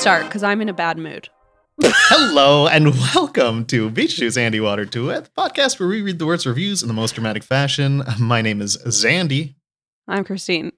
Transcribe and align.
Start 0.00 0.24
because 0.24 0.42
I'm 0.42 0.60
in 0.62 0.68
a 0.68 0.72
bad 0.72 0.96
mood. 0.98 1.28
Hello 1.82 2.66
and 2.66 2.94
welcome 3.14 3.64
to 3.66 3.90
Beach 3.90 4.16
Too 4.18 4.30
Sandy 4.30 4.58
Water 4.60 4.84
Too 4.86 5.08
Wet, 5.08 5.24
the 5.24 5.30
podcast 5.30 5.78
where 5.78 5.88
we 5.88 6.00
read 6.02 6.18
the 6.18 6.24
words 6.26 6.46
reviews 6.46 6.82
in 6.82 6.88
the 6.88 6.94
most 6.94 7.14
dramatic 7.14 7.42
fashion. 7.42 8.02
My 8.18 8.40
name 8.42 8.62
is 8.62 8.76
Xandy, 8.78 9.54
I'm 10.08 10.24
Christine. 10.24 10.72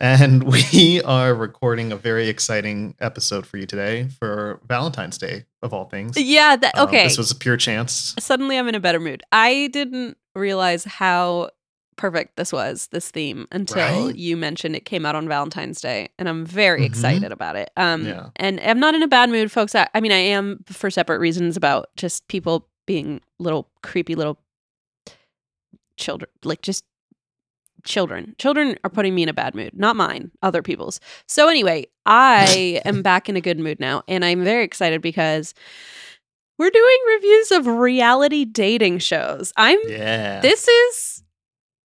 and 0.00 0.42
we 0.72 1.00
are 1.02 1.34
recording 1.34 1.92
a 1.92 1.96
very 1.96 2.28
exciting 2.28 2.94
episode 3.00 3.46
for 3.46 3.56
you 3.58 3.66
today 3.66 4.08
for 4.18 4.60
Valentine's 4.66 5.16
Day, 5.18 5.44
of 5.62 5.72
all 5.72 5.84
things. 5.84 6.16
yeah, 6.16 6.56
that, 6.56 6.76
Um, 6.78 6.88
okay. 6.88 7.04
this 7.04 7.18
was 7.18 7.30
a 7.30 7.36
pure 7.36 7.56
chance. 7.56 8.14
Suddenly 8.18 8.58
I'm 8.58 8.68
in 8.68 8.74
a 8.74 8.80
better 8.80 9.00
mood. 9.00 9.22
I 9.32 9.68
didn't 9.72 10.16
realize 10.34 10.84
how 10.84 11.50
perfect 12.00 12.36
this 12.36 12.50
was, 12.52 12.88
this 12.92 13.10
theme, 13.10 13.46
until 13.52 14.06
Right? 14.06 14.16
you 14.16 14.34
mentioned 14.36 14.74
it 14.74 14.86
came 14.86 15.04
out 15.04 15.14
on 15.14 15.28
Valentine's 15.28 15.80
Day. 15.82 16.08
And 16.18 16.28
I'm 16.30 16.46
very 16.46 16.80
Mhm. 16.80 16.86
excited 16.86 17.30
about 17.30 17.56
it. 17.56 17.70
Um, 17.76 18.06
Yeah. 18.06 18.30
And 18.36 18.58
I'm 18.60 18.80
not 18.80 18.94
in 18.94 19.02
a 19.02 19.06
bad 19.08 19.28
mood, 19.28 19.52
folks. 19.52 19.74
I, 19.74 19.86
I 19.94 20.00
mean, 20.00 20.10
I 20.12 20.16
am 20.16 20.64
for 20.66 20.90
separate 20.90 21.18
reasons 21.18 21.56
about 21.58 21.90
just 21.96 22.26
people 22.28 22.66
being 22.86 23.20
little 23.38 23.68
creepy 23.82 24.14
little 24.14 24.38
children, 25.98 26.30
like 26.42 26.62
just 26.62 26.84
children. 27.84 28.34
Children 28.38 28.78
are 28.82 28.90
putting 28.90 29.14
me 29.14 29.22
in 29.22 29.28
a 29.28 29.34
bad 29.34 29.54
mood, 29.54 29.72
not 29.74 29.94
mine, 29.94 30.30
other 30.42 30.62
people's. 30.62 31.00
So 31.28 31.48
anyway, 31.48 31.86
I 32.06 32.80
am 32.86 33.02
back 33.02 33.28
in 33.28 33.36
a 33.36 33.40
good 33.40 33.58
mood 33.58 33.78
now, 33.78 34.02
and 34.08 34.24
I'm 34.24 34.42
very 34.42 34.64
excited 34.64 35.02
because 35.02 35.52
we're 36.58 36.70
doing 36.70 36.98
reviews 37.16 37.50
of 37.52 37.66
reality 37.66 38.44
dating 38.46 38.98
shows. 38.98 39.52
I'm 39.56 39.78
Yeah. 39.86 40.40
this 40.40 40.66
is 40.66 41.19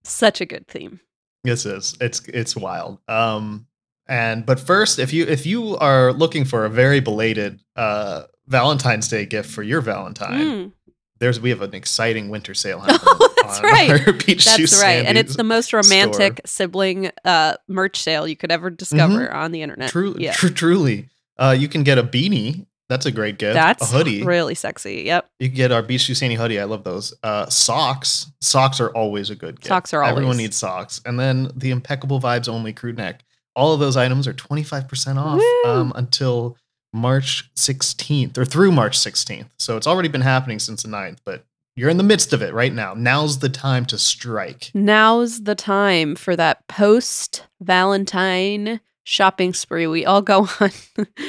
such 0.09 0.41
a 0.41 0.45
good 0.45 0.67
theme. 0.67 0.99
This 1.43 1.65
is 1.65 1.95
it's 2.01 2.21
it's 2.27 2.55
wild. 2.55 2.99
Um 3.07 3.67
and 4.07 4.45
but 4.45 4.59
first 4.59 4.99
if 4.99 5.13
you 5.13 5.25
if 5.25 5.45
you 5.45 5.77
are 5.77 6.13
looking 6.13 6.45
for 6.45 6.65
a 6.65 6.69
very 6.69 6.99
belated 6.99 7.59
uh 7.75 8.23
Valentine's 8.47 9.07
Day 9.07 9.25
gift 9.25 9.49
for 9.51 9.63
your 9.63 9.81
Valentine, 9.81 10.39
Mm, 10.39 10.71
there's 11.19 11.39
we 11.39 11.49
have 11.49 11.61
an 11.61 11.73
exciting 11.73 12.29
winter 12.29 12.53
sale 12.53 12.79
happening. 12.81 12.99
Oh, 13.05 13.33
that's 13.41 13.59
on 13.59 13.63
right. 13.65 13.89
Shoe 14.27 14.35
that's 14.35 14.81
right, 14.81 15.05
and 15.05 15.17
it's 15.17 15.35
the 15.35 15.43
most 15.43 15.73
romantic 15.73 16.41
sibling 16.45 17.11
uh, 17.23 17.55
merch 17.67 18.01
sale 18.01 18.27
you 18.27 18.35
could 18.35 18.51
ever 18.51 18.69
discover 18.69 19.31
on 19.31 19.51
the 19.51 19.61
internet. 19.61 19.89
True, 19.89 20.15
yeah, 20.17 20.33
tru- 20.33 20.49
truly. 20.51 21.09
Uh, 21.37 21.55
you 21.57 21.67
can 21.67 21.83
get 21.83 21.97
a 21.97 22.03
beanie. 22.03 22.65
That's 22.89 23.05
a 23.05 23.11
great 23.11 23.37
gift. 23.39 23.55
that's 23.55 23.91
a 23.91 23.97
hoodie. 23.97 24.23
really 24.23 24.55
sexy. 24.55 25.03
Yep, 25.05 25.29
you 25.39 25.47
can 25.49 25.55
get 25.55 25.71
our 25.71 25.81
Beach 25.81 26.05
Sandy 26.15 26.35
hoodie. 26.35 26.59
I 26.59 26.65
love 26.65 26.83
those. 26.83 27.13
Uh, 27.23 27.47
socks. 27.47 28.31
Socks 28.41 28.79
are 28.79 28.89
always 28.89 29.29
a 29.29 29.35
good 29.35 29.55
gift. 29.59 29.67
Socks 29.67 29.93
are 29.93 30.03
always. 30.03 30.11
Everyone 30.13 30.37
needs 30.37 30.55
socks. 30.55 31.01
And 31.05 31.19
then 31.19 31.49
the 31.55 31.71
impeccable 31.71 32.19
vibes 32.19 32.47
only 32.47 32.73
crew 32.73 32.93
neck. 32.93 33.23
All 33.55 33.73
of 33.73 33.79
those 33.79 33.95
items 33.97 34.27
are 34.27 34.33
25% 34.33 35.17
off 35.17 35.41
um, 35.65 35.93
until 35.95 36.57
March 36.93 37.49
16th 37.55 38.37
or 38.37 38.45
through 38.45 38.71
March 38.71 38.97
16th. 38.99 39.47
So 39.57 39.77
it's 39.77 39.87
already 39.87 40.09
been 40.09 40.21
happening 40.21 40.59
since 40.59 40.83
the 40.83 40.89
9th, 40.89 41.19
but 41.25 41.45
you're 41.77 41.89
in 41.89 41.97
the 41.97 42.03
midst 42.03 42.33
of 42.33 42.41
it 42.41 42.53
right 42.53 42.73
now. 42.73 42.93
Now's 42.93 43.39
the 43.39 43.49
time 43.49 43.85
to 43.87 43.97
strike. 43.97 44.71
now's 44.73 45.43
the 45.43 45.55
time 45.55 46.15
for 46.15 46.35
that 46.35 46.67
post 46.67 47.45
Valentine 47.61 48.79
shopping 49.05 49.53
spree 49.53 49.87
we 49.87 50.05
all 50.05 50.21
go 50.21 50.49
on. 50.59 50.71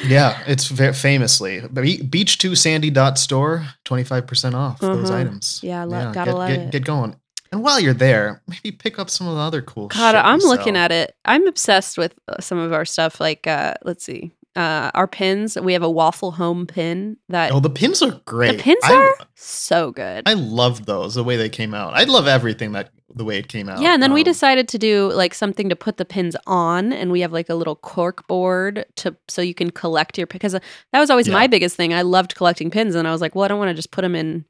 Yeah, 0.06 0.42
it's 0.48 0.66
famously 1.00 1.60
Be- 1.72 1.98
beachtoosandy.store, 2.02 3.66
25% 3.84 4.54
off 4.54 4.80
those 4.80 5.10
Uh-huh. 5.10 5.20
items. 5.20 5.60
Yeah, 5.62 5.84
lo- 5.84 6.10
gotta 6.12 6.30
get, 6.32 6.36
love 6.36 6.48
get, 6.48 6.58
it. 6.60 6.70
Get 6.72 6.84
going. 6.84 7.16
And 7.52 7.62
while 7.62 7.78
you're 7.78 7.94
there, 7.94 8.42
maybe 8.48 8.72
pick 8.76 8.98
up 8.98 9.08
some 9.08 9.28
of 9.28 9.36
the 9.36 9.40
other 9.40 9.62
cool 9.62 9.86
God, 9.88 10.14
I'm 10.16 10.40
looking 10.40 10.74
sell. 10.74 10.82
at 10.84 10.92
it. 10.92 11.14
I'm 11.24 11.46
obsessed 11.46 11.96
with 11.96 12.14
uh, 12.26 12.40
some 12.40 12.58
of 12.58 12.72
our 12.72 12.84
stuff. 12.84 13.20
Like, 13.20 13.46
uh, 13.46 13.74
let's 13.84 14.04
see, 14.04 14.32
uh, 14.56 14.90
our 14.94 15.06
pins. 15.06 15.56
We 15.56 15.72
have 15.74 15.84
a 15.84 15.90
waffle 15.90 16.32
home 16.32 16.66
pin 16.66 17.18
that 17.28 17.52
Oh, 17.52 17.60
the 17.60 17.70
pins 17.70 18.02
are 18.02 18.20
great. 18.24 18.56
the 18.56 18.62
pins 18.62 18.80
I, 18.82 18.94
are 18.94 19.14
so 19.36 19.92
good. 19.92 20.24
I 20.28 20.32
love 20.32 20.86
those, 20.86 21.14
the 21.14 21.22
way 21.24 21.36
they 21.36 21.48
came 21.48 21.72
out. 21.72 21.94
I 21.94 22.02
love 22.04 22.26
everything 22.26 22.72
that 22.72 22.90
the 23.16 23.24
way 23.24 23.38
it 23.38 23.48
came 23.48 23.68
out. 23.68 23.80
Yeah, 23.80 23.94
and 23.94 24.02
then 24.02 24.12
we 24.12 24.20
Um, 24.20 24.24
decided 24.26 24.68
to 24.68 24.78
do 24.78 25.10
like 25.12 25.34
something 25.34 25.68
to 25.70 25.74
put 25.76 25.96
the 25.96 26.04
pins 26.04 26.36
on, 26.46 26.92
and 26.92 27.10
we 27.10 27.22
have 27.22 27.32
like 27.32 27.48
a 27.48 27.54
little 27.54 27.74
cork 27.76 28.28
board 28.28 28.84
to 28.96 29.16
so 29.28 29.42
you 29.42 29.54
can 29.54 29.70
collect 29.70 30.18
your 30.18 30.26
because 30.28 30.52
that 30.52 30.62
was 31.00 31.10
always 31.10 31.28
my 31.28 31.46
biggest 31.46 31.76
thing. 31.76 31.92
I 31.94 32.02
loved 32.02 32.34
collecting 32.36 32.70
pins, 32.70 32.94
and 32.94 33.08
I 33.08 33.12
was 33.12 33.20
like, 33.20 33.34
well, 33.34 33.44
I 33.44 33.48
don't 33.48 33.58
want 33.58 33.70
to 33.70 33.74
just 33.74 33.90
put 33.90 34.02
them 34.02 34.14
in 34.14 34.44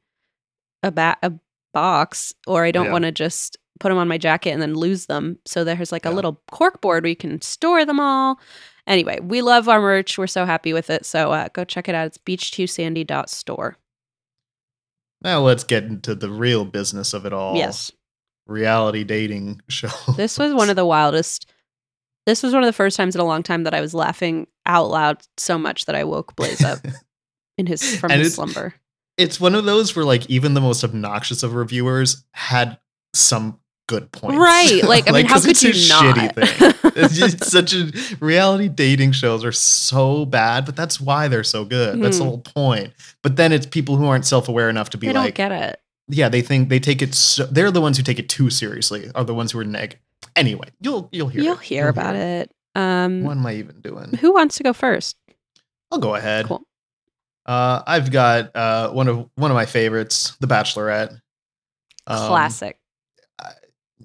a 0.83 0.91
ba- 0.91 1.17
a 1.23 1.31
box, 1.73 2.33
or 2.45 2.63
I 2.65 2.71
don't 2.71 2.87
Yeah. 2.87 2.91
want 2.91 3.05
to 3.05 3.11
just 3.11 3.57
put 3.79 3.89
them 3.89 3.97
on 3.97 4.07
my 4.07 4.17
jacket 4.17 4.49
and 4.51 4.61
then 4.61 4.73
lose 4.73 5.05
them. 5.05 5.37
So 5.45 5.63
there's 5.63 5.91
like 5.91 6.05
a 6.05 6.09
little 6.11 6.41
cork 6.51 6.81
board 6.81 7.03
where 7.03 7.09
you 7.09 7.15
can 7.15 7.41
store 7.41 7.85
them 7.85 7.99
all. 7.99 8.39
Anyway, 8.87 9.19
we 9.21 9.41
love 9.41 9.69
our 9.69 9.79
merch. 9.79 10.17
We're 10.17 10.27
so 10.27 10.45
happy 10.45 10.73
with 10.73 10.89
it. 10.89 11.05
So 11.05 11.31
uh, 11.31 11.49
go 11.53 11.63
check 11.63 11.87
it 11.87 11.93
out. 11.93 12.07
It's 12.07 12.17
beachtoosandy.store. 12.17 13.77
Now 15.21 15.41
let's 15.41 15.63
get 15.63 15.83
into 15.83 16.15
the 16.15 16.29
real 16.31 16.65
business 16.65 17.13
of 17.13 17.25
it 17.25 17.33
all. 17.33 17.55
Yes. 17.55 17.91
Reality 18.47 19.03
dating 19.03 19.61
show. 19.69 19.89
This 20.15 20.37
was 20.39 20.53
one 20.53 20.69
of 20.69 20.75
the 20.75 20.85
wildest. 20.85 21.51
This 22.25 22.43
was 22.43 22.53
one 22.53 22.63
of 22.63 22.67
the 22.67 22.73
first 22.73 22.97
times 22.97 23.15
in 23.15 23.21
a 23.21 23.25
long 23.25 23.43
time 23.43 23.63
that 23.63 23.73
I 23.73 23.81
was 23.81 23.93
laughing 23.93 24.47
out 24.65 24.89
loud 24.89 25.21
so 25.37 25.57
much 25.57 25.85
that 25.85 25.95
I 25.95 26.03
woke 26.03 26.35
Blaze 26.35 26.63
up 26.63 26.79
in 27.57 27.65
his 27.67 27.97
from 27.99 28.11
And 28.11 28.19
his 28.19 28.33
it's- 28.33 28.35
slumber. 28.35 28.73
it's 29.17 29.39
one 29.39 29.55
of 29.55 29.65
those 29.65 29.95
where 29.95 30.03
like 30.05 30.29
even 30.29 30.53
the 30.53 30.61
most 30.61 30.83
obnoxious 30.83 31.41
of 31.43 31.53
reviewers 31.53 32.25
had 32.33 32.77
some 33.13 33.59
good 33.87 34.11
points. 34.11 34.37
Right. 34.37 34.81
Like, 34.83 35.07
I 35.07 35.11
mean, 35.13 35.25
how 35.27 35.39
could 35.39 35.51
it's 35.51 35.63
a 35.63 35.71
you 35.73 35.87
not? 35.87 36.15
shitty 36.17 36.35
thing. 36.81 36.91
it's 36.97 37.15
just 37.17 37.45
such 37.45 37.73
a 37.73 37.89
reality 38.19 38.67
dating 38.67 39.13
shows 39.13 39.45
are 39.45 39.53
so 39.53 40.25
bad, 40.25 40.65
but 40.65 40.75
that's 40.75 40.99
why 40.99 41.29
they're 41.29 41.45
so 41.45 41.63
good. 41.63 42.01
That's 42.01 42.17
the 42.17 42.25
Hmm. 42.25 42.29
whole 42.29 42.39
point. 42.39 42.93
But 43.23 43.37
then 43.37 43.53
it's 43.53 43.65
people 43.65 43.95
who 43.95 44.05
aren't 44.05 44.25
self-aware 44.25 44.69
enough 44.69 44.89
to 44.89 44.97
be 44.97 45.07
They 45.07 45.13
don't 45.13 45.33
get 45.33 45.53
it. 45.53 45.79
Yeah, 46.07 46.29
they 46.29 46.41
think 46.41 46.69
they 46.69 46.79
take 46.79 47.01
it. 47.01 47.13
So, 47.15 47.45
they're 47.45 47.71
the 47.71 47.81
ones 47.81 47.97
who 47.97 48.03
take 48.03 48.19
it 48.19 48.29
too 48.29 48.49
seriously. 48.49 49.09
Are 49.15 49.23
the 49.23 49.33
ones 49.33 49.51
who 49.51 49.59
are 49.59 49.63
neg. 49.63 49.99
Anyway, 50.35 50.69
you'll 50.81 51.09
you'll 51.11 51.27
hear. 51.27 51.41
You'll 51.43 51.53
it. 51.57 51.61
hear 51.61 51.89
about 51.89 52.15
it. 52.15 52.51
Um, 52.75 53.23
What 53.23 53.37
am 53.37 53.45
I 53.45 53.55
even 53.55 53.81
doing? 53.81 54.13
who 54.19 54.33
wants 54.33 54.57
to 54.57 54.63
go 54.63 54.73
first? 54.73 55.17
I'll 55.91 55.99
go 55.99 56.15
ahead. 56.15 56.45
Cool. 56.47 56.63
Uh, 57.45 57.81
I've 57.87 58.11
got 58.11 58.55
uh, 58.55 58.89
one 58.91 59.07
of 59.07 59.29
one 59.35 59.51
of 59.51 59.55
my 59.55 59.65
favorites, 59.65 60.35
The 60.39 60.47
Bachelorette. 60.47 61.11
Um, 62.05 62.27
Classic. 62.27 62.77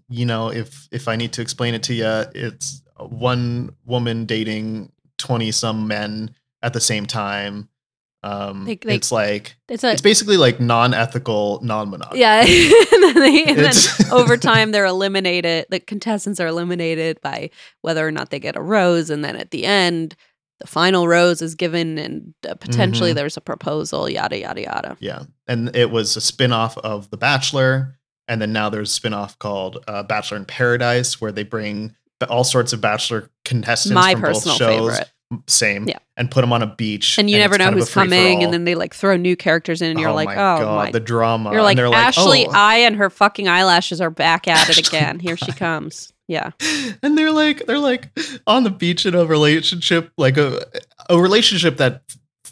you 0.08 0.26
know, 0.26 0.50
if 0.50 0.88
if 0.92 1.08
I 1.08 1.16
need 1.16 1.32
to 1.34 1.42
explain 1.42 1.74
it 1.74 1.82
to 1.84 1.94
you, 1.94 2.24
it's 2.34 2.82
one 2.98 3.74
woman 3.84 4.26
dating 4.26 4.92
twenty 5.18 5.50
some 5.50 5.86
men 5.88 6.34
at 6.62 6.72
the 6.72 6.80
same 6.80 7.06
time. 7.06 7.68
Um, 8.24 8.64
They- 8.64 8.76
they- 8.76 8.94
it's 8.94 9.10
like 9.10 9.56
It's 9.68 9.82
a 9.84 9.92
it's 9.92 10.00
basically 10.00 10.36
like 10.36 10.60
non-ethical, 10.60 11.60
non-monogamy. 11.62 12.20
yeah. 12.20 12.40
and 12.92 13.02
then, 13.02 13.14
they, 13.14 13.44
and 13.44 13.58
then 13.58 13.72
over 14.12 14.36
time, 14.36 14.70
they're 14.70 14.84
eliminated. 14.86 15.66
The 15.70 15.80
contestants 15.80 16.38
are 16.40 16.46
eliminated 16.46 17.20
by 17.20 17.50
whether 17.80 18.06
or 18.06 18.10
not 18.12 18.30
they 18.30 18.38
get 18.38 18.56
a 18.56 18.60
rose, 18.60 19.10
and 19.10 19.24
then 19.24 19.36
at 19.36 19.50
the 19.50 19.64
end, 19.64 20.14
the 20.60 20.66
final 20.68 21.08
rose 21.08 21.42
is 21.42 21.56
given, 21.56 21.98
and 21.98 22.34
uh, 22.48 22.54
potentially 22.54 23.10
Mhm. 23.12 23.14
there's 23.16 23.36
a 23.36 23.40
proposal. 23.40 24.08
Yada 24.08 24.38
yada 24.38 24.60
yada. 24.62 24.96
Yeah. 25.00 25.22
And 25.48 25.74
it 25.74 25.90
was 25.90 26.16
a 26.16 26.20
spin-off 26.20 26.78
of 26.78 27.10
The 27.10 27.16
Bachelor. 27.16 27.98
And 28.28 28.40
then 28.40 28.52
now 28.52 28.70
there's 28.70 28.90
a 28.90 28.94
spin-off 28.94 29.36
called 29.40 29.82
uh, 29.88 30.04
Bachelor 30.04 30.36
in 30.36 30.44
Paradise, 30.44 31.20
where 31.20 31.32
they 31.32 31.42
bring 31.42 31.96
all 32.30 32.44
sorts 32.44 32.72
of 32.72 32.80
Bachelor 32.80 33.28
contestants 33.44 33.94
My 33.96 34.12
from 34.12 34.20
both 34.22 34.34
personal 34.34 34.56
shows. 34.56 34.90
favorite. 34.92 35.10
Same. 35.46 35.88
Yeah. 35.88 35.98
And 36.16 36.30
put 36.30 36.42
them 36.42 36.52
on 36.52 36.62
a 36.62 36.66
beach. 36.66 37.18
And 37.18 37.28
you 37.30 37.38
never 37.38 37.56
know 37.58 37.64
kind 37.64 37.74
of 37.76 37.80
a 37.82 37.84
who's 37.84 37.92
coming, 37.94 38.42
and 38.44 38.52
then 38.52 38.64
they 38.64 38.74
like 38.74 38.94
throw 38.94 39.16
new 39.16 39.34
characters 39.36 39.80
in, 39.82 39.90
and 39.92 40.00
you're 40.00 40.10
oh 40.10 40.14
like, 40.14 40.26
my 40.26 40.34
oh 40.34 40.58
God, 40.58 40.84
my. 40.86 40.90
the 40.90 41.00
drama. 41.00 41.52
You're 41.52 41.62
like, 41.62 41.72
and 41.72 41.78
they're 41.78 41.88
like 41.88 42.06
Ashley, 42.08 42.46
oh. 42.46 42.52
I 42.54 42.76
and 42.78 42.96
her 42.96 43.08
fucking 43.10 43.48
eyelashes 43.48 44.00
are 44.00 44.10
back 44.10 44.46
at 44.48 44.68
it 44.70 44.78
again. 44.88 45.18
Here 45.18 45.36
she 45.36 45.52
comes. 45.52 46.12
Yeah. 46.28 46.50
and 47.02 47.18
they're 47.18 47.32
like 47.32 47.66
they're 47.66 47.78
like 47.78 48.08
on 48.46 48.64
the 48.64 48.70
beach 48.70 49.04
in 49.04 49.14
a 49.14 49.24
relationship 49.26 50.12
like 50.16 50.36
a 50.38 50.64
a 51.10 51.18
relationship 51.18 51.76
that 51.78 52.02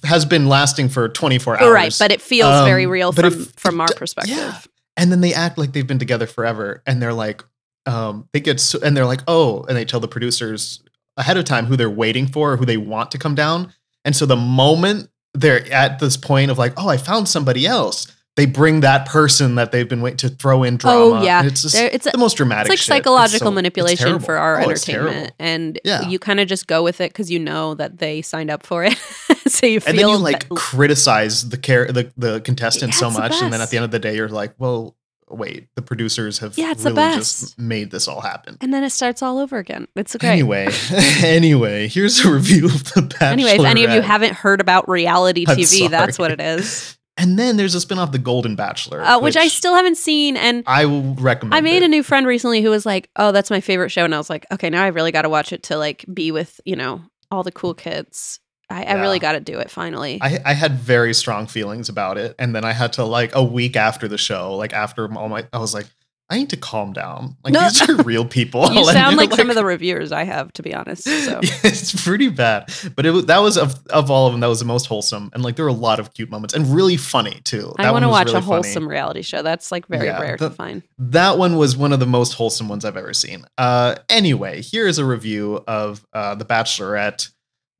has 0.04 0.24
been 0.26 0.48
lasting 0.48 0.88
for 0.90 1.08
24 1.08 1.62
hours 1.62 1.72
Right, 1.72 1.96
but 1.98 2.10
it 2.10 2.20
feels 2.20 2.52
Um, 2.54 2.64
very 2.66 2.86
real 2.86 3.12
from 3.12 3.26
it- 3.26 3.48
from 3.60 3.80
our 3.80 3.88
perspective. 3.96 4.34
yeah. 4.36 4.58
and 4.98 5.10
then 5.12 5.20
they 5.22 5.32
act 5.32 5.56
like 5.56 5.72
they've 5.72 5.86
been 5.86 5.98
together 5.98 6.26
forever 6.26 6.82
and 6.86 7.00
they're 7.00 7.14
like 7.14 7.42
um, 7.86 8.28
they 8.34 8.40
get 8.40 8.60
so, 8.60 8.78
and 8.82 8.94
they're 8.94 9.06
like, 9.06 9.22
oh, 9.26 9.62
and 9.64 9.74
they 9.76 9.86
tell 9.86 10.00
the 10.00 10.08
producers 10.08 10.82
ahead 11.16 11.36
of 11.36 11.44
time 11.44 11.66
who 11.66 11.76
they're 11.76 11.90
waiting 11.90 12.26
for, 12.26 12.52
or 12.52 12.56
who 12.56 12.64
they 12.64 12.76
want 12.76 13.10
to 13.12 13.18
come 13.18 13.34
down. 13.34 13.72
And 14.04 14.14
so 14.16 14.26
the 14.26 14.36
moment 14.36 15.10
they're 15.34 15.70
at 15.72 15.98
this 15.98 16.16
point 16.16 16.50
of 16.50 16.58
like, 16.58 16.72
oh, 16.76 16.88
I 16.88 16.96
found 16.96 17.28
somebody 17.28 17.66
else, 17.66 18.06
they 18.36 18.46
bring 18.46 18.80
that 18.80 19.06
person 19.06 19.56
that 19.56 19.70
they've 19.72 19.88
been 19.88 20.00
waiting 20.00 20.16
to 20.18 20.28
throw 20.30 20.62
in 20.62 20.74
oh, 20.74 20.78
drama. 20.78 20.98
Oh, 21.20 21.22
yeah. 21.22 21.40
And 21.40 21.48
it's 21.48 21.62
just 21.62 21.74
There- 21.74 21.90
it's 21.92 22.06
a- 22.06 22.10
the 22.10 22.18
most 22.18 22.36
dramatic. 22.36 22.66
It's 22.66 22.70
like 22.70 22.78
shit. 22.78 22.86
psychological 22.86 23.48
so- 23.48 23.52
manipulation 23.52 24.18
for 24.20 24.36
our 24.38 24.60
Oh, 24.60 24.62
entertainment, 24.64 25.32
and 25.38 25.78
Yeah. 25.84 26.08
you 26.08 26.18
kind 26.18 26.40
of 26.40 26.48
just 26.48 26.66
go 26.66 26.82
with 26.82 27.00
it 27.00 27.12
because 27.12 27.30
you 27.30 27.38
know 27.38 27.74
that 27.74 27.98
they 27.98 28.22
signed 28.22 28.50
up 28.50 28.64
for 28.64 28.84
it. 28.84 28.96
so 29.46 29.66
you 29.66 29.80
feel 29.80 29.90
And 29.90 29.98
then 29.98 30.08
you 30.08 30.16
like 30.16 30.48
that- 30.48 30.56
criticize 30.56 31.48
the 31.50 31.58
care 31.58 31.86
the, 31.92 32.10
the 32.16 32.40
contestant 32.40 32.92
Yeah, 32.92 32.98
so 32.98 33.08
it's 33.08 33.18
much, 33.18 33.42
and 33.42 33.52
then 33.52 33.60
at 33.60 33.68
the 33.70 33.76
end 33.76 33.84
of 33.84 33.90
the 33.90 33.98
day, 33.98 34.16
you're 34.16 34.28
like, 34.28 34.54
well, 34.58 34.96
wait, 35.30 35.68
the 35.76 35.82
producers 35.82 36.38
have 36.40 36.58
Yeah, 36.58 36.72
it's 36.72 36.82
the 36.82 36.90
really 36.90 36.96
best. 36.96 37.40
just 37.40 37.58
made 37.58 37.90
this 37.90 38.08
all 38.08 38.20
happen. 38.20 38.56
and 38.60 38.72
then 38.74 38.84
it 38.84 38.90
starts 38.90 39.22
all 39.22 39.38
over 39.38 39.58
again. 39.58 39.86
It's 39.96 40.16
great. 40.16 40.30
Anyway, 40.30 40.68
anyway, 41.24 41.88
here's 41.88 42.24
a 42.24 42.32
review 42.32 42.66
of 42.66 42.84
the 42.92 43.02
Bachelor. 43.02 43.26
Anyway, 43.28 43.50
if 43.52 43.64
any 43.64 43.84
of 43.84 43.90
you 43.92 44.00
haven't 44.02 44.34
heard 44.34 44.60
about 44.60 44.88
reality 44.88 45.44
I'm 45.48 45.56
TV, 45.56 45.88
that's 45.88 46.18
what 46.18 46.30
it 46.30 46.40
is. 46.40 46.96
and 47.16 47.38
then 47.38 47.56
there's 47.56 47.74
a 47.74 47.78
spinoff, 47.78 48.12
The 48.12 48.18
Golden 48.18 48.56
Bachelor, 48.56 49.02
Uh, 49.02 49.18
which, 49.20 49.36
I 49.36 49.48
still 49.48 49.74
haven't 49.74 49.96
seen. 49.96 50.36
And 50.36 50.64
I 50.66 50.86
will 50.86 51.14
recommend. 51.14 51.54
I 51.54 51.60
made 51.60 51.82
it. 51.82 51.84
a 51.84 51.88
new 51.88 52.02
friend 52.02 52.26
recently 52.26 52.62
who 52.62 52.70
was 52.70 52.84
like, 52.86 53.10
"Oh, 53.16 53.30
that's 53.32 53.50
my 53.50 53.60
favorite 53.60 53.90
show," 53.90 54.04
and 54.04 54.14
I 54.14 54.18
was 54.18 54.30
like, 54.30 54.46
"Okay, 54.52 54.70
now 54.70 54.82
I 54.82 54.88
really 54.88 55.12
got 55.12 55.22
to 55.22 55.28
watch 55.28 55.52
it 55.52 55.62
to 55.64 55.76
like 55.76 56.04
be 56.12 56.32
with 56.32 56.60
you 56.64 56.76
know 56.76 57.02
all 57.30 57.42
the 57.42 57.52
cool 57.52 57.74
kids. 57.74 58.40
I, 58.70 58.84
I 58.84 58.94
really 59.00 59.18
got 59.18 59.32
to 59.32 59.40
do 59.40 59.58
it 59.58 59.70
finally." 59.70 60.18
I, 60.22 60.38
I 60.44 60.52
had 60.54 60.72
very 60.78 61.12
strong 61.14 61.46
feelings 61.46 61.88
about 61.88 62.16
it, 62.18 62.34
and 62.38 62.54
then 62.54 62.64
I 62.64 62.72
had 62.72 62.92
to 62.94 63.04
like 63.04 63.34
a 63.34 63.42
week 63.44 63.76
after 63.76 64.08
the 64.08 64.18
show, 64.18 64.54
like 64.56 64.72
after 64.72 65.12
all 65.14 65.28
my, 65.28 65.46
I 65.52 65.58
was 65.58 65.74
like, 65.74 65.86
I 66.32 66.36
need 66.38 66.50
to 66.50 66.56
calm 66.56 66.92
down. 66.92 67.36
Like 67.42 67.52
No. 67.52 67.60
these 67.62 67.88
are 67.88 67.96
real 68.04 68.24
people. 68.24 68.72
you 68.72 68.84
sound 68.92 69.18
they're, 69.18 69.26
like, 69.26 69.32
some 69.36 69.50
of 69.50 69.56
the 69.56 69.64
reviewers 69.64 70.12
I 70.12 70.22
have, 70.22 70.52
to 70.52 70.62
be 70.62 70.72
honest. 70.72 71.02
So 71.02 71.40
Yeah, 71.42 71.50
it's 71.64 72.04
pretty 72.04 72.28
bad, 72.28 72.72
but 72.94 73.04
it 73.04 73.10
was 73.10 73.26
that 73.26 73.38
was 73.38 73.58
of 73.58 73.74
of 73.88 74.12
all 74.12 74.28
of 74.28 74.32
them 74.32 74.40
that 74.40 74.46
was 74.46 74.60
the 74.60 74.64
most 74.64 74.86
wholesome, 74.86 75.30
and 75.34 75.42
like 75.42 75.56
there 75.56 75.64
were 75.64 75.70
a 75.70 75.72
lot 75.72 75.98
of 75.98 76.14
cute 76.14 76.30
moments 76.30 76.54
and 76.54 76.68
really 76.72 76.96
funny 76.96 77.40
too. 77.42 77.72
I 77.78 77.90
want 77.90 78.04
to 78.04 78.08
watch 78.08 78.26
really 78.26 78.38
a 78.38 78.42
funny. 78.42 78.54
wholesome 78.54 78.86
reality 78.88 79.22
show. 79.22 79.42
That's 79.42 79.72
like 79.72 79.88
very 79.88 80.06
Yeah, 80.06 80.20
rare 80.20 80.36
the- 80.36 80.50
to 80.50 80.54
find. 80.54 80.82
That 80.98 81.36
one 81.36 81.56
was 81.56 81.76
one 81.76 81.92
of 81.92 81.98
the 81.98 82.06
most 82.06 82.34
wholesome 82.34 82.68
ones 82.68 82.84
I've 82.84 82.96
ever 82.96 83.12
seen. 83.12 83.44
Uh, 83.58 83.96
anyway, 84.08 84.62
here 84.62 84.86
is 84.86 84.98
a 84.98 85.04
review 85.04 85.64
of 85.66 86.06
uh, 86.12 86.36
The 86.36 86.44
Bachelorette. 86.44 87.28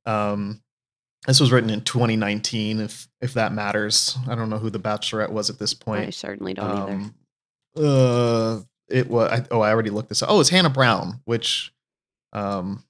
Um, 0.05 0.61
this 1.27 1.39
was 1.39 1.51
written 1.51 1.69
in 1.69 1.81
2019, 1.81 2.79
if 2.79 3.07
if 3.21 3.33
that 3.35 3.53
matters. 3.53 4.17
I 4.27 4.35
don't 4.35 4.49
know 4.49 4.57
who 4.57 4.69
The 4.69 4.79
Bachelorette 4.79 5.29
was 5.29 5.49
at 5.49 5.59
this 5.59 5.73
point 5.73 6.07
I 6.07 6.09
certainly 6.09 6.53
don't 6.53 6.71
either. 6.71 6.91
Um, 6.91 7.15
uh, 7.77 8.59
it 8.89 9.09
was. 9.09 9.31
I, 9.31 9.45
oh, 9.51 9.61
I 9.61 9.69
already 9.71 9.91
looked 9.91 10.09
this 10.09 10.23
up. 10.23 10.29
Oh, 10.31 10.39
it's 10.39 10.49
Hannah 10.49 10.69
Brown, 10.69 11.21
which, 11.25 11.73
um, 12.33 12.83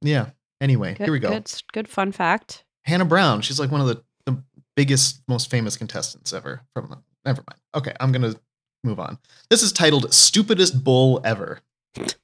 yeah. 0.00 0.30
Anyway, 0.60 0.94
Good, 0.94 1.04
here 1.04 1.12
we 1.12 1.18
go. 1.18 1.30
Good, 1.30 1.52
good 1.72 1.88
fun 1.88 2.12
fact. 2.12 2.64
Hannah 2.84 3.04
Brown. 3.04 3.40
She's 3.42 3.58
like 3.58 3.72
one 3.72 3.80
of 3.80 3.88
the, 3.88 4.02
the 4.26 4.42
biggest, 4.76 5.20
most 5.26 5.50
famous 5.50 5.76
contestants 5.76 6.32
ever. 6.32 6.62
From 6.74 7.02
never 7.24 7.42
mind. 7.48 7.60
Okay, 7.74 7.92
I'm 7.98 8.12
gonna 8.12 8.34
move 8.84 9.00
on. 9.00 9.18
This 9.50 9.62
is 9.62 9.72
titled 9.72 10.14
"Stupidest 10.14 10.84
Bull 10.84 11.20
Ever." 11.24 11.60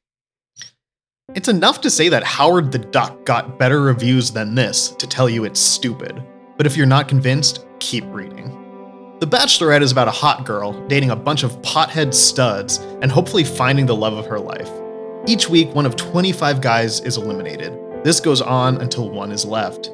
It's 1.34 1.48
enough 1.48 1.82
to 1.82 1.90
say 1.90 2.08
that 2.08 2.24
Howard 2.24 2.72
the 2.72 2.78
Duck 2.78 3.26
got 3.26 3.58
better 3.58 3.82
reviews 3.82 4.30
than 4.30 4.54
this 4.54 4.92
to 4.92 5.06
tell 5.06 5.28
you 5.28 5.44
it's 5.44 5.60
stupid. 5.60 6.24
But 6.56 6.64
if 6.64 6.74
you're 6.74 6.86
not 6.86 7.06
convinced, 7.06 7.66
keep 7.80 8.04
reading. 8.06 8.48
The 9.20 9.26
Bachelorette 9.26 9.82
is 9.82 9.92
about 9.92 10.08
a 10.08 10.12
hot 10.12 10.46
girl 10.46 10.72
dating 10.86 11.10
a 11.10 11.16
bunch 11.16 11.42
of 11.42 11.60
pothead 11.60 12.14
studs 12.14 12.78
and 13.02 13.12
hopefully 13.12 13.44
finding 13.44 13.84
the 13.84 13.94
love 13.94 14.14
of 14.14 14.24
her 14.24 14.40
life. 14.40 14.70
Each 15.26 15.50
week, 15.50 15.74
one 15.74 15.84
of 15.84 15.96
25 15.96 16.62
guys 16.62 17.00
is 17.00 17.18
eliminated. 17.18 17.78
This 18.04 18.20
goes 18.20 18.40
on 18.40 18.80
until 18.80 19.10
one 19.10 19.30
is 19.30 19.44
left. 19.44 19.90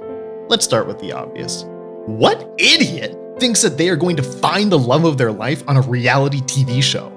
Let's 0.49 0.65
start 0.65 0.87
with 0.87 1.01
the 1.01 1.13
obvious. 1.13 1.65
What 2.07 2.49
idiot 2.59 3.19
thinks 3.41 3.61
that 3.63 3.77
they 3.77 3.89
are 3.89 3.97
going 3.97 4.15
to 4.15 4.23
find 4.23 4.71
the 4.71 4.79
love 4.79 5.05
of 5.05 5.19
their 5.19 5.33
life 5.33 5.65
on 5.67 5.79
a 5.79 5.83
reality 5.83 6.43
TV 6.43 6.81
show? 6.81 7.11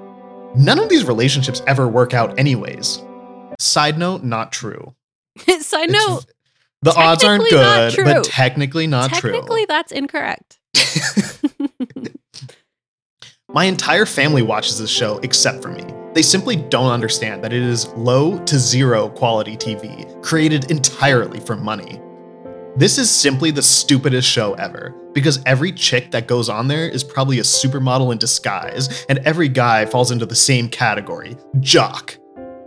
None 0.56 0.80
of 0.80 0.88
these 0.88 1.04
relationships 1.04 1.62
ever 1.68 1.86
work 1.86 2.14
out, 2.14 2.36
anyways. 2.36 3.04
Side 3.58 3.98
note, 3.98 4.22
not 4.22 4.52
true. 4.52 4.94
Side 5.60 5.88
It's- 5.90 6.08
note, 6.08 6.24
the 6.82 6.94
odds 6.94 7.24
aren't 7.24 7.48
good, 7.50 7.96
but 8.04 8.24
technically 8.24 8.86
not 8.86 9.12
true. 9.12 9.32
technically 9.32 9.64
that's 9.66 9.90
incorrect. 9.92 10.58
My 13.50 13.64
entire 13.64 14.04
family 14.06 14.42
watches 14.42 14.78
this 14.78 14.90
show 14.90 15.18
except 15.18 15.62
for 15.62 15.70
me. 15.70 15.82
They 16.14 16.22
simply 16.22 16.56
don't 16.56 16.90
understand 16.92 17.42
that 17.42 17.52
it 17.52 17.62
is 17.62 17.88
low 17.88 18.38
to 18.44 18.58
zero 18.58 19.08
quality 19.08 19.56
TV, 19.56 20.22
created 20.22 20.70
entirely 20.70 21.40
for 21.40 21.56
money. 21.56 22.00
This 22.76 22.98
is 22.98 23.10
simply 23.10 23.50
the 23.50 23.62
stupidest 23.62 24.28
show 24.28 24.54
ever, 24.54 24.94
because 25.14 25.42
every 25.46 25.72
chick 25.72 26.10
that 26.12 26.28
goes 26.28 26.48
on 26.48 26.68
there 26.68 26.88
is 26.88 27.02
probably 27.02 27.38
a 27.40 27.42
supermodel 27.42 28.12
in 28.12 28.18
disguise, 28.18 29.04
and 29.08 29.18
every 29.20 29.48
guy 29.48 29.84
falls 29.86 30.10
into 30.12 30.26
the 30.26 30.36
same 30.36 30.68
category 30.68 31.36
jock. 31.60 32.16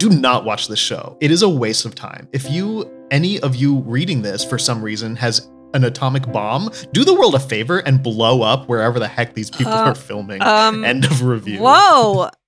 Do 0.02 0.10
not 0.10 0.46
watch 0.46 0.68
this 0.68 0.80
show. 0.80 1.16
It 1.22 1.30
is 1.30 1.44
a 1.44 1.48
waste 1.50 1.86
of 1.86 1.94
time. 1.94 2.28
If 2.34 2.50
you, 2.50 2.92
any 3.12 3.40
of 3.42 3.56
you 3.56 3.82
reading 3.82 4.24
this 4.24 4.44
for 4.44 4.58
some 4.58 4.82
reason, 4.82 5.16
has 5.18 5.48
an 5.76 5.84
atomic 5.84 6.26
bomb, 6.32 6.72
do 6.92 7.04
the 7.06 7.14
world 7.14 7.36
a 7.36 7.40
favor 7.40 7.78
and 7.78 8.02
blow 8.02 8.42
up 8.42 8.68
wherever 8.68 8.98
the 8.98 9.08
heck 9.08 9.36
these 9.36 9.52
people 9.52 9.72
Uh, 9.74 9.90
are 9.90 9.94
filming. 9.94 10.42
Um, 10.42 10.84
End 10.84 11.06
of 11.06 11.22
review. 11.22 11.60
Whoa. 11.60 12.32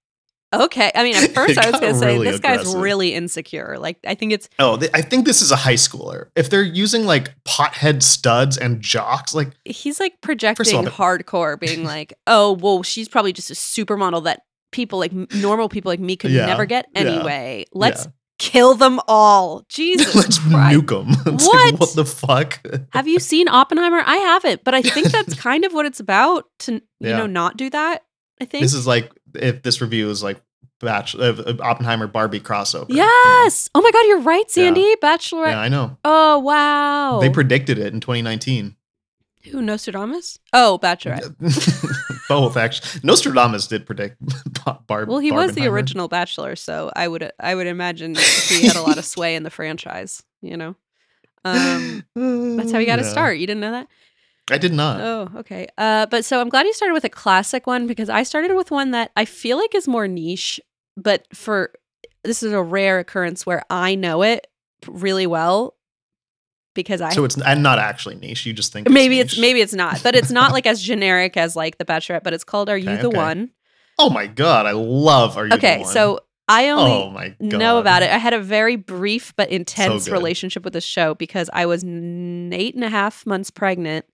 Okay. 0.53 0.91
I 0.93 1.01
mean, 1.01 1.15
at 1.15 1.31
first 1.31 1.57
I 1.57 1.71
was 1.71 1.79
going 1.79 1.93
to 1.93 1.99
say 1.99 2.13
really 2.13 2.29
this 2.29 2.39
guy's 2.39 2.75
really 2.75 3.15
insecure. 3.15 3.77
Like, 3.79 3.97
I 4.05 4.13
think 4.13 4.33
it's 4.33 4.47
Oh, 4.59 4.77
th- 4.77 4.91
I 4.93 5.01
think 5.01 5.25
this 5.25 5.41
is 5.41 5.51
a 5.51 5.55
high 5.55 5.73
schooler. 5.73 6.27
If 6.35 6.51
they're 6.51 6.61
using 6.61 7.05
like 7.05 7.33
pothead 7.43 8.03
studs 8.03 8.55
and 8.59 8.79
jocks, 8.79 9.33
like 9.33 9.49
he's 9.65 9.99
like 9.99 10.21
projecting 10.21 10.75
all, 10.75 10.83
hardcore, 10.85 11.59
being 11.59 11.83
like, 11.95 12.13
"Oh, 12.27 12.51
well, 12.51 12.83
she's 12.83 13.09
probably 13.09 13.33
just 13.33 13.49
a 13.49 13.55
supermodel 13.55 14.25
that 14.25 14.43
people 14.73 14.99
like 14.99 15.13
normal 15.33 15.69
people 15.69 15.89
like 15.89 16.01
me 16.01 16.17
could 16.17 16.31
Yeah, 16.31 16.47
never 16.47 16.65
get 16.65 16.87
yeah, 16.93 16.99
anyway. 17.01 17.65
Let's 17.71 18.03
yeah. 18.05 18.11
kill 18.39 18.73
them 18.75 18.99
all." 19.07 19.63
Jesus 19.69 20.13
let's 20.13 20.37
Christ. 20.39 20.77
nuke 20.77 20.89
them. 21.23 21.37
What? 21.39 21.79
what 21.79 21.95
the 21.95 22.03
fuck? 22.05 22.59
Have 22.91 23.07
you 23.07 23.19
seen 23.19 23.47
Oppenheimer? 23.47 24.01
I 24.05 24.17
haven't, 24.17 24.65
but 24.65 24.73
I 24.73 24.81
think 24.81 25.07
that's 25.07 25.33
kind 25.35 25.63
of 25.63 25.71
what 25.73 25.85
it's 25.85 26.01
about 26.01 26.45
to 26.59 26.73
you 26.73 26.81
Yeah. 26.99 27.17
know 27.19 27.27
not 27.27 27.55
do 27.55 27.69
that. 27.69 28.03
I 28.41 28.45
think. 28.45 28.63
this 28.63 28.73
is 28.73 28.85
like 28.85 29.09
if 29.35 29.61
this 29.63 29.79
review 29.79 30.09
is 30.09 30.21
like 30.23 30.41
Batch 30.79 31.15
uh, 31.15 31.19
uh, 31.37 31.53
Oppenheimer 31.61 32.07
Barbie 32.07 32.41
crossover. 32.41 32.89
you 32.89 32.95
know? 32.97 33.03
yes. 33.03 33.69
Oh 33.73 33.81
my 33.81 33.91
God, 33.91 34.05
you're 34.07 34.19
right, 34.19 34.45
Xandy. 34.49 34.95
Bachelorette. 35.01 35.51
Yeah, 35.51 35.59
I 35.61 35.69
know. 35.69 35.97
Oh 36.03 36.39
wow. 36.39 37.19
They 37.21 37.29
predicted 37.29 37.77
it 37.79 37.93
in 37.93 38.01
2019. 38.01 38.75
Who 39.51 39.61
Nostradamus? 39.61 40.39
Oh, 40.51 40.79
Bachelorette. 40.81 41.35
Both 42.27 42.57
actually. 42.57 43.01
Nostradamus 43.03 43.67
did 43.67 43.85
predict 43.85 44.17
Barb. 44.87 45.09
Well, 45.09 45.19
he 45.19 45.31
was 45.31 45.53
the 45.53 45.67
original 45.67 46.07
Bachelor, 46.07 46.55
so 46.55 46.91
I 46.95 47.07
would 47.07 47.31
I 47.39 47.53
would 47.55 47.67
imagine 47.67 48.15
he 48.49 48.63
had 48.63 48.75
a 48.75 48.81
lot 48.81 48.97
of 48.97 49.05
sway 49.13 49.35
in 49.35 49.43
the 49.43 49.49
franchise. 49.49 50.23
You 50.41 50.57
know, 50.57 50.75
um, 51.45 52.03
that's 52.15 52.71
how 52.71 52.79
you 52.79 52.85
got 52.85 52.97
to 52.97 53.03
Yeah. 53.03 53.09
start. 53.09 53.37
You 53.37 53.47
didn't 53.47 53.61
know 53.61 53.71
that? 53.71 53.87
I 54.51 54.57
did 54.57 54.73
not. 54.73 54.99
Oh, 54.99 55.39
okay. 55.39 55.67
Uh, 55.77 56.05
but 56.07 56.25
so 56.25 56.41
I'm 56.41 56.49
glad 56.49 56.65
you 56.65 56.73
started 56.73 56.93
with 56.93 57.05
a 57.05 57.09
classic 57.09 57.65
one 57.65 57.87
because 57.87 58.09
I 58.09 58.23
started 58.23 58.53
with 58.55 58.71
one 58.71 58.91
that 58.91 59.11
I 59.15 59.25
feel 59.25 59.57
like 59.57 59.73
is 59.73 59.87
more 59.87 60.07
niche, 60.07 60.59
but 60.97 61.25
for 61.33 61.71
this 62.23 62.43
is 62.43 62.51
a 62.51 62.61
rare 62.61 62.99
occurrence 62.99 63.45
where 63.45 63.63
I 63.69 63.95
know 63.95 64.21
it 64.21 64.47
really 64.87 65.27
well 65.27 65.75
because 66.73 67.01
I 67.01 67.09
so 67.11 67.23
it's 67.25 67.37
and 67.41 67.63
not 67.63 67.79
actually 67.79 68.15
niche. 68.15 68.45
You 68.45 68.53
just 68.53 68.73
think 68.73 68.89
maybe 68.89 69.19
it's 69.19 69.33
niche. 69.33 69.41
maybe 69.41 69.61
it's 69.61 69.73
not, 69.73 70.01
but 70.03 70.15
it's 70.15 70.31
not 70.31 70.51
like 70.57 70.65
as 70.65 70.81
generic 70.81 71.37
as 71.37 71.55
like 71.55 71.77
The 71.77 71.85
Bachelorette. 71.85 72.23
But 72.23 72.33
it's 72.33 72.43
called 72.43 72.69
"Are 72.69 72.77
You 72.77 72.89
Okay, 72.89 73.01
the 73.01 73.07
okay. 73.09 73.17
One?" 73.17 73.49
Oh 73.99 74.09
my 74.09 74.27
god, 74.27 74.65
I 74.65 74.71
love. 74.71 75.37
Are 75.37 75.43
you 75.45 75.49
the 75.49 75.55
Okay, 75.57 75.83
so 75.83 76.19
I 76.47 76.69
only 76.69 76.91
oh 76.91 77.09
my 77.09 77.29
god, 77.29 77.41
know 77.59 77.77
about 77.77 78.03
it. 78.03 78.09
I 78.11 78.17
had 78.17 78.33
a 78.33 78.39
very 78.41 78.75
brief 78.75 79.33
but 79.35 79.49
intense 79.49 80.05
good. 80.05 80.11
relationship 80.13 80.63
with 80.63 80.73
the 80.73 80.81
show 80.81 81.13
because 81.15 81.49
I 81.53 81.65
was 81.65 81.83
n- 81.83 82.51
eight 82.53 82.75
and 82.75 82.83
a 82.83 82.89
half 82.89 83.25
months 83.25 83.49
pregnant 83.51 84.05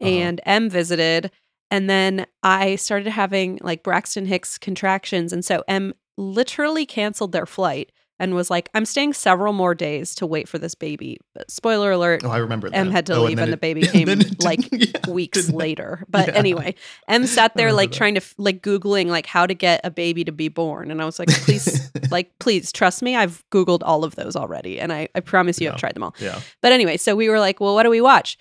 Uh-huh. 0.00 0.08
and 0.10 0.40
M 0.46 0.68
visited. 0.70 1.30
And 1.70 1.88
then 1.88 2.26
I 2.42 2.76
started 2.76 3.08
having 3.08 3.58
like 3.62 3.82
Braxton 3.82 4.26
Hicks 4.26 4.58
contractions. 4.58 5.32
And 5.32 5.42
so 5.44 5.64
M 5.66 5.94
literally 6.18 6.84
canceled 6.86 7.32
their 7.32 7.46
flight 7.46 7.90
and 8.22 8.34
was 8.34 8.48
like, 8.50 8.70
I'm 8.74 8.84
staying 8.86 9.12
several 9.14 9.52
more 9.52 9.74
days 9.74 10.14
to 10.14 10.26
wait 10.26 10.48
for 10.48 10.58
this 10.58 10.74
baby. 10.74 11.18
But 11.34 11.50
spoiler 11.50 11.90
alert, 11.90 12.22
Oh, 12.24 12.30
I 12.30 12.38
remember 12.38 12.70
that. 12.70 12.76
M 12.76 12.90
had 12.90 13.04
to 13.06 13.16
Oh, 13.16 13.24
leave 13.24 13.38
and 13.38 13.50
the 13.52 13.56
it- 13.56 13.60
baby 13.60 13.82
came 13.86 14.08
like 14.40 14.60
yeah, 14.72 15.10
weeks 15.10 15.50
later. 15.50 16.04
But 16.08 16.28
Yeah. 16.28 16.34
anyway, 16.34 16.74
M 17.08 17.26
sat 17.26 17.54
there 17.56 17.72
like 17.72 17.90
that. 17.90 17.96
trying 17.96 18.14
to 18.14 18.22
like 18.38 18.62
Googling 18.62 19.08
like 19.08 19.26
how 19.26 19.44
to 19.46 19.54
get 19.54 19.80
a 19.84 19.90
baby 19.90 20.24
to 20.24 20.32
be 20.32 20.48
born. 20.48 20.90
And 20.90 21.02
I 21.02 21.04
was 21.04 21.18
like, 21.18 21.28
please 21.28 21.90
like 22.10 22.30
please 22.38 22.70
trust 22.72 23.02
me 23.02 23.16
i've 23.16 23.42
googled 23.50 23.80
all 23.82 24.04
of 24.04 24.14
those 24.16 24.36
already 24.36 24.78
and 24.78 24.92
i, 24.92 25.08
I 25.14 25.20
promise 25.20 25.58
you 25.60 25.66
Yeah. 25.66 25.72
i've 25.72 25.78
tried 25.80 25.94
them 25.94 26.02
all 26.02 26.14
yeah. 26.18 26.38
but 26.60 26.70
anyway 26.72 26.96
so 26.98 27.16
we 27.16 27.28
were 27.28 27.38
like 27.40 27.58
well 27.60 27.74
what 27.74 27.84
do 27.84 27.90
we 27.90 28.00
watch 28.02 28.36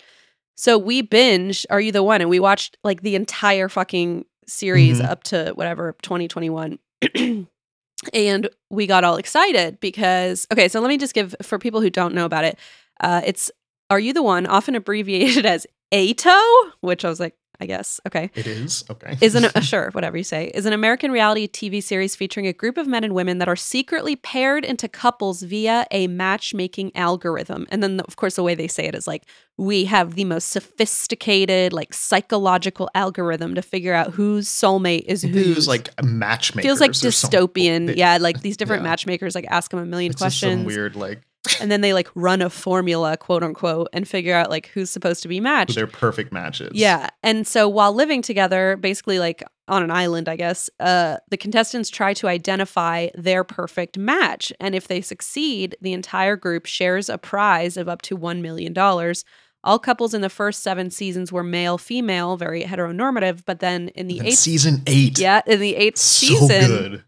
so 0.56 0.78
we 0.78 1.02
binge 1.02 1.66
are 1.70 1.80
you 1.80 1.92
the 1.92 2.04
one 2.04 2.20
and 2.22 2.30
we 2.30 2.40
watched 2.40 2.78
like 2.84 3.02
the 3.02 3.16
entire 3.16 3.70
fucking 3.70 4.26
series 4.46 5.00
Mhm. 5.00 5.10
up 5.10 5.24
to 5.26 5.54
whatever 5.56 5.96
2021 6.02 6.80
and 8.14 8.50
we 8.70 8.88
got 8.88 9.04
all 9.04 9.18
excited 9.18 9.80
because 9.80 10.48
okay, 10.52 10.68
so 10.68 10.80
let 10.80 10.90
me 10.90 10.98
just 10.98 11.14
give 11.14 11.36
for 11.42 11.60
people 11.60 11.82
who 11.82 11.90
don't 11.90 12.14
know 12.14 12.26
about 12.26 12.44
it. 12.44 12.58
Uh, 13.00 13.22
it's 13.26 13.52
Are 13.90 14.00
You 14.00 14.14
the 14.14 14.24
One, 14.24 14.46
often 14.46 14.76
abbreviated 14.76 15.46
as 15.48 15.68
ATO, 15.92 16.40
which 16.82 17.06
I 17.06 17.10
was 17.10 17.20
like, 17.20 17.36
I 17.62 17.68
guess. 17.68 18.02
Okay. 18.08 18.32
It 18.34 18.48
is 18.48 18.84
okay. 18.90 19.18
Is 19.22 19.36
an 19.36 19.46
uh, 19.56 19.60
sure, 19.62 19.92
whatever 19.92 20.18
you 20.18 20.24
say, 20.24 20.48
is 20.54 20.66
an 20.66 20.74
American 20.74 21.12
reality 21.12 21.48
TV 21.48 21.82
series 21.84 22.16
featuring 22.16 22.48
a 22.48 22.54
group 22.54 22.76
of 22.78 22.88
men 22.88 23.04
and 23.04 23.14
women 23.14 23.38
that 23.38 23.48
are 23.48 23.56
secretly 23.56 24.16
paired 24.16 24.66
into 24.66 24.88
couples 24.88 25.44
via 25.44 25.86
a 25.92 26.08
matchmaking 26.08 26.92
algorithm. 26.96 27.68
And 27.70 27.84
then, 27.84 28.00
of 28.02 28.16
course, 28.16 28.36
the 28.36 28.44
way 28.44 28.56
they 28.56 28.68
say 28.68 28.86
it 28.86 28.96
is 28.96 29.06
like, 29.06 29.24
we 29.58 29.86
have 29.86 30.16
the 30.16 30.26
most 30.26 30.48
sophisticated, 30.50 31.72
like 31.72 31.94
psychological 31.94 32.90
algorithm 32.96 33.54
to 33.56 33.62
figure 33.62 33.94
out 33.94 34.12
whose 34.12 34.48
soulmate 34.48 35.04
is 35.06 35.24
use 35.24 35.68
like 35.68 35.90
matchmakers. 36.04 36.68
feels 36.68 36.80
like 36.82 36.96
something. 36.96 37.12
dystopian. 37.48 37.96
Yeah, 37.96 38.18
like 38.20 38.42
these 38.42 38.58
different 38.58 38.84
Yeah. 38.84 38.90
matchmakers 38.90 39.36
like 39.36 39.46
ask 39.50 39.72
them 39.72 39.80
a 39.80 39.86
million 39.86 40.12
It's 40.12 40.22
questions, 40.22 40.66
weird 40.66 40.96
like 40.96 41.22
and 41.60 41.72
then 41.72 41.82
they 41.82 41.94
like 41.94 42.08
run 42.16 42.42
a 42.42 42.50
formula, 42.50 43.18
quote 43.18 43.44
unquote, 43.44 43.88
and 43.94 44.08
figure 44.08 44.36
out 44.36 44.50
like 44.50 44.68
who's 44.68 44.90
supposed 44.90 45.22
to 45.24 45.28
be 45.28 45.40
matched. 45.40 45.76
They're 45.76 45.88
perfect 45.88 46.32
matches. 46.32 46.72
Yeah. 46.74 47.10
And 47.24 47.48
so 47.48 47.68
while 47.68 47.94
living 47.94 48.22
together, 48.22 48.78
basically 48.78 49.18
like 49.20 49.44
on 49.68 49.82
an 49.84 49.90
island, 49.92 50.28
I 50.30 50.36
guess, 50.36 50.70
uh, 50.80 51.18
the 51.30 51.38
contestants 51.38 51.90
try 51.90 52.14
to 52.16 52.28
identify 52.28 53.08
their 53.16 53.44
perfect 53.44 53.98
match. 53.98 54.52
And 54.60 54.76
if 54.76 54.88
they 54.88 55.02
succeed, 55.02 55.76
the 55.82 55.94
entire 55.94 56.36
group 56.36 56.66
shares 56.66 57.10
a 57.10 57.18
prize 57.18 57.78
of 57.78 57.88
up 57.90 58.02
to 58.04 58.18
$1 58.18 58.42
million. 58.42 58.78
All 59.64 59.78
couples 59.80 60.14
in 60.14 60.22
the 60.22 60.30
first 60.30 60.62
seven 60.64 60.90
seasons 60.90 61.32
were 61.32 61.44
male, 61.44 61.78
female, 61.78 62.36
very 62.36 62.64
heteronormative. 62.64 63.44
But 63.46 63.60
then 63.60 63.90
in 63.90 64.08
the 64.08 64.18
And 64.20 64.28
eighth, 64.30 64.40
season 64.40 64.82
eight. 64.88 65.20
yeah, 65.20 65.42
in 65.46 65.60
the 65.60 65.76
eighth 65.76 66.00
So 66.00 66.28
season, 66.28 66.68
good. 66.68 67.04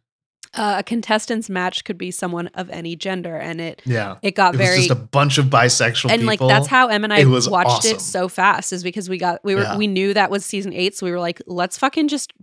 Uh, 0.55 0.75
a 0.79 0.83
contestant's 0.83 1.49
match 1.49 1.83
could 1.83 1.97
be 1.97 2.11
someone 2.11 2.47
of 2.53 2.69
any 2.69 2.95
gender, 2.95 3.35
and 3.37 3.59
it 3.59 3.81
Yeah. 3.85 4.17
it 4.21 4.35
got 4.35 4.53
It 4.53 4.57
very 4.59 4.77
just 4.77 4.91
a 4.91 4.95
bunch 4.95 5.37
of 5.39 5.45
bisexual 5.47 6.11
and 6.11 6.21
people. 6.21 6.47
like 6.47 6.55
that's 6.55 6.67
how 6.67 6.87
Em 6.89 7.03
and 7.03 7.11
I 7.13 7.19
It 7.21 7.25
watched 7.27 7.51
awesome. 7.51 7.91
it 7.95 8.01
so 8.01 8.27
fast 8.27 8.71
is 8.71 8.83
because 8.83 9.09
we 9.09 9.17
got 9.17 9.43
we 9.43 9.55
were 9.55 9.61
Yeah. 9.63 9.77
we 9.77 9.87
knew 9.87 10.13
that 10.13 10.29
was 10.29 10.45
season 10.45 10.71
eight, 10.73 10.95
so 10.95 11.05
we 11.07 11.11
were 11.11 11.19
like, 11.19 11.41
let's 11.47 11.77
fucking 11.77 12.07
just 12.07 12.33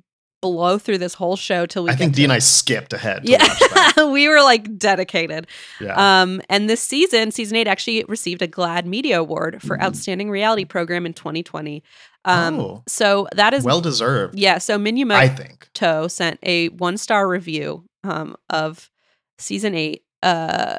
blow 0.43 0.79
through 0.79 0.97
this 0.97 1.13
whole 1.15 1.37
show 1.37 1.67
till 1.67 1.85
we 1.85 1.91
I 1.91 1.95
think 1.97 2.15
D 2.15 2.25
and. 2.25 2.33
I 2.33 2.39
skipped 2.39 2.93
ahead. 2.95 3.27
To 3.27 3.31
yeah, 3.31 4.05
we 4.11 4.27
were 4.27 4.41
like 4.43 4.77
dedicated. 4.79 5.47
Yeah. 5.81 6.23
Um, 6.23 6.41
and 6.49 6.69
this 6.69 6.81
season, 6.81 7.31
season 7.31 7.57
eight, 7.59 7.69
actually 7.69 8.05
received 8.09 8.41
a 8.43 8.49
GLAAD 8.49 8.87
Media 8.87 9.21
Award 9.21 9.61
for 9.63 9.77
Mm. 9.77 9.83
Outstanding 9.83 10.31
Reality 10.31 10.65
Program 10.65 11.05
in 11.07 11.13
2020. 11.13 11.83
Um, 12.25 12.59
Oh. 12.59 12.83
so 12.89 13.29
that 13.35 13.53
is 13.55 13.65
well 13.65 13.81
deserved. 13.83 14.39
yeah. 14.39 14.59
So 14.59 14.79
Minimoto 14.79 15.13
I 15.15 15.29
think. 15.29 15.69
Toe 15.75 16.09
sent 16.09 16.39
a 16.43 16.69
one 16.71 16.97
star 16.97 17.29
review 17.29 17.85
um, 18.05 18.37
of 18.49 18.91
season 19.39 19.75
eight, 19.75 20.03
uh, 20.23 20.77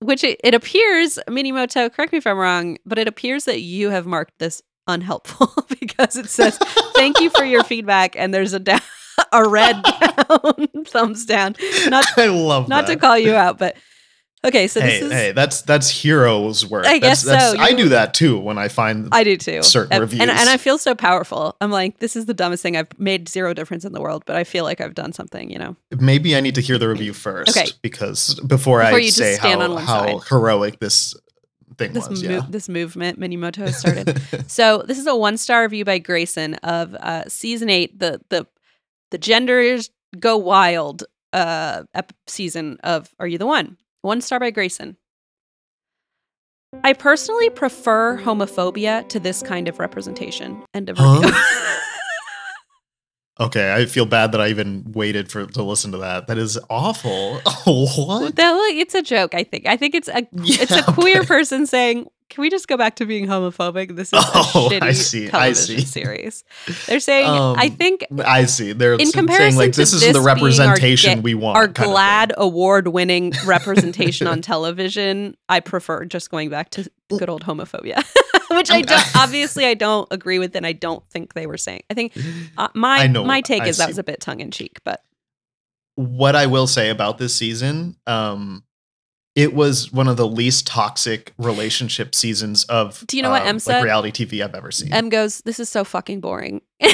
which 0.00 0.24
it, 0.24 0.40
it 0.42 0.54
appears, 0.54 1.18
Minimoto, 1.28 1.92
correct 1.92 2.12
me 2.12 2.18
if 2.18 2.26
I'm 2.26 2.38
wrong, 2.38 2.78
but 2.86 2.98
it 2.98 3.08
appears 3.08 3.44
that 3.44 3.60
you 3.60 3.90
have 3.90 4.06
marked 4.06 4.38
this 4.38 4.62
unhelpful 4.86 5.66
because 5.80 6.16
it 6.16 6.28
says, 6.28 6.58
thank 6.94 7.20
you 7.20 7.30
for 7.30 7.44
your 7.44 7.62
feedback. 7.64 8.16
And 8.16 8.32
there's 8.32 8.52
a 8.52 8.58
down, 8.58 8.80
a 9.32 9.48
red 9.48 9.82
down, 9.82 10.84
thumbs 10.86 11.26
down. 11.26 11.56
Not, 11.88 12.06
I 12.16 12.26
love 12.26 12.68
not 12.68 12.86
that. 12.86 12.94
to 12.94 12.98
call 12.98 13.18
you 13.18 13.34
out, 13.34 13.58
but 13.58 13.76
okay. 14.44 14.66
So 14.66 14.80
hey, 14.80 14.86
this 14.86 15.02
is, 15.02 15.12
hey, 15.12 15.32
that's 15.32 15.62
that's 15.62 15.88
heroes 15.90 16.66
work. 16.66 16.86
I 16.86 16.98
guess 16.98 17.22
that's, 17.22 17.52
that's, 17.52 17.56
so. 17.56 17.60
I 17.60 17.72
do 17.72 17.88
that 17.90 18.14
too 18.14 18.38
when 18.38 18.58
I 18.58 18.68
find 18.68 19.08
I 19.12 19.24
do 19.24 19.36
too. 19.36 19.62
certain 19.62 19.92
and, 19.92 20.00
reviews. 20.00 20.20
And, 20.22 20.30
and 20.30 20.48
I 20.48 20.56
feel 20.56 20.78
so 20.78 20.94
powerful. 20.94 21.56
I'm 21.60 21.70
like, 21.70 21.98
this 21.98 22.16
is 22.16 22.26
the 22.26 22.34
dumbest 22.34 22.62
thing. 22.62 22.76
I've 22.76 22.98
made 22.98 23.28
zero 23.28 23.54
difference 23.54 23.84
in 23.84 23.92
the 23.92 24.00
world, 24.00 24.24
but 24.26 24.36
I 24.36 24.44
feel 24.44 24.64
like 24.64 24.80
I've 24.80 24.94
done 24.94 25.12
something, 25.12 25.50
you 25.50 25.58
know? 25.58 25.76
maybe 25.98 26.36
I 26.36 26.40
need 26.40 26.54
to 26.56 26.60
hear 26.60 26.78
the 26.78 26.88
review 26.88 27.12
first. 27.12 27.56
Okay. 27.56 27.68
Because 27.82 28.34
before, 28.40 28.80
Before 28.80 28.98
I 28.98 29.08
say 29.08 29.36
how, 29.36 29.60
on 29.60 29.76
how 29.82 30.06
side. 30.18 30.28
heroic 30.28 30.78
this 30.80 31.14
thing 31.76 31.92
This, 31.92 32.08
was. 32.08 32.22
mo- 32.22 32.30
yeah. 32.30 32.42
this 32.48 32.68
movement 32.68 33.18
Minimoto 33.20 33.56
has 33.56 33.78
started. 33.80 34.20
So 34.50 34.82
this 34.86 34.98
is 34.98 35.06
a 35.06 35.14
one 35.16 35.36
star 35.36 35.62
review 35.62 35.84
by 35.84 35.98
Grayson 35.98 36.54
of 36.56 36.94
uh, 36.94 37.24
season 37.28 37.70
eight, 37.70 37.98
the 37.98 38.20
the 38.30 38.46
the 39.10 39.18
genders 39.18 39.90
go 40.18 40.36
wild 40.36 41.04
uh 41.32 41.82
ep- 41.94 42.12
season 42.26 42.78
of 42.82 43.08
Are 43.20 43.26
You 43.26 43.38
the 43.38 43.46
One? 43.46 43.76
One 44.02 44.20
star 44.20 44.40
by 44.40 44.50
Grayson. 44.50 44.96
I 46.84 46.92
personally 46.92 47.50
prefer 47.50 48.16
homophobia 48.18 49.08
to 49.08 49.20
this 49.20 49.42
kind 49.42 49.68
of 49.68 49.78
representation. 49.78 50.62
End 50.72 50.88
of 50.88 50.96
Huh? 50.98 51.20
review. 51.22 51.32
okay, 53.40 53.74
I 53.74 53.86
feel 53.86 54.06
bad 54.06 54.32
that 54.32 54.40
I 54.40 54.48
even 54.48 54.84
waited 54.92 55.30
for 55.30 55.46
to 55.46 55.62
listen 55.62 55.92
to 55.92 55.98
that. 55.98 56.26
That 56.28 56.38
is 56.38 56.58
awful. 56.68 57.40
what? 57.64 58.36
That- 58.36 58.70
it's 58.74 58.94
a 58.94 59.02
joke. 59.02 59.34
I 59.34 59.42
think. 59.44 59.66
I 59.66 59.76
think 59.76 59.94
it's 59.94 60.08
a 60.08 60.26
it's 60.34 60.70
a 60.72 60.82
queer 60.92 61.24
person 61.24 61.66
saying, 61.66 62.06
"Can 62.28 62.42
we 62.42 62.50
just 62.50 62.68
go 62.68 62.76
back 62.76 62.96
to 62.96 63.06
being 63.06 63.26
homophobic? 63.26 63.96
This 63.96 64.08
is 64.12 64.20
Oh, 64.22 64.68
a 64.72 64.76
I 64.80 64.90
shitty 64.90 64.94
see, 64.94 65.26
I 65.26 65.30
television 65.30 65.78
see. 65.80 65.84
series." 65.84 66.44
They're 66.86 67.00
saying, 67.00 67.26
"I 67.28 67.66
Um, 67.66 67.70
think 67.76 68.04
I 68.24 68.44
see. 68.44 68.72
They're 68.72 68.94
In 68.94 69.00
s- 69.02 69.12
saying 69.12 69.26
comparison 69.26 69.58
like 69.58 69.72
this 69.74 69.92
isn't 69.92 70.12
the 70.12 70.20
representation 70.20 71.22
we 71.22 71.34
want. 71.34 71.56
our. 71.56 71.66
GLAAD 71.68 72.32
award-winning 72.36 73.32
representation 73.46 74.26
on 74.26 74.40
television, 74.52 75.36
I 75.48 75.60
prefer 75.60 76.04
just 76.04 76.30
going 76.30 76.48
back 76.50 76.70
to 76.70 76.88
good 77.08 77.28
old 77.28 77.44
homophobia." 77.44 78.04
Which 78.60 78.70
I 78.70 78.82
don't 78.82 79.06
obviously 79.16 79.66
I 79.66 79.74
don't 79.74 80.08
agree 80.10 80.38
with 80.38 80.54
and 80.54 80.66
I 80.66 80.72
don't 80.72 81.02
think 81.10 81.34
they 81.34 81.46
were 81.46 81.58
saying. 81.58 81.82
I 81.90 81.94
think 81.94 82.16
uh, 82.56 82.68
my 82.74 83.00
I 83.00 83.06
know, 83.06 83.24
my 83.24 83.40
take 83.40 83.62
I 83.62 83.68
is 83.68 83.78
that 83.78 83.88
was 83.88 83.98
a 83.98 84.04
bit 84.04 84.20
tongue 84.20 84.40
in 84.40 84.50
cheek, 84.50 84.78
but 84.84 85.02
what 85.96 86.34
I 86.36 86.46
will 86.46 86.66
say 86.66 86.88
about 86.88 87.18
this 87.18 87.34
season, 87.34 87.96
um, 88.06 88.64
it 89.34 89.54
was 89.54 89.92
one 89.92 90.08
of 90.08 90.16
the 90.16 90.26
least 90.26 90.66
toxic 90.66 91.32
relationship 91.38 92.14
seasons 92.14 92.64
of 92.64 93.04
Do 93.06 93.16
you 93.16 93.22
know 93.22 93.30
what 93.30 93.42
um, 93.42 93.56
like 93.56 93.62
said? 93.62 93.84
reality 93.84 94.10
TV 94.26 94.42
I've 94.42 94.54
ever 94.54 94.70
seen. 94.70 94.92
M 94.92 95.08
goes, 95.08 95.40
"This 95.42 95.60
is 95.60 95.68
so 95.68 95.84
fucking 95.84 96.20
boring." 96.20 96.62
yeah, 96.80 96.90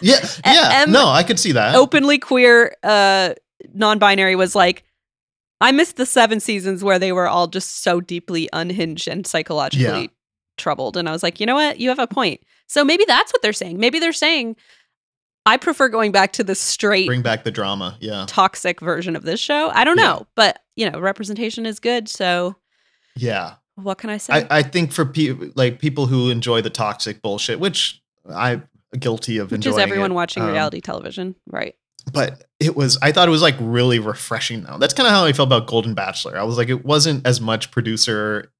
yeah, 0.46 0.82
Em- 0.82 0.92
no, 0.92 1.08
I 1.08 1.22
could 1.22 1.38
see 1.40 1.52
that. 1.52 1.74
openly 1.74 2.18
queer 2.18 2.76
uh 2.82 3.34
non-binary 3.72 4.36
was 4.36 4.54
like 4.54 4.84
I 5.60 5.72
missed 5.72 5.96
the 5.96 6.06
seven 6.06 6.40
seasons 6.40 6.84
where 6.84 6.98
they 6.98 7.12
were 7.12 7.28
all 7.28 7.46
just 7.46 7.82
so 7.82 8.00
deeply 8.00 8.48
unhinged 8.52 9.08
and 9.08 9.26
psychologically 9.26 10.02
Yeah. 10.02 10.06
Troubled 10.56 10.96
and 10.96 11.08
I 11.08 11.12
was 11.12 11.22
like, 11.22 11.40
"You 11.40 11.46
know 11.46 11.54
what? 11.54 11.78
You 11.80 11.88
have 11.90 11.98
a 11.98 12.06
point." 12.06 12.40
So 12.66 12.84
maybe 12.84 13.04
that's 13.06 13.32
what 13.32 13.42
they're 13.42 13.52
saying. 13.52 13.78
Maybe 13.78 13.98
they're 13.98 14.12
saying 14.12 14.56
I 15.46 15.56
prefer 15.58 15.88
going 15.88 16.10
back 16.12 16.32
to 16.34 16.44
the 16.44 16.54
straight 16.54 17.06
Bring 17.06 17.22
back 17.22 17.44
the 17.44 17.50
drama. 17.50 17.96
Yeah, 18.00 18.24
toxic 18.26 18.80
version 18.80 19.14
of 19.16 19.22
this 19.24 19.40
show. 19.40 19.70
I 19.74 19.84
don't 19.84 19.98
Yeah. 19.98 20.04
know, 20.04 20.26
but 20.34 20.60
you 20.76 20.90
know, 20.90 20.98
representation 20.98 21.66
is 21.66 21.78
good, 21.80 22.08
so 22.08 22.56
yeah. 23.16 23.54
what 23.76 23.98
can 23.98 24.10
I 24.10 24.16
say? 24.16 24.32
I, 24.50 24.58
I 24.58 24.62
think 24.62 24.92
for 24.92 25.04
people 25.04 25.48
like 25.54 25.78
people 25.78 26.06
who 26.06 26.30
enjoy 26.30 26.62
the 26.62 26.70
toxic 26.70 27.20
bullshit, 27.22 27.60
which 27.60 28.00
I'm 28.32 28.66
guilty 28.98 29.38
of 29.38 29.50
Which 29.50 29.58
enjoying. 29.58 29.74
is 29.74 29.80
everyone 29.82 30.12
it, 30.12 30.14
watching 30.14 30.42
um, 30.42 30.50
reality 30.50 30.80
television, 30.80 31.34
right? 31.46 31.74
but 32.12 32.44
it 32.60 32.76
was 32.76 32.98
i 33.00 33.10
thought 33.10 33.26
it 33.26 33.30
was 33.30 33.40
like 33.40 33.54
really 33.58 33.98
refreshing 33.98 34.62
though 34.64 34.76
that's 34.76 34.92
kind 34.92 35.06
of 35.06 35.10
how 35.14 35.24
i 35.24 35.32
felt 35.32 35.46
about 35.48 35.66
golden 35.66 35.94
bachelor 35.94 36.36
i 36.38 36.42
was 36.42 36.58
like 36.58 36.68
it 36.68 36.84
wasn't 36.84 37.26
as 37.26 37.40
much 37.40 37.70
producer 37.70 38.52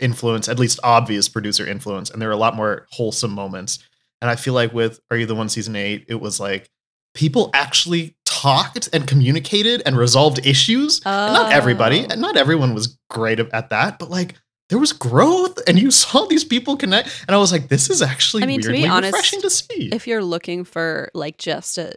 influence 0.00 0.48
at 0.48 0.58
least 0.58 0.80
obvious 0.82 1.28
producer 1.28 1.66
influence 1.66 2.10
and 2.10 2.20
there 2.20 2.28
were 2.28 2.34
a 2.34 2.38
lot 2.38 2.56
more 2.56 2.86
wholesome 2.90 3.32
moments. 3.32 3.78
And 4.20 4.30
i 4.30 4.36
feel 4.36 4.54
like 4.54 4.72
with 4.72 5.00
are 5.10 5.16
you 5.16 5.26
the 5.26 5.34
one 5.34 5.48
season 5.48 5.76
eight 5.76 6.04
it 6.08 6.20
was 6.20 6.38
like 6.40 6.68
people 7.14 7.50
actually 7.54 8.16
talked 8.24 8.88
and 8.92 9.06
communicated 9.06 9.82
and 9.84 9.96
resolved 9.96 10.44
issues. 10.46 11.00
And 11.04 11.34
not 11.34 11.52
everybody 11.52 12.00
Oh. 12.02 12.06
and 12.10 12.20
not 12.20 12.36
everyone 12.36 12.72
was 12.74 12.98
great 13.10 13.38
at 13.40 13.70
that 13.70 13.98
but 13.98 14.10
like 14.10 14.34
there 14.70 14.78
was 14.78 14.92
growth 14.94 15.58
and 15.68 15.78
you 15.78 15.90
saw 16.02 16.24
these 16.26 16.44
people 16.44 16.76
connect. 16.76 17.24
And 17.28 17.34
i 17.34 17.38
was 17.38 17.52
like 17.52 17.68
this 17.68 17.90
is 17.90 18.00
actually 18.02 18.42
I 18.44 18.46
mean, 18.46 18.60
to 18.62 18.68
be 18.68 18.72
weirdly 18.74 18.88
honest, 18.88 19.12
refreshing 19.12 19.42
to 19.42 19.50
see. 19.50 19.90
if 19.92 20.06
you're 20.06 20.24
looking 20.24 20.64
for 20.64 21.10
like 21.14 21.36
just 21.38 21.76
a 21.78 21.92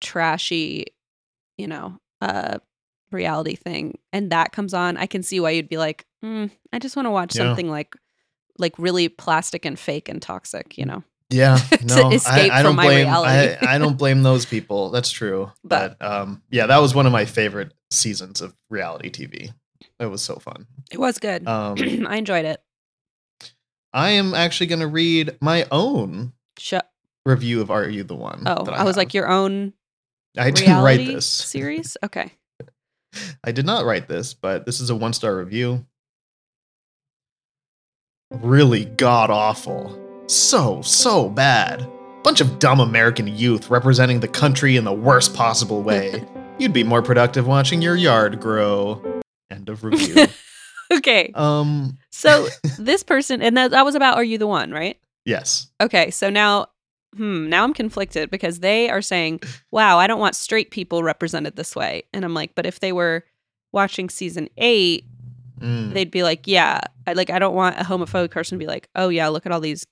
trashy, 0.00 0.86
you 1.56 1.66
know, 1.68 1.98
uh 2.20 2.58
reality 3.10 3.56
thing 3.56 3.98
and 4.12 4.30
that 4.30 4.52
comes 4.52 4.72
on, 4.74 4.96
I 4.96 5.06
can 5.06 5.22
see 5.22 5.40
why 5.40 5.50
you'd 5.50 5.68
be 5.68 5.78
like, 5.78 6.04
mm, 6.24 6.50
I 6.72 6.78
just 6.78 6.96
want 6.96 7.06
to 7.06 7.10
watch 7.10 7.34
Yeah. 7.36 7.44
something 7.44 7.68
like 7.70 7.94
like 8.58 8.74
really 8.78 9.08
plastic 9.08 9.64
and 9.64 9.78
fake 9.78 10.08
and 10.08 10.20
toxic, 10.20 10.76
you 10.76 10.84
know. 10.84 11.02
Yeah, 11.30 11.56
to 11.70 11.86
no, 11.86 12.10
escape 12.10 12.52
I, 12.52 12.58
I 12.58 12.62
from 12.62 12.70
don't 12.70 12.76
my 12.76 12.86
blame. 12.86 13.06
reality. 13.06 13.56
I, 13.66 13.74
I 13.74 13.78
don't 13.78 13.96
blame 13.96 14.22
those 14.22 14.44
people. 14.44 14.90
That's 14.90 15.10
true. 15.10 15.50
But- 15.64 15.96
But, 15.98 16.04
um, 16.06 16.42
yeah, 16.50 16.66
that 16.66 16.78
was 16.78 16.94
one 16.94 17.06
of 17.06 17.12
my 17.12 17.24
favorite 17.24 17.72
seasons 17.90 18.40
of 18.40 18.54
reality 18.68 19.10
TV. 19.10 19.50
It 19.98 20.06
was 20.06 20.22
so 20.22 20.36
fun. 20.36 20.66
It 20.90 20.98
was 20.98 21.18
good. 21.18 21.46
Um, 21.46 21.76
I 22.06 22.16
enjoyed 22.16 22.44
it. 22.44 22.60
I 23.92 24.10
am 24.10 24.34
actually 24.34 24.66
going 24.68 24.80
to 24.80 24.86
read 24.86 25.36
my 25.40 25.66
own 25.70 26.32
Sh- 26.58 26.74
review 27.24 27.60
of 27.60 27.70
"Are 27.70 27.88
You 27.88 28.02
the 28.04 28.14
One?" 28.14 28.42
oh, 28.46 28.64
that 28.64 28.74
I, 28.74 28.84
was 28.84 28.90
have. 28.90 28.96
like 28.96 29.14
your 29.14 29.28
own 29.28 29.72
I 30.38 30.50
didn't 30.50 30.82
write 30.82 31.06
this. 31.06 31.26
series. 31.26 31.96
Okay. 32.04 32.32
I 33.44 33.52
did 33.52 33.66
not 33.66 33.84
write 33.84 34.06
this, 34.08 34.32
but 34.34 34.64
this 34.66 34.80
is 34.80 34.90
a 34.90 34.94
one 34.96 35.12
star 35.12 35.36
review. 35.36 35.86
Really 38.30 38.84
god 38.84 39.28
awful. 39.30 39.98
So, 40.28 40.80
so 40.82 41.28
bad. 41.28 41.80
Bunch 42.22 42.38
bunch 42.38 42.40
of 42.40 42.58
dumb 42.60 42.78
American 42.78 43.26
youth 43.26 43.70
representing 43.70 44.20
the 44.20 44.28
country 44.28 44.76
in 44.76 44.84
the 44.84 44.92
worst 44.92 45.34
possible 45.34 45.82
way. 45.82 46.24
You'd 46.58 46.72
be 46.72 46.84
more 46.84 47.02
productive 47.02 47.46
watching 47.48 47.82
your 47.82 47.96
yard 47.96 48.38
grow. 48.40 49.02
End 49.50 49.68
of 49.68 49.82
review. 49.82 50.26
okay. 50.92 51.32
um, 51.34 51.98
So 52.10 52.46
this 52.78 53.02
person, 53.02 53.42
and 53.42 53.56
that, 53.56 53.72
that 53.72 53.84
was 53.84 53.96
about 53.96 54.16
Are 54.16 54.22
You 54.24 54.38
the 54.38 54.46
One, 54.46 54.70
right? 54.70 54.96
yes. 55.24 55.66
Okay. 55.80 56.10
So 56.12 56.30
now, 56.30 56.66
hmm, 57.16 57.48
now 57.48 57.64
I'm 57.64 57.74
conflicted 57.74 58.30
because 58.30 58.60
they 58.60 58.90
are 58.90 59.02
saying, 59.02 59.40
wow, 59.72 59.98
I 59.98 60.06
don't 60.06 60.20
want 60.20 60.36
straight 60.36 60.70
people 60.70 61.02
represented 61.02 61.56
this 61.56 61.74
way. 61.74 62.04
And 62.12 62.24
I'm 62.24 62.34
like, 62.34 62.54
but 62.54 62.66
if 62.66 62.78
they 62.78 62.92
were 62.92 63.24
watching 63.72 64.08
season 64.08 64.48
eight, 64.56 65.04
Mm. 65.60 65.92
they'd 65.92 66.10
be 66.10 66.22
like, 66.22 66.46
yeah, 66.46 66.80
I, 67.06 67.12
like, 67.12 67.30
I 67.30 67.38
don't 67.38 67.54
want 67.54 67.76
a 67.78 67.84
homophobic 67.84 68.30
person 68.30 68.58
to 68.58 68.62
be 68.62 68.66
like, 68.68 68.88
oh, 68.96 69.08
yeah, 69.08 69.28
look 69.28 69.46
at 69.46 69.52
all 69.52 69.60
these. 69.60 69.86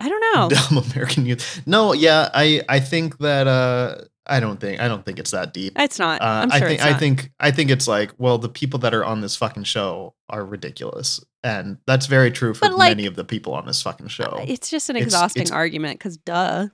I 0.00 0.08
don't 0.08 0.20
know. 0.34 0.48
Dumb 0.50 0.84
American 0.92 1.24
youth. 1.26 1.62
No, 1.66 1.92
yeah, 1.92 2.28
I 2.34 2.62
I 2.68 2.80
think 2.80 3.18
that 3.18 3.46
uh 3.46 3.96
I 4.26 4.40
don't 4.40 4.58
think 4.58 4.80
I 4.80 4.88
don't 4.88 5.04
think 5.04 5.18
it's 5.18 5.30
that 5.32 5.52
deep. 5.54 5.74
It's 5.78 5.98
not. 5.98 6.20
Uh, 6.22 6.24
I'm 6.24 6.50
sure 6.50 6.56
I 6.56 6.68
think 6.68 6.80
it's 6.80 6.84
I 6.84 6.94
think 6.94 7.30
I 7.40 7.50
think 7.50 7.70
it's 7.70 7.86
like, 7.86 8.12
well, 8.18 8.38
the 8.38 8.48
people 8.48 8.78
that 8.80 8.92
are 8.94 9.04
on 9.04 9.20
this 9.20 9.36
fucking 9.36 9.64
show 9.64 10.14
are 10.30 10.44
ridiculous, 10.44 11.20
and 11.42 11.76
that's 11.86 12.06
very 12.06 12.30
true 12.30 12.54
for 12.54 12.68
like, 12.70 12.90
many 12.96 13.06
of 13.06 13.16
the 13.16 13.24
people 13.24 13.52
on 13.54 13.66
this 13.66 13.82
fucking 13.82 14.08
show. 14.08 14.42
It's 14.48 14.70
just 14.70 14.88
an 14.90 14.96
It's- 14.96 15.06
exhausting 15.08 15.42
it's- 15.42 15.54
argument 15.54 15.98
because, 16.00 16.16
duh. 16.16 16.68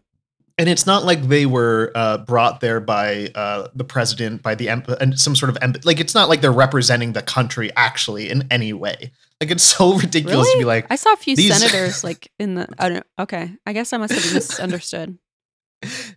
And 0.60 0.68
it's 0.68 0.84
not 0.86 1.04
like 1.06 1.22
they 1.22 1.46
were 1.46 1.90
uh, 1.94 2.18
brought 2.18 2.60
there 2.60 2.80
by 2.80 3.30
uh, 3.34 3.68
the 3.74 3.82
president, 3.82 4.42
by 4.42 4.54
the 4.54 4.68
em- 4.68 4.84
and 5.00 5.18
some 5.18 5.34
sort 5.34 5.48
of 5.48 5.56
em- 5.62 5.74
like. 5.84 5.98
It's 6.00 6.14
not 6.14 6.28
like 6.28 6.42
they're 6.42 6.52
representing 6.52 7.14
the 7.14 7.22
country 7.22 7.70
actually 7.76 8.28
in 8.28 8.46
any 8.50 8.74
way. 8.74 9.10
Like 9.40 9.50
it's 9.50 9.64
so 9.64 9.94
ridiculous 9.98 10.52
to 10.52 10.58
be 10.58 10.66
like, 10.66 10.86
I 10.90 10.96
saw 10.96 11.14
a 11.14 11.16
few 11.16 11.34
these- 11.34 11.56
senators 11.56 12.04
like 12.04 12.30
in 12.38 12.56
the. 12.56 12.68
I 12.78 12.90
don't. 12.90 13.06
Okay, 13.18 13.50
I 13.64 13.72
guess 13.72 13.94
I 13.94 13.96
must 13.96 14.12
have 14.12 14.34
misunderstood. 14.34 15.18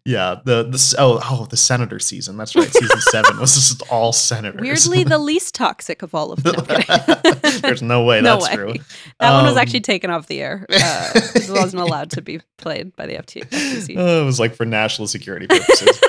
Yeah, 0.06 0.36
the 0.44 0.64
the 0.64 0.96
oh 1.00 1.20
oh 1.24 1.46
the 1.46 1.56
senator 1.58 2.00
season. 2.00 2.36
That's 2.38 2.56
right, 2.56 2.68
season 2.72 3.00
seven 3.12 3.40
was 3.40 3.56
just 3.56 3.82
all 3.92 4.12
senators. 4.12 4.60
Weirdly, 4.62 5.04
the 5.04 5.18
least 5.20 5.56
toxic 5.56 6.02
of 6.02 6.14
all 6.14 6.32
of 6.32 6.44
them. 6.44 6.56
No, 6.68 6.76
I'm 6.76 6.82
kidding. 6.82 7.62
There's 7.62 7.82
no 7.82 8.04
way 8.04 8.22
No 8.22 8.36
that's 8.40 8.50
way. 8.50 8.56
true. 8.56 8.74
That 9.20 9.32
one 9.34 9.44
was 9.46 9.54
Um, 9.54 9.60
actually 9.60 9.82
taken 9.82 10.10
off 10.12 10.28
the 10.28 10.42
air. 10.42 10.66
Uh, 10.70 11.12
it 11.36 11.50
wasn't 11.50 11.82
allowed 11.82 12.12
to 12.12 12.22
be 12.22 12.42
played 12.58 12.96
by 12.96 13.06
the 13.08 13.14
FT- 13.16 13.48
FTC. 13.50 13.98
Uh, 13.98 14.22
it 14.22 14.26
was 14.26 14.40
like 14.40 14.56
for 14.56 14.66
national 14.66 15.08
security 15.08 15.48
purposes. 15.48 16.00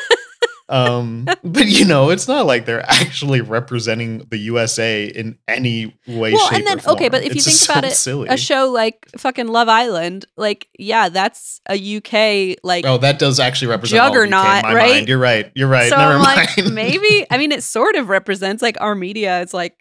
Um, 0.69 1.27
but 1.45 1.67
you 1.67 1.85
know, 1.85 2.11
it's 2.11 2.27
not 2.27 2.47
like 2.47 2.65
they're 2.65 2.85
actually 2.89 3.41
representing 3.43 4.27
the 4.31 4.39
USA 4.39 5.05
in 5.07 5.39
any 5.47 5.95
way, 6.07 6.33
Well, 6.33 6.49
shape, 6.49 6.59
and 6.59 6.67
then 6.67 6.81
okay, 6.87 7.09
but 7.09 7.23
if 7.23 7.35
you 7.35 7.41
think 7.43 7.57
just 7.57 7.69
about 7.69 7.85
it, 7.85 7.93
silly. 7.93 8.29
a 8.29 8.37
show 8.37 8.71
like 8.71 9.07
fucking 9.19 9.49
Love 9.49 9.69
Island, 9.69 10.25
like 10.37 10.69
yeah, 10.79 11.09
that's 11.11 11.61
a 11.69 11.75
UK 11.97 12.59
like. 12.65 12.87
Oh, 12.87 12.97
that 12.99 13.19
does 13.19 13.39
actually 13.41 13.69
represent 13.69 14.01
all 14.01 14.09
UK 14.09 14.25
in 14.25 14.31
Juggernaut, 14.31 14.63
right? 14.75 14.91
mind. 14.95 15.09
You're 15.09 15.19
right. 15.19 15.53
You're 15.55 15.69
right. 15.69 15.91
so 15.91 15.97
Never 15.97 16.15
I'm 16.15 16.23
mind. 16.23 16.49
like, 16.57 16.67
maybe 16.73 17.27
I 17.31 17.37
mean 17.39 17.53
it 17.53 17.63
sort 17.63 17.97
of 17.97 18.09
represents 18.09 18.63
like 18.63 18.77
our 18.81 18.95
media. 18.95 19.43
It's 19.43 19.53
like, 19.55 19.77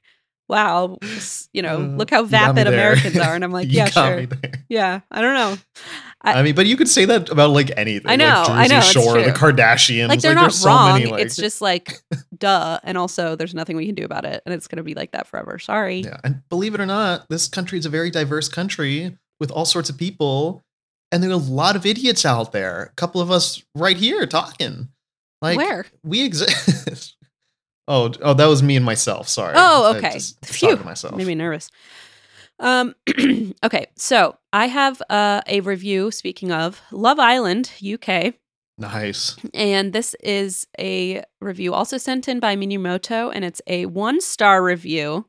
wow, 0.50 0.98
you 1.54 1.62
know, 1.62 1.76
Uh, 1.78 1.96
look 1.96 2.10
how 2.10 2.24
you 2.24 2.30
got 2.30 2.56
me 2.56 2.62
vapid. 2.64 2.68
Americans 2.74 3.18
are, 3.18 3.34
and 3.36 3.44
I'm 3.44 3.52
like, 3.60 3.68
You 3.70 3.78
yeah, 3.78 3.86
sure, 3.86 4.26
yeah, 4.70 5.00
I 5.10 5.22
don't 5.22 5.34
know. 5.34 5.58
I- 6.24 6.40
I, 6.40 6.44
mean, 6.44 6.56
but 6.56 6.66
you 6.66 6.78
could 6.78 6.88
say 6.88 7.06
that 7.06 7.30
about 7.30 7.50
like 7.50 7.72
anything. 7.76 8.10
I 8.10 8.16
know, 8.16 8.46
like 8.48 8.50
I 8.50 8.68
know, 8.68 8.78
it's 8.78 8.92
Shore, 8.92 9.22
the. 9.22 9.32
Kardashians. 9.32 10.08
like 10.08 10.22
they're 10.22 10.34
there's 10.34 10.44
not 10.44 10.54
so 10.54 10.70
wrong. 10.70 10.94
Many, 11.00 11.12
like, 11.12 11.22
it's 11.22 11.36
just 11.36 11.62
like, 11.62 12.02
duh, 12.38 12.80
and 12.84 12.98
also 12.98 13.36
there's 13.36 13.54
nothing 13.54 13.76
we 13.76 13.86
can 13.86 13.96
do 13.96 14.06
about 14.06 14.24
it, 14.26 14.42
and 14.46 14.56
it's 14.56 14.68
gonna 14.68 14.84
be 14.84 14.94
like 14.94 15.12
that 15.12 15.28
forever. 15.28 15.60
Sorry. 15.60 16.02
Yeah, 16.02 16.18
and 16.24 16.42
believe 16.50 16.74
it 16.76 16.80
or 16.80 16.86
not, 16.86 17.28
this 17.30 17.48
country 17.48 17.78
is 17.78 17.86
a 17.86 17.90
very 17.90 18.10
diverse 18.10 18.48
country 18.48 19.18
with 19.40 19.52
all 19.52 19.66
sorts 19.66 19.90
of 19.90 19.98
people, 19.98 20.64
and 21.12 21.22
there 21.22 21.30
are 21.30 21.34
a 21.34 21.38
lot 21.38 21.76
of 21.76 21.86
idiots 21.86 22.26
out 22.26 22.54
there. 22.54 22.84
A 22.84 22.96
couple 22.96 23.20
of 23.20 23.30
us 23.30 23.62
right 23.76 23.98
here 23.98 24.26
talking. 24.26 24.90
Like 25.42 25.58
Where? 25.58 25.86
we 26.06 26.24
exist. 26.24 27.18
oh, 27.90 28.14
oh, 28.22 28.34
that 28.34 28.46
was 28.46 28.64
me 28.64 28.78
and 28.78 28.86
myself. 28.86 29.28
Sorry. 29.28 29.54
Oh, 29.58 29.92
I 29.92 29.98
okay. 29.98 30.14
just 30.14 30.44
Phew. 30.46 30.78
to 30.78 30.86
myself. 30.86 31.18
Made 31.18 31.28
me 31.28 31.36
nervous. 31.36 31.70
Um, 32.60 32.96
okay, 33.64 33.88
so 33.96 34.38
I 34.52 34.68
have 34.68 35.02
uh, 35.10 35.42
a 35.48 35.60
review. 35.62 36.12
Speaking 36.12 36.52
of 36.52 36.82
Love 36.92 37.20
Island 37.20 37.72
UK, 37.84 38.36
Nice. 38.78 39.36
and 39.54 39.94
this 39.94 40.16
is 40.24 40.68
a 40.80 41.24
review 41.42 41.74
also 41.74 41.98
sent 41.98 42.28
in 42.28 42.40
by 42.40 42.56
Minimoto, 42.56 43.32
and 43.34 43.44
it's 43.44 43.62
a 43.68 43.86
one 43.88 44.22
star 44.22 44.64
review 44.64 45.26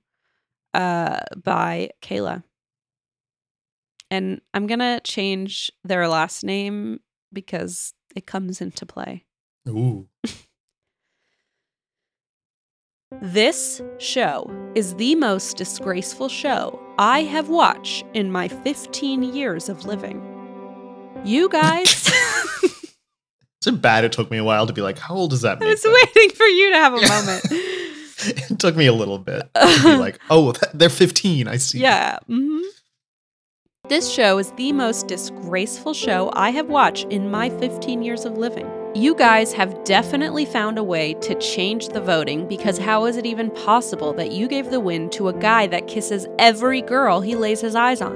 uh, 0.74 1.20
by 1.42 1.90
Kayla. 2.02 2.42
And 4.10 4.40
I'm 4.52 4.66
gonna 4.66 5.00
change 5.02 5.72
their 5.82 6.06
last 6.08 6.44
name 6.44 7.00
because 7.32 7.94
it 8.14 8.26
comes 8.26 8.60
into 8.60 8.86
play. 8.86 9.24
Ooh. 9.68 10.08
This 13.22 13.80
show 13.98 14.50
is 14.74 14.94
the 14.96 15.14
most 15.14 15.56
disgraceful 15.56 16.28
show 16.28 16.80
I 16.98 17.22
have 17.24 17.48
watched 17.48 18.04
in 18.14 18.30
my 18.30 18.48
15 18.48 19.22
years 19.22 19.68
of 19.68 19.84
living. 19.84 20.22
You 21.24 21.48
guys, 21.48 21.88
Is 22.62 23.66
it 23.66 23.80
bad? 23.80 24.04
It 24.04 24.12
took 24.12 24.30
me 24.30 24.36
a 24.36 24.44
while 24.44 24.66
to 24.66 24.72
be 24.72 24.82
like, 24.82 24.98
how 24.98 25.14
old 25.14 25.30
does 25.30 25.40
that 25.40 25.60
I 25.62 25.64
was 25.66 25.82
them? 25.82 25.92
waiting 25.92 26.30
for 26.36 26.44
you 26.44 26.70
to 26.70 26.76
have 26.76 26.92
a 26.92 27.00
moment. 27.08 27.44
it 28.52 28.58
took 28.58 28.76
me 28.76 28.86
a 28.86 28.92
little 28.92 29.18
bit 29.18 29.48
to 29.54 29.80
be 29.82 29.96
like, 29.96 30.20
oh, 30.30 30.52
they're 30.74 30.90
15. 30.90 31.48
I 31.48 31.56
see. 31.56 31.80
Yeah. 31.80 32.18
Mm-hmm. 32.28 32.60
This 33.88 34.10
show 34.10 34.38
is 34.38 34.52
the 34.52 34.72
most 34.72 35.08
disgraceful 35.08 35.94
show 35.94 36.30
I 36.34 36.50
have 36.50 36.68
watched 36.68 37.06
in 37.06 37.30
my 37.30 37.50
15 37.50 38.02
years 38.02 38.24
of 38.24 38.36
living. 38.38 38.70
You 38.96 39.16
guys 39.16 39.52
have 39.54 39.82
definitely 39.82 40.44
found 40.44 40.78
a 40.78 40.84
way 40.84 41.14
to 41.14 41.34
change 41.40 41.88
the 41.88 42.00
voting 42.00 42.46
because 42.46 42.78
how 42.78 43.06
is 43.06 43.16
it 43.16 43.26
even 43.26 43.50
possible 43.50 44.12
that 44.12 44.30
you 44.30 44.46
gave 44.46 44.70
the 44.70 44.78
win 44.78 45.10
to 45.10 45.26
a 45.26 45.32
guy 45.32 45.66
that 45.66 45.88
kisses 45.88 46.28
every 46.38 46.80
girl 46.80 47.20
he 47.20 47.34
lays 47.34 47.60
his 47.60 47.74
eyes 47.74 48.00
on? 48.00 48.14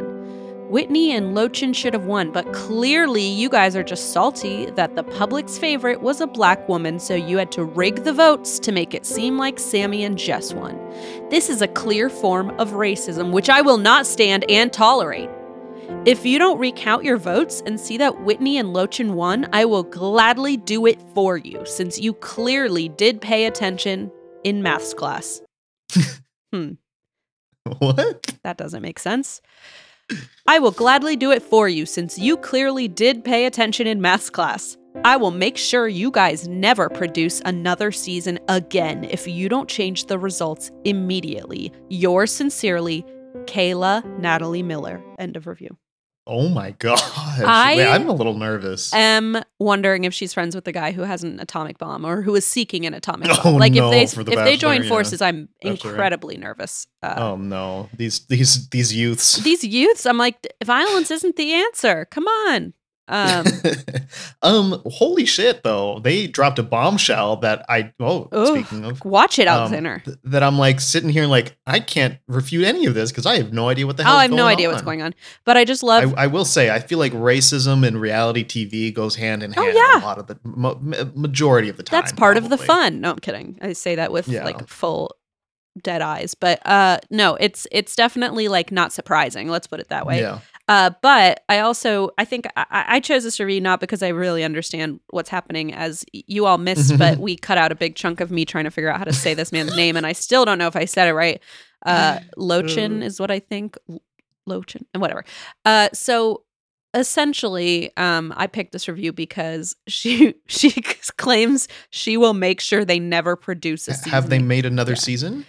Whitney 0.69 1.11
and 1.11 1.37
Lochan 1.37 1.75
should 1.75 1.95
have 1.95 2.05
won, 2.05 2.31
but 2.31 2.53
clearly 2.53 3.25
you 3.25 3.49
guys 3.49 3.75
are 3.75 3.83
just 3.83 4.13
salty 4.13 4.67
that 4.67 4.95
the 4.95 5.03
public's 5.03 5.59
favorite 5.59 6.01
was 6.01 6.21
a 6.21 6.29
black 6.29 6.69
woman, 6.69 7.01
so 7.01 7.17
you 7.17 7.39
had 7.39 7.51
to 7.53 7.65
rig 7.65 8.05
the 8.05 8.13
votes 8.13 8.61
to 8.61 8.71
make 8.71 8.95
it 8.95 9.05
seem 9.05 9.37
like 9.37 9.59
Sammy 9.59 10.05
and 10.05 10.17
Jess 10.17 10.55
won. 10.55 10.79
This 11.29 11.49
is 11.49 11.61
a 11.61 11.67
clear 11.67 12.09
form 12.09 12.51
of 12.61 12.71
racism, 12.71 13.33
which 13.33 13.51
I 13.51 13.63
will 13.63 13.79
not 13.79 14.07
stand 14.07 14.49
and 14.49 14.73
tolerate. 14.73 15.29
If 16.05 16.27
you 16.27 16.39
don't 16.39 16.59
recount 16.59 17.05
your 17.05 17.17
votes 17.17 17.63
and 17.65 17.81
see 17.81 17.97
that 17.97 18.21
Whitney 18.23 18.59
and 18.59 18.75
Lochan 18.75 19.13
won, 19.13 19.49
I 19.53 19.65
will 19.65 19.83
gladly 19.83 20.57
do 20.57 20.87
it 20.87 21.01
for 21.15 21.37
you, 21.39 21.65
since 21.65 21.99
you 21.99 22.13
clearly 22.13 22.89
did 22.89 23.21
pay 23.21 23.47
attention 23.47 24.11
in 24.45 24.63
maths 24.63 24.93
class. 24.93 25.41
hmm. 26.53 26.73
What? 27.79 28.37
That 28.43 28.59
doesn't 28.59 28.83
make 28.83 28.99
sense. 28.99 29.41
I 30.47 30.59
will 30.59 30.71
gladly 30.71 31.17
do 31.17 31.31
it 31.31 31.43
for 31.43 31.69
you 31.69 31.85
since 31.85 32.19
you 32.19 32.37
clearly 32.37 32.89
did 32.89 33.25
pay 33.25 33.47
attention 33.47 33.87
in 33.87 34.01
maths 34.01 34.31
class. 34.31 34.77
I 35.05 35.17
will 35.17 35.31
make 35.31 35.57
sure 35.57 35.87
you 35.87 36.11
guys 36.11 36.49
never 36.49 36.89
produce 36.89 37.41
another 37.45 37.93
season 37.93 38.39
again 38.49 39.05
if 39.05 39.29
you 39.29 39.49
don't 39.49 39.69
change 39.69 40.07
the 40.07 40.19
results 40.19 40.71
immediately. 40.85 41.73
Yours 41.89 42.33
sincerely, 42.33 43.05
Kayla 43.47 44.05
Natalie 44.19 44.63
Miller. 44.63 45.03
End 45.19 45.37
of 45.37 45.47
review. 45.47 45.77
Oh 46.27 46.49
my 46.51 46.73
gosh. 46.73 47.01
I- 47.17 47.75
Wait, 47.77 47.87
I'm 47.89 48.07
a 48.09 48.13
little 48.13 48.35
nervous. 48.35 48.93
am 48.93 49.43
wondering 49.59 50.05
if 50.05 50.13
she's 50.13 50.35
friends 50.35 50.55
with 50.55 50.65
the 50.67 50.73
guy 50.73 50.93
who 50.93 51.03
has 51.03 51.25
an 51.25 51.41
atomic 51.41 51.79
bomb 51.79 52.05
or 52.05 52.21
who 52.21 52.35
is 52.35 52.47
seeking 52.47 52.85
an 52.85 52.93
atomic 52.93 53.29
Oh, 53.33 53.43
bomb. 53.45 53.55
like 53.57 53.73
no, 53.73 53.91
if 53.91 54.11
they 54.11 54.15
for 54.15 54.25
the 54.25 54.33
if 54.33 54.39
they 54.45 54.57
join 54.59 54.83
yeah. 54.83 54.89
forces, 54.91 55.23
I'm 55.23 55.49
incredibly 55.63 56.37
nervous. 56.37 56.87
Uh, 57.03 57.15
oh 57.17 57.37
no. 57.37 57.89
These 57.97 58.27
these 58.27 58.69
these 58.69 58.95
youths. 58.95 59.37
These 59.43 59.65
youths, 59.65 60.05
I'm 60.05 60.19
like, 60.19 60.47
violence 60.63 61.11
isn't 61.11 61.37
the 61.37 61.55
answer. 61.55 62.05
Come 62.11 62.27
on. 62.27 62.75
Um, 63.09 63.47
um 64.43 64.83
holy 64.87 65.25
shit 65.25 65.63
though. 65.63 65.99
They 66.01 66.27
dropped 66.27 66.59
a 66.59 66.63
bombshell 66.63 67.37
that 67.39 67.65
I 67.69 67.93
oh 68.01 68.29
Ugh. 68.33 68.47
speaking 68.49 68.85
of 68.85 69.05
watch 69.05 69.39
it, 69.39 69.49
um, 69.49 69.59
Alexander. 69.59 70.03
th- 70.05 70.19
that 70.25 70.43
I'm 70.43 70.59
like 70.59 70.81
sitting 70.81 71.09
here 71.11 71.27
like 71.27 71.57
I 71.67 71.81
can't 71.81 72.19
refute 72.29 72.65
any 72.65 72.87
of 72.87 72.95
this 72.95 73.11
because 73.11 73.27
I 73.27 73.37
have 73.39 73.53
no 73.53 73.69
idea 73.69 73.87
what 73.87 73.97
the 73.97 74.03
oh, 74.03 74.07
hell 74.07 74.17
I 74.17 74.23
have 74.23 74.31
no 74.31 74.47
idea 74.47 74.69
what's 74.69 74.83
going 74.83 75.03
on. 75.03 75.15
But 75.45 75.57
I 75.57 75.65
just 75.65 75.83
love. 75.83 76.15
I, 76.17 76.25
I 76.25 76.27
will 76.27 76.45
say 76.45 76.71
I 76.71 76.79
feel 76.81 76.99
like 76.99 77.13
racism 77.13 77.87
and 77.87 78.01
reality 78.01 78.45
TV 78.45 78.93
goes 78.93 79.17
hand 79.17 79.43
in 79.43 79.55
Oh, 79.57 79.63
hand 79.63 79.75
yeah. 79.77 80.01
a 80.01 80.05
lot 80.05 80.19
of 80.19 80.27
the 80.27 80.39
ma- 80.45 80.75
majority 81.15 81.69
of 81.69 81.77
the 81.77 81.83
time. 81.83 82.01
that's 82.01 82.13
part 82.13 82.37
of 82.37 82.51
the 82.51 82.59
fun. 82.59 83.01
No, 83.01 83.13
I'm 83.13 83.19
kidding. 83.19 83.59
I 83.63 83.73
say 83.73 83.95
that 83.97 84.13
with 84.13 84.29
Yeah. 84.29 84.45
like 84.45 84.69
full 84.69 85.15
dead 85.83 86.03
eyes. 86.03 86.35
But 86.35 86.61
uh, 86.67 86.99
no, 87.11 87.37
it's 87.37 87.67
it's 87.71 87.95
definitely 87.97 88.49
like 88.49 88.71
not 88.73 88.93
surprising. 88.93 89.49
Let's 89.49 89.67
put 89.67 89.81
it 89.81 89.89
that 89.89 90.07
way. 90.07 90.21
Yeah. 90.21 90.41
Uh, 90.69 90.91
but 91.03 91.43
I 91.49 91.61
also 91.61 92.11
I 92.19 92.25
think 92.27 92.47
I, 92.57 92.67
I 92.89 93.01
chose 93.01 93.25
this 93.25 93.41
review 93.41 93.61
not 93.61 93.81
because 93.81 94.03
I 94.03 94.09
really 94.09 94.45
understand 94.45 95.01
what's 95.11 95.31
happening, 95.31 95.73
as 95.73 96.05
you 96.13 96.45
all 96.47 96.59
missed, 96.59 96.99
but 96.99 97.19
we 97.27 97.37
cut 97.37 97.57
out 97.59 97.73
a 97.73 97.75
big 97.75 97.95
chunk 97.97 98.21
of 98.21 98.31
me 98.31 98.45
trying 98.45 98.65
to 98.65 98.71
figure 98.71 98.91
out 98.91 98.99
how 98.99 99.05
to 99.05 99.13
say 99.13 99.33
this 99.35 99.51
man's 99.51 99.75
name, 99.77 99.97
and 99.97 100.07
I 100.07 100.13
still 100.13 100.45
don't 100.45 100.59
know 100.59 100.67
if 100.67 100.77
I 100.77 100.85
said 100.85 101.09
it 101.09 101.15
right. 101.15 101.43
Uh, 101.87 102.19
Lochan 102.39 103.03
is 103.03 103.19
what 103.19 103.31
I 103.31 103.39
think. 103.41 103.77
Lochan 104.49 104.83
and 104.95 105.01
whatever. 105.01 105.25
Uh, 105.65 105.89
so 105.93 106.43
essentially, 106.95 107.91
um, 107.97 108.33
I 108.37 108.47
picked 108.47 108.73
this 108.73 108.89
review 108.89 109.13
because 109.13 109.77
she 109.89 110.35
she 110.47 110.71
claims 111.17 111.69
she 111.91 112.17
will 112.17 112.35
make 112.35 112.61
sure 112.61 112.85
they 112.85 112.99
never 112.99 113.37
produce 113.37 113.89
a 113.89 113.95
season. 113.95 114.11
Have 114.11 114.29
they 114.31 114.39
made 114.39 114.67
another 114.67 114.93
Yeah. 114.93 114.99
season? 114.99 115.47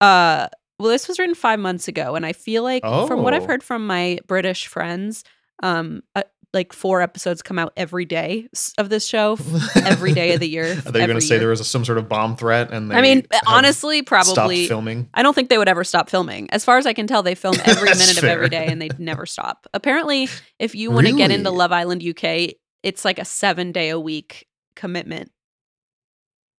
Uh, 0.00 0.48
well, 0.78 0.90
this 0.90 1.06
was 1.08 1.18
written 1.18 1.34
five 1.34 1.58
months 1.60 1.88
ago, 1.88 2.14
and 2.16 2.26
I 2.26 2.32
feel 2.32 2.62
like 2.62 2.82
from 2.82 3.22
what 3.22 3.34
I've 3.34 3.44
Oh. 3.44 3.46
heard 3.46 3.62
from 3.62 3.86
my 3.86 4.18
British 4.26 4.66
friends, 4.66 5.24
um, 5.62 6.02
uh, 6.14 6.22
like 6.52 6.72
four 6.72 7.00
episodes 7.00 7.42
come 7.42 7.58
out 7.58 7.72
every 7.76 8.04
day 8.04 8.48
of 8.78 8.88
this 8.88 9.04
show, 9.06 9.36
every 9.74 10.12
day 10.12 10.34
of 10.34 10.40
the 10.40 10.48
year. 10.48 10.66
Are 10.86 10.92
they 10.92 11.04
going 11.06 11.18
to 11.18 11.20
say 11.20 11.36
there 11.38 11.48
was 11.48 11.58
a, 11.58 11.64
some 11.64 11.84
sort 11.84 11.98
of 11.98 12.08
bomb 12.08 12.36
threat? 12.36 12.72
And 12.72 12.90
they 12.90 12.94
I 12.94 13.02
mean, 13.02 13.26
honestly, 13.48 14.02
probably. 14.02 14.68
filming. 14.68 15.08
I 15.14 15.22
don't 15.24 15.34
think 15.34 15.48
they 15.48 15.58
would 15.58 15.68
ever 15.68 15.82
stop 15.82 16.08
filming. 16.08 16.48
As 16.50 16.64
far 16.64 16.78
as 16.78 16.86
I 16.86 16.92
can 16.92 17.08
tell, 17.08 17.24
they 17.24 17.34
film 17.34 17.56
every 17.64 17.88
minute 17.98 18.18
of 18.18 18.24
every 18.24 18.48
day, 18.48 18.66
and 18.66 18.80
they'd 18.80 19.00
never 19.00 19.26
stop. 19.26 19.66
Apparently, 19.74 20.28
if 20.60 20.76
you 20.76 20.92
want 20.92 21.08
to 21.08 21.16
get 21.16 21.32
into 21.32 21.50
Love 21.50 21.72
Island 21.72 22.04
UK, 22.06 22.50
it's 22.84 23.04
like 23.04 23.18
a 23.18 23.24
seven 23.24 23.72
day 23.72 23.88
a 23.88 23.98
week 23.98 24.46
commitment. 24.76 25.32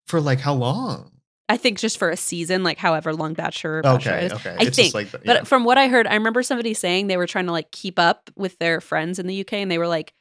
For 0.08 0.20
like 0.20 0.40
how 0.42 0.54
long? 0.56 1.12
I 1.48 1.58
think 1.58 1.78
just 1.78 1.98
for 2.00 2.10
a 2.10 2.18
season, 2.18 2.64
like 2.64 2.78
however 2.80 3.14
long 3.14 3.34
Bachelor, 3.34 3.82
Bachelor 3.84 4.14
Okay, 4.14 4.26
is. 4.26 4.32
okay. 4.34 4.50
I 4.60 4.64
it's 4.64 4.76
think, 4.76 4.94
just 4.94 4.96
like, 4.96 5.12
But 5.12 5.22
yeah. 5.26 5.44
from 5.44 5.64
what 5.64 5.78
I 5.78 5.88
heard, 5.88 6.08
I 6.08 6.16
remember 6.16 6.42
somebody 6.42 6.74
saying 6.74 7.08
they 7.08 7.18
were 7.18 7.28
trying 7.28 7.46
to 7.46 7.52
like 7.52 7.70
keep 7.72 8.00
up 8.00 8.30
with 8.36 8.58
their 8.60 8.82
friends 8.82 9.20
in 9.20 9.28
the 9.28 9.42
UK, 9.42 9.54
and 9.54 9.70
they 9.70 9.78
were 9.78 9.88
like, 9.88 10.14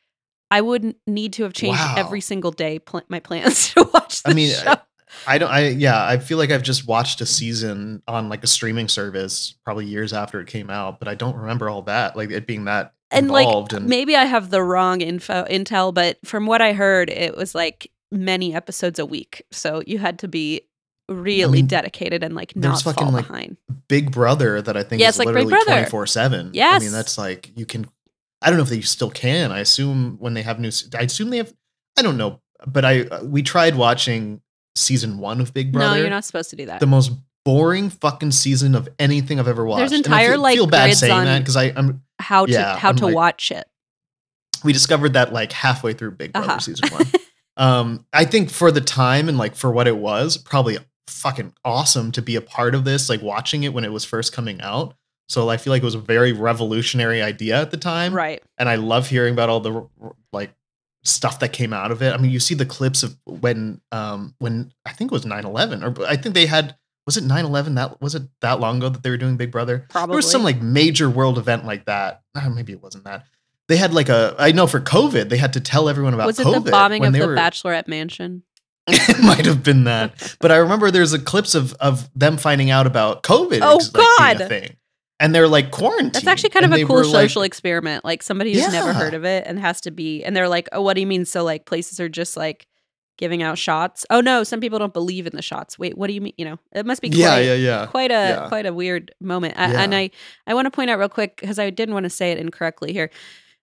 "I 0.51 0.61
would 0.61 0.95
need 1.07 1.33
to 1.35 1.45
have 1.45 1.53
changed 1.55 1.81
Wow. 1.81 1.95
every 1.97 2.21
single 2.21 2.51
day 2.51 2.79
pl- 2.79 3.03
my 3.09 3.21
plans 3.21 3.71
to 3.75 3.89
watch 3.95 4.23
the 4.23 4.31
I 4.31 4.35
mean, 4.35 4.51
show." 4.55 4.75
I 5.27 5.39
don't. 5.39 5.51
I 5.51 5.69
yeah. 5.69 6.05
I 6.05 6.19
feel 6.19 6.37
like 6.39 6.51
I've 6.51 6.63
just 6.63 6.87
watched 6.87 7.21
a 7.21 7.27
season 7.27 8.03
on 8.09 8.29
like 8.29 8.43
a 8.45 8.49
streaming 8.49 8.89
service, 8.89 9.55
probably 9.65 9.87
years 9.87 10.13
after 10.13 10.41
it 10.41 10.49
came 10.49 10.69
out, 10.71 10.99
but 10.99 11.09
I 11.09 11.15
don't 11.15 11.37
remember 11.37 11.71
all 11.71 11.83
that, 11.83 12.17
like 12.17 12.31
it 12.33 12.47
being 12.47 12.65
that 12.65 12.93
and 13.11 13.31
like 13.31 13.47
involved. 13.47 13.73
and 13.73 13.87
maybe 13.87 14.15
I 14.17 14.25
have 14.25 14.51
the 14.51 14.63
wrong 14.63 15.01
info 15.01 15.45
intel, 15.49 15.95
but 15.95 16.19
from 16.27 16.47
what 16.47 16.61
I 16.61 16.73
heard, 16.75 17.09
it 17.11 17.37
was 17.37 17.55
like 17.55 17.91
many 18.11 18.55
episodes 18.55 18.99
a 18.99 19.07
week, 19.07 19.43
so 19.53 19.83
you 19.87 19.99
had 19.99 20.19
to 20.19 20.29
be 20.29 20.63
really 21.09 21.59
mean, 21.59 21.67
dedicated 21.67 22.23
and 22.23 22.35
like 22.35 22.55
not 22.57 22.83
fucking, 22.83 23.05
fall 23.05 23.13
like, 23.13 23.27
behind. 23.27 23.57
Big 23.89 24.11
Brother 24.11 24.63
that 24.63 24.77
I 24.77 24.83
think 24.83 25.01
Yeah, 25.03 25.09
is 25.09 25.19
like 25.19 25.27
literally 25.27 25.53
twenty 25.65 25.91
four 25.91 26.07
seven. 26.07 26.53
I 26.59 26.79
mean 26.79 26.93
that's 26.93 27.19
like 27.19 27.51
you 27.57 27.67
can. 27.67 27.87
I 28.43 28.49
don't 28.49 28.57
know 28.59 28.63
if 28.65 28.69
they 28.71 28.81
still 28.83 29.11
can. 29.11 29.53
I 29.53 29.61
assume 29.61 30.17
when 30.19 30.35
they 30.35 30.43
have 30.43 30.61
new. 30.61 30.71
I 30.99 31.03
assume 31.03 31.31
they 31.31 31.39
have. 31.39 31.53
I 31.99 32.03
don't 32.03 32.17
know, 32.17 32.41
but 32.67 32.85
I 32.85 33.03
uh, 33.03 33.25
we 33.25 33.43
tried 33.43 33.75
watching 33.77 34.41
season 34.77 35.19
one 35.19 35.41
of 35.41 35.55
Big 35.55 35.73
Brother. 35.73 35.95
No, 35.97 36.01
you're 36.01 36.11
not 36.11 36.25
supposed 36.25 36.51
to 36.51 36.57
do 36.57 36.67
that. 36.67 36.81
the 36.81 36.87
most 36.87 37.13
boring 37.45 37.91
fucking 37.91 38.31
season 38.33 38.75
of 38.75 38.89
anything 38.99 39.39
I've 39.39 39.49
ever 39.49 39.65
watched. 39.65 39.81
There's 39.81 39.93
I 39.93 39.97
entire, 39.97 40.31
feel, 40.33 40.41
like, 40.41 40.55
feel 40.57 40.67
bad 40.67 40.95
saying 40.95 41.25
that 41.25 41.39
because 41.41 41.57
I 41.57 41.73
I'm 41.77 42.03
how 42.19 42.47
to 42.47 42.53
yeah, 42.53 42.77
how 42.79 42.89
I'm 42.91 42.97
to 42.97 43.07
like- 43.07 43.15
watch 43.15 43.51
it. 43.51 43.67
we 44.65 44.73
discovered 44.73 45.13
that 45.13 45.33
like 45.33 45.53
halfway 45.53 45.93
through 45.93 46.13
Big 46.13 46.33
Brother 46.33 46.49
Uh-huh. 46.53 46.59
season 46.59 46.89
one. 46.91 47.07
um, 47.57 48.07
I 48.13 48.25
think 48.25 48.51
for 48.51 48.71
the 48.73 48.81
time 48.81 49.29
and 49.29 49.37
like 49.39 49.55
for 49.57 49.71
what 49.71 49.87
it 49.87 49.97
was, 49.97 50.37
probably 50.39 50.79
fucking 51.09 51.53
awesome 51.65 52.13
to 52.13 52.23
be 52.23 52.37
a 52.37 52.41
part 52.41 52.75
of 52.75 52.85
this. 52.85 53.09
Like 53.09 53.23
watching 53.23 53.63
it 53.65 53.73
when 53.73 53.85
it 53.85 53.93
was 53.93 54.05
first 54.05 54.33
coming 54.33 54.61
out. 54.61 54.95
So 55.29 55.49
I 55.49 55.57
feel 55.57 55.73
like 55.73 55.83
it 55.83 55.87
was 55.87 55.95
a 55.95 55.99
very 56.01 56.33
revolutionary 56.33 57.23
idea 57.23 57.61
at 57.61 57.71
the 57.71 57.79
time, 57.79 58.13
Right. 58.13 58.43
and 58.59 58.69
I 58.69 58.75
love 58.75 59.09
hearing 59.09 59.33
about 59.33 59.49
all 59.49 59.61
the 59.61 59.89
like 60.33 60.53
stuff 61.03 61.39
that 61.41 61.53
came 61.53 61.73
out 61.73 61.91
of 61.91 62.03
it. 62.03 62.13
I 62.13 62.19
mean, 62.19 62.31
you 62.31 62.41
see 62.41 62.55
the 62.55 62.67
clips 62.67 63.03
of 63.03 63.17
when 63.25 63.81
um 63.91 64.35
when 64.39 64.73
I 64.85 64.93
think 64.93 65.11
it 65.11 65.15
was 65.15 65.25
9/11 65.25 65.83
or 65.83 66.07
I 66.07 66.17
think 66.17 66.35
they 66.35 66.47
had 66.47 66.77
was 67.07 67.17
it 67.17 67.25
9/11 67.25 67.75
that 67.77 68.01
was 68.03 68.15
it 68.15 68.23
that 68.41 68.61
long 68.61 68.79
ago 68.79 68.89
that 68.91 69.03
they 69.03 69.11
were 69.11 69.17
doing 69.17 69.37
Big 69.37 69.51
Brother? 69.51 69.87
Probably. 69.89 70.13
There 70.13 70.17
was 70.19 70.31
some 70.31 70.43
like 70.45 70.61
major 70.61 71.09
world 71.09 71.39
event 71.39 71.65
like 71.65 71.87
that. 71.87 72.23
Uh, 72.35 72.49
maybe 72.51 72.73
it 72.73 72.83
wasn't 72.83 73.05
that. 73.05 73.25
They 73.69 73.77
had 73.79 73.95
like 73.95 74.11
a 74.11 74.35
I 74.39 74.53
know 74.53 74.67
for 74.67 74.81
COVID 74.81 75.31
they 75.31 75.39
had 75.39 75.55
to 75.55 75.61
tell 75.61 75.89
everyone 75.89 76.13
about 76.13 76.27
was 76.27 76.39
it 76.39 76.47
COVID 76.47 76.65
the 76.65 76.71
bombing 76.71 77.05
of 77.05 77.13
the 77.15 77.27
were- 77.27 77.35
Bachelorette 77.37 77.89
mansion? 77.89 78.43
it 78.89 79.23
might 79.25 79.47
have 79.47 79.63
been 79.63 79.85
that. 79.85 80.37
But 80.41 80.53
I 80.53 80.57
remember 80.57 80.91
there's 80.91 81.13
a 81.13 81.19
clips 81.19 81.55
of 81.55 81.73
of 81.75 82.09
them 82.15 82.37
finding 82.37 82.71
out 82.71 82.87
about 82.87 83.23
COVID 83.23 83.61
Oh, 83.63 83.77
like, 83.77 84.39
God. 84.39 84.41
a 84.43 84.49
thing. 84.49 84.77
And 85.21 85.35
they're 85.35 85.49
like 85.49 85.71
quarantined. 85.71 86.13
That's 86.15 86.27
actually 86.27 86.51
kind 86.51 86.67
of 86.67 86.73
a 86.73 86.85
cool 86.85 86.97
were, 86.97 87.05
like- 87.05 87.13
social 87.13 87.43
experiment. 87.43 88.05
Like 88.05 88.23
somebody 88.23 88.53
who's 88.53 88.71
never 88.73 88.93
heard 88.93 89.15
of 89.15 89.25
it 89.25 89.45
and 89.47 89.59
has 89.59 89.81
to 89.83 89.91
be, 89.91 90.25
and 90.25 90.37
they're 90.37 90.49
like, 90.49 90.69
"Oh, 90.73 90.83
what 90.83 90.95
do 90.95 91.01
you 91.01 91.07
mean?" 91.07 91.25
So 91.25 91.45
like 91.45 91.67
places 91.67 92.01
are 92.01 92.09
just 92.09 92.37
like 92.37 92.67
giving 93.17 93.43
out 93.45 93.57
shots. 93.57 94.05
Oh 94.11 94.21
no, 94.21 94.43
some 94.43 94.61
people 94.61 94.79
don't 94.81 94.93
believe 94.93 95.27
in 95.29 95.37
the 95.37 95.41
shots. 95.41 95.79
Wait, 95.79 95.97
what 95.97 96.09
do 96.09 96.15
you 96.15 96.21
mean? 96.21 96.35
You 96.37 96.45
know, 96.47 96.59
it 96.73 96.85
must 96.85 97.01
be 97.01 97.09
quite, 97.11 97.19
yeah, 97.21 97.39
yeah, 97.39 97.55
yeah. 97.55 97.87
quite 97.87 98.11
a 98.11 98.15
Yeah. 98.15 98.49
quite 98.49 98.67
a 98.67 98.73
weird 98.75 99.15
moment. 99.21 99.55
I, 99.57 99.71
Yeah. 99.73 99.81
And 99.83 99.95
I 99.95 100.11
I 100.49 100.53
want 100.55 100.67
to 100.67 100.71
point 100.73 100.91
out 100.91 100.99
real 100.99 101.09
quick 101.09 101.37
because 101.41 101.61
I 101.61 101.71
didn't 101.71 101.95
want 101.95 102.05
to 102.05 102.11
say 102.11 102.33
it 102.33 102.39
incorrectly 102.39 102.93
here. 102.93 103.09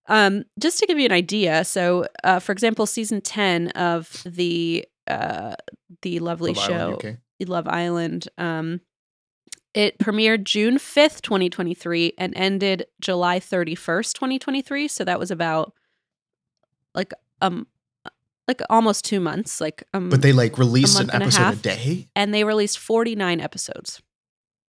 Um, 0.07 0.45
just 0.57 0.79
to 0.79 0.87
give 0.87 0.97
you 0.99 1.05
an 1.05 1.11
idea. 1.11 1.63
So, 1.65 2.07
uh, 2.23 2.39
for 2.39 2.53
example, 2.53 2.85
season 2.85 3.19
ten 3.21 3.67
of 3.71 4.23
the 4.25 4.85
uh 5.07 5.55
the 6.01 6.19
lovely 6.19 6.53
Love 6.53 6.65
show 6.65 6.73
Island 6.73 7.17
Love 7.47 7.67
Island. 7.67 8.27
Um, 8.37 8.81
it 9.73 9.97
premiered 9.99 10.43
June 10.43 10.77
5th, 10.77 11.21
2023, 11.21 12.13
and 12.17 12.33
ended 12.35 12.87
July 12.99 13.39
31st, 13.39 14.13
2023. 14.13 14.87
So 14.87 15.05
that 15.05 15.19
was 15.19 15.31
about 15.31 15.73
like 16.93 17.13
um 17.41 17.67
like 18.47 18.61
almost 18.69 19.05
two 19.05 19.19
months. 19.19 19.61
Like 19.61 19.83
um 19.93 20.09
But 20.09 20.21
they 20.21 20.33
like 20.33 20.57
released 20.57 20.99
an 20.99 21.09
and 21.09 21.23
a 21.23 21.25
episode 21.25 21.53
a, 21.53 21.55
day. 21.55 22.07
and 22.15 22.33
they 22.33 22.43
released 22.43 22.79
49 22.79 23.39
episodes. 23.39 24.01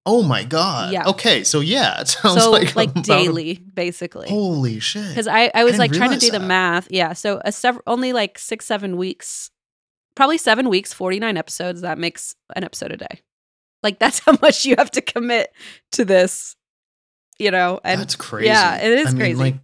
Oh 0.05 0.23
my 0.23 0.42
god. 0.42 0.92
Yeah. 0.92 1.07
Okay, 1.09 1.45
so 1.45 1.61
yeah, 1.61 2.01
it 2.01 2.09
sounds 2.09 2.42
so 2.42 2.51
like 2.51 2.75
like, 2.75 2.90
about 2.90 3.05
daily, 3.05 3.55
basically. 3.75 4.29
Holy 4.29 4.81
shit. 4.81 5.09
Because 5.09 5.29
I, 5.29 5.51
I 5.55 5.64
was 5.64 5.73
didn't 5.73 5.79
like 5.81 5.92
trying 5.92 6.11
to 6.11 6.18
do 6.18 6.27
realize 6.27 6.40
the 6.40 6.47
math. 6.47 6.88
Yeah. 6.90 7.12
So 7.12 7.40
a 7.45 7.53
sev- 7.53 7.81
only 7.87 8.12
like 8.12 8.38
six, 8.38 8.66
seven 8.66 8.97
weeks, 8.97 9.51
probably 10.14 10.38
seven 10.38 10.68
weeks, 10.68 10.92
49 10.92 11.37
episodes. 11.37 11.81
That 11.83 11.98
makes 11.98 12.35
an 12.57 12.64
episode 12.64 12.92
a 12.92 12.96
day. 12.96 13.20
Like 13.83 13.98
that's 13.98 14.20
how 14.20 14.37
much 14.42 14.64
you 14.64 14.75
have 14.79 14.90
to 14.92 15.01
commit 15.01 15.53
to 15.92 16.05
this, 16.05 16.57
you 17.38 17.51
know? 17.51 17.81
And 17.85 18.01
That's 18.01 18.14
crazy. 18.16 18.46
yeah, 18.48 18.77
it 18.77 18.92
is 18.98 19.09
I 19.09 19.11
mean, 19.11 19.18
crazy. 19.18 19.38
like, 19.38 19.55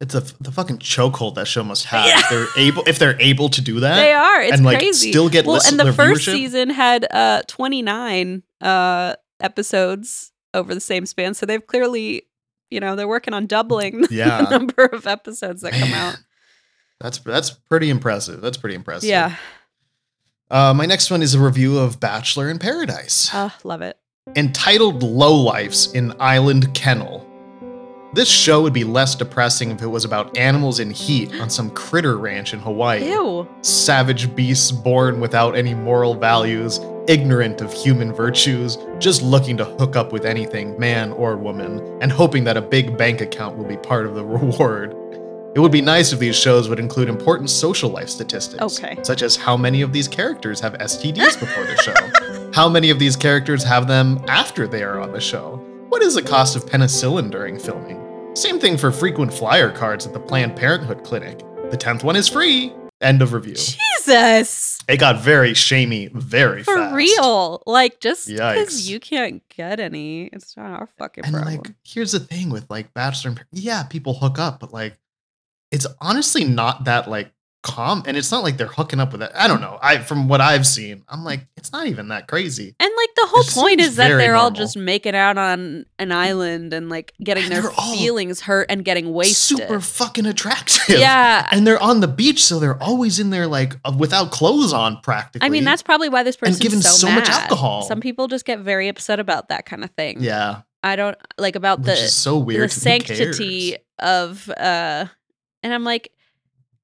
it's 0.00 0.14
a 0.14 0.20
the 0.42 0.50
fucking 0.50 0.78
chokehold 0.78 1.36
that 1.36 1.46
show 1.46 1.62
must 1.62 1.84
have. 1.86 2.06
Yeah. 2.08 2.18
If 2.18 2.28
they're 2.28 2.46
able, 2.64 2.82
if 2.86 2.98
they're 2.98 3.20
able 3.20 3.48
to 3.50 3.60
do 3.60 3.80
that, 3.80 3.94
they 3.96 4.12
are. 4.12 4.42
It's 4.42 4.54
and 4.54 4.64
like 4.64 4.78
crazy. 4.78 5.10
still 5.10 5.28
get 5.28 5.46
well, 5.46 5.54
listen, 5.54 5.78
and 5.80 5.88
the 5.88 5.92
first 5.92 6.22
viewership? 6.22 6.32
season 6.32 6.70
had 6.70 7.06
uh 7.10 7.42
29 7.46 8.42
uh 8.60 9.14
episodes 9.40 10.32
over 10.52 10.74
the 10.74 10.80
same 10.80 11.06
span. 11.06 11.34
So 11.34 11.46
they've 11.46 11.64
clearly, 11.64 12.26
you 12.70 12.80
know, 12.80 12.96
they're 12.96 13.08
working 13.08 13.34
on 13.34 13.46
doubling 13.46 14.04
Yeah. 14.10 14.42
the 14.42 14.50
number 14.50 14.84
of 14.86 15.06
episodes 15.06 15.62
that 15.62 15.72
come 15.72 15.92
out. 15.92 16.18
That's 17.00 17.18
that's 17.18 17.50
pretty 17.50 17.88
impressive. 17.88 18.40
That's 18.40 18.56
pretty 18.56 18.74
impressive. 18.74 19.08
Yeah. 19.08 19.36
Uh, 20.50 20.74
my 20.74 20.86
next 20.86 21.10
one 21.10 21.22
is 21.22 21.34
a 21.34 21.40
review 21.40 21.78
of 21.78 21.98
Bachelor 22.00 22.48
in 22.50 22.58
Paradise, 22.58 23.30
Uh, 23.34 23.50
love 23.64 23.82
it. 23.82 23.96
entitled 24.36 25.02
"Lowlifes 25.02 25.94
in 25.94 26.12
Island 26.20 26.72
Kennel." 26.74 27.26
This 28.12 28.28
show 28.28 28.62
would 28.62 28.72
be 28.72 28.84
less 28.84 29.16
depressing 29.16 29.70
if 29.72 29.82
it 29.82 29.88
was 29.88 30.04
about 30.04 30.36
animals 30.36 30.78
in 30.78 30.90
heat 30.90 31.32
on 31.40 31.50
some 31.50 31.70
critter 31.70 32.16
ranch 32.16 32.52
in 32.54 32.60
Hawaii. 32.60 33.10
Ew. 33.10 33.48
savage 33.62 34.34
beasts 34.36 34.70
born 34.70 35.18
without 35.18 35.56
any 35.56 35.74
moral 35.74 36.14
values, 36.14 36.78
ignorant 37.08 37.60
of 37.60 37.72
human 37.72 38.12
virtues, 38.12 38.78
just 39.00 39.20
looking 39.22 39.56
to 39.56 39.64
hook 39.64 39.96
up 39.96 40.12
with 40.12 40.24
anything, 40.24 40.78
man 40.78 41.10
or 41.12 41.36
woman, 41.36 41.82
and 42.00 42.12
hoping 42.12 42.44
that 42.44 42.56
a 42.56 42.62
big 42.62 42.96
bank 42.96 43.20
account 43.20 43.56
will 43.56 43.64
be 43.64 43.76
part 43.78 44.06
of 44.06 44.14
the 44.14 44.24
reward. 44.24 44.94
It 45.54 45.60
would 45.60 45.70
be 45.72 45.80
nice 45.80 46.12
if 46.12 46.18
these 46.18 46.34
shows 46.36 46.68
would 46.68 46.80
include 46.80 47.08
important 47.08 47.48
social 47.48 47.88
life 47.90 48.08
statistics, 48.08 48.60
Okay. 48.78 48.98
such 49.04 49.22
as 49.22 49.36
how 49.36 49.56
many 49.56 49.82
of 49.82 49.92
these 49.92 50.08
characters 50.08 50.58
have 50.60 50.74
STDs 50.74 51.38
before 51.38 51.64
the 51.64 51.76
show, 51.82 52.50
how 52.52 52.68
many 52.68 52.90
of 52.90 52.98
these 52.98 53.14
characters 53.14 53.62
have 53.62 53.86
them 53.86 54.20
after 54.28 54.66
they 54.66 54.82
are 54.82 54.98
on 55.00 55.12
the 55.12 55.20
show, 55.20 55.56
what 55.90 56.02
is 56.02 56.14
the 56.14 56.22
cost 56.22 56.56
of 56.56 56.64
penicillin 56.66 57.30
during 57.30 57.58
filming. 57.58 58.00
Same 58.34 58.58
thing 58.58 58.76
for 58.76 58.90
frequent 58.90 59.32
flyer 59.32 59.70
cards 59.70 60.06
at 60.06 60.12
the 60.12 60.18
Planned 60.18 60.56
Parenthood 60.56 61.04
clinic. 61.04 61.38
The 61.70 61.76
10th 61.78 62.02
one 62.02 62.16
is 62.16 62.28
free. 62.28 62.72
End 63.00 63.22
of 63.22 63.32
review. 63.32 63.54
Jesus. 63.54 64.80
It 64.88 64.96
got 64.98 65.20
very 65.20 65.54
shamey 65.54 66.08
very 66.12 66.62
For 66.64 66.74
fast. 66.74 66.94
real. 66.94 67.62
Like 67.66 68.00
just 68.00 68.26
because 68.28 68.90
you 68.90 68.98
can't 68.98 69.46
get 69.50 69.78
any, 69.78 70.24
it's 70.32 70.56
not 70.56 70.80
our 70.80 70.88
fucking 70.98 71.22
problem. 71.22 71.42
And 71.42 71.44
problem. 71.44 71.62
like, 71.74 71.74
here's 71.84 72.12
the 72.12 72.20
thing 72.20 72.50
with 72.50 72.68
like 72.68 72.92
Bachelor 72.92 73.28
and 73.30 73.36
Par- 73.38 73.46
yeah, 73.52 73.84
people 73.84 74.14
hook 74.14 74.38
up, 74.38 74.58
but 74.60 74.72
like, 74.72 74.96
it's 75.74 75.86
honestly 76.00 76.44
not 76.44 76.84
that 76.84 77.08
like 77.10 77.30
calm, 77.62 78.02
and 78.06 78.14
it's 78.14 78.30
not 78.30 78.42
like 78.42 78.58
they're 78.58 78.66
hooking 78.66 79.00
up 79.00 79.10
with 79.12 79.22
it. 79.22 79.32
I 79.34 79.48
don't 79.48 79.62
know. 79.62 79.78
I 79.82 79.96
from 79.98 80.28
what 80.28 80.42
I've 80.42 80.66
seen, 80.66 81.02
I'm 81.08 81.24
like, 81.24 81.46
it's 81.56 81.72
not 81.72 81.86
even 81.86 82.08
that 82.08 82.28
crazy. 82.28 82.74
and 82.78 82.90
like 82.94 83.08
the 83.16 83.26
whole 83.26 83.40
It 83.40 83.48
point 83.54 83.80
is 83.80 83.96
that 83.96 84.08
they're 84.08 84.36
all 84.36 84.50
just 84.50 84.76
making 84.76 85.14
out 85.14 85.38
on 85.38 85.86
an 85.98 86.12
island 86.12 86.74
and 86.74 86.90
like 86.90 87.14
getting 87.22 87.44
And 87.44 87.52
their 87.52 87.70
feelings 87.70 88.42
hurt 88.42 88.66
and 88.68 88.84
getting 88.84 89.14
wasted. 89.14 89.58
Super 89.60 89.80
fucking 89.80 90.26
attractive. 90.26 90.98
yeah. 90.98 91.48
And 91.50 91.66
they're 91.66 91.80
on 91.82 92.00
the 92.00 92.08
beach, 92.08 92.44
so 92.44 92.58
they're 92.58 92.80
always 92.82 93.18
in 93.18 93.30
there 93.30 93.46
like 93.46 93.76
uh, 93.84 93.94
without 93.98 94.30
clothes 94.30 94.74
on, 94.74 95.00
practically. 95.00 95.46
I 95.46 95.48
mean, 95.48 95.64
that's 95.64 95.82
probably 95.82 96.10
why 96.10 96.22
this 96.22 96.36
person's 96.36 96.58
given 96.58 96.82
so, 96.82 97.08
so 97.08 97.14
much 97.14 97.30
alcohol. 97.30 97.82
Some 97.84 98.00
people 98.02 98.28
just 98.28 98.44
get 98.44 98.58
very 98.60 98.88
upset 98.88 99.20
about 99.20 99.48
that 99.48 99.64
kind 99.64 99.82
of 99.84 99.90
thing. 99.92 100.18
yeah, 100.20 100.62
I 100.82 100.96
don't 100.96 101.16
like 101.38 101.56
about 101.56 101.78
which 101.78 101.86
the 101.86 102.08
so 102.08 102.36
weird. 102.38 102.58
the 102.58 102.62
Who 102.64 102.68
cares? 102.68 102.82
sanctity 102.82 103.76
of 104.00 104.50
uh 104.50 105.06
And 105.64 105.74
I'm 105.74 105.82
like, 105.82 106.12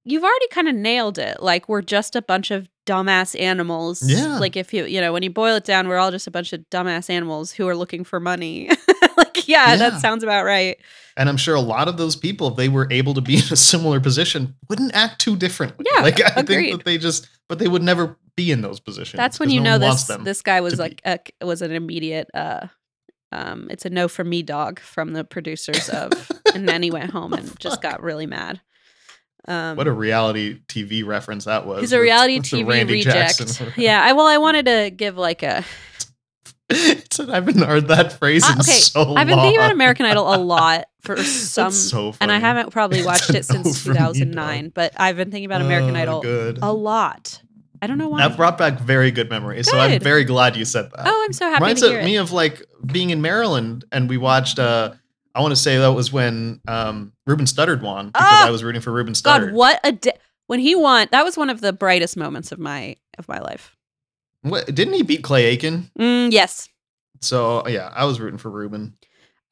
you've 0.05 0.25
already 0.25 0.49
kind 0.51 0.66
of 0.69 0.75
nailed 0.75 1.19
it. 1.19 1.40
Like 1.43 1.69
we're 1.69 1.83
just 1.83 2.16
a 2.16 2.23
bunch 2.23 2.51
of 2.51 2.69
dumbass 2.87 3.38
animals. 3.38 4.03
Yeah. 4.03 4.38
Like 4.38 4.57
if 4.57 4.73
you, 4.75 4.85
you 4.87 5.01
know, 5.01 5.12
when 5.12 5.23
you 5.23 5.31
boil 5.31 5.55
it 5.57 5.64
down, 5.64 5.87
we're 5.87 5.99
all 5.99 6.11
just 6.11 6.27
a 6.27 6.31
bunch 6.31 6.53
of 6.53 6.61
dumbass 6.71 7.09
animals 7.11 7.53
who 7.53 7.69
are 7.69 7.77
looking 7.77 8.03
for 8.03 8.19
money. 8.19 8.69
like, 9.16 9.47
yeah, 9.47 9.71
Yeah. 9.73 9.77
that 9.77 10.01
sounds 10.01 10.25
about 10.25 10.45
right. 10.45 10.79
And 11.16 11.29
I'm 11.29 11.37
sure 11.37 11.55
a 11.55 11.61
lot 11.61 11.87
of 11.87 11.99
those 11.99 12.16
people, 12.16 12.49
if 12.49 12.57
they 12.57 12.69
were 12.69 12.88
able 12.90 13.12
to 13.14 13.21
be 13.21 13.35
in 13.35 13.43
a 13.53 13.57
similar 13.57 14.01
position, 14.01 14.55
wouldn't 14.69 14.95
act 14.95 15.21
too 15.21 15.37
differently. 15.37 15.85
Yeah, 15.95 16.03
like 16.03 16.21
I 16.23 16.40
agreed. 16.40 16.57
think 16.71 16.79
that 16.79 16.85
they 16.87 16.99
just, 16.99 17.29
but 17.49 17.59
they 17.59 17.69
would 17.69 17.83
never 17.83 18.16
be 18.37 18.51
in 18.51 18.62
those 18.62 18.81
positions. 18.81 19.19
That's 19.19 19.38
when 19.38 19.51
you 19.51 19.61
no 19.61 19.77
know 19.77 19.90
this 19.90 20.05
this 20.23 20.40
guy 20.40 20.62
was 20.62 20.79
like 20.79 21.03
a, 21.05 21.19
was 21.45 21.61
an 21.61 21.73
immediate 21.73 22.29
uh 22.33 22.69
um 23.33 23.66
it's 23.71 23.85
a 23.85 23.90
no 23.90 24.09
for 24.09 24.25
me 24.25 24.43
dog 24.43 24.81
from 24.81 25.12
the 25.12 25.25
producers 25.25 25.88
of 25.90 26.11
and 26.55 26.66
then 26.69 26.83
he 26.83 26.90
went 26.90 27.11
home 27.11 27.33
and 27.35 27.59
just 27.61 27.83
got 27.83 28.03
really 28.03 28.27
mad. 28.27 28.61
Um 29.50 29.76
What 29.76 29.86
a 29.88 29.92
reality 29.92 30.60
TV 30.68 31.04
reference 31.04 31.44
that 31.46 31.66
was. 31.66 31.80
He's 31.80 31.92
a 31.92 32.00
reality 32.00 32.38
with 32.38 32.46
TV 32.50 32.66
Randy 32.68 32.92
reject. 32.94 33.62
Yeah, 33.76 34.00
I 34.02 34.12
well 34.12 34.26
I 34.26 34.38
wanted 34.38 34.66
to 34.66 34.90
give 34.90 35.16
like 35.16 35.42
a 35.42 35.64
It's- 36.70 37.18
I 37.18 37.34
haven't 37.34 37.58
heard 37.62 37.88
that 37.88 38.12
phrase 38.12 38.44
Uh, 38.44 38.52
in 38.54 38.60
okay, 38.60 38.70
so 38.70 39.14
I've 39.16 39.26
been 39.26 39.38
thinking 39.38 39.58
about. 39.58 39.72
American 39.72 40.06
Idol 40.06 40.32
a 40.32 40.38
lot 40.38 40.84
for 41.02 41.16
some 41.22 41.64
That's 41.66 41.90
so 41.90 42.14
and 42.20 42.30
I 42.30 42.38
haven't 42.38 42.70
probably 42.70 43.04
watched 43.04 43.30
it 43.30 43.36
It's 43.36 43.50
a 43.50 43.54
no 43.54 43.62
since 43.64 43.82
from 43.82 43.92
me, 43.94 43.98
2009, 43.98 44.72
but 44.74 44.92
I've 44.96 45.16
been 45.16 45.30
thinking 45.32 45.46
about 45.46 45.62
American 45.62 45.96
Oh, 45.96 46.00
Idol 46.00 46.20
Good. 46.22 46.58
a 46.62 46.72
lot. 46.72 47.42
I 47.82 47.86
don't 47.88 47.96
know 47.98 48.08
why. 48.10 48.28
That 48.28 48.36
brought 48.36 48.56
back 48.58 48.78
very 48.78 49.10
good 49.10 49.30
memories. 49.30 49.68
So 49.68 49.78
I'm 49.78 49.98
very 50.00 50.24
glad 50.24 50.54
you 50.54 50.64
said 50.66 50.90
that. 50.92 51.06
oh, 51.08 51.24
I'm 51.26 51.32
so 51.32 51.46
happy 51.48 51.62
Reminds 51.62 51.80
to 51.80 51.88
hear 51.88 51.98
of 52.00 52.04
me 52.04 52.16
of 52.16 52.30
like 52.30 52.62
being 52.86 53.10
in 53.10 53.20
Maryland 53.22 53.84
and 53.90 54.08
we 54.08 54.16
watched 54.18 54.58
uh 54.60 54.92
I 55.35 55.40
want 55.40 55.53
to 55.53 55.57
say 55.57 55.79
that 55.79 55.88
was 55.93 56.12
when 56.12 56.61
um 56.66 57.12
Ruben 57.27 57.47
Studdard 57.47 57.83
won 57.83 58.07
because 58.09 58.23
Ah! 58.27 58.47
I 58.47 58.51
was 58.51 58.64
rooting 58.64 58.81
for 58.81 58.93
Ruben 58.93 59.14
Studdard. 59.14 59.47
God, 59.47 59.53
what 59.53 59.81
a 59.85 59.93
day. 59.93 60.12
When 60.47 60.59
he 60.61 60.75
won, 60.75 61.07
that 61.12 61.25
was 61.25 61.37
one 61.37 61.51
of 61.51 61.61
the 61.61 61.73
brightest 61.73 62.16
moments 62.16 62.51
of 62.53 62.59
my 62.59 62.97
of 63.19 63.29
my 63.29 63.38
life. 63.38 63.77
What, 64.43 64.75
didn't 64.75 64.95
he 64.95 65.03
beat 65.03 65.23
Clay 65.23 65.45
Aiken? 65.47 65.90
Mm, 65.99 66.33
yes. 66.33 66.69
So 67.21 67.66
yeah, 67.69 67.90
I 67.95 68.05
was 68.07 68.19
rooting 68.21 68.38
for 68.38 68.51
Ruben. 68.51 68.95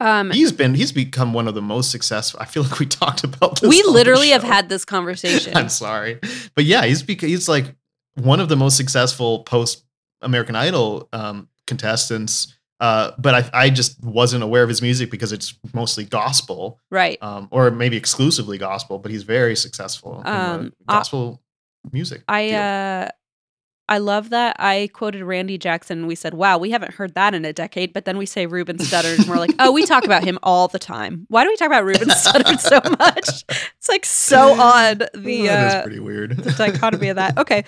Um, 0.01 0.31
He's 0.31 0.53
been 0.53 0.75
he's 0.75 0.93
become 0.93 1.33
one 1.35 1.49
of 1.49 1.55
the 1.55 1.63
most 1.63 1.91
successful. 1.91 2.41
I 2.41 2.45
feel 2.47 2.63
like 2.63 2.79
we 2.79 2.87
talked 3.03 3.25
about 3.25 3.61
this. 3.61 3.69
we 3.69 3.83
literally 3.83 4.31
have 4.31 4.43
had 4.45 4.69
this 4.69 4.85
conversation. 4.85 5.53
I'm 5.57 5.69
sorry, 5.69 6.19
but 6.55 6.65
yeah, 6.65 6.85
he's 6.85 7.03
he's 7.03 7.49
like 7.49 7.75
one 8.15 8.41
of 8.41 8.49
the 8.49 8.57
most 8.57 8.77
successful 8.77 9.41
post 9.45 9.85
American 10.23 10.57
Idol 10.57 11.09
um, 11.13 11.49
contestants. 11.67 12.55
Uh, 12.81 13.11
but 13.19 13.35
I, 13.35 13.51
I 13.67 13.71
just 13.71 14.03
wasn't 14.05 14.45
aware 14.45 14.63
of 14.63 14.69
his 14.69 14.81
music 14.83 15.11
because 15.11 15.33
it's 15.33 15.55
mostly 15.75 16.05
gospel, 16.05 16.79
right. 16.91 17.19
um, 17.23 17.49
or 17.51 17.71
maybe 17.73 17.97
exclusively 17.97 18.57
gospel. 18.59 18.99
But 18.99 19.11
he's 19.11 19.25
very 19.25 19.57
successful 19.57 20.23
Um, 20.25 20.73
I- 20.87 20.93
gospel 20.95 21.43
music. 21.93 22.23
I 22.29 22.51
uh 22.53 23.09
I 23.91 23.97
love 23.97 24.29
that. 24.31 24.55
I 24.59 24.91
quoted 24.93 25.23
Randy 25.25 25.57
Jackson. 25.57 26.07
We 26.07 26.15
said, 26.15 26.35
"Wow, 26.35 26.59
we 26.59 26.71
haven't 26.73 26.93
heard 26.93 27.15
that 27.15 27.33
in 27.35 27.47
a 27.47 27.55
decade." 27.55 27.95
But 27.95 28.05
then 28.05 28.19
we 28.19 28.27
say 28.27 28.45
Ruben 28.45 28.77
Studdard, 28.77 29.19
and 29.21 29.27
we're 29.29 29.39
like, 29.39 29.55
"Oh, 29.59 29.73
we 29.73 29.87
talk 29.87 30.05
about 30.05 30.23
him 30.25 30.39
all 30.43 30.69
the 30.69 30.79
time. 30.79 31.25
Why 31.31 31.43
do 31.43 31.49
we 31.49 31.57
talk 31.57 31.69
about 31.69 31.85
Ruben 31.87 32.09
Studdard 32.11 32.61
so 32.61 32.81
much?" 32.99 33.45
It's 33.79 33.89
like 33.89 34.05
so 34.05 34.61
odd. 34.61 35.09
The 35.15 35.49
uh, 35.49 35.83
pretty 35.85 36.01
weird. 36.01 36.37
the 36.37 36.53
dichotomy 36.53 37.09
of 37.09 37.17
that. 37.17 37.39
Okay. 37.39 37.65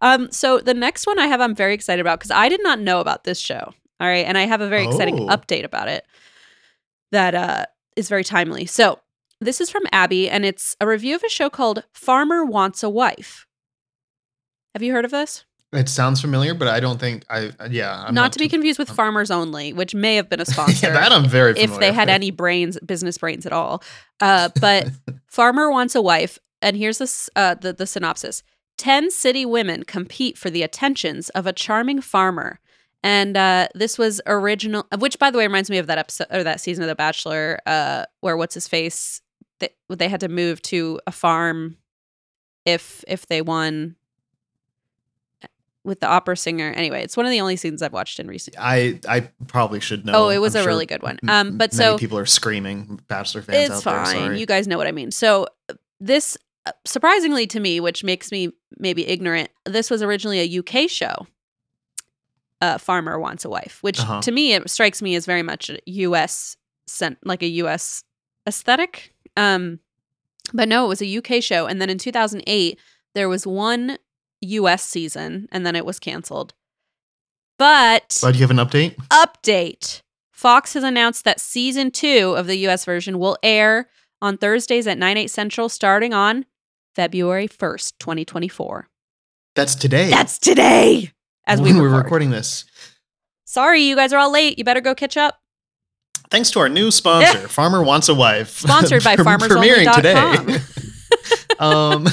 Um, 0.00 0.30
so 0.30 0.58
the 0.60 0.74
next 0.74 1.08
one 1.08 1.18
I 1.18 1.26
have 1.26 1.40
I'm 1.40 1.56
very 1.56 1.74
excited 1.74 2.00
about 2.00 2.20
because 2.20 2.30
I 2.30 2.48
did 2.48 2.62
not 2.62 2.78
know 2.78 3.00
about 3.00 3.24
this 3.24 3.40
show. 3.40 3.74
All 4.00 4.08
right. 4.08 4.26
And 4.26 4.36
I 4.36 4.42
have 4.46 4.60
a 4.60 4.68
very 4.68 4.84
exciting 4.86 5.20
Oh. 5.20 5.26
update 5.36 5.64
about 5.64 5.88
it 5.88 6.04
that 7.12 7.34
uh 7.34 7.66
is 7.96 8.08
very 8.08 8.24
timely. 8.24 8.66
So 8.66 8.98
this 9.40 9.60
is 9.60 9.70
from 9.70 9.82
Abby, 9.92 10.28
and 10.28 10.44
it's 10.44 10.74
a 10.80 10.86
review 10.86 11.14
of 11.14 11.22
a 11.24 11.28
show 11.28 11.48
called 11.50 11.84
Farmer 11.92 12.44
Wants 12.44 12.82
a 12.82 12.88
Wife. 12.90 13.46
Have 14.74 14.82
you 14.82 14.92
heard 14.92 15.04
of 15.04 15.10
this? 15.10 15.44
It 15.72 15.88
sounds 15.88 16.20
familiar, 16.20 16.54
but 16.54 16.68
I 16.68 16.78
don't 16.80 16.98
think 17.00 17.24
I. 17.28 17.50
Yeah, 17.68 18.04
I'm 18.06 18.14
not, 18.14 18.32
to 18.34 18.38
be 18.38 18.48
confused 18.48 18.78
with 18.78 18.90
I'm- 18.90 18.96
Farmers 18.96 19.30
Only, 19.30 19.72
which 19.72 19.94
may 19.94 20.16
have 20.16 20.28
been 20.28 20.40
a 20.40 20.44
sponsor. 20.54 20.86
yeah, 20.86 20.92
that 20.92 21.12
I'm 21.12 21.28
very 21.28 21.54
familiar. 21.54 21.74
if 21.74 21.80
they 21.80 21.92
had 21.92 22.08
any 22.08 22.30
brains, 22.30 22.78
business 22.80 23.18
brains 23.18 23.44
at 23.44 23.52
all. 23.52 23.82
Uh, 24.20 24.50
but 24.60 24.88
farmer 25.28 25.70
wants 25.70 25.94
a 25.96 26.02
wife, 26.02 26.38
and 26.62 26.76
here's 26.76 26.98
this 26.98 27.28
uh, 27.36 27.54
the 27.54 27.72
the 27.72 27.86
synopsis: 27.86 28.42
Ten 28.78 29.10
city 29.10 29.44
women 29.44 29.82
compete 29.84 30.38
for 30.38 30.48
the 30.48 30.62
attentions 30.62 31.28
of 31.30 31.46
a 31.46 31.52
charming 31.52 32.00
farmer. 32.00 32.60
And 33.04 33.36
uh, 33.36 33.68
this 33.74 33.98
was 33.98 34.22
original, 34.26 34.86
which 34.98 35.18
by 35.18 35.30
the 35.30 35.36
way 35.36 35.44
reminds 35.44 35.68
me 35.68 35.76
of 35.76 35.86
that 35.88 35.98
episode 35.98 36.26
or 36.30 36.42
that 36.42 36.58
season 36.58 36.82
of 36.82 36.88
The 36.88 36.94
Bachelor, 36.94 37.60
uh, 37.66 38.06
where 38.20 38.34
what's 38.34 38.54
his 38.54 38.66
face 38.66 39.20
they, 39.60 39.68
they 39.88 40.08
had 40.08 40.20
to 40.20 40.28
move 40.28 40.62
to 40.62 40.98
a 41.06 41.12
farm 41.12 41.76
if 42.64 43.04
if 43.06 43.26
they 43.26 43.42
won 43.42 43.96
with 45.84 46.00
the 46.00 46.06
opera 46.06 46.36
singer. 46.36 46.72
Anyway, 46.74 47.02
it's 47.02 47.16
one 47.16 47.26
of 47.26 47.30
the 47.30 47.40
only 47.40 47.56
seasons 47.56 47.82
I've 47.82 47.92
watched 47.92 48.18
in 48.18 48.26
recent. 48.26 48.56
I 48.58 49.00
I 49.06 49.28
probably 49.48 49.80
should 49.80 50.06
know. 50.06 50.12
Oh, 50.14 50.28
it 50.30 50.38
was 50.38 50.56
I'm 50.56 50.60
a 50.60 50.62
sure 50.64 50.72
really 50.72 50.86
good 50.86 51.02
one. 51.02 51.18
Um, 51.28 51.58
but 51.58 51.72
so 51.74 51.98
people 51.98 52.18
are 52.18 52.26
screaming 52.26 53.00
Bachelor 53.06 53.42
fans 53.42 53.70
it's 53.70 53.86
out 53.86 53.92
there. 53.92 54.04
fine. 54.06 54.16
Sorry. 54.16 54.40
You 54.40 54.46
guys 54.46 54.66
know 54.66 54.78
what 54.78 54.86
I 54.86 54.92
mean. 54.92 55.10
So 55.10 55.46
this 56.00 56.38
uh, 56.66 56.72
surprisingly 56.86 57.46
to 57.48 57.60
me, 57.60 57.80
which 57.80 58.02
makes 58.02 58.32
me 58.32 58.50
maybe 58.78 59.06
ignorant, 59.06 59.50
this 59.66 59.90
was 59.90 60.02
originally 60.02 60.40
a 60.40 60.58
UK 60.60 60.88
show. 60.88 61.26
Uh, 62.64 62.78
Farmer 62.78 63.18
wants 63.18 63.44
a 63.44 63.50
wife, 63.50 63.78
which 63.82 64.00
Uh-huh. 64.00 64.20
to 64.22 64.32
me 64.32 64.54
it 64.54 64.70
strikes 64.70 65.02
me 65.02 65.14
as 65.16 65.26
very 65.26 65.42
much 65.42 65.68
a 65.70 65.78
US 66.06 66.56
sent 66.86 67.18
like 67.24 67.42
a 67.42 67.48
US 67.62 68.04
aesthetic. 68.48 69.12
Um, 69.36 69.80
but 70.52 70.68
no, 70.68 70.84
it 70.86 70.88
was 70.88 71.02
a 71.02 71.06
UK 71.18 71.42
show, 71.42 71.66
and 71.66 71.80
then 71.80 71.90
in 71.90 71.98
2008 71.98 72.78
there 73.14 73.28
was 73.28 73.46
one 73.46 73.98
US 74.40 74.82
season, 74.82 75.48
and 75.52 75.66
then 75.66 75.76
it 75.76 75.84
was 75.84 75.98
canceled. 75.98 76.54
But 77.58 78.18
But 78.22 78.32
do 78.32 78.38
you 78.38 78.46
have 78.46 78.50
an 78.50 78.64
update? 78.66 78.94
update 79.10 80.00
Fox 80.32 80.74
has 80.74 80.84
announced 80.84 81.24
that 81.24 81.40
season 81.40 81.90
two 81.90 82.34
of 82.36 82.46
the 82.46 82.56
US 82.68 82.84
version 82.84 83.18
will 83.18 83.36
air 83.42 83.88
on 84.22 84.38
Thursdays 84.38 84.86
at 84.86 84.98
9, 84.98 85.16
8 85.16 85.30
central 85.30 85.68
starting 85.68 86.14
on 86.14 86.46
February 86.94 87.46
1st, 87.48 87.98
2024. 87.98 88.88
That's 89.54 89.74
today. 89.74 90.08
That's 90.10 90.38
today 90.38 91.12
as 91.46 91.60
we 91.60 91.72
we're 91.80 91.88
recording 91.88 92.30
this. 92.30 92.64
Sorry, 93.44 93.82
you 93.82 93.94
guys 93.96 94.12
are 94.12 94.18
all 94.18 94.32
late. 94.32 94.58
You 94.58 94.64
better 94.64 94.80
go 94.80 94.94
catch 94.94 95.16
up. 95.16 95.38
Thanks 96.30 96.50
to 96.52 96.58
our 96.60 96.68
new 96.68 96.90
sponsor, 96.90 97.46
Farmer 97.48 97.82
Wants 97.82 98.08
a 98.08 98.14
Wife. 98.14 98.58
Sponsored 98.58 99.04
by 99.04 99.14
Premiering 99.16 99.94
today. 99.94 100.14
farmersonly.com. 100.14 101.66
um, 102.04 102.08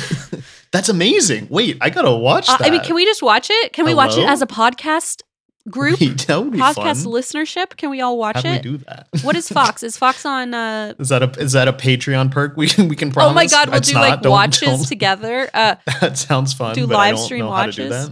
that's 0.71 0.89
amazing. 0.89 1.47
Wait, 1.49 1.77
I 1.81 1.89
gotta 1.89 2.11
watch 2.11 2.47
Uh, 2.49 2.57
that. 2.57 2.67
I 2.67 2.69
mean, 2.71 2.81
can 2.81 2.95
we 2.95 3.05
just 3.05 3.23
watch 3.23 3.47
it? 3.49 3.73
Can 3.73 3.85
we 3.85 3.93
watch 3.93 4.17
it 4.17 4.27
as 4.27 4.41
a 4.41 4.47
podcast 4.47 5.21
group? 5.69 5.99
Wait, 5.99 6.19
that 6.27 6.41
would 6.43 6.51
be 6.53 6.59
podcast 6.59 7.03
fun. 7.03 7.13
listenership? 7.13 7.75
Can 7.77 7.89
we 7.89 8.01
all 8.01 8.17
watch 8.17 8.43
How 8.43 8.53
it? 8.53 8.61
do 8.63 8.77
that? 8.77 9.07
What 9.23 9.35
is 9.35 9.49
Fox? 9.49 9.81
Is 9.83 9.97
Fox 9.97 10.25
on 10.25 10.53
uh 10.53 10.93
Is 10.99 11.09
that 11.09 11.23
a 11.23 11.31
is 11.41 11.53
that 11.53 11.67
a 11.67 11.73
Patreon 11.73 12.31
perk 12.31 12.55
we 12.57 12.67
can 12.67 12.87
we 12.89 12.95
can 12.95 13.11
promise? 13.11 13.31
Oh 13.31 13.33
my 13.33 13.47
god, 13.47 13.69
we'll 13.69 13.77
It's 13.77 13.87
do 13.87 13.95
not. 13.95 14.01
like 14.01 14.21
Don't- 14.21 14.31
watches 14.31 14.59
don't- 14.69 14.85
together. 14.87 15.49
Uh 15.53 15.75
That 16.01 16.17
sounds 16.17 16.53
fun. 16.53 16.75
do 16.75 16.85
live 16.85 17.15
don't 17.15 17.25
stream 17.25 17.45
know 17.45 17.51
how 17.51 17.65
to 17.65 17.71
do 17.71 17.89
watches. 17.89 18.11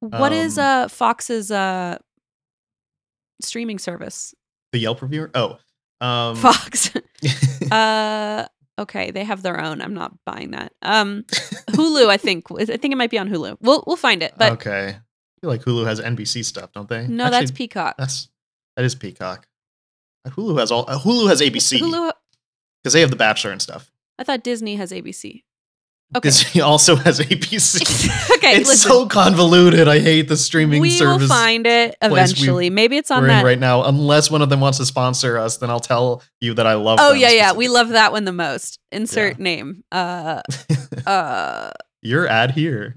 What 0.00 0.32
is 0.32 0.58
Um, 0.58 0.64
uh 0.64 0.88
Fox's 0.88 1.50
uh 1.50 1.98
streaming 3.42 3.78
service? 3.78 4.34
The 4.72 4.78
Yelp 4.78 5.02
reviewer? 5.02 5.30
Oh, 5.34 5.58
um, 6.00 6.36
Fox. 6.36 6.90
uh 7.70 8.46
okay, 8.78 9.10
they 9.10 9.24
have 9.24 9.42
their 9.42 9.60
own. 9.60 9.80
I'm 9.82 9.94
not 9.94 10.12
buying 10.24 10.52
that. 10.52 10.72
Um 10.82 11.24
Hulu, 11.70 12.08
I 12.08 12.16
think. 12.16 12.46
I 12.52 12.64
think 12.64 12.92
it 12.92 12.96
might 12.96 13.10
be 13.10 13.18
on 13.18 13.28
Hulu. 13.28 13.58
We'll 13.60 13.84
we'll 13.86 13.96
find 13.96 14.22
it. 14.22 14.34
But 14.36 14.52
okay. 14.52 14.88
I 14.96 15.40
feel 15.40 15.50
like 15.50 15.62
Hulu 15.62 15.86
has 15.86 16.00
NBC 16.00 16.44
stuff, 16.44 16.72
don't 16.72 16.88
they? 16.88 17.06
no, 17.06 17.24
Actually, 17.24 17.38
that's 17.40 17.50
Peacock. 17.52 17.96
that's 17.98 18.28
that 18.76 18.84
is 18.84 18.94
Peacock. 18.94 19.46
Uh, 20.26 20.30
Hulu 20.30 20.58
has 20.60 20.70
all. 20.70 20.84
Uh, 20.88 20.98
Hulu 20.98 21.28
has 21.28 21.40
ABC 21.40 21.78
Hulu 21.80 22.12
because 22.82 22.92
they 22.92 23.00
have 23.00 23.10
The 23.10 23.16
Bachelor 23.16 23.50
and 23.52 23.60
stuff. 23.62 23.90
I 24.18 24.24
thought 24.24 24.42
Disney 24.44 24.76
has 24.76 24.92
ABC. 24.92 25.44
Okay. 26.16 26.26
Disney 26.28 26.60
also 26.60 26.96
has 26.96 27.20
ABC. 27.20 27.80
okay, 28.38 28.56
it's 28.56 28.68
listen. 28.68 28.90
so 28.90 29.06
convoluted. 29.06 29.86
I 29.86 30.00
hate 30.00 30.22
the 30.28 30.36
streaming 30.36 30.80
we 30.80 30.90
service 30.90 31.18
We 31.18 31.22
will 31.22 31.28
find 31.28 31.66
it 31.68 31.96
place 32.00 32.10
we- 32.10 32.18
eventually. 32.20 32.70
Maybe 32.70 32.96
it's 32.96 33.12
on 33.12 33.22
we're 33.22 33.28
that. 33.28 33.40
in 33.40 33.44
right 33.46 33.58
now. 33.60 33.84
Unless 33.84 34.28
one 34.30 34.42
of 34.42 34.48
them 34.48 34.58
wants 34.60 34.78
to 34.78 34.86
sponsor 34.86 35.38
us, 35.38 35.58
then 35.58 35.70
I'll 35.70 35.78
tell 35.78 36.22
you 36.40 36.54
that 36.54 36.66
I 36.66 36.74
love. 36.74 36.98
oh 37.00 37.12
yeah, 37.12 37.30
yeah. 37.30 37.52
We 37.52 37.68
love 37.68 37.90
that 37.90 38.10
one 38.10 38.24
the 38.24 38.32
most. 38.32 38.80
Insert 38.90 39.38
name. 39.38 39.84
Uh 39.92 40.42
uh 41.06 41.70
Your 42.02 42.26
ad 42.26 42.50
here. 42.52 42.96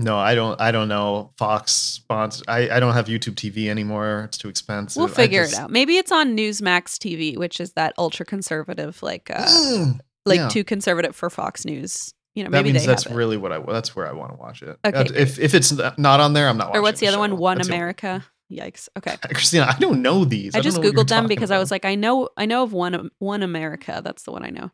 No, 0.00 0.16
I 0.16 0.36
don't. 0.36 0.58
I 0.60 0.70
don't 0.70 0.86
know. 0.88 1.32
Fox 1.38 1.72
sponsor. 1.72 2.44
I, 2.46 2.70
I 2.70 2.78
don't 2.80 2.94
have 2.94 3.06
YouTube 3.06 3.34
TV 3.34 3.68
anymore. 3.68 4.22
It's 4.28 4.38
too 4.38 4.48
expensive. 4.48 4.98
we'll 5.00 5.08
figure 5.08 5.42
just- 5.42 5.54
it 5.54 5.58
out. 5.58 5.70
Maybe 5.72 5.96
it's 5.96 6.12
on 6.12 6.36
Newsmax 6.36 6.98
TV, 6.98 7.36
which 7.36 7.60
is 7.60 7.72
that 7.72 7.94
ultra 7.98 8.24
conservative, 8.24 9.02
like 9.02 9.28
uh 9.34 9.44
Mm, 9.44 9.98
like 10.28 10.38
yeah. 10.38 10.48
too 10.48 10.64
conservative 10.64 11.16
for 11.16 11.30
Fox 11.30 11.64
News. 11.64 12.14
You 12.34 12.44
know, 12.44 12.50
that 12.50 12.62
maybe 12.62 12.72
means 12.72 12.86
that's 12.86 13.06
really 13.06 13.36
what 13.36 13.52
I. 13.52 13.58
That's 13.58 13.96
where 13.96 14.06
I 14.06 14.12
want 14.12 14.32
to 14.32 14.38
watch 14.38 14.62
it. 14.62 14.78
Okay, 14.84 15.06
if 15.16 15.38
if 15.38 15.54
it's 15.54 15.72
not 15.72 16.20
on 16.20 16.34
there, 16.34 16.48
I'm 16.48 16.56
not. 16.56 16.68
Watching. 16.68 16.78
Or 16.78 16.82
what's 16.82 17.00
the 17.00 17.08
other 17.08 17.18
one? 17.18 17.36
One 17.36 17.60
America. 17.60 18.06
America. 18.06 18.26
Yikes. 18.50 18.88
Okay. 18.96 19.16
Christina, 19.34 19.66
I 19.66 19.78
don't 19.78 20.02
know 20.02 20.24
these. 20.24 20.54
I 20.54 20.58
don't 20.58 20.64
just 20.64 20.76
know 20.76 20.80
what 20.80 20.94
you're 20.94 21.04
googled 21.04 21.08
them 21.08 21.26
because 21.26 21.50
I 21.50 21.58
was 21.58 21.70
like, 21.70 21.84
I 21.84 21.94
know, 21.94 22.28
I 22.36 22.46
know 22.46 22.62
of 22.62 22.72
one, 22.72 23.10
One 23.18 23.42
America. 23.42 24.00
That's 24.02 24.22
the 24.22 24.32
one 24.32 24.44
I 24.44 24.50
know. 24.50 24.70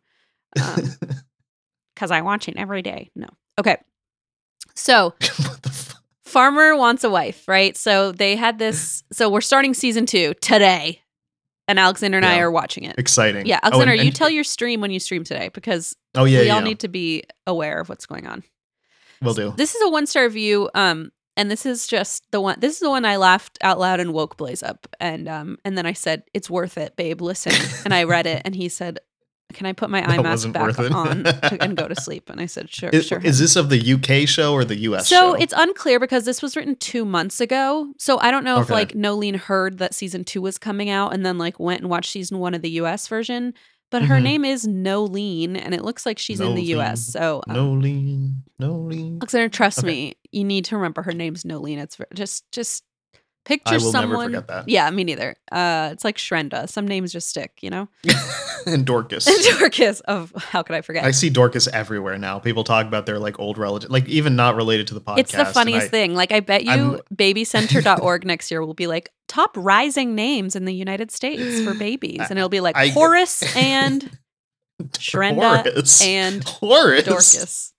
Um, 0.60 0.96
because 1.94 2.10
I 2.10 2.20
watch 2.20 2.48
it 2.48 2.56
every 2.56 2.82
day. 2.82 3.10
No. 3.14 3.28
Okay. 3.58 3.76
So 4.74 5.14
the 5.20 5.94
farmer 6.24 6.76
wants 6.76 7.04
a 7.04 7.10
wife, 7.10 7.46
right? 7.48 7.76
So 7.76 8.12
they 8.12 8.36
had 8.36 8.58
this. 8.58 9.02
So 9.12 9.28
we're 9.28 9.40
starting 9.40 9.74
season 9.74 10.06
two 10.06 10.34
today, 10.40 11.00
and 11.68 11.78
Alexander 11.78 12.18
and 12.18 12.26
I 12.26 12.38
are 12.40 12.50
watching 12.50 12.84
it. 12.84 12.96
Exciting. 12.98 13.46
Yeah, 13.46 13.58
Oh, 13.62 13.66
Alexander, 13.68 13.94
and- 13.94 14.04
you 14.04 14.10
tell 14.10 14.30
your 14.30 14.44
stream 14.44 14.80
when 14.80 14.90
you 14.90 15.00
stream 15.00 15.24
today 15.24 15.50
because 15.54 15.94
Oh 16.14 16.24
yeah, 16.24 16.40
we 16.40 16.46
yeah. 16.46 16.54
all 16.56 16.62
need 16.62 16.80
to 16.80 16.88
be 16.88 17.24
aware 17.46 17.80
of 17.80 17.88
what's 17.88 18.06
going 18.06 18.26
on. 18.26 18.42
We'll 19.22 19.34
do. 19.34 19.54
This 19.56 19.74
is 19.74 19.82
a 19.82 19.88
one 19.90 20.06
star 20.06 20.24
review. 20.24 20.68
Um, 20.74 21.10
and 21.36 21.50
this 21.50 21.66
is 21.66 21.86
just 21.86 22.24
the 22.30 22.40
one. 22.40 22.56
This 22.60 22.74
is 22.74 22.78
the 22.80 22.90
one 22.90 23.04
I 23.04 23.16
laughed 23.16 23.58
out 23.62 23.78
loud 23.80 23.98
and 23.98 24.12
woke 24.12 24.36
Blaze 24.36 24.62
up. 24.62 24.86
And 25.00 25.28
um, 25.28 25.58
and 25.64 25.76
then 25.76 25.84
I 25.86 25.92
said, 25.92 26.22
"It's 26.32 26.48
worth 26.48 26.78
it, 26.78 26.94
babe. 26.96 27.20
Listen." 27.20 27.52
and 27.84 27.92
I 27.92 28.04
read 28.04 28.26
it, 28.26 28.42
and 28.44 28.54
he 28.54 28.68
said, 28.68 28.98
"Can 29.52 29.66
I 29.66 29.72
put 29.72 29.90
my 29.90 30.02
eye 30.08 30.18
mask 30.20 30.50
back 30.52 30.78
on 30.78 31.24
to, 31.24 31.58
and 31.62 31.76
go 31.76 31.86
to 31.86 31.94
sleep?" 31.94 32.30
And 32.30 32.40
I 32.40 32.46
said, 32.46 32.70
"Sure, 32.70 32.90
Is, 32.90 33.06
sure." 33.06 33.20
is 33.22 33.38
this 33.38 33.56
of 33.56 33.68
the 33.68 33.92
UK 33.94 34.26
show 34.28 34.52
or 34.54 34.64
the 34.64 34.76
US 34.88 35.06
show? 35.08 35.16
so 35.16 35.34
show? 35.36 35.42
it's 35.42 35.54
unclear 35.56 36.00
because 36.00 36.24
this 36.24 36.40
was 36.42 36.56
written 36.56 36.76
two 36.76 37.04
months 37.04 37.40
ago. 37.40 37.92
So 37.98 38.18
I 38.18 38.30
don't 38.30 38.44
know 38.44 38.60
if 38.60 38.70
like 38.70 38.92
Nolene 38.94 39.36
heard 39.36 39.78
that 39.78 39.94
season 39.94 40.24
two 40.24 40.40
was 40.42 40.58
coming 40.58 40.88
out 40.90 41.12
and 41.14 41.24
then 41.24 41.38
like 41.38 41.60
went 41.60 41.80
and 41.82 41.90
watched 41.90 42.10
season 42.10 42.38
one 42.38 42.54
of 42.54 42.62
the 42.62 42.70
US 42.82 43.06
version. 43.08 43.54
But 43.90 44.02
her 44.06 44.16
Mhm. 44.18 44.22
name 44.22 44.44
is 44.44 44.66
Nolene 44.66 45.56
and 45.62 45.72
it 45.74 45.84
looks 45.84 46.04
like 46.04 46.18
she's 46.18 46.40
in 46.40 46.54
the 46.54 46.62
US. 46.76 47.00
So 47.00 47.42
um, 47.48 47.54
Nolene, 47.56 47.82
lean, 47.82 48.42
no. 48.58 48.88
Alexander, 49.20 49.48
trust 49.48 49.78
Okay. 49.80 49.86
me, 49.86 50.14
you 50.32 50.42
need 50.42 50.64
to 50.66 50.76
remember 50.76 51.02
her 51.02 51.12
name's 51.12 51.44
Nolene. 51.44 51.78
It's 51.78 51.98
just 52.14 52.50
just 52.50 52.82
picture 53.44 53.74
I 53.74 53.78
will 53.78 53.92
never 53.92 54.06
someone. 54.06 54.26
forget 54.26 54.48
that. 54.48 54.68
Yeah, 54.68 54.88
me 54.90 55.04
neither. 55.04 55.36
Uh, 55.52 55.90
it's 55.92 56.04
like 56.04 56.16
Shrenda. 56.16 56.68
Some 56.68 56.88
names 56.88 57.12
just 57.12 57.28
stick, 57.28 57.52
you 57.60 57.70
know. 57.70 57.88
and 58.66 58.84
Dorcas. 58.86 59.24
Dorcas 59.58 60.00
of 60.00 60.32
how 60.36 60.62
could 60.62 60.74
I 60.76 60.80
forget? 60.80 61.04
I 61.04 61.10
see 61.10 61.30
Dorcas 61.30 61.68
everywhere 61.68 62.18
now. 62.18 62.38
People 62.38 62.64
talk 62.64 62.86
about 62.86 63.06
their 63.06 63.18
like 63.18 63.38
old 63.38 63.58
relative, 63.58 63.90
like 63.90 64.08
even 64.08 64.34
not 64.36 64.56
related 64.56 64.86
to 64.88 64.94
the 64.94 65.00
podcast. 65.00 65.18
It's 65.18 65.32
the 65.32 65.44
funniest 65.44 65.86
I- 65.86 65.90
thing. 65.90 66.14
Like, 66.14 66.32
I 66.32 66.40
bet 66.40 66.64
you 66.64 66.70
I'm- 66.70 67.00
babycenter.org 67.14 68.24
next 68.26 68.50
year 68.50 68.64
will 68.64 68.74
be 68.74 68.86
like 68.86 69.10
top 69.28 69.50
rising 69.56 70.14
names 70.14 70.56
in 70.56 70.64
the 70.64 70.74
United 70.74 71.10
States 71.10 71.60
for 71.62 71.74
babies. 71.74 72.20
And 72.30 72.38
it'll 72.38 72.48
be 72.48 72.60
like 72.60 72.76
I- 72.76 72.88
Horace 72.88 73.42
and 73.56 74.18
Shrenda 74.92 75.64
Horace. 75.64 76.02
and 76.02 76.42
Horace. 76.44 77.04
Dorcas. 77.04 77.73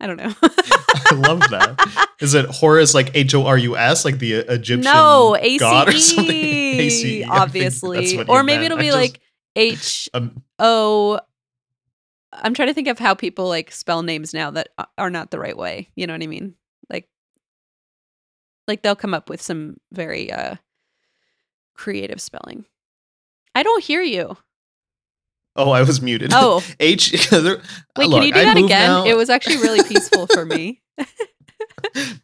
I 0.00 0.06
don't 0.06 0.16
know. 0.16 0.32
I 0.42 1.14
love 1.14 1.40
that. 1.50 2.08
Is 2.20 2.34
it 2.34 2.46
Horus 2.46 2.94
like 2.94 3.10
H 3.14 3.34
O 3.34 3.44
R 3.46 3.58
U 3.58 3.76
S, 3.76 4.04
like 4.04 4.18
the 4.18 4.36
uh, 4.36 4.52
Egyptian 4.54 4.80
no, 4.92 5.36
god 5.58 5.88
or 5.88 5.92
ACE, 5.92 6.14
something? 6.14 6.34
ACE, 6.34 7.26
obviously. 7.28 8.24
Or 8.24 8.42
maybe 8.42 8.60
meant. 8.60 8.64
it'll 8.66 8.78
be 8.78 8.86
just- 8.86 8.96
like 8.96 9.20
H 9.56 10.08
um, 10.14 10.42
O. 10.58 11.20
I'm 12.32 12.54
trying 12.54 12.68
to 12.68 12.74
think 12.74 12.88
of 12.88 12.98
how 12.98 13.14
people 13.14 13.48
like 13.48 13.72
spell 13.72 14.02
names 14.02 14.32
now 14.32 14.52
that 14.52 14.68
are 14.96 15.10
not 15.10 15.30
the 15.30 15.38
right 15.38 15.56
way. 15.56 15.90
You 15.96 16.06
know 16.06 16.14
what 16.14 16.22
I 16.22 16.28
mean? 16.28 16.54
Like, 16.88 17.08
like 18.68 18.82
they'll 18.82 18.96
come 18.96 19.14
up 19.14 19.28
with 19.28 19.42
some 19.42 19.78
very 19.92 20.32
uh 20.32 20.54
creative 21.74 22.20
spelling. 22.20 22.64
I 23.54 23.62
don't 23.62 23.82
hear 23.82 24.02
you. 24.02 24.36
Oh, 25.56 25.70
I 25.70 25.82
was 25.82 26.00
muted. 26.00 26.30
Oh, 26.34 26.62
H. 26.80 27.12
there- 27.30 27.60
wait, 27.96 28.08
look, 28.08 28.20
can 28.20 28.26
you 28.28 28.32
do 28.32 28.38
I 28.40 28.44
that 28.44 28.56
again? 28.56 28.68
now. 28.88 29.04
It 29.04 29.16
was 29.16 29.30
actually 29.30 29.56
really 29.58 29.82
peaceful 29.88 30.26
for 30.26 30.44
me. 30.44 30.80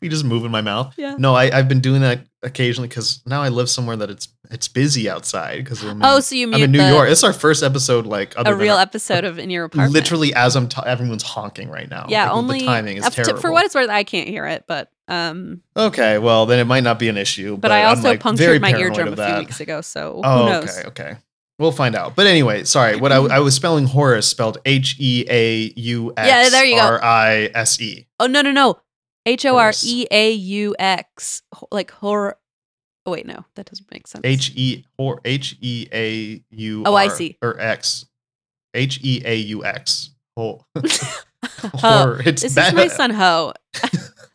we 0.01 0.09
just 0.09 0.25
move 0.25 0.45
in 0.45 0.51
my 0.51 0.61
mouth. 0.61 0.95
Yeah. 0.97 1.17
No, 1.19 1.35
I, 1.35 1.45
I've 1.57 1.69
been 1.69 1.81
doing 1.81 2.03
that 2.03 2.21
occasionally 2.43 2.89
because 2.89 3.23
now 3.27 3.43
I 3.43 3.49
live 3.49 3.69
somewhere 3.71 3.97
that 3.97 4.11
it's 4.11 4.29
it's 4.51 4.69
busy 4.69 5.11
outside 5.11 5.65
because 5.65 5.83
I'm, 5.83 5.97
in- 5.97 6.03
Oh, 6.05 6.21
so 6.21 6.35
you 6.37 6.47
I'm 6.53 6.63
in 6.63 6.71
New 6.71 6.79
the- 6.79 6.89
York. 6.89 7.11
It's 7.11 7.25
our 7.25 7.33
first 7.33 7.63
episode, 7.65 8.07
like 8.07 8.35
other 8.37 8.53
a 8.53 8.57
real 8.57 8.77
our- 8.77 8.81
episode 8.83 9.25
of 9.25 9.39
in 9.39 9.51
your 9.51 9.65
apartment. 9.65 9.93
literally 9.93 10.33
as 10.35 10.55
I'm 10.57 10.69
t- 10.69 10.81
everyone's 10.87 11.23
honking 11.25 11.69
right 11.69 11.91
now. 11.91 12.07
Yeah, 12.09 12.25
Like, 12.25 12.33
only 12.37 12.59
the 12.61 12.67
timing 12.67 12.97
is 12.99 13.09
terrible. 13.11 13.41
for 13.41 13.51
what 13.51 13.65
it's 13.65 13.75
worth, 13.75 13.89
I 13.91 14.05
can't 14.05 14.29
hear 14.29 14.47
it, 14.47 14.65
but 14.69 14.91
um, 15.09 15.63
okay, 15.77 16.19
well 16.19 16.47
then 16.47 16.59
it 16.61 16.65
might 16.67 16.85
not 16.85 16.99
be 17.01 17.09
an 17.09 17.17
issue. 17.17 17.55
but, 17.57 17.63
But, 17.63 17.73
I 17.73 17.85
also 17.85 18.03
like, 18.03 18.21
punctured 18.21 18.61
my 18.61 18.71
eardrum 18.77 19.13
a 19.13 19.17
few 19.27 19.39
weeks 19.39 19.61
ago, 19.61 19.81
so 19.81 20.21
Oh, 20.23 20.45
who 20.45 20.51
knows? 20.51 20.79
okay, 20.79 20.89
okay. 20.89 21.17
We'll 21.59 21.73
find 21.73 21.95
out. 21.95 22.15
But 22.15 22.27
anyway, 22.27 22.65
sorry. 22.65 22.97
What 22.97 23.13
I, 23.13 23.17
I 23.17 23.39
was 23.41 23.55
spelling 23.55 23.87
Horace 23.87 24.27
spelled 24.27 24.59
H 24.67 24.97
E 24.99 25.25
A 25.29 25.73
U 25.77 26.13
Yeah, 26.19 26.49
there 26.51 26.65
you 26.65 26.77
go. 26.77 26.83
R 26.83 27.03
I 27.03 27.51
S 27.55 27.81
E. 27.81 28.07
Oh 28.21 28.27
no 28.27 28.43
no 28.43 28.53
no, 28.53 28.79
H 29.25 29.47
O 29.47 29.57
R 29.57 29.73
E 29.85 30.07
A 30.11 30.33
U 30.33 30.77
X 30.79 31.43
like 31.71 31.91
horror. 31.91 32.37
Oh 33.07 33.13
wait, 33.13 33.25
no, 33.27 33.45
that 33.55 33.67
doesn't 33.67 33.91
make 33.91 34.07
sense. 34.07 34.21
H 34.25 34.53
E 34.55 34.85
or 34.99 35.21
H 35.25 35.57
E 35.63 35.87
A 35.93 36.43
U. 36.51 36.83
Oh, 36.85 36.95
I 36.95 37.09
see. 37.09 37.39
Or 37.41 37.59
X. 37.59 38.05
H 38.75 39.01
E 39.03 39.23
A 39.25 39.37
U 39.37 39.65
X. 39.65 40.11
Oh, 40.37 40.61
Ho. 41.77 42.19
It's 42.27 42.43
This 42.43 42.55
bad. 42.55 42.69
is 42.69 42.75
my 42.75 42.89
son 42.89 43.11
Ho, 43.13 43.53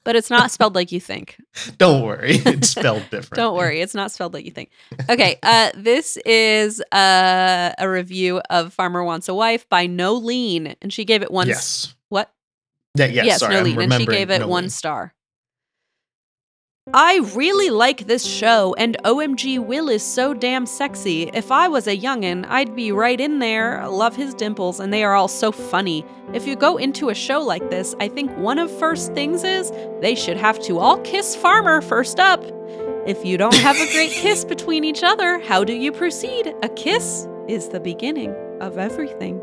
but 0.04 0.16
it's 0.16 0.30
not 0.30 0.52
spelled 0.52 0.76
like 0.76 0.92
you 0.92 1.00
think. 1.00 1.38
Don't 1.78 2.04
worry, 2.04 2.36
it's 2.46 2.70
spelled 2.70 3.04
different. 3.12 3.36
Don't 3.36 3.56
worry, 3.56 3.82
it's 3.82 3.94
not 3.96 4.12
spelled 4.12 4.34
like 4.34 4.46
you 4.46 4.52
think. 4.52 4.72
Okay, 5.10 5.38
uh, 5.44 5.72
this 5.76 6.18
is 6.26 6.82
uh, 6.92 7.72
a 7.78 7.90
review 7.90 8.42
of 8.50 8.74
Farmer 8.74 9.04
Wants 9.04 9.30
a 9.30 9.34
Wife 9.34 9.68
by 9.70 9.88
Nolene, 9.88 10.76
and 10.82 10.92
she 10.92 11.06
gave 11.06 11.22
it 11.22 11.32
one. 11.32 11.50
s- 11.50 11.52
Yes. 11.88 11.96
What? 12.10 12.32
Yeah. 12.96 13.06
Yes. 13.06 13.40
sorry, 13.40 13.56
I'm 13.56 13.66
Nolene, 13.66 13.84
and 13.84 13.94
she 13.94 14.06
gave 14.06 14.30
it 14.32 14.48
one 14.48 14.66
Nolene. 14.66 14.72
star. 14.72 15.14
I 16.94 17.20
really 17.36 17.70
like 17.70 18.08
this 18.08 18.26
show, 18.26 18.74
and 18.74 18.98
OMG 19.06 19.64
Will 19.64 19.88
is 19.88 20.02
so 20.02 20.34
damn 20.34 20.66
sexy. 20.66 21.30
If 21.32 21.52
I 21.52 21.68
was 21.68 21.86
a 21.86 21.96
youngin', 21.96 22.44
I'd 22.50 22.76
be 22.76 22.92
right 22.92 23.22
in 23.22 23.38
there. 23.38 23.88
Love 23.88 24.16
his 24.16 24.34
dimples, 24.34 24.80
and 24.80 24.92
they 24.92 25.04
are 25.04 25.14
all 25.14 25.28
so 25.28 25.52
funny. 25.52 26.04
If 26.34 26.48
you 26.48 26.56
go 26.56 26.78
into 26.78 27.10
a 27.10 27.14
show 27.14 27.40
like 27.40 27.70
this, 27.70 27.94
I 28.00 28.08
think 28.08 28.36
one 28.36 28.58
of 28.58 28.72
first 28.80 29.14
things 29.14 29.44
is 29.44 29.72
they 30.02 30.16
should 30.16 30.38
have 30.38 30.60
to 30.62 30.80
all 30.80 30.98
kiss 31.02 31.36
Farmer 31.36 31.82
first 31.82 32.20
up. 32.20 32.44
If 33.06 33.24
you 33.24 33.38
don't 33.38 33.56
have 33.58 33.76
a 33.76 33.92
great 33.94 34.12
kiss 34.14 34.44
between 34.44 34.84
each 34.84 35.04
other, 35.04 35.40
how 35.42 35.64
do 35.64 35.74
you 35.74 35.92
proceed? 35.92 36.52
A 36.64 36.70
kiss 36.70 37.28
is 37.48 37.70
the 37.70 37.80
beginning 37.80 38.34
of 38.60 38.80
everything. 38.80 39.40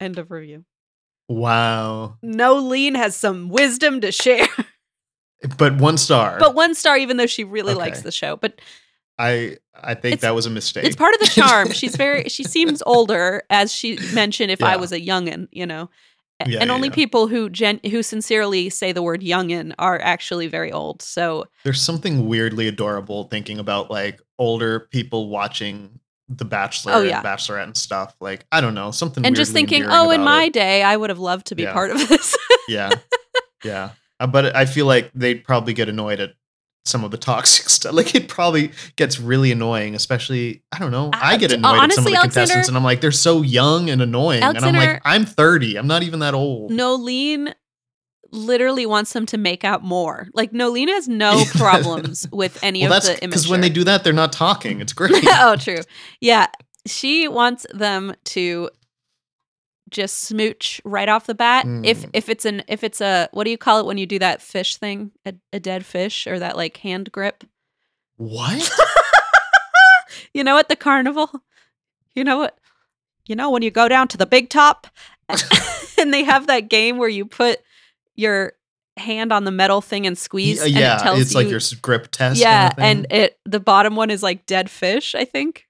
End 0.00 0.18
of 0.18 0.30
review. 0.30 0.66
Wow. 1.28 2.18
Nolene 2.22 2.96
has 2.96 3.16
some 3.16 3.48
wisdom 3.48 4.02
to 4.02 4.12
share. 4.12 4.48
But 5.58 5.76
one 5.78 5.98
star. 5.98 6.38
but 6.38 6.54
one 6.54 6.74
star, 6.74 6.96
even 6.96 7.16
though 7.16 7.26
she 7.26 7.44
really 7.44 7.72
Okay. 7.72 7.80
likes 7.80 8.02
the 8.02 8.12
show. 8.12 8.36
But 8.36 8.60
I 9.18 9.58
I 9.74 9.94
think 9.94 10.14
It's- 10.14 10.20
that 10.20 10.34
was 10.34 10.46
a 10.46 10.50
mistake. 10.50 10.84
it's 10.84 10.96
part 10.96 11.14
of 11.14 11.20
the 11.20 11.26
charm. 11.40 11.72
She's 11.72 11.96
very, 11.96 12.28
she 12.28 12.44
seems 12.44 12.82
older, 12.86 13.42
as 13.50 13.72
she 13.72 13.98
mentioned. 14.14 14.50
If 14.50 14.62
I 14.62 14.76
was 14.76 14.92
a 14.92 15.00
youngin, 15.00 15.48
you 15.50 15.66
know, 15.66 15.90
Yeah, 16.40 16.58
and 16.60 16.68
yeah, 16.68 16.72
only 16.74 16.88
yeah. 16.88 16.94
people 16.94 17.26
who 17.28 17.48
gen 17.50 17.80
who 17.90 18.02
sincerely 18.02 18.68
say 18.70 18.92
the 18.92 19.02
word 19.02 19.20
youngin 19.22 19.74
are 19.78 20.00
actually 20.00 20.46
very 20.46 20.70
old. 20.72 21.02
So 21.02 21.46
There's 21.64 21.80
something 21.82 22.26
weirdly 22.28 22.68
adorable 22.68 23.24
thinking 23.24 23.58
about 23.58 23.90
like 23.90 24.20
older 24.38 24.80
people 24.80 25.28
watching 25.28 25.98
The 26.28 26.44
Bachelor 26.44 26.92
Oh, 26.94 27.02
yeah. 27.02 27.16
and 27.18 27.26
Bachelorette 27.26 27.64
and 27.64 27.76
stuff. 27.76 28.14
Like 28.20 28.46
I 28.52 28.60
don't 28.60 28.74
know 28.74 28.90
something. 28.92 29.24
and 29.26 29.34
just 29.36 29.52
thinking, 29.52 29.84
oh, 29.88 30.10
in 30.10 30.22
my 30.22 30.44
it. 30.44 30.52
day, 30.52 30.82
I 30.82 30.96
would 30.96 31.10
have 31.10 31.18
loved 31.18 31.46
to 31.48 31.54
be 31.54 31.64
Yeah. 31.64 31.72
part 31.72 31.90
of 31.90 32.08
this. 32.08 32.36
yeah, 32.68 32.90
yeah. 33.64 33.90
Uh, 34.22 34.26
But 34.26 34.54
I 34.56 34.64
feel 34.64 34.86
like 34.86 35.10
they'd 35.14 35.44
probably 35.44 35.72
get 35.74 35.88
annoyed 35.88 36.20
at 36.20 36.30
some 36.84 37.04
of 37.04 37.10
the 37.10 37.16
toxic 37.30 37.68
stuff. 37.68 37.92
Like 37.94 38.14
it 38.14 38.28
probably 38.28 38.72
gets 38.96 39.20
really 39.20 39.52
annoying, 39.52 39.94
especially 39.94 40.62
I 40.72 40.78
don't 40.78 40.90
know. 40.90 41.10
I 41.12 41.34
Uh, 41.34 41.38
get 41.38 41.52
annoyed 41.52 41.68
at 41.68 41.70
some 41.70 41.74
of 41.76 41.82
honestly, 41.82 42.12
the 42.12 42.18
contestants, 42.18 42.68
and 42.68 42.76
I'm 42.76 42.84
like, 42.84 43.00
they're 43.00 43.12
so 43.12 43.42
young 43.42 43.90
and 43.90 44.00
annoying, 44.02 44.42
and 44.42 44.58
I'm 44.58 44.74
like, 44.74 45.00
I'm 45.04 45.24
30. 45.26 45.76
I'm 45.78 45.86
not 45.86 46.02
even 46.02 46.20
that 46.20 46.34
old. 46.34 46.70
Nolene 46.72 47.52
literally 48.34 48.86
wants 48.86 49.12
them 49.12 49.26
to 49.26 49.36
make 49.38 49.62
out 49.62 49.84
more. 49.84 50.26
Like 50.34 50.52
Nolene 50.52 50.88
has 50.88 51.06
no 51.06 51.44
problems 51.54 52.26
with 52.32 52.58
any 52.64 52.82
well, 52.82 52.94
of 52.94 53.02
the 53.04 53.18
because 53.20 53.46
when 53.48 53.60
they 53.60 53.68
do 53.68 53.84
that, 53.84 54.04
they're 54.04 54.12
not 54.12 54.32
talking. 54.32 54.80
It's 54.80 54.92
great. 55.00 55.12
oh, 55.26 55.56
true. 55.56 55.80
Yeah. 56.20 56.46
She 56.86 57.28
wants 57.28 57.66
them 57.72 58.14
to 58.24 58.70
just 59.92 60.20
smooch 60.20 60.80
right 60.84 61.08
off 61.08 61.26
the 61.26 61.34
bat. 61.34 61.64
If 61.84 62.02
Mm. 62.02 62.10
if 62.12 62.28
it's 62.28 62.44
an 62.44 62.62
if 62.68 62.82
it's 62.82 63.00
a 63.00 63.28
what 63.32 63.44
do 63.44 63.50
you 63.50 63.58
call 63.58 63.78
it 63.78 63.86
when 63.86 63.98
you 63.98 64.06
do 64.06 64.18
that 64.18 64.42
fish 64.42 64.76
thing? 64.76 65.12
A, 65.24 65.34
a 65.52 65.60
dead 65.60 65.86
fish 65.86 66.26
or 66.26 66.38
that 66.38 66.56
like 66.56 66.78
hand 66.78 67.12
grip? 67.12 67.44
what? 68.16 68.70
You 70.34 70.44
know 70.44 70.56
at 70.58 70.68
the 70.68 70.76
carnival? 70.76 71.30
You 72.14 72.24
know 72.24 72.38
what? 72.38 72.58
You 73.26 73.36
know 73.36 73.50
when 73.50 73.62
you 73.62 73.70
go 73.70 73.88
down 73.88 74.08
to 74.08 74.16
the 74.16 74.26
big 74.26 74.48
top 74.48 74.86
and 75.98 76.12
they 76.12 76.24
have 76.24 76.46
that 76.46 76.68
game 76.68 76.96
where 76.98 77.08
you 77.08 77.24
put 77.26 77.58
your 78.14 78.52
hand 78.98 79.32
on 79.32 79.44
the 79.44 79.50
metal 79.50 79.80
thing 79.80 80.06
and 80.06 80.16
squeeze 80.16 80.66
Yeah, 80.66 80.92
and 80.92 81.00
it 81.00 81.04
tells 81.04 81.20
it's 81.20 81.32
you 81.32 81.40
like 81.40 81.48
your 81.50 81.60
grip 81.80 82.08
test. 82.10 82.40
yeah, 82.40 82.70
kind 82.70 82.78
of 82.78 82.84
and 82.84 83.06
it 83.12 83.38
the 83.44 83.60
bottom 83.60 83.94
one 83.96 84.10
is 84.10 84.22
like 84.22 84.46
dead 84.46 84.70
fish, 84.70 85.14
I 85.14 85.24
think. 85.24 85.66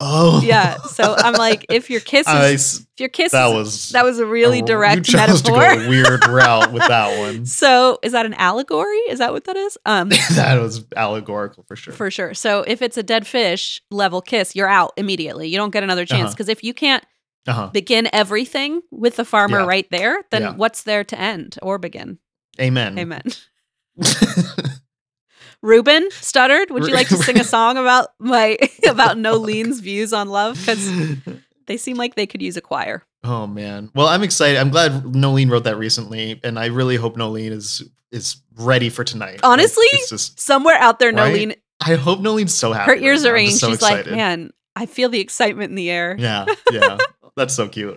Oh 0.00 0.40
Yeah. 0.44 0.76
So 0.78 1.14
I'm 1.18 1.34
like, 1.34 1.66
if 1.70 1.90
your 1.90 2.00
kiss 2.00 2.26
is 2.28 2.80
I 2.80 2.82
if 2.94 3.00
your 3.00 3.08
kiss 3.08 3.32
that 3.32 3.48
is, 3.48 3.54
was 3.54 3.88
that 3.90 4.04
was 4.04 4.18
a 4.18 4.26
really 4.26 4.62
oh, 4.62 4.66
direct 4.66 4.96
you 5.08 5.18
chose 5.18 5.42
to 5.42 5.52
metaphor. 5.52 5.76
go 5.76 5.84
a 5.84 5.88
weird 5.88 6.26
route 6.28 6.72
with 6.72 6.86
that 6.86 7.18
one. 7.18 7.46
so 7.46 7.98
is 8.02 8.12
that 8.12 8.26
an 8.26 8.34
allegory? 8.34 8.96
Is 9.08 9.18
that 9.18 9.32
what 9.32 9.44
that 9.44 9.56
is? 9.56 9.76
Um 9.86 10.08
that 10.34 10.60
was 10.60 10.84
allegorical 10.96 11.64
for 11.68 11.76
sure. 11.76 11.92
for 11.94 12.10
sure. 12.10 12.34
So 12.34 12.60
if 12.62 12.82
it's 12.82 12.96
a 12.96 13.02
dead 13.02 13.26
fish 13.26 13.80
level 13.90 14.20
kiss, 14.20 14.54
you're 14.56 14.68
out 14.68 14.92
immediately. 14.96 15.48
You 15.48 15.56
don't 15.58 15.70
get 15.70 15.82
another 15.82 16.04
chance 16.06 16.22
Uh-huh. 16.28 16.30
because 16.34 16.48
if 16.48 16.62
you 16.64 16.74
can't 16.74 17.04
Uh-huh. 17.46 17.68
begin 17.72 18.08
everything 18.12 18.82
with 18.90 19.16
the 19.16 19.24
farmer 19.24 19.60
Yeah. 19.60 19.66
right 19.66 19.86
there, 19.90 20.22
then 20.30 20.42
Yeah. 20.42 20.52
what's 20.54 20.82
there 20.82 21.04
to 21.04 21.18
end 21.18 21.58
or 21.62 21.78
begin? 21.78 22.18
Amen. 22.60 22.98
Amen. 22.98 23.22
Ruben 25.62 26.08
stuttered. 26.12 26.70
Would 26.70 26.86
you 26.86 26.94
like 26.94 27.08
to 27.08 27.16
sing 27.16 27.38
a 27.38 27.44
song 27.44 27.76
about 27.78 28.08
my 28.18 28.56
about 28.88 29.16
Nolene's 29.16 29.80
views 29.80 30.12
on 30.12 30.28
love? 30.28 30.56
Because 30.58 31.16
they 31.66 31.76
seem 31.76 31.96
like 31.96 32.14
they 32.14 32.26
could 32.26 32.40
use 32.42 32.56
a 32.56 32.60
choir. 32.60 33.02
oh 33.24 33.46
man. 33.46 33.90
Well, 33.94 34.06
I'm 34.06 34.22
excited. 34.22 34.58
I'm 34.58 34.70
glad 34.70 35.02
Nolene 35.02 35.50
wrote 35.50 35.64
that 35.64 35.76
recently, 35.76 36.40
and 36.44 36.58
I 36.58 36.66
really 36.66 36.96
hope 36.96 37.16
Nolene 37.16 37.50
is 37.52 37.82
is 38.12 38.36
ready 38.56 38.88
for 38.88 39.04
tonight. 39.04 39.40
Honestly, 39.42 39.84
it's 39.92 40.08
just 40.10 40.40
Somewhere 40.40 40.76
out 40.76 40.98
there, 40.98 41.12
Right? 41.12 41.34
Nolene, 41.34 41.56
I 41.80 41.96
hope 41.96 42.20
Nolene's 42.20 42.54
so 42.54 42.72
happy. 42.72 42.92
her 42.92 42.96
ears 42.96 43.24
now. 43.24 43.30
are 43.30 43.34
ringing. 43.34 43.50
so 43.52 43.68
She's 43.68 43.82
like, 43.82 44.06
man, 44.06 44.50
I 44.76 44.86
feel 44.86 45.08
the 45.10 45.20
excitement 45.20 45.70
in 45.70 45.74
the 45.74 45.90
air. 45.90 46.16
Yeah, 46.18 46.46
yeah. 46.72 46.96
That's 47.36 47.54
so 47.54 47.68
cute. 47.68 47.96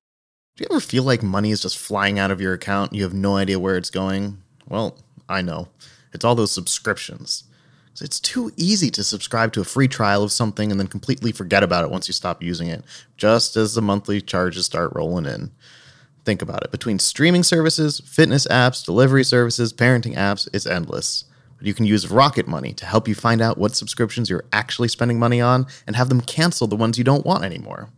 Do 0.57 0.63
you 0.63 0.67
ever 0.69 0.81
feel 0.81 1.03
like 1.03 1.23
money 1.23 1.51
is 1.51 1.61
just 1.61 1.77
flying 1.77 2.19
out 2.19 2.29
of 2.29 2.41
your 2.41 2.53
account? 2.53 2.93
You 2.93 3.03
have 3.03 3.13
no 3.13 3.37
idea 3.37 3.57
where 3.57 3.77
it's 3.77 3.89
going? 3.89 4.41
Well, 4.67 4.97
I 5.29 5.41
know. 5.41 5.69
It's 6.13 6.25
all 6.25 6.35
those 6.35 6.51
subscriptions. 6.51 7.45
It's 8.01 8.19
too 8.19 8.51
easy 8.57 8.89
to 8.91 9.03
subscribe 9.03 9.53
to 9.53 9.61
a 9.61 9.65
free 9.65 9.87
trial 9.87 10.23
of 10.23 10.31
something 10.31 10.69
and 10.69 10.79
then 10.79 10.87
completely 10.87 11.31
forget 11.31 11.63
about 11.63 11.85
it 11.85 11.91
once 11.91 12.09
you 12.09 12.13
stop 12.13 12.43
using 12.43 12.67
it, 12.67 12.83
just 13.15 13.55
as 13.55 13.75
the 13.75 13.81
monthly 13.81 14.19
charges 14.19 14.65
start 14.65 14.91
rolling 14.93 15.25
in. 15.25 15.51
Think 16.25 16.41
about 16.41 16.63
it. 16.63 16.71
Between 16.71 16.99
streaming 16.99 17.43
services, 17.43 18.01
fitness 18.05 18.45
apps, 18.47 18.83
delivery 18.83 19.23
services, 19.23 19.71
parenting 19.71 20.15
apps, 20.15 20.49
it's 20.53 20.65
endless. 20.65 21.25
But 21.57 21.67
you 21.67 21.73
can 21.73 21.85
use 21.85 22.09
Rocket 22.09 22.47
Money 22.47 22.73
to 22.73 22.85
help 22.85 23.07
you 23.07 23.15
find 23.15 23.41
out 23.41 23.57
what 23.57 23.75
subscriptions 23.75 24.29
you're 24.29 24.45
actually 24.51 24.89
spending 24.89 25.17
money 25.17 25.39
on 25.39 25.65
and 25.87 25.95
have 25.95 26.09
them 26.09 26.21
cancel 26.21 26.67
the 26.67 26.75
ones 26.75 26.97
you 26.97 27.03
don't 27.03 27.25
want 27.25 27.45
anymore. 27.45 27.89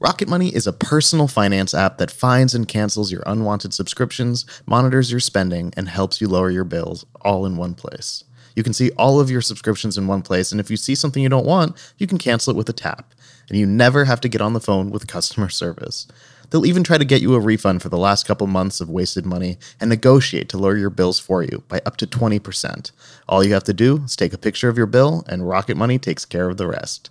Rocket 0.00 0.28
Money 0.28 0.54
is 0.54 0.68
a 0.68 0.72
personal 0.72 1.26
finance 1.26 1.74
app 1.74 1.98
that 1.98 2.08
finds 2.08 2.54
and 2.54 2.68
cancels 2.68 3.10
your 3.10 3.24
unwanted 3.26 3.74
subscriptions, 3.74 4.46
monitors 4.64 5.10
your 5.10 5.18
spending, 5.18 5.74
and 5.76 5.88
helps 5.88 6.20
you 6.20 6.28
lower 6.28 6.50
your 6.50 6.62
bills 6.62 7.04
all 7.22 7.44
in 7.44 7.56
one 7.56 7.74
place. 7.74 8.22
You 8.54 8.62
can 8.62 8.72
see 8.72 8.92
all 8.92 9.18
of 9.18 9.28
your 9.28 9.40
subscriptions 9.40 9.98
in 9.98 10.06
one 10.06 10.22
place, 10.22 10.52
and 10.52 10.60
if 10.60 10.70
you 10.70 10.76
see 10.76 10.94
something 10.94 11.20
you 11.20 11.28
don't 11.28 11.46
want, 11.46 11.76
you 11.98 12.06
can 12.06 12.16
cancel 12.16 12.52
it 12.52 12.56
with 12.56 12.68
a 12.68 12.72
tap. 12.72 13.12
And 13.48 13.58
you 13.58 13.66
never 13.66 14.04
have 14.04 14.20
to 14.20 14.28
get 14.28 14.40
on 14.40 14.52
the 14.52 14.60
phone 14.60 14.90
with 14.90 15.06
customer 15.08 15.48
service. 15.48 16.06
They'll 16.50 16.64
even 16.64 16.84
try 16.84 16.98
to 16.98 17.04
get 17.04 17.20
you 17.20 17.34
a 17.34 17.40
refund 17.40 17.82
for 17.82 17.88
the 17.88 17.98
last 17.98 18.24
couple 18.24 18.46
months 18.46 18.80
of 18.80 18.88
wasted 18.88 19.26
money 19.26 19.58
and 19.80 19.90
negotiate 19.90 20.48
to 20.50 20.58
lower 20.58 20.76
your 20.76 20.90
bills 20.90 21.18
for 21.18 21.42
you 21.42 21.64
by 21.66 21.80
up 21.84 21.96
to 21.96 22.06
20%. 22.06 22.92
All 23.28 23.42
you 23.42 23.52
have 23.52 23.64
to 23.64 23.74
do 23.74 24.04
is 24.04 24.14
take 24.14 24.32
a 24.32 24.38
picture 24.38 24.68
of 24.68 24.76
your 24.76 24.86
bill, 24.86 25.24
and 25.28 25.48
Rocket 25.48 25.76
Money 25.76 25.98
takes 25.98 26.24
care 26.24 26.48
of 26.48 26.56
the 26.56 26.68
rest. 26.68 27.10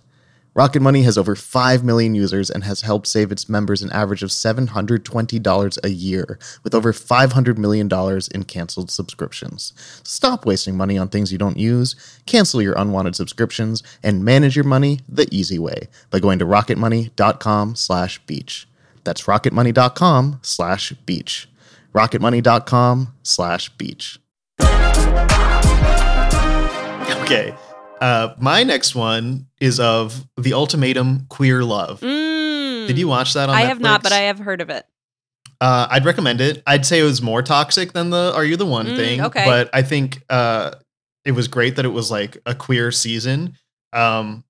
Rocket 0.54 0.80
Money 0.80 1.02
has 1.02 1.16
over 1.16 1.36
5 1.36 1.84
million 1.84 2.14
users 2.14 2.50
and 2.50 2.64
has 2.64 2.80
helped 2.80 3.06
save 3.06 3.30
its 3.30 3.48
members 3.48 3.82
an 3.82 3.92
average 3.92 4.22
of 4.22 4.30
$720 4.30 5.78
a 5.84 5.90
year, 5.90 6.38
with 6.64 6.74
over 6.74 6.92
$500 6.92 7.58
million 7.58 7.88
in 8.34 8.42
canceled 8.44 8.90
subscriptions. 8.90 9.72
Stop 10.02 10.46
wasting 10.46 10.76
money 10.76 10.98
on 10.98 11.08
things 11.08 11.30
you 11.30 11.38
don't 11.38 11.58
use, 11.58 11.94
cancel 12.26 12.60
your 12.60 12.74
unwanted 12.76 13.14
subscriptions, 13.14 13.82
and 14.02 14.24
manage 14.24 14.56
your 14.56 14.64
money 14.64 15.00
the 15.08 15.28
easy 15.30 15.58
way 15.58 15.88
by 16.10 16.18
going 16.18 16.38
to 16.40 16.44
rocketmoney.com 16.44 17.76
slash 17.76 18.18
beach. 18.26 18.66
That's 19.04 19.22
rocketmoney.com 19.22 20.40
slash 20.42 20.92
beach. 21.06 21.48
rocketmoney.com 21.94 23.14
slash 23.22 23.68
beach. 23.70 24.18
Okay. 27.22 27.54
Uh, 28.00 28.34
my 28.38 28.62
next 28.62 28.94
one 28.94 29.46
is 29.60 29.80
of 29.80 30.26
The 30.36 30.52
Ultimatum 30.54 31.26
Queer 31.28 31.64
Love. 31.64 32.00
Mm. 32.00 32.86
Did 32.86 32.98
you 32.98 33.08
watch 33.08 33.34
that 33.34 33.48
on 33.48 33.54
I 33.54 33.62
have 33.62 33.80
not, 33.80 34.02
but 34.02 34.12
I 34.12 34.20
have 34.20 34.38
heard 34.38 34.60
of 34.60 34.70
it. 34.70 34.86
Uh, 35.60 35.88
I'd 35.90 36.04
recommend 36.04 36.40
it. 36.40 36.62
I'd 36.66 36.86
say 36.86 37.00
it 37.00 37.04
was 37.04 37.20
more 37.20 37.42
toxic 37.42 37.92
than 37.92 38.10
the 38.10 38.32
"Are 38.34 38.44
You 38.44 38.56
the 38.56 38.66
One" 38.66 38.86
Mm, 38.86 38.96
thing. 38.96 39.20
okay. 39.22 39.44
but 39.44 39.68
I 39.72 39.82
think 39.82 40.22
uh, 40.30 40.72
it 41.24 41.32
was 41.32 41.48
great 41.48 41.76
that 41.76 41.84
it 41.84 41.88
was 41.88 42.10
like 42.10 42.38
a 42.46 42.54
queer 42.54 42.92
season. 42.92 43.56
Um, 43.92 44.44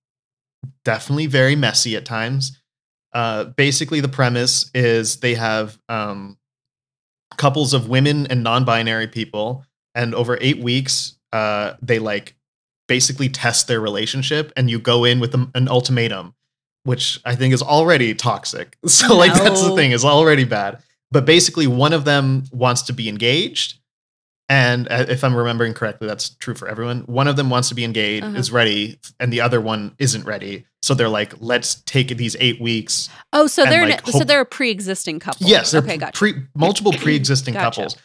definitely 0.84 1.26
very 1.26 1.56
messy 1.56 1.96
at 1.96 2.04
times. 2.04 2.60
Uh, 3.14 3.44
basically, 3.44 4.00
the 4.00 4.08
premise 4.08 4.70
is 4.74 5.16
they 5.20 5.34
have 5.34 5.78
um, 5.88 6.36
couples 7.38 7.72
of 7.72 7.88
women 7.88 8.26
and 8.26 8.42
non-binary 8.42 9.08
people, 9.08 9.64
and 9.94 10.14
over 10.14 10.36
eight 10.42 10.58
weeks, 10.58 11.16
uh, 11.32 11.72
they 11.80 11.98
like 11.98 12.34
basically 12.88 13.28
test 13.28 13.68
their 13.68 13.80
relationship, 13.80 14.52
and 14.56 14.68
you 14.68 14.78
go 14.80 15.04
in 15.04 15.20
with 15.20 15.34
an 15.34 15.68
ultimatum, 15.68 16.34
which 16.84 17.20
I 17.24 17.36
think 17.36 17.54
is 17.54 17.62
already 17.62 18.14
toxic. 18.14 18.76
So, 18.88 19.14
like, 19.16 19.32
that's 19.34 19.62
the 19.62 19.74
thing; 19.76 19.92
is 19.92 20.04
already 20.04 20.44
bad 20.44 20.82
but 21.10 21.24
basically 21.24 21.66
one 21.66 21.94
of 21.94 22.04
them 22.04 22.44
wants 22.52 22.82
to 22.82 22.92
be 22.92 23.08
engaged 23.08 23.78
and 24.50 24.86
uh, 24.90 25.06
if 25.08 25.24
i'm 25.24 25.34
remembering 25.34 25.72
correctly 25.72 26.06
that's 26.06 26.28
true 26.36 26.54
for 26.54 26.68
everyone 26.68 27.00
one 27.06 27.26
of 27.26 27.36
them 27.36 27.48
wants 27.48 27.70
to 27.70 27.74
be 27.74 27.82
engaged 27.82 28.24
Uh-huh. 28.26 28.36
is 28.36 28.52
ready 28.52 28.98
and 29.18 29.32
the 29.32 29.40
other 29.40 29.58
one 29.58 29.94
isn't 29.98 30.26
ready 30.26 30.66
so 30.82 30.92
they're 30.92 31.08
like 31.08 31.32
let's 31.40 31.76
take 31.86 32.08
these 32.18 32.36
eight 32.40 32.60
weeks 32.60 33.08
Oh, 33.32 33.46
so 33.46 33.64
they're 33.64 33.88
like, 33.88 34.06
so 34.06 34.18
hope- 34.18 34.26
they're 34.28 34.42
a 34.42 34.44
pre-existing 34.46 35.18
couple. 35.18 35.46
yes 35.46 35.70
they're 35.70 35.80
okay, 35.82 35.96
gotcha. 35.96 36.12
pre- 36.18 36.42
multiple 36.54 36.92
pre-existing 37.04 37.54
Gotcha. 37.54 37.80
couples 37.80 37.96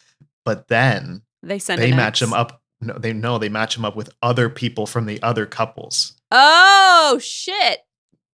but 0.45 0.69
then 0.69 1.23
they 1.43 1.59
send 1.59 1.81
they 1.81 1.91
match 1.91 2.21
ex. 2.21 2.31
them 2.31 2.34
up 2.34 2.61
no 2.86 2.93
they 2.97 3.13
know 3.13 3.38
they 3.38 3.49
match 3.49 3.75
them 3.75 3.86
up 3.86 3.95
with 3.95 4.09
other 4.21 4.49
people 4.49 4.86
from 4.86 5.05
the 5.05 5.21
other 5.23 5.45
couples 5.45 6.13
Oh 6.31 7.19
shit! 7.21 7.79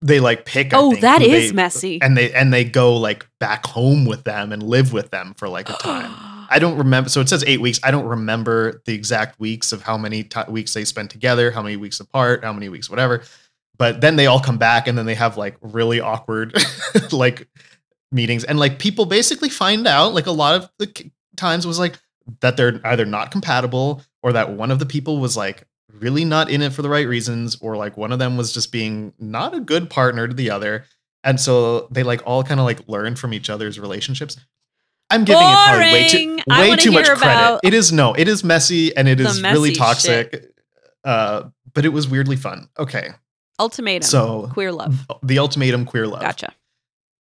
they 0.01 0.19
like 0.19 0.45
pick 0.45 0.73
I 0.73 0.77
Oh, 0.77 0.91
think, 0.91 1.01
that 1.01 1.21
is 1.21 1.49
they- 1.49 1.55
messy. 1.55 2.01
and 2.01 2.17
they 2.17 2.31
and 2.33 2.53
they 2.53 2.63
go 2.63 2.95
like 2.95 3.27
back 3.39 3.65
home 3.65 4.05
with 4.05 4.23
them 4.23 4.51
and 4.53 4.63
live 4.63 4.93
with 4.93 5.11
them 5.11 5.33
for 5.37 5.49
like 5.49 5.69
a 5.69 5.73
time 5.73 6.11
I 6.51 6.57
don't 6.57 6.79
remember. 6.79 7.09
So 7.11 7.21
it 7.21 7.29
says 7.29 7.43
eight 7.45 7.61
weeks. 7.61 7.79
I 7.83 7.91
don't 7.91 8.07
remember 8.07 8.81
the 8.85 8.93
exact 8.95 9.39
weeks 9.39 9.71
of 9.71 9.83
how 9.83 9.99
many 9.99 10.23
ti 10.23 10.39
weeks 10.47 10.73
they 10.73 10.83
spent 10.83 11.11
together, 11.11 11.51
how 11.51 11.61
many 11.61 11.77
weeks 11.77 11.99
apart, 11.99 12.43
how 12.43 12.51
many 12.53 12.69
weeks, 12.69 12.89
whatever. 12.89 13.21
But 13.77 14.01
then 14.01 14.15
they 14.15 14.25
all 14.25 14.39
come 14.39 14.57
back 14.57 14.87
and 14.87 14.97
then 14.97 15.05
they 15.05 15.13
have 15.13 15.37
like 15.37 15.57
really 15.61 15.99
awkward 15.99 16.57
like 17.11 17.47
meetings. 18.11 18.43
And 18.45 18.57
like 18.57 18.79
people 18.79 19.05
basically 19.05 19.49
find 19.49 19.85
out, 19.85 20.15
like 20.15 20.25
a 20.25 20.31
lot 20.31 20.55
of 20.55 20.71
the 20.79 21.11
times 21.35 21.67
was 21.67 21.77
like 21.77 21.99
that 22.41 22.57
they're 22.57 22.81
either 22.83 23.05
not 23.05 23.29
compatible 23.29 24.01
or 24.21 24.33
that 24.33 24.51
one 24.51 24.71
of 24.71 24.79
the 24.79 24.85
people 24.85 25.19
was 25.19 25.35
like 25.37 25.63
really 25.99 26.23
not 26.25 26.49
in 26.49 26.61
it 26.61 26.71
for 26.73 26.81
the 26.81 26.89
right 26.89 27.07
reasons 27.07 27.57
or 27.61 27.75
like 27.75 27.97
one 27.97 28.11
of 28.11 28.19
them 28.19 28.37
was 28.37 28.53
just 28.53 28.71
being 28.71 29.13
not 29.19 29.53
a 29.55 29.59
good 29.59 29.89
partner 29.89 30.27
to 30.27 30.33
the 30.33 30.49
other. 30.51 30.85
And 31.23 31.39
so 31.39 31.87
they 31.91 32.03
like 32.03 32.21
all 32.25 32.43
kind 32.43 32.59
of 32.59 32.65
like 32.65 32.87
learn 32.87 33.15
from 33.15 33.33
each 33.33 33.49
other's 33.49 33.79
relationships. 33.79 34.37
I'm 35.09 35.25
giving 35.25 35.41
it 35.41 35.45
probably 35.65 35.91
way 35.91 36.07
too 36.07 36.39
way 36.47 36.75
too 36.75 36.91
much 36.91 37.09
credit. 37.09 37.59
It 37.63 37.73
is 37.73 37.91
no, 37.91 38.13
it 38.13 38.27
is 38.27 38.43
messy 38.43 38.95
and 38.95 39.07
it 39.07 39.19
is 39.19 39.41
really 39.41 39.73
toxic. 39.73 40.51
Uh, 41.03 41.49
but 41.73 41.85
it 41.85 41.89
was 41.89 42.07
weirdly 42.07 42.35
fun. 42.35 42.69
Okay, 42.77 43.09
Ultimatum. 43.59 44.03
so 44.07 44.49
queer 44.53 44.71
love. 44.71 45.07
the 45.23 45.39
ultimatum 45.39 45.85
queer 45.85 46.07
love. 46.07 46.21
Gotcha. 46.21 46.53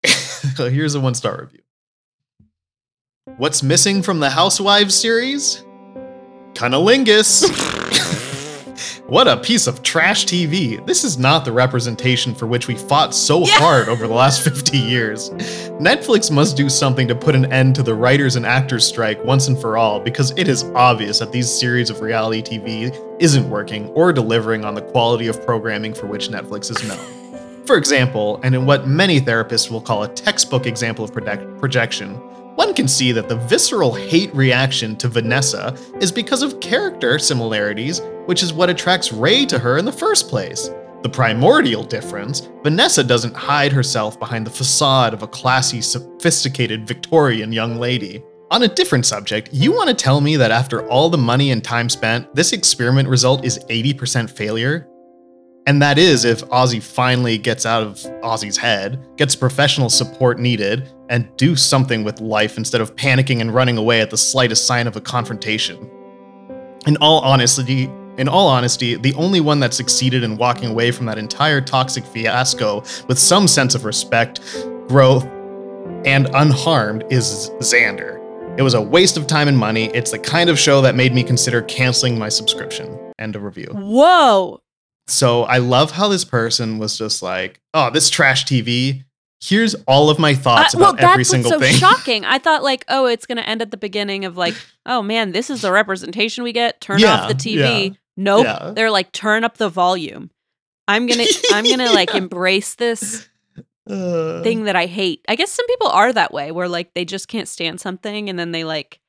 So 0.54 0.70
Here's 0.70 0.94
a 0.94 1.00
one 1.00 1.14
star 1.14 1.40
review. 1.42 1.60
What's 3.38 3.62
missing 3.62 4.02
from 4.02 4.20
the 4.20 4.30
Housewives 4.30 4.94
series? 4.94 5.62
Cunnilingus. 6.54 7.44
what 9.08 9.28
a 9.28 9.36
piece 9.36 9.66
of 9.66 9.82
trash 9.82 10.26
TV. 10.26 10.84
This 10.86 11.04
is 11.04 11.18
not 11.18 11.44
the 11.44 11.52
representation 11.52 12.34
for 12.34 12.46
which 12.46 12.66
we 12.66 12.74
fought 12.76 13.14
so 13.14 13.40
Yeah. 13.40 13.58
hard 13.58 13.88
over 13.88 14.06
the 14.08 14.14
last 14.14 14.40
50 14.44 14.76
years. 14.76 15.30
Netflix 15.80 16.30
must 16.30 16.56
do 16.56 16.68
something 16.68 17.06
to 17.08 17.14
put 17.14 17.34
an 17.34 17.50
end 17.52 17.74
to 17.76 17.82
the 17.82 17.94
writers 17.94 18.34
and 18.36 18.44
actors 18.44 18.84
strike 18.86 19.22
once 19.24 19.46
and 19.48 19.58
for 19.60 19.76
all 19.76 20.00
because 20.00 20.32
it 20.36 20.48
is 20.48 20.64
obvious 20.74 21.20
that 21.20 21.30
these 21.32 21.48
series 21.52 21.90
of 21.90 22.00
reality 22.00 22.42
TV 22.42 22.92
isn't 23.20 23.48
working 23.48 23.86
or 23.90 24.12
delivering 24.12 24.64
on 24.64 24.74
the 24.74 24.82
quality 24.82 25.28
of 25.28 25.44
programming 25.46 25.94
for 25.94 26.06
which 26.06 26.28
Netflix 26.28 26.70
is 26.70 26.82
known. 26.88 26.98
For 27.66 27.76
example, 27.76 28.40
and 28.42 28.54
in 28.54 28.64
what 28.66 28.88
many 28.88 29.20
therapists 29.20 29.70
will 29.70 29.82
call 29.82 30.02
a 30.02 30.08
textbook 30.08 30.66
example 30.66 31.04
of 31.04 31.12
project- 31.12 31.58
projection, 31.58 32.18
one 32.58 32.74
can 32.74 32.88
see 32.88 33.12
that 33.12 33.28
the 33.28 33.36
visceral 33.36 33.94
hate 33.94 34.34
reaction 34.34 34.96
to 34.96 35.06
Vanessa 35.06 35.76
is 36.00 36.10
because 36.10 36.42
of 36.42 36.58
character 36.58 37.16
similarities, 37.16 38.00
which 38.26 38.42
is 38.42 38.52
what 38.52 38.68
attracts 38.68 39.12
Rae 39.12 39.46
to 39.46 39.60
her 39.60 39.78
in 39.78 39.84
the 39.84 39.92
first 39.92 40.28
place. 40.28 40.68
The 41.04 41.08
primordial 41.08 41.84
difference 41.84 42.50
Vanessa 42.64 43.04
doesn't 43.04 43.36
hide 43.36 43.70
herself 43.70 44.18
behind 44.18 44.44
the 44.44 44.50
facade 44.50 45.14
of 45.14 45.22
a 45.22 45.28
classy, 45.28 45.80
sophisticated 45.80 46.84
Victorian 46.84 47.52
young 47.52 47.76
lady. 47.76 48.24
On 48.50 48.64
a 48.64 48.68
different 48.68 49.06
subject, 49.06 49.50
you 49.52 49.70
want 49.70 49.88
to 49.88 49.94
tell 49.94 50.20
me 50.20 50.34
that 50.34 50.50
after 50.50 50.84
all 50.88 51.08
the 51.10 51.16
money 51.16 51.52
and 51.52 51.62
time 51.62 51.88
spent, 51.88 52.34
this 52.34 52.52
experiment 52.52 53.08
result 53.08 53.44
is 53.44 53.64
80% 53.70 54.28
failure? 54.28 54.88
And 55.68 55.80
that 55.80 55.96
is 55.96 56.24
if 56.24 56.40
Aussie 56.46 56.82
finally 56.82 57.38
gets 57.38 57.66
out 57.66 57.84
of 57.84 57.98
Aussie's 58.24 58.56
head, 58.56 59.06
gets 59.16 59.36
professional 59.36 59.90
support 59.90 60.40
needed, 60.40 60.88
and 61.08 61.34
do 61.36 61.56
something 61.56 62.04
with 62.04 62.20
life 62.20 62.56
instead 62.56 62.80
of 62.80 62.94
panicking 62.96 63.40
and 63.40 63.54
running 63.54 63.78
away 63.78 64.00
at 64.00 64.10
the 64.10 64.16
slightest 64.16 64.66
sign 64.66 64.86
of 64.86 64.96
a 64.96 65.00
confrontation. 65.00 65.90
In 66.86 66.96
all 67.00 67.20
honesty, 67.20 67.84
in 68.18 68.28
all 68.28 68.48
honesty, 68.48 68.96
the 68.96 69.14
only 69.14 69.40
one 69.40 69.60
that 69.60 69.72
succeeded 69.74 70.22
in 70.22 70.36
walking 70.36 70.70
away 70.70 70.90
from 70.90 71.06
that 71.06 71.18
entire 71.18 71.60
toxic 71.60 72.04
fiasco 72.04 72.80
with 73.06 73.18
some 73.18 73.46
sense 73.46 73.74
of 73.74 73.84
respect, 73.84 74.40
growth, 74.88 75.24
and 76.04 76.28
unharmed 76.34 77.04
is 77.10 77.50
Xander. 77.60 78.18
It 78.58 78.62
was 78.62 78.74
a 78.74 78.82
waste 78.82 79.16
of 79.16 79.28
time 79.28 79.46
and 79.46 79.56
money. 79.56 79.86
It's 79.94 80.10
the 80.10 80.18
kind 80.18 80.50
of 80.50 80.58
show 80.58 80.80
that 80.80 80.96
made 80.96 81.14
me 81.14 81.22
consider 81.22 81.62
canceling 81.62 82.18
my 82.18 82.28
subscription. 82.28 82.98
End 83.18 83.36
of 83.36 83.44
review. 83.44 83.68
Whoa. 83.72 84.60
So 85.06 85.44
I 85.44 85.58
love 85.58 85.92
how 85.92 86.08
this 86.08 86.24
person 86.24 86.78
was 86.78 86.98
just 86.98 87.22
like, 87.22 87.60
"Oh, 87.72 87.90
this 87.90 88.10
trash 88.10 88.44
TV. 88.44 89.04
Here's 89.40 89.74
all 89.86 90.10
of 90.10 90.18
my 90.18 90.34
thoughts 90.34 90.74
Uh, 90.74 90.78
well, 90.80 90.90
about 90.94 91.12
every 91.12 91.24
single 91.24 91.50
so 91.52 91.60
thing." 91.60 91.74
shocking. 91.74 92.24
I 92.24 92.38
thought 92.38 92.62
like, 92.64 92.84
oh, 92.88 93.06
it's 93.06 93.24
gonna 93.26 93.42
end 93.42 93.62
at 93.62 93.70
the 93.70 93.76
beginning 93.76 94.24
of 94.24 94.36
like, 94.36 94.54
oh 94.84 95.00
man, 95.02 95.32
this 95.32 95.48
is 95.50 95.62
the 95.62 95.70
representation 95.72 96.42
we 96.44 96.52
get. 96.52 96.80
Turn 96.80 96.98
Yeah, 96.98 97.14
off 97.22 97.28
the 97.28 97.34
TV. 97.34 97.90
yeah, 97.90 97.96
nope. 98.16 98.44
yeah. 98.44 98.72
They're 98.74 98.90
like, 98.90 99.12
turn 99.12 99.44
up 99.44 99.56
the 99.58 99.68
volume. 99.68 100.30
I'm 100.88 101.06
gonna 101.06 101.24
I'm 101.52 101.64
gonna 101.64 101.92
like 101.92 102.14
embrace 102.14 102.74
this 102.74 103.28
Uh, 103.88 104.42
thing 104.42 104.64
that 104.64 104.74
I 104.76 104.86
hate. 104.86 105.24
I 105.28 105.34
guess 105.36 105.50
some 105.52 105.66
people 105.66 105.86
are 105.88 106.12
that 106.12 106.32
way 106.32 106.50
where 106.50 106.68
like 106.68 106.92
they 106.94 107.04
just 107.04 107.28
can't 107.28 107.48
stand 107.48 107.80
something 107.80 108.28
and 108.28 108.38
then 108.38 108.50
they 108.52 108.64
like 108.64 109.00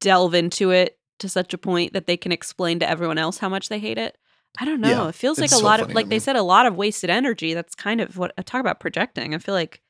delve 0.00 0.34
into 0.34 0.70
it 0.70 0.98
to 1.20 1.28
such 1.28 1.52
a 1.54 1.58
point 1.58 1.94
that 1.94 2.06
they 2.06 2.16
can 2.16 2.30
explain 2.32 2.78
to 2.80 2.88
everyone 2.88 3.18
else 3.18 3.38
how 3.38 3.48
much 3.48 3.68
they 3.68 3.78
hate 3.80 3.98
it. 3.98 4.16
I 4.60 4.64
don't 4.64 4.80
know. 4.80 4.88
Yeah, 5.04 5.08
it 5.08 5.14
feels 5.14 5.38
like 5.38 5.50
a 5.50 5.56
so 5.56 5.64
lot 5.64 5.80
of 5.80 5.92
like 5.94 6.08
they 6.08 6.18
said 6.18 6.36
a 6.36 6.42
lot 6.42 6.66
of 6.66 6.74
wasted 6.76 7.10
energy. 7.10 7.54
That's 7.54 7.74
kind 7.74 8.00
of 8.00 8.16
what 8.16 8.32
I 8.38 8.42
talk 8.42 8.60
about 8.60 8.80
projecting. 8.80 9.34
I 9.34 9.38
feel 9.38 9.54
like 9.54 9.80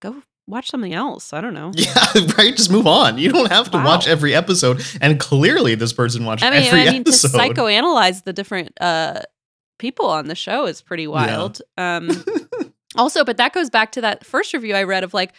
go 0.00 0.22
watch 0.46 0.70
something 0.70 0.94
else. 0.94 1.32
I 1.32 1.40
don't 1.40 1.54
know. 1.60 1.72
yeah, 1.74 1.94
right. 2.38 2.56
Just 2.56 2.70
move 2.70 2.86
on. 2.86 3.18
You 3.18 3.30
don't 3.32 3.50
have 3.50 3.70
to 3.72 3.78
Wow. 3.78 3.84
watch 3.86 4.06
every 4.08 4.34
episode. 4.34 4.82
And 5.00 5.18
clearly, 5.20 5.74
this 5.74 5.92
person 5.92 6.24
watched 6.24 6.42
I 6.44 6.50
mean, 6.50 6.62
every 6.64 6.80
I 6.82 6.84
mean 6.92 7.00
episode. 7.02 7.28
to 7.32 7.36
psychoanalyze 7.38 8.24
the 8.24 8.32
different 8.32 8.72
uh 8.80 9.22
people 9.78 10.06
on 10.06 10.28
the 10.28 10.34
show 10.34 10.66
is 10.66 10.80
pretty 10.80 11.06
wild. 11.06 11.60
Um 11.76 12.10
also, 12.96 13.24
but 13.24 13.36
that 13.38 13.52
goes 13.52 13.70
back 13.70 13.90
to 13.92 14.00
that 14.02 14.24
first 14.24 14.52
review 14.54 14.74
I 14.76 14.84
read 14.84 15.02
of 15.02 15.12
like 15.12 15.34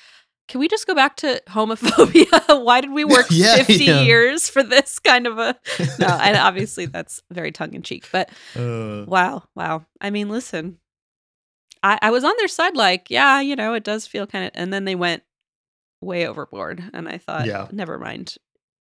can 0.47 0.59
we 0.59 0.67
just 0.67 0.85
go 0.87 0.93
back 0.95 1.15
to 1.17 1.41
homophobia? 1.49 2.63
Why 2.63 2.81
did 2.81 2.91
we 2.91 3.03
work 3.15 3.25
Yeah, 3.31 3.55
50 3.63 3.83
yeah. 3.83 4.01
years 4.03 4.47
for 4.49 4.61
this 4.63 4.99
kind 4.99 5.27
of 5.27 5.37
a 5.39 5.55
No, 5.99 6.07
and 6.07 6.37
obviously 6.37 6.85
that's 6.85 7.21
very 7.31 7.51
tongue 7.51 7.73
in 7.73 7.81
cheek, 7.81 8.07
but 8.11 8.29
Uh, 8.55 9.05
wow, 9.07 9.43
wow. 9.55 9.85
I 10.01 10.09
mean, 10.09 10.29
listen. 10.29 10.77
I 11.83 11.97
I 12.01 12.11
was 12.11 12.23
on 12.23 12.33
their 12.37 12.47
side 12.47 12.75
like, 12.75 13.09
yeah, 13.09 13.39
you 13.41 13.55
know, 13.55 13.73
it 13.73 13.83
does 13.83 14.07
feel 14.07 14.25
kind 14.27 14.45
of 14.45 14.51
and 14.55 14.71
then 14.73 14.85
they 14.85 14.95
went 14.95 15.23
way 16.01 16.27
overboard 16.27 16.83
and 16.93 17.07
I 17.09 17.17
thought, 17.17 17.47
Yeah. 17.47 17.67
never 17.71 17.97
mind. 17.97 18.35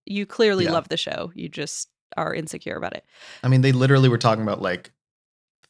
You 0.07 0.27
clearly 0.27 0.65
Yeah. 0.65 0.73
love 0.73 0.89
the 0.89 0.97
show. 0.99 1.33
You 1.35 1.49
just 1.49 1.89
are 2.17 2.35
insecure 2.35 2.77
about 2.77 2.95
it. 2.95 3.05
I 3.43 3.49
mean, 3.49 3.63
they 3.63 3.73
literally 3.73 4.09
were 4.09 4.19
talking 4.19 4.43
about 4.43 4.61
like 4.63 4.91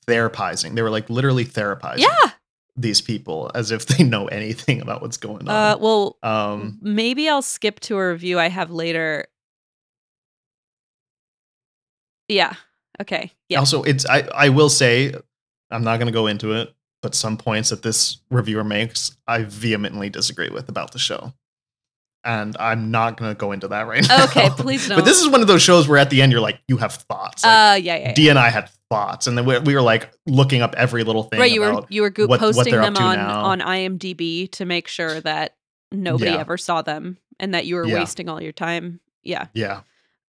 therapizing. 0.06 0.74
They 0.74 0.82
were 0.82 0.90
like 0.90 1.08
literally 1.08 1.44
therapizing 1.44 1.98
Yeah. 2.00 2.30
These 2.76 3.00
people 3.00 3.50
as 3.54 3.70
if 3.70 3.86
they 3.86 4.02
know 4.04 4.26
anything 4.28 4.80
about 4.80 5.00
what's 5.02 5.16
going 5.16 5.48
Uh, 5.48 5.74
on. 5.76 5.80
well, 5.80 6.16
um, 6.22 6.78
maybe 6.82 7.28
I'll 7.28 7.42
skip 7.42 7.80
to 7.80 7.96
a 7.96 8.08
review 8.10 8.38
I 8.38 8.48
have 8.48 8.70
later. 8.70 9.26
Yeah. 12.28 12.54
Okay. 13.00 13.32
Yeah. 13.48 13.58
Also, 13.58 13.82
it's 13.82 14.06
I 14.06 14.20
I 14.34 14.48
will 14.48 14.68
say 14.70 15.14
I'm 15.70 15.84
not 15.84 15.96
going 15.98 16.06
to 16.06 16.12
go 16.12 16.26
into 16.26 16.52
it, 16.52 16.74
but 17.02 17.14
some 17.14 17.36
points 17.36 17.70
that 17.70 17.82
this 17.82 18.18
reviewer 18.30 18.64
makes 18.64 19.16
I 19.26 19.42
vehemently 19.44 20.10
disagree 20.10 20.50
with 20.50 20.68
about 20.68 20.92
the 20.92 20.98
show. 20.98 21.32
And 22.26 22.56
I'm 22.58 22.90
not 22.90 23.18
going 23.18 23.30
to 23.30 23.38
go 23.38 23.52
into 23.52 23.68
that 23.68 23.86
right 23.86 24.02
now. 24.08 24.24
Okay, 24.24 24.48
please 24.56 24.88
don't. 24.88 24.96
But 24.98 25.04
this 25.04 25.20
is 25.20 25.28
one 25.28 25.42
of 25.42 25.46
those 25.46 25.60
shows 25.62 25.86
where 25.86 25.98
at 25.98 26.08
the 26.08 26.22
end 26.22 26.32
you're 26.32 26.40
like 26.40 26.58
you 26.68 26.78
have 26.78 26.94
thoughts. 26.94 27.44
Like, 27.44 27.52
uh, 27.52 27.74
yeah, 27.82 27.96
yeah. 27.96 28.08
yeah. 28.08 28.14
D 28.14 28.28
and 28.30 28.38
I 28.38 28.48
had 28.48 28.70
thoughts, 28.94 29.26
and 29.26 29.36
then 29.36 29.44
we, 29.44 29.58
we 29.60 29.74
were 29.74 29.82
like 29.82 30.10
looking 30.26 30.62
up 30.62 30.74
every 30.76 31.04
little 31.04 31.24
thing. 31.24 31.40
right. 31.40 31.50
You 31.52 31.60
were 31.60 31.84
you 31.88 32.02
were 32.02 32.10
go- 32.10 32.24
what- 32.26 32.40
what 32.40 32.54
posting 32.54 32.72
they're 32.72 32.82
them 32.82 32.96
on 32.96 33.16
now. 33.16 33.44
on 33.44 33.60
IMDb 33.60 34.50
to 34.52 34.64
make 34.64 34.88
sure 34.88 35.20
that 35.20 35.56
nobody 35.92 36.30
Yeah. 36.30 36.38
ever 36.40 36.56
saw 36.56 36.82
them 36.82 37.18
and 37.40 37.54
that 37.54 37.66
you 37.66 37.74
were 37.76 37.86
Yeah. 37.86 37.94
wasting 38.00 38.28
all 38.28 38.42
your 38.42 38.52
time. 38.52 39.00
Yeah. 39.22 39.46
yeah, 39.54 39.80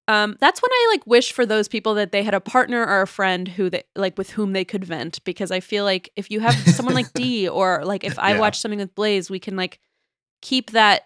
Um, 0.09 0.37
that's 0.41 0.61
when 0.61 0.71
I 0.71 0.89
like 0.93 1.07
wish 1.07 1.33
for 1.33 1.47
those 1.47 1.67
people 1.69 1.95
that 1.95 2.13
they 2.13 2.23
had 2.23 2.35
a 2.35 2.41
partner 2.41 2.85
or 2.85 3.03
a 3.03 3.07
friend 3.07 3.49
who 3.49 3.71
they 3.71 3.85
like 3.97 4.19
with 4.19 4.31
whom 4.31 4.53
they 4.53 4.65
could 4.65 4.85
vent 4.85 5.23
because 5.25 5.51
I 5.51 5.61
feel 5.61 5.85
like 5.85 6.11
if 6.17 6.31
you 6.31 6.41
have 6.41 6.55
someone 6.75 6.95
like 6.95 7.13
D 7.15 7.49
or 7.49 7.85
like 7.85 8.05
if 8.05 8.19
I 8.19 8.33
Yeah. 8.35 8.41
watch 8.41 8.59
something 8.59 8.79
with 8.81 8.95
Blaze, 8.95 9.31
we 9.31 9.39
can 9.39 9.57
like 9.57 9.79
keep 10.43 10.73
that 10.73 11.03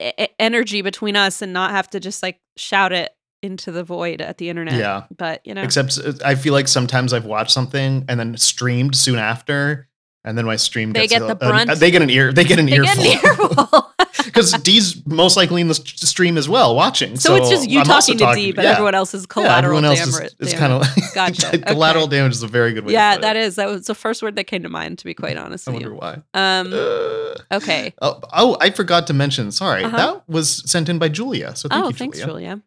e- 0.00 0.28
energy 0.38 0.80
between 0.82 1.16
us 1.16 1.42
and 1.42 1.52
not 1.52 1.72
have 1.72 1.90
to 1.90 2.00
just 2.00 2.22
like 2.22 2.40
shout 2.56 2.92
it 2.92 3.10
into 3.42 3.72
the 3.72 3.82
void 3.84 4.20
at 4.20 4.38
the 4.38 4.48
internet. 4.48 4.74
yeah. 4.74 5.04
But 5.16 5.46
you 5.46 5.54
know, 5.54 5.62
Except 5.62 5.98
uh, 5.98 6.12
I 6.24 6.34
feel 6.34 6.52
like 6.52 6.68
sometimes 6.68 7.12
I've 7.12 7.24
watched 7.26 7.50
something 7.52 8.04
and 8.08 8.18
then 8.20 8.36
streamed 8.36 8.96
soon 8.96 9.18
after, 9.18 9.88
and 10.24 10.36
then 10.36 10.44
my 10.44 10.56
stream 10.56 10.92
They 10.92 11.06
gets 11.06 11.12
get 11.14 11.22
a- 11.30 11.34
the 11.34 11.72
a- 11.72 11.76
they 11.76 11.90
get 11.90 12.02
an 12.02 12.10
ear. 12.10 12.32
They 12.32 12.44
get 12.44 12.58
an 12.58 12.66
they 12.66 12.72
get 12.78 12.98
an 12.98 13.06
earful. 13.06 13.46
earful. 13.60 13.86
because 14.24 14.52
D's 14.52 15.06
most 15.06 15.36
likely 15.36 15.60
in 15.62 15.68
the 15.68 15.74
stream 15.74 16.36
as 16.36 16.48
well, 16.48 16.74
watching. 16.74 17.16
so, 17.16 17.36
it's 17.36 17.48
just 17.48 17.68
you 17.70 17.78
I'm 17.80 17.86
talking 17.86 18.18
to 18.18 18.32
D, 18.34 18.52
but 18.52 18.64
yeah. 18.64 18.72
everyone 18.72 18.94
else 18.94 19.14
is 19.14 19.22
Yeah, 19.22 19.26
collateral 19.28 19.78
everyone 19.78 19.84
else 19.84 19.98
damage. 20.16 20.32
is, 20.40 20.48
is 20.52 20.58
kind 20.58 20.72
of 20.72 20.86
Gotcha. 21.14 21.58
collateral 21.66 22.04
Okay. 22.04 22.16
damage 22.16 22.32
is 22.32 22.42
a 22.42 22.48
very 22.48 22.72
good 22.72 22.84
way. 22.84 22.92
yeah, 22.92 23.16
that 23.16 23.36
it. 23.36 23.42
is 23.44 23.56
that 23.56 23.68
was 23.68 23.86
the 23.86 23.94
first 23.94 24.22
word 24.22 24.36
that 24.36 24.44
came 24.44 24.62
to 24.64 24.68
mind. 24.68 24.98
To 24.98 25.04
be 25.04 25.14
quite 25.14 25.36
honest 25.36 25.66
I 25.68 25.70
with 25.72 25.82
wonder 25.84 25.94
you. 25.94 26.00
why. 26.00 26.22
Um. 26.34 26.72
Uh, 26.72 27.34
Okay. 27.52 27.94
oh, 28.02 28.20
oh, 28.32 28.56
I 28.60 28.70
forgot 28.70 29.06
to 29.08 29.14
mention. 29.14 29.50
Sorry, 29.52 29.84
Uh-huh. 29.84 29.96
that 29.96 30.28
was 30.28 30.68
sent 30.70 30.88
in 30.88 30.98
by 30.98 31.08
Julia. 31.08 31.54
So 31.56 31.68
thank 31.68 31.84
oh, 31.84 31.88
you, 31.88 31.94
thanks, 31.94 32.18
Julia. 32.20 32.60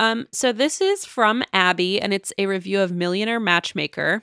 Um, 0.00 0.26
so 0.32 0.50
this 0.50 0.80
is 0.80 1.04
from 1.04 1.42
Abby, 1.52 2.00
and 2.00 2.14
it's 2.14 2.32
a 2.38 2.46
review 2.46 2.80
of 2.80 2.90
Millionaire 2.90 3.38
Matchmaker. 3.38 4.22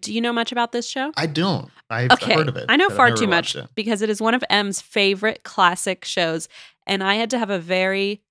Do 0.00 0.12
you 0.14 0.20
know 0.22 0.32
much 0.32 0.50
about 0.50 0.72
this 0.72 0.88
show? 0.88 1.12
I 1.16 1.26
don't. 1.26 1.70
I've 1.90 2.10
Okay, 2.12 2.34
heard 2.34 2.48
of 2.48 2.56
it. 2.56 2.64
I 2.70 2.76
know 2.76 2.88
far 2.88 3.12
too 3.12 3.26
much 3.28 3.54
it. 3.54 3.68
because 3.74 4.00
it 4.00 4.08
is 4.08 4.20
one 4.20 4.32
of 4.34 4.42
M's 4.48 4.80
favorite 4.80 5.42
classic 5.44 6.06
shows, 6.06 6.48
and 6.86 7.04
I 7.04 7.16
had 7.16 7.28
to 7.30 7.38
have 7.38 7.50
a 7.50 7.58
very 7.58 8.22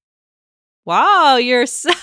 wow. 0.86 1.38
You're. 1.38 1.66
So- 1.68 1.92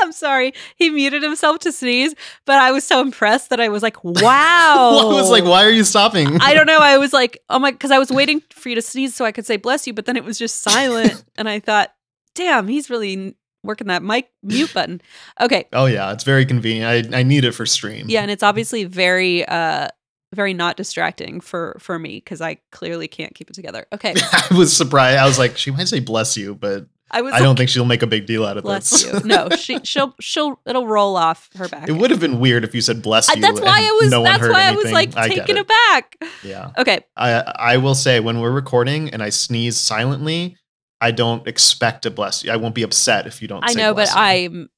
I'm 0.00 0.12
sorry. 0.12 0.52
He 0.76 0.90
muted 0.90 1.22
himself 1.24 1.58
to 1.60 1.72
sneeze, 1.72 2.14
but 2.46 2.56
I 2.58 2.70
was 2.70 2.84
so 2.84 3.00
impressed 3.00 3.50
that 3.50 3.60
I 3.60 3.68
was 3.68 3.82
like, 3.82 3.96
"Wow!" 4.04 4.98
I 5.02 5.04
was 5.12 5.30
like, 5.30 5.44
why 5.44 5.64
are 5.64 5.70
you 5.70 5.82
stopping? 5.84 6.40
I 6.40 6.52
don't 6.54 6.66
know. 6.66 6.78
I 6.82 6.98
was 6.98 7.12
like, 7.12 7.38
oh 7.48 7.58
my, 7.58 7.72
because 7.72 7.90
I 7.90 7.98
was 7.98 8.10
waiting 8.10 8.40
for 8.50 8.68
you 8.68 8.74
to 8.76 8.82
sneeze 8.82 9.14
so 9.16 9.24
I 9.24 9.32
could 9.32 9.46
say 9.46 9.56
bless 9.56 9.86
you, 9.86 9.94
but 9.94 10.06
then 10.06 10.16
it 10.16 10.22
was 10.24 10.38
just 10.38 10.62
silent. 10.62 11.24
and 11.36 11.48
I 11.48 11.58
thought, 11.60 11.92
damn, 12.36 12.68
he's 12.68 12.90
really 12.90 13.34
working 13.62 13.88
that 13.88 14.02
mic 14.02 14.30
mute 14.42 14.72
button. 14.72 15.00
Okay. 15.40 15.66
Oh 15.72 15.86
yeah, 15.86 16.12
it's 16.12 16.24
very 16.24 16.46
convenient. 16.46 17.14
I 17.14 17.20
I 17.20 17.22
need 17.22 17.44
it 17.44 17.52
for 17.52 17.66
stream. 17.66 18.06
Yeah. 18.08 18.22
And 18.22 18.30
it's 18.30 18.42
obviously 18.42 18.84
very, 18.84 19.44
uh, 19.46 19.88
very 20.34 20.54
not 20.54 20.76
distracting 20.76 21.40
for 21.40 21.76
for 21.80 21.98
me 21.98 22.16
because 22.16 22.40
I 22.40 22.58
clearly 22.72 23.08
can't 23.08 23.34
keep 23.34 23.50
it 23.50 23.54
together. 23.54 23.86
Okay, 23.92 24.14
I 24.32 24.54
was 24.56 24.76
surprised. 24.76 25.18
I 25.18 25.26
was 25.26 25.38
like, 25.38 25.56
she 25.56 25.70
might 25.70 25.88
say 25.88 26.00
bless 26.00 26.36
you, 26.36 26.54
but 26.54 26.86
I 27.10 27.22
was. 27.22 27.32
I 27.32 27.38
don't 27.40 27.56
think 27.56 27.70
she'll 27.70 27.86
make 27.86 28.02
a 28.02 28.06
big 28.06 28.26
deal 28.26 28.44
out 28.44 28.56
of 28.58 28.64
bless 28.64 28.90
this. 28.90 29.04
you. 29.04 29.20
No, 29.24 29.48
she 29.50 29.80
she'll 29.84 30.14
she'll 30.20 30.60
it'll 30.66 30.86
roll 30.86 31.16
off 31.16 31.48
her 31.56 31.68
back. 31.68 31.88
It 31.88 31.92
would 31.92 32.10
have 32.10 32.20
been 32.20 32.40
weird 32.40 32.64
if 32.64 32.74
you 32.74 32.80
said 32.80 33.02
bless 33.02 33.30
I, 33.30 33.34
you. 33.34 33.40
that's 33.40 33.60
why 33.60 33.78
I 33.80 33.98
was. 34.02 34.10
No 34.10 34.22
that's 34.22 34.46
why 34.46 34.64
I 34.64 34.72
was 34.72 34.92
like 34.92 35.16
I 35.16 35.28
taken 35.28 35.56
aback. 35.56 36.16
Yeah. 36.42 36.72
Okay. 36.76 37.00
I 37.16 37.32
I 37.40 37.76
will 37.78 37.94
say 37.94 38.20
when 38.20 38.40
we're 38.40 38.52
recording 38.52 39.10
and 39.10 39.22
I 39.22 39.30
sneeze 39.30 39.78
silently, 39.78 40.58
I 41.00 41.10
don't 41.12 41.46
expect 41.46 42.02
to 42.02 42.10
bless 42.10 42.42
you. 42.44 42.50
I 42.50 42.56
won't 42.56 42.74
be 42.74 42.82
upset 42.82 43.26
if 43.26 43.40
you 43.42 43.48
don't. 43.48 43.62
I 43.64 43.72
know, 43.74 43.94
but. 43.94 44.08
I'm 44.14 44.68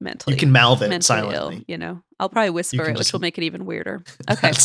mentally 0.00 0.34
You 0.34 0.38
can 0.40 0.52
mouth 0.52 0.82
it 0.82 1.02
silently. 1.04 1.56
ill. 1.56 1.62
You 1.68 1.78
know, 1.78 2.02
I'll 2.20 2.28
probably 2.28 2.50
whisper 2.50 2.88
it, 2.88 2.98
which 2.98 3.12
will 3.12 3.20
make 3.20 3.38
it 3.38 3.44
even 3.44 3.64
weirder. 3.66 4.02
Okay. 4.30 4.52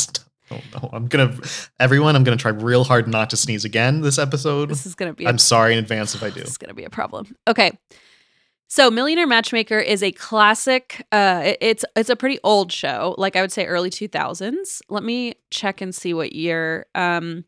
Oh 0.50 0.62
no! 0.74 0.90
I'm 0.94 1.08
gonna 1.10 1.38
everyone. 1.78 2.16
I'm 2.16 2.24
gonna 2.24 2.38
try 2.38 2.52
real 2.52 2.86
hard 2.86 3.06
not 3.10 3.32
to 3.32 3.36
sneeze 3.36 3.66
again 3.66 4.00
this 4.00 4.18
episode. 4.18 4.70
This 4.70 4.86
is 4.86 4.96
gonna 4.96 5.12
be. 5.14 5.26
A, 5.26 5.28
I'm 5.28 5.38
sorry 5.38 5.74
in 5.74 5.80
advance 5.80 6.16
if 6.16 6.24
I 6.24 6.30
do. 6.30 6.40
It's 6.40 6.56
gonna 6.58 6.74
be 6.74 6.86
a 6.86 6.90
problem. 6.90 7.36
Okay. 7.50 7.78
So, 8.70 8.90
Millionaire 8.90 9.28
Matchmaker 9.28 9.78
is 9.78 10.02
a 10.02 10.14
classic. 10.14 11.06
Uh, 11.12 11.42
it- 11.48 11.58
it's 11.60 11.86
it's 11.98 12.10
a 12.10 12.16
pretty 12.16 12.40
old 12.46 12.72
show, 12.72 13.14
like 13.18 13.36
I 13.36 13.42
would 13.42 13.52
say 13.52 13.66
early 13.66 13.90
two 13.90 14.08
thousands. 14.08 14.82
Let 14.88 15.04
me 15.04 15.34
check 15.52 15.82
and 15.82 15.94
see 15.94 16.14
what 16.14 16.32
year. 16.32 16.86
Um, 16.96 17.44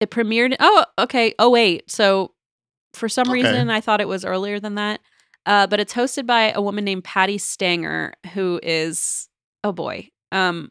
it 0.00 0.10
premiered. 0.10 0.56
Oh, 0.60 0.84
okay. 0.98 1.34
Oh 1.38 1.50
wait. 1.50 1.90
So, 1.90 2.32
for 2.94 3.08
some 3.08 3.28
Okay. 3.28 3.34
reason, 3.42 3.70
I 3.70 3.80
thought 3.80 4.00
it 4.00 4.08
was 4.08 4.24
earlier 4.24 4.60
than 4.60 4.76
that. 4.76 5.00
Uh, 5.46 5.66
but 5.66 5.80
it's 5.80 5.94
hosted 5.94 6.26
by 6.26 6.52
a 6.52 6.60
woman 6.60 6.84
named 6.84 7.04
Patti 7.04 7.38
Stanger, 7.38 8.12
who 8.34 8.60
is 8.62 9.28
oh 9.64 9.72
boy. 9.72 10.08
Um 10.32 10.70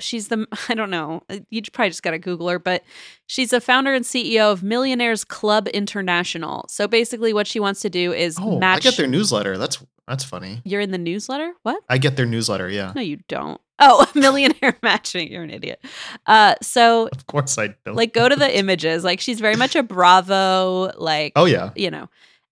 she's 0.00 0.28
the 0.28 0.46
I 0.68 0.74
don't 0.74 0.90
know. 0.90 1.22
uh, 1.30 1.38
You 1.50 1.62
probably 1.72 1.90
just 1.90 2.02
got 2.02 2.10
to 2.12 2.18
Google 2.18 2.48
her, 2.48 2.58
but 2.58 2.82
she's 3.26 3.52
a 3.52 3.60
founder 3.60 3.94
and 3.94 4.04
CEO 4.04 4.50
of 4.52 4.62
Millionaires 4.62 5.24
Club 5.24 5.68
International. 5.68 6.66
So 6.68 6.88
basically, 6.88 7.32
what 7.32 7.46
she 7.46 7.60
wants 7.60 7.80
to 7.82 7.90
do 7.90 8.12
is 8.12 8.36
Oh, 8.40 8.58
match. 8.58 8.86
I 8.86 8.90
get 8.90 8.96
their 8.96 9.06
newsletter. 9.06 9.56
That's 9.58 9.82
that's 10.08 10.24
funny. 10.24 10.60
You're 10.64 10.80
in 10.80 10.90
the 10.90 10.98
newsletter. 10.98 11.52
What? 11.62 11.82
I 11.88 11.98
get 11.98 12.16
their 12.16 12.26
newsletter. 12.26 12.68
Yeah, 12.68 12.92
No, 12.96 13.00
you 13.00 13.18
don't. 13.28 13.60
Oh, 13.78 14.10
millionaire 14.14 14.76
matching. 14.82 15.30
You're 15.30 15.44
an 15.44 15.50
idiot. 15.50 15.84
Uh, 16.26 16.54
so 16.60 17.08
of 17.12 17.26
course 17.28 17.56
I 17.58 17.74
don't. 17.84 17.94
like, 17.94 18.12
go 18.12 18.28
to 18.28 18.34
the 18.36 18.58
images. 18.58 19.04
Like, 19.04 19.20
she's 19.20 19.38
very 19.40 19.54
much 19.56 19.76
a 19.76 19.82
Bravo. 19.82 20.92
Like, 20.98 21.32
oh 21.36 21.44
yeah. 21.44 21.70
you 21.76 21.90
know, 21.90 22.08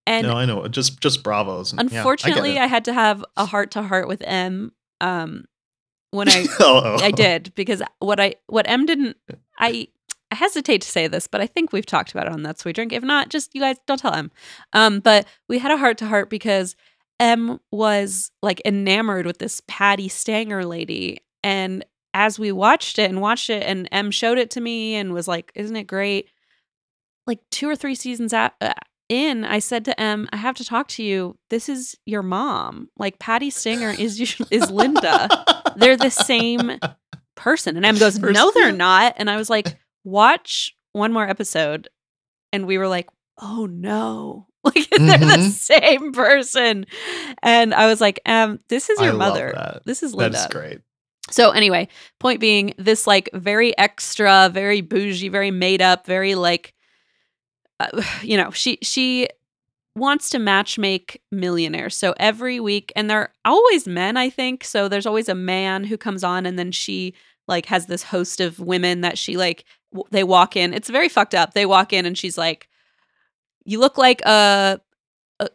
and 0.07 0.27
no, 0.27 0.35
I 0.37 0.45
know. 0.47 0.69
Just 0.69 1.01
just 1.01 1.23
bravos. 1.23 1.73
and- 1.73 1.91
yeah, 1.91 1.99
unfortunately, 1.99 2.59
I, 2.59 2.65
I, 2.65 2.67
had 2.67 2.85
to 2.87 2.93
have 2.93 3.25
a 3.37 3.45
heart 3.45 3.73
to 3.73 3.83
heart 3.83 4.09
with 4.09 4.23
M. 4.23 4.73
Um, 5.01 5.45
when 6.11 6.29
I 6.29 6.47
oh. 6.61 6.99
I 7.01 7.11
did 7.11 7.55
because 7.55 7.83
what 7.99 8.21
I 8.21 8.37
what 8.47 8.69
M 8.69 8.87
didn't 8.87 9.17
I 9.59 9.89
I 10.31 10.35
hesitate 10.35 10.83
to 10.83 10.89
say 10.89 11.07
this, 11.07 11.27
but 11.27 11.41
I 11.41 11.47
think 11.47 11.73
we've 11.73 11.87
talked 11.87 12.11
about 12.13 12.27
it 12.27 12.33
on 12.33 12.43
that 12.43 12.59
sweet 12.59 12.75
drink. 12.75 12.93
If 12.93 13.03
not, 13.03 13.31
just 13.31 13.55
you 13.55 13.61
guys 13.61 13.77
don't 13.87 13.99
tell 13.99 14.13
M. 14.13 14.31
Um, 14.75 15.01
but 15.01 15.27
we 15.49 15.59
had 15.59 15.71
a 15.71 15.79
heart 15.79 15.99
to 15.99 16.07
heart 16.07 16.29
because 16.29 16.77
M 17.19 17.59
was 17.71 18.31
like 18.43 18.61
enamored 18.65 19.27
with 19.27 19.39
this 19.39 19.63
Patti 19.67 20.09
Stanger 20.09 20.65
lady, 20.65 21.21
and 21.43 21.85
as 22.13 22.39
we 22.39 22.53
watched 22.53 22.99
it 22.99 23.09
and 23.09 23.21
watched 23.21 23.49
it, 23.49 23.63
and 23.63 23.89
M 23.91 24.11
showed 24.11 24.39
it 24.39 24.51
to 24.53 24.61
me 24.61 24.97
and 24.97 25.13
was 25.15 25.29
like, 25.29 25.51
"Isn't 25.55 25.77
it 25.77 25.85
great?" 25.85 26.29
Like 27.27 27.41
two 27.51 27.69
or 27.69 27.77
three 27.77 27.95
seasons 27.95 28.33
at, 28.33 28.55
uh, 28.61 28.75
in, 29.09 29.45
I 29.45 29.59
said 29.59 29.85
to 29.87 30.01
M, 30.01 30.29
"I 30.33 30.37
have 30.37 30.57
to 30.57 30.65
talk 30.65 30.89
to 30.89 31.03
you. 31.03 31.39
This 31.51 31.69
is 31.69 31.97
your 32.07 32.23
mom. 32.23 32.89
Like 32.99 33.19
Patti 33.19 33.51
Stanger 33.51 33.91
is 33.91 34.21
is 34.51 34.71
Linda." 34.71 35.29
they're 35.77 35.97
the 35.97 36.11
same 36.11 36.73
person. 37.37 37.77
And 37.77 37.87
Em 37.87 37.99
goes, 37.99 38.19
No, 38.21 38.51
they're 38.53 38.73
not. 38.73 39.15
And 39.17 39.31
I 39.31 39.37
was 39.37 39.49
like, 39.49 39.77
Watch 40.05 40.75
one 40.93 41.13
more 41.13 41.29
episode. 41.29 41.89
And 42.53 42.67
we 42.67 42.79
were 42.79 42.89
like, 42.89 43.09
Oh 43.41 43.67
no. 43.67 44.47
Like 44.65 44.91
they're 44.91 45.19
the 45.19 45.25
Mhm. 45.39 45.51
same 45.51 46.13
person. 46.13 46.85
And 47.45 47.73
I 47.73 47.87
was 47.87 48.01
like, 48.01 48.21
um, 48.27 48.59
this 48.69 48.91
is 48.91 48.99
I 48.99 49.05
your 49.05 49.13
love 49.15 49.35
mother. 49.35 49.81
This 49.87 50.03
is 50.03 50.15
Linda. 50.15 50.37
That's 50.37 50.53
great. 50.53 50.81
So 51.31 51.53
anyway, 51.53 51.89
point 52.19 52.41
being, 52.41 52.75
this 52.77 53.07
like 53.07 53.31
very 53.33 53.77
extra, 53.79 54.51
very 54.53 54.81
bougie, 54.81 55.29
very 55.29 55.53
made 55.53 55.81
up, 55.81 56.07
very 56.07 56.35
like, 56.35 56.75
uh, 57.81 58.03
you 58.23 58.37
know, 58.37 58.51
she 58.51 58.79
she 58.83 59.29
wants 59.97 60.31
to 60.31 60.39
match 60.39 60.79
make 60.79 61.23
millionaires. 61.33 61.97
So 61.97 62.15
every 62.19 62.61
week, 62.61 62.93
and 62.95 63.11
they're 63.11 63.33
always 63.45 63.87
men, 63.87 64.17
I 64.17 64.31
think. 64.31 64.65
So 64.65 64.89
there's 64.89 65.07
always 65.07 65.29
a 65.29 65.35
man 65.35 65.85
who 65.85 65.97
comes 65.97 66.23
on, 66.23 66.47
and 66.47 66.59
then 66.59 66.73
she 66.73 67.15
like 67.47 67.67
has 67.67 67.87
this 67.87 68.05
host 68.05 68.41
of 68.41 68.59
women 68.59 69.01
that 69.03 69.19
she 69.19 69.37
like. 69.37 69.65
W- 69.93 70.07
they 70.11 70.23
walk 70.23 70.55
in. 70.55 70.75
It's 70.75 70.91
very 70.91 71.09
fucked 71.09 71.35
up. 71.35 71.55
They 71.55 71.65
walk 71.65 71.93
in, 71.93 72.05
and 72.05 72.17
she's 72.17 72.37
like, 72.39 72.69
"You 73.65 73.81
look 73.81 73.99
like 73.99 74.21
a." 74.23 74.81
a 75.41 75.49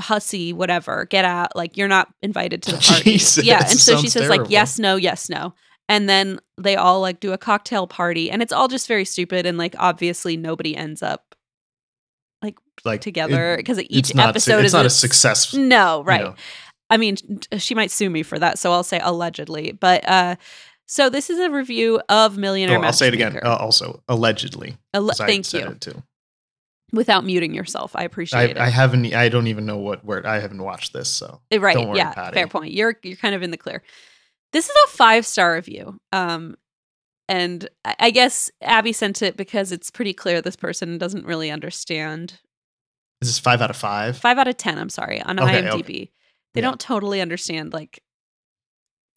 Hussy, 0.00 0.52
whatever, 0.52 1.06
get 1.06 1.24
out. 1.24 1.56
Like, 1.56 1.76
you're 1.76 1.88
not 1.88 2.14
invited 2.22 2.62
to 2.62 2.70
the 2.70 2.78
party. 2.86 3.14
Jesus, 3.14 3.44
yeah. 3.44 3.68
And 3.68 3.80
so 3.80 3.96
she 3.96 4.08
says, 4.08 4.28
like, 4.28 4.48
yes, 4.48 4.78
no, 4.78 4.94
yes, 4.94 5.28
no. 5.28 5.54
And 5.88 6.08
then 6.08 6.38
they 6.56 6.76
all 6.76 7.00
like 7.00 7.18
do 7.18 7.32
a 7.32 7.38
cocktail 7.38 7.88
party, 7.88 8.30
and 8.30 8.40
it's 8.40 8.52
all 8.52 8.68
just 8.68 8.86
very 8.86 9.04
stupid. 9.04 9.44
And 9.44 9.58
like, 9.58 9.74
obviously, 9.76 10.36
nobody 10.36 10.76
ends 10.76 11.02
up 11.02 11.34
Like 12.42 12.56
like 12.84 13.00
together 13.00 13.56
because 13.56 13.80
each 13.90 14.14
not. 14.14 14.28
episode 14.30 14.64
is 14.64 14.72
not 14.72 14.84
a 14.84 14.86
a- 14.86 14.90
success. 14.90 15.52
No, 15.54 15.98
you 15.98 16.04
right. 16.04 16.20
know. 16.22 16.34
I 16.90 16.96
mean, 16.96 17.16
she 17.58 17.74
might 17.74 17.90
sue 17.90 18.08
me 18.08 18.22
for 18.22 18.38
that, 18.38 18.58
so 18.58 18.72
I'll 18.72 18.82
say 18.84 19.00
allegedly. 19.02 19.72
But 19.72 20.08
uh, 20.08 20.36
so 20.86 21.10
this 21.10 21.28
is 21.28 21.38
a 21.38 21.50
review 21.50 22.00
of 22.08 22.38
Millionaire 22.38 22.78
Oh, 22.78 22.82
I'll 22.82 22.92
say 22.92 23.08
it 23.08 23.14
again. 23.14 23.38
Uh, 23.44 23.56
also, 23.56 24.02
allegedly. 24.08 24.76
I 24.94 25.00
thank 25.14 25.52
you. 25.52 25.74
Too. 25.80 26.02
Without 26.92 27.26
muting 27.26 27.52
yourself, 27.52 27.94
I 27.94 28.04
appreciate 28.04 28.40
I, 28.40 28.44
it. 28.44 28.56
I 28.56 28.70
haven't. 28.70 29.12
I 29.12 29.28
don't 29.28 29.48
even 29.48 29.66
know 29.66 29.76
what 29.76 30.02
word. 30.04 30.24
I 30.24 30.38
haven't 30.40 30.62
watched 30.62 30.94
this, 30.94 31.10
so 31.10 31.42
Eh, 31.50 31.58
right 31.58 31.74
Don't 31.74 31.88
worry, 31.88 31.98
yeah 31.98 32.12
Patty. 32.14 32.34
fair 32.34 32.46
point 32.46 32.72
you're 32.72 32.96
you're 33.02 33.16
kind 33.16 33.34
of 33.34 33.42
in 33.42 33.50
the 33.50 33.58
clear 33.58 33.82
this 34.54 34.70
is 34.70 34.74
a 34.86 34.88
five 34.88 35.26
star 35.26 35.52
review 35.54 36.00
um 36.12 36.56
and 37.28 37.68
I 37.98 38.10
guess 38.10 38.50
Abby 38.62 38.92
sent 38.92 39.22
it 39.22 39.36
because 39.36 39.70
it's 39.72 39.90
pretty 39.90 40.12
clear 40.14 40.40
this 40.40 40.56
person 40.56 40.98
doesn't 40.98 41.26
really 41.26 41.50
understand. 41.50 42.34
is 43.20 43.28
this 43.28 43.38
five 43.38 43.60
out 43.60 43.70
of 43.70 43.76
five? 43.76 44.16
Five 44.16 44.38
out 44.38 44.48
of 44.48 44.56
ten. 44.56 44.78
I'm 44.78 44.88
sorry 44.90 45.20
on 45.22 45.38
Okay, 45.40 45.62
IMDb. 45.62 45.72
okay. 45.74 46.10
They 46.54 46.60
Yeah. 46.60 46.68
don't 46.68 46.80
totally 46.80 47.20
understand 47.20 47.72
like 47.72 48.02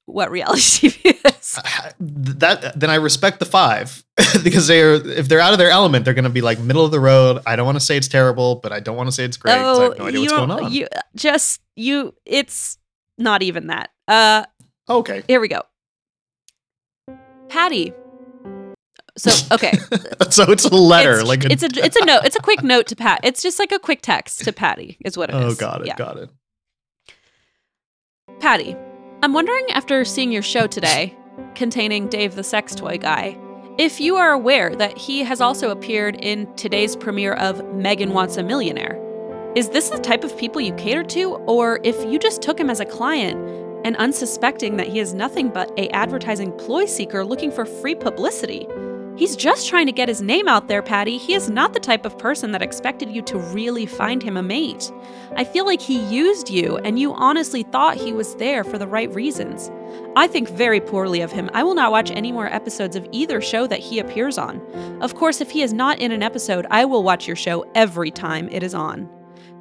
what 0.06 0.30
reality 0.32 0.90
TV 0.90 1.16
is. 1.40 1.58
I- 1.64 1.92
that 2.00 2.78
then 2.80 2.90
I 2.90 2.96
respect 2.96 3.40
the 3.40 3.46
five 3.46 4.04
because 4.44 4.68
they're 4.68 4.96
if 4.96 5.30
they're 5.30 5.40
out 5.40 5.54
of 5.54 5.60
their 5.60 5.70
element, 5.70 6.04
they're 6.04 6.14
going 6.16 6.24
to 6.26 6.30
be 6.30 6.42
like 6.42 6.60
middle 6.60 6.84
of 6.84 6.92
the 6.92 7.00
road. 7.00 7.42
I 7.46 7.56
don't 7.56 7.66
want 7.66 7.78
to 7.78 7.86
say 7.86 7.96
it's 7.98 8.08
terrible, 8.10 8.56
but 8.56 8.72
I 8.74 8.80
don't 8.82 8.98
want 8.98 9.08
to 9.08 9.12
say 9.12 9.24
it's 9.24 9.38
great. 9.38 9.54
have 9.54 9.62
no 9.62 9.92
idea 9.92 10.04
Oh, 10.04 10.08
you 10.10 10.20
what's 10.22 10.34
going 10.34 10.52
on. 10.52 10.72
You 10.74 10.88
just 11.16 11.62
you. 11.76 12.14
It's 12.26 12.78
not 13.18 13.42
even 13.44 13.68
that. 13.68 13.92
Uh, 14.08 14.44
okay, 14.90 15.24
here 15.28 15.40
we 15.40 15.48
go. 15.48 15.62
Patty. 17.50 17.94
So 19.22 19.54
okay, 19.54 19.74
so 20.32 20.52
it's 20.52 20.66
a 20.66 20.74
letter, 20.74 21.20
it's, 21.20 21.28
like 21.28 21.46
a, 21.46 21.52
it's 21.52 21.62
a 21.62 21.70
it's 21.76 21.96
a 21.96 22.06
note. 22.06 22.22
It's 22.26 22.36
a 22.36 22.40
quick 22.40 22.64
note 22.64 22.88
to 22.88 22.96
Pat. 22.96 23.20
It's 23.24 23.44
just 23.44 23.60
like 23.60 23.72
a 23.72 23.78
quick 23.78 24.02
text 24.02 24.44
to 24.46 24.52
Patty. 24.52 24.98
Is 25.06 25.16
what 25.16 25.30
it 25.30 25.36
oh, 25.36 25.48
is. 25.48 25.54
oh, 25.54 25.60
got 25.60 25.82
it, 25.82 25.88
Yeah. 25.88 25.96
got 25.96 26.18
it. 26.18 26.30
Patty, 28.40 28.76
I'm 29.22 29.34
wondering 29.34 29.70
after 29.70 30.04
seeing 30.04 30.32
your 30.32 30.42
show 30.42 30.66
today, 30.66 31.16
containing 31.54 32.08
Dave 32.08 32.34
the 32.34 32.44
Sex 32.44 32.74
Toy 32.74 32.98
Guy, 32.98 33.38
if 33.78 34.00
you 34.00 34.16
are 34.16 34.32
aware 34.32 34.76
that 34.76 34.98
he 34.98 35.20
has 35.20 35.40
also 35.40 35.70
appeared 35.70 36.16
in 36.16 36.52
today's 36.56 36.96
premiere 36.96 37.34
of 37.34 37.64
Megan 37.76 38.14
Wants 38.14 38.38
a 38.38 38.44
Millionaire. 38.44 39.00
Is 39.56 39.70
this 39.70 39.90
the 39.90 40.00
type 40.00 40.24
of 40.24 40.36
people 40.36 40.62
you 40.62 40.74
cater 40.74 41.04
to, 41.04 41.36
or 41.46 41.80
if 41.84 42.04
you 42.06 42.18
just 42.18 42.42
took 42.42 42.60
him 42.60 42.72
as 42.72 42.80
a 42.80 42.86
client 42.86 43.38
and 43.86 43.96
unsuspecting 43.98 44.78
that 44.78 44.88
he 44.88 45.00
is 45.00 45.14
nothing 45.14 45.50
but 45.50 45.72
a 45.78 45.90
advertising 45.90 46.52
ploy 46.54 46.86
seeker 46.86 47.24
looking 47.24 47.52
for 47.52 47.66
free 47.66 47.94
publicity? 47.96 48.66
He's 49.18 49.36
just 49.36 49.68
trying 49.68 49.86
to 49.86 49.92
get 49.92 50.08
his 50.08 50.22
name 50.22 50.48
out 50.48 50.68
there, 50.68 50.82
Patty. 50.82 51.18
He 51.18 51.34
is 51.34 51.50
not 51.50 51.74
the 51.74 51.80
type 51.80 52.06
of 52.06 52.18
person 52.18 52.52
that 52.52 52.62
expected 52.62 53.12
you 53.12 53.22
to 53.24 53.38
really 53.38 53.86
find 53.86 54.24
him 54.24 54.38
a 54.38 54.42
mate. 54.42 54.92
I 55.36 55.44
feel 55.44 55.66
like 55.66 55.82
he 55.82 56.00
used 56.00 56.50
you, 56.50 56.78
and 56.78 56.98
you 56.98 57.14
honestly 57.14 57.64
thought 57.64 57.98
he 57.98 58.14
was 58.14 58.36
there 58.36 58.64
for 58.64 58.78
the 58.78 58.88
right 58.88 59.14
reasons. 59.14 59.70
I 60.16 60.28
think 60.28 60.50
very 60.50 60.80
poorly 60.80 61.22
of 61.22 61.32
him. 61.32 61.50
I 61.54 61.64
will 61.64 61.76
not 61.76 61.92
watch 61.92 62.10
any 62.10 62.32
more 62.32 62.48
episodes 62.48 62.96
of 62.96 63.08
either 63.12 63.42
show 63.42 63.68
that 63.68 63.80
he 63.80 64.00
appears 64.00 64.38
on. 64.38 64.60
Of 65.02 65.16
course, 65.16 65.42
if 65.42 65.52
he 65.52 65.62
is 65.62 65.74
not 65.74 66.00
in 66.00 66.12
an 66.12 66.24
episode, 66.24 66.66
I 66.72 66.86
will 66.86 67.04
watch 67.04 67.28
your 67.28 67.36
show 67.36 67.66
every 67.76 68.12
time 68.12 68.50
it 68.50 68.64
is 68.64 68.74
on. 68.74 69.10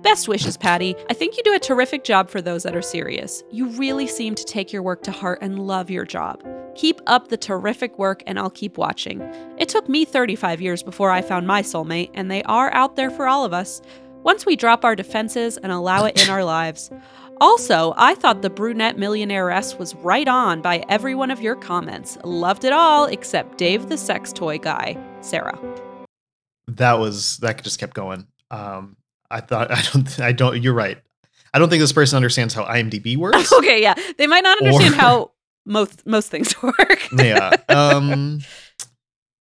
Best 0.03 0.29
wishes, 0.29 0.57
Patty. 0.57 0.97
I 1.11 1.15
think 1.15 1.37
you 1.37 1.43
do 1.43 1.55
a 1.55 1.59
terrific 1.59 2.05
job 2.05 2.31
for 2.31 2.41
those 2.41 2.63
that 2.63 2.75
are 2.75 2.81
serious. 2.81 3.43
You 3.51 3.67
really 3.71 4.07
seem 4.07 4.35
to 4.35 4.45
take 4.45 4.73
your 4.73 4.83
work 4.83 5.03
to 5.03 5.11
heart 5.11 5.41
and 5.43 5.67
love 5.67 5.91
your 5.91 6.07
job. 6.07 6.43
Keep 6.75 7.03
up 7.07 7.29
the 7.29 7.37
terrific 7.37 7.99
work, 7.99 8.23
and 8.27 8.39
I'll 8.39 8.49
keep 8.49 8.79
watching. 8.79 9.21
It 9.59 9.69
took 9.69 9.91
me 9.91 10.07
35 10.07 10.63
years 10.63 10.83
before 10.83 11.11
I 11.11 11.21
found 11.21 11.47
my 11.47 11.61
soulmate, 11.61 12.11
and 12.15 12.31
they 12.31 12.43
are 12.45 12.73
out 12.73 12.97
there 12.97 13.11
for 13.11 13.29
all 13.29 13.45
of 13.45 13.53
us 13.53 13.83
once 14.23 14.47
we 14.47 14.57
drop 14.57 14.87
our 14.87 14.97
defenses 14.97 15.59
and 15.59 15.71
allow 15.71 16.07
it 16.07 16.23
in 16.23 16.31
our 16.31 16.45
lives. 16.45 16.91
Also, 17.41 17.93
I 17.97 18.15
thought 18.15 18.41
the 18.41 18.51
brunette 18.51 18.97
millionairess 18.97 19.79
was 19.79 19.95
right 19.97 20.29
on 20.29 20.63
by 20.63 20.83
every 20.89 21.15
one 21.15 21.31
of 21.31 21.43
your 21.43 21.57
comments. 21.57 22.17
Loved 22.25 22.65
it 22.65 22.73
all 22.73 23.05
except 23.05 23.59
Dave 23.59 23.89
the 23.89 23.99
sex 23.99 24.33
toy 24.33 24.59
guy. 24.59 24.97
Sarah. 25.21 25.59
That 26.69 26.95
was 26.95 27.37
that 27.39 27.63
just 27.63 27.79
kept 27.79 27.95
going. 27.95 28.27
Um, 28.51 28.97
I 29.31 29.41
thought 29.41 29.71
I 29.77 29.83
don't 29.93 30.21
I 30.21 30.33
don't. 30.33 30.63
You're 30.63 30.75
right. 30.75 30.99
I 31.53 31.59
don't 31.59 31.69
think 31.69 31.81
this 31.81 31.93
person 31.93 32.17
understands 32.17 32.55
how 32.55 32.65
IMDb 32.65 33.17
works. 33.19 33.53
okay, 33.53 33.83
yeah. 33.83 33.95
They 34.19 34.27
might 34.27 34.43
not 34.45 34.59
understand 34.61 34.95
Or- 34.95 34.97
how 35.01 35.31
most 35.67 36.07
most 36.07 36.31
things 36.31 36.61
work. 36.63 37.09
yeah. 37.17 37.51
Um, 37.69 38.41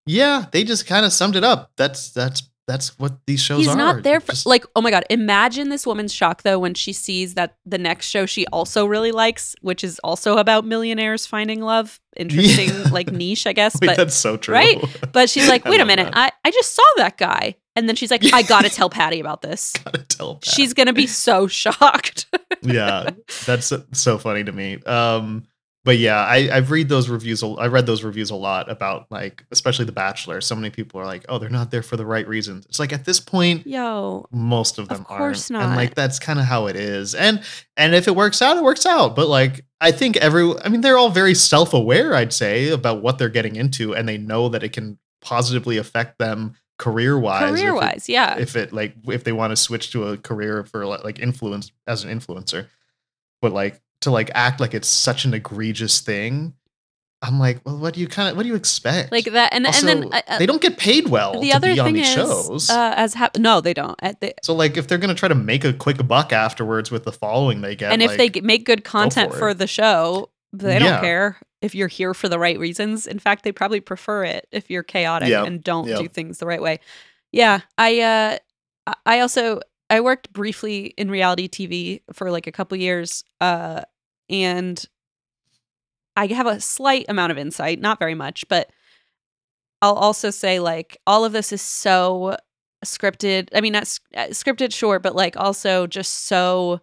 yeah. 0.06 0.46
They 0.52 0.64
just 0.64 0.88
kind 0.88 1.06
of 1.06 1.14
summed 1.14 1.36
it 1.36 1.44
up. 1.44 1.72
That's 1.78 2.12
that's 2.12 2.44
that's 2.68 3.00
what 3.00 3.14
these 3.26 3.42
shows 3.42 3.58
He's 3.60 3.68
are. 3.68 3.72
He's 3.72 3.78
not 3.78 4.04
there 4.04 4.20
for 4.20 4.34
Just- 4.34 4.46
like 4.46 4.64
oh 4.76 4.82
my 4.82 4.92
god, 4.92 5.04
imagine 5.10 5.70
this 5.70 5.88
woman's 5.88 6.14
shock 6.14 6.44
though 6.44 6.60
when 6.60 6.74
she 6.76 6.94
sees 6.94 7.34
that 7.34 7.58
the 7.66 7.78
next 7.80 8.08
show 8.08 8.26
she 8.28 8.46
also 8.48 8.86
really 8.86 9.12
likes, 9.12 9.56
which 9.62 9.84
is 9.84 10.00
also 10.04 10.38
about 10.38 10.66
millionaires 10.66 11.26
finding 11.26 11.62
love. 11.62 12.00
Interesting 12.16 12.70
Yeah. 12.70 12.90
like 12.92 13.12
niche, 13.12 13.48
I 13.48 13.54
guess. 13.54 13.76
Wait, 13.82 13.88
but 13.88 13.98
that's 13.98 14.14
so 14.16 14.38
true. 14.38 14.54
right? 14.54 14.78
But 15.12 15.30
she's 15.32 15.48
like, 15.50 15.66
wait 15.66 15.80
a 15.80 15.86
minute, 15.86 16.12
that. 16.14 16.34
I, 16.44 16.48
I 16.48 16.52
just 16.52 16.76
saw 16.76 16.84
that 16.98 17.18
guy. 17.18 17.56
And 17.76 17.88
then 17.88 17.96
she's 17.96 18.12
like, 18.12 18.24
I 18.34 18.42
gotta 18.42 18.70
tell 18.70 18.90
Patty 18.90 19.20
about 19.20 19.42
this. 19.42 19.74
Gotta 19.86 20.04
tell 20.04 20.36
Pat. 20.36 20.46
She's 20.54 20.74
gonna 20.74 20.94
be 20.94 21.08
so 21.08 21.48
shocked. 21.64 22.26
yeah, 22.62 23.10
that's 23.46 23.72
so 23.94 24.18
funny 24.18 24.44
to 24.44 24.52
me. 24.52 24.82
Um, 24.86 25.44
but 25.86 25.98
yeah, 25.98 26.18
I 26.18 26.50
I've 26.52 26.72
read 26.72 26.90
those 26.90 27.08
reviews. 27.08 27.42
a- 27.42 27.48
I 27.58 27.68
read 27.68 27.86
those 27.86 28.04
reviews 28.04 28.32
a 28.32 28.36
lot 28.36 28.70
about 28.70 29.06
like, 29.12 29.46
especially 29.52 29.86
The 29.86 29.94
Bachelor. 29.94 30.42
So 30.42 30.56
many 30.56 30.70
people 30.72 31.00
are 31.00 31.06
like, 31.06 31.26
oh, 31.30 31.38
they're 31.38 31.50
not 31.50 31.72
there 31.72 31.82
for 31.82 31.96
the 31.96 32.06
right 32.06 32.28
reasons. 32.28 32.66
It's 32.66 32.80
like 32.80 32.92
at 32.92 33.06
this 33.06 33.20
point, 33.22 33.66
Yo, 33.66 34.26
most 34.32 34.78
of 34.78 34.84
Of 34.92 34.98
them 34.98 35.06
course 35.06 35.50
aren't. 35.50 35.64
And 35.64 35.76
like 35.78 35.96
that's 35.96 36.20
kind 36.20 36.38
of 36.38 36.46
how 36.46 36.68
it 36.68 36.76
is. 36.76 37.16
And 37.16 37.42
and 37.78 37.96
if 37.96 38.08
it 38.10 38.16
works 38.16 38.42
out, 38.42 38.58
it 38.58 38.64
works 38.64 38.86
out. 38.86 39.16
But 39.16 39.30
like 39.30 39.64
I 39.80 39.92
think 39.94 40.18
every 40.18 40.54
I 40.66 40.68
mean, 40.70 40.82
they're 40.82 40.98
all 40.98 41.10
very 41.12 41.34
self-aware, 41.34 42.14
I'd 42.14 42.34
say, 42.34 42.70
about 42.70 43.02
what 43.02 43.18
they're 43.20 43.30
getting 43.30 43.56
into, 43.56 43.96
and 43.96 44.08
they 44.10 44.18
know 44.18 44.50
that 44.50 44.64
it 44.64 44.74
can 44.74 45.00
positively 45.22 45.78
affect 45.78 46.20
them 46.20 46.56
career-wise. 46.80 47.52
career 47.52 47.76
wise, 47.76 48.10
yeah. 48.10 48.38
if 48.40 48.56
it 48.56 48.74
like 48.74 48.96
if 49.08 49.24
they 49.24 49.32
want 49.34 49.52
to 49.52 49.56
switch 49.56 49.92
to 49.92 50.06
a 50.08 50.18
career 50.18 50.64
for 50.64 50.86
like, 50.86 51.20
influence 51.20 51.72
as 51.86 52.04
an 52.04 52.10
influencer 52.10 52.66
but 53.42 53.52
like 53.52 53.80
to 54.02 54.10
like 54.10 54.32
act 54.34 54.60
like 54.60 54.74
it's 54.74 54.88
such 54.88 55.26
an 55.26 55.34
egregious 55.34 56.00
thing 56.00 56.54
i'm 57.22 57.38
like 57.38 57.60
well 57.66 57.78
what 57.78 57.94
do 57.94 58.00
you 58.00 58.08
kind 58.08 58.30
of 58.30 58.38
what 58.38 58.44
do 58.44 58.50
you 58.50 58.56
expect 58.56 59.12
like 59.12 59.26
that, 59.26 59.54
and 59.54 59.66
also, 59.68 59.86
and 59.88 60.04
then 60.04 60.14
uh, 60.14 60.22
uh, 60.28 60.38
they 60.40 60.46
don't 60.46 60.62
get 60.62 60.78
paid 60.78 61.10
well 61.10 61.34
the 61.42 61.50
to 61.50 61.56
other 61.58 61.74
be 61.74 61.80
on 61.80 61.86
thing 61.88 61.96
these 61.96 62.08
is, 62.08 62.14
shows 62.16 62.70
uh, 62.70 62.94
as 62.96 63.14
hap- 63.14 63.38
no, 63.38 63.60
they 63.60 63.74
don't. 63.74 64.00
At 64.02 64.22
the, 64.22 64.34
so 64.42 64.56
like 64.56 64.78
if 64.78 64.88
they're 64.88 64.98
gonna 64.98 65.16
try 65.16 65.28
to 65.28 65.36
make 65.36 65.66
a 65.66 65.74
quick 65.74 66.08
buck 66.08 66.32
afterwards 66.32 66.92
with 66.92 67.04
the 67.04 67.12
following 67.12 67.60
they 67.60 67.76
get 67.76 67.92
and 67.92 68.02
if 68.02 68.18
like, 68.18 68.34
they 68.34 68.42
make 68.42 68.66
good 68.66 68.86
content 68.86 69.34
for 69.34 69.40
for, 69.40 69.54
the 69.54 69.68
show, 69.68 70.30
they 70.54 70.74
Yeah. 70.76 70.80
don't 70.80 71.02
care 71.02 71.38
if 71.62 71.76
you're 71.76 71.88
here 71.90 72.14
for 72.14 72.30
the 72.30 72.40
right 72.40 72.58
reasons. 72.60 73.06
In 73.08 73.20
fact, 73.20 73.44
they 73.44 73.52
probably 73.52 73.82
prefer 73.82 74.24
it 74.24 74.48
if 74.52 74.70
you're 74.70 74.84
chaotic 74.84 75.30
Yeah, 75.30 75.44
and 75.44 75.64
don't 75.64 75.88
yeah. 75.88 75.98
do 75.98 76.08
things 76.08 76.38
the 76.38 76.46
right 76.46 76.62
way. 76.62 76.80
Yeah, 77.32 77.62
I 77.78 78.00
uh 78.02 78.38
I- 79.06 79.20
also 79.20 79.60
I 79.90 80.02
worked 80.02 80.32
briefly 80.34 80.94
in 80.98 81.10
reality 81.12 81.48
TV 81.48 82.02
for 82.14 82.32
like 82.32 82.48
a 82.48 82.52
couple 82.52 82.78
years 82.78 83.24
uh 83.42 83.82
and 84.30 84.84
I 86.16 86.28
have 86.28 86.48
a 86.48 86.60
slight 86.60 87.06
amount 87.08 87.32
of 87.32 87.38
insight, 87.38 87.80
not 87.80 88.00
very 88.00 88.16
much, 88.16 88.46
but 88.50 88.70
I'll 89.82 89.94
also 89.96 90.30
say 90.30 90.60
like 90.60 90.98
all 91.08 91.24
of 91.24 91.32
this 91.32 91.52
is 91.54 91.62
so 91.62 92.36
scripted. 92.86 93.50
I 93.56 93.62
mean, 93.62 93.74
not 93.74 93.84
uh, 94.16 94.28
scripted, 94.28 94.74
sure, 94.74 95.00
but 95.00 95.16
like 95.16 95.38
also 95.38 95.88
just 95.88 96.26
so, 96.26 96.82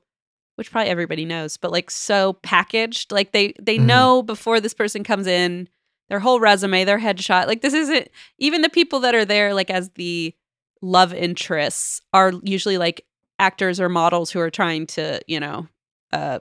which 0.56 0.70
probably 0.70 0.90
everybody 0.90 1.24
knows, 1.24 1.56
but 1.56 1.70
like 1.72 1.90
so 1.90 2.34
packaged. 2.42 3.12
Like 3.12 3.32
they 3.32 3.54
they 3.60 3.78
Mhm. 3.78 3.84
know 3.86 4.22
before 4.22 4.60
this 4.60 4.74
person 4.74 5.04
comes 5.04 5.26
in 5.26 5.68
their 6.08 6.20
whole 6.20 6.40
resume, 6.40 6.84
their 6.84 6.98
headshot. 7.00 7.46
Like 7.46 7.62
this 7.62 7.74
isn't 7.74 8.08
even 8.38 8.62
the 8.62 8.68
people 8.68 9.00
that 9.00 9.14
are 9.14 9.24
there 9.24 9.54
like 9.54 9.70
as 9.70 9.90
the 9.96 10.34
love 10.82 11.14
interests 11.14 12.00
are 12.12 12.32
usually 12.42 12.78
like 12.78 13.04
actors 13.38 13.80
or 13.80 13.88
models 13.88 14.30
who 14.30 14.40
are 14.40 14.50
trying 14.50 14.86
to 14.86 15.20
you 15.26 15.38
know 15.40 15.66
uh 16.12 16.38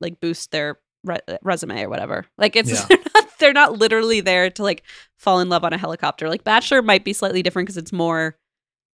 like 0.00 0.20
boost 0.20 0.50
their 0.50 0.78
re- 1.04 1.18
resume 1.42 1.82
or 1.82 1.88
whatever. 1.88 2.24
Like 2.38 2.54
it's 2.56 2.70
Yeah. 2.70 2.84
they're, 2.88 2.98
not, 3.14 3.38
they're 3.38 3.52
not 3.52 3.78
literally 3.78 4.20
there 4.20 4.50
to 4.50 4.62
like 4.62 4.82
fall 5.16 5.40
in 5.40 5.48
love 5.48 5.64
on 5.64 5.72
a 5.72 5.78
helicopter. 5.78 6.28
Like 6.28 6.44
Bachelor 6.44 6.82
might 6.82 7.04
be 7.04 7.12
slightly 7.12 7.42
different 7.42 7.66
because 7.66 7.76
it's 7.78 7.92
more 7.92 8.36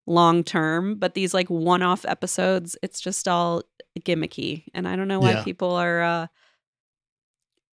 long 0.10 0.44
term, 0.44 0.96
but 0.96 1.14
these 1.14 1.34
like 1.34 1.50
one 1.50 1.82
off 1.82 2.04
episodes, 2.06 2.76
it's 2.84 3.00
just 3.00 3.28
all 3.28 3.64
gimmicky, 4.02 4.64
and 4.74 4.88
I 4.88 4.96
don't 4.96 5.08
know 5.08 5.20
why 5.20 5.32
Yeah. 5.32 5.44
people 5.44 5.72
are 5.74 6.02
uh 6.02 6.28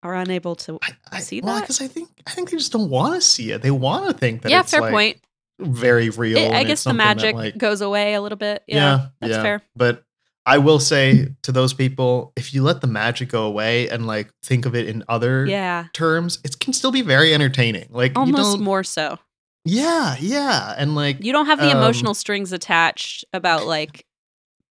are 0.03 0.13
unable 0.13 0.55
to. 0.55 0.77
I, 0.83 0.89
I 1.11 1.19
see 1.19 1.41
well, 1.41 1.55
that? 1.55 1.61
because 1.61 1.81
I 1.81 1.87
think 1.87 2.09
I 2.27 2.31
think 2.31 2.51
they 2.51 2.57
just 2.57 2.71
don't 2.71 2.89
want 2.89 3.15
to 3.15 3.21
see 3.21 3.51
it. 3.51 3.61
They 3.61 3.71
want 3.71 4.07
to 4.07 4.13
think 4.13 4.43
that 4.43 4.51
yeah, 4.51 4.59
it's 4.59 4.71
fair 4.71 4.81
like, 4.81 4.91
point. 4.91 5.21
very 5.59 6.09
real. 6.09 6.37
It- 6.37 6.53
I 6.53 6.63
guess 6.63 6.83
the 6.83 6.91
that, 6.91 6.95
magic 6.95 7.35
like, 7.35 7.57
goes 7.57 7.81
away 7.81 8.13
a 8.13 8.21
little 8.21 8.37
bit. 8.37 8.63
Yeah, 8.67 8.75
yeah, 8.77 9.07
that's 9.21 9.31
yeah. 9.33 9.41
fair. 9.41 9.61
But 9.75 10.03
I 10.45 10.59
will 10.59 10.79
say 10.79 11.29
to 11.41 11.51
those 11.51 11.73
people, 11.73 12.31
if 12.35 12.53
you 12.53 12.61
let 12.61 12.81
the 12.81 12.87
magic 12.87 13.29
go 13.29 13.45
away 13.45 13.89
and 13.89 14.05
like 14.05 14.29
think 14.43 14.67
of 14.67 14.75
it 14.75 14.87
in 14.87 15.03
other 15.09 15.45
Yeah, 15.47 15.85
terms, 15.93 16.37
it 16.43 16.59
can 16.59 16.71
still 16.71 16.91
be 16.91 17.01
very 17.01 17.33
entertaining. 17.33 17.87
Like 17.89 18.15
almost 18.15 18.59
more 18.59 18.83
so. 18.83 19.17
Yeah, 19.65 20.15
yeah, 20.19 20.75
and 20.77 20.95
like 20.95 21.17
You 21.23 21.31
don't 21.31 21.47
have 21.47 21.59
the 21.59 21.71
Um, 21.71 21.77
emotional 21.77 22.13
strings 22.13 22.51
attached 22.53 23.25
about 23.33 23.65
like, 23.65 24.05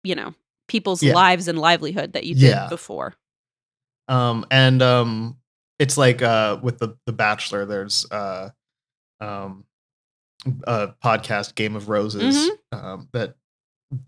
you 0.04 0.16
know, 0.16 0.34
people's 0.68 1.04
Yeah. 1.04 1.14
lives 1.14 1.48
and 1.48 1.60
livelihood 1.60 2.14
that 2.14 2.26
you 2.26 2.36
Yeah. 2.36 2.62
did 2.66 2.70
before. 2.70 3.16
um 4.08 4.46
and 4.52 4.82
um 4.84 5.38
it's 5.80 5.98
like 5.98 6.22
uh 6.22 6.60
with 6.62 6.78
the 6.80 6.96
the 7.08 7.14
Bachelor, 7.14 7.66
there's 7.66 8.06
uh 8.12 8.50
um 9.20 9.66
a 10.68 10.90
podcast 11.04 11.56
Game 11.56 11.76
of 11.76 11.90
Roses 11.90 12.36
Mm-hmm. 12.72 12.78
um 12.78 13.10
that 13.14 13.36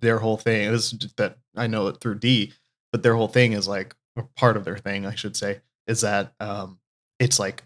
their 0.02 0.20
whole 0.20 0.38
thing 0.38 0.70
is 0.74 0.92
that 1.18 1.38
I 1.56 1.68
know 1.68 1.88
it 1.88 2.00
through 2.02 2.20
D, 2.20 2.54
but 2.92 3.04
their 3.04 3.16
whole 3.16 3.28
thing 3.28 3.54
is 3.54 3.68
like 3.68 3.96
or 4.16 4.30
part 4.36 4.58
of 4.58 4.66
their 4.66 4.78
thing, 4.78 5.06
I 5.06 5.16
should 5.16 5.36
say, 5.36 5.62
is 5.88 6.02
that 6.02 6.34
um 6.40 6.80
it's 7.20 7.40
like 7.40 7.64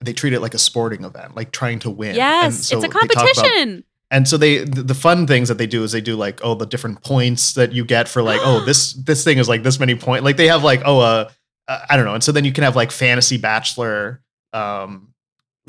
they 0.00 0.12
treat 0.12 0.32
it 0.32 0.40
like 0.40 0.54
a 0.54 0.58
sporting 0.58 1.04
event, 1.04 1.34
like 1.36 1.50
trying 1.52 1.78
to 1.80 1.90
win. 1.90 2.10
And 2.10 2.16
Yes, 2.16 2.66
so 2.68 2.76
it's 2.76 2.84
a 2.84 2.88
about- 2.88 3.08
competition. 3.10 3.84
and 4.10 4.26
so 4.28 4.36
they 4.36 4.64
the, 4.64 4.94
fun 4.94 5.26
things 5.26 5.48
that 5.48 5.58
they 5.58 5.66
do 5.66 5.82
is 5.84 5.92
they 5.92 6.00
do 6.00 6.16
like 6.16 6.40
oh 6.42 6.54
the 6.54 6.64
different 6.66 7.02
points 7.04 7.54
that 7.54 7.72
you 7.72 7.84
get 7.84 8.08
for 8.08 8.22
like 8.22 8.40
oh 8.42 8.60
this 8.64 8.92
this 8.94 9.22
thing 9.24 9.38
is 9.38 9.48
like 9.48 9.62
this 9.62 9.78
many 9.78 9.94
point 9.94 10.24
like 10.24 10.36
they 10.36 10.46
have 10.48 10.64
like 10.64 10.80
oh 10.86 11.00
uh 11.00 11.28
uh, 11.68 11.80
I 11.90 11.96
don't 11.96 12.06
know 12.06 12.14
and 12.14 12.24
so 12.24 12.32
then 12.32 12.44
you 12.46 12.52
can 12.52 12.64
have 12.64 12.74
like 12.76 12.90
fantasy 12.90 13.36
bachelor 13.36 14.22
um 14.54 15.12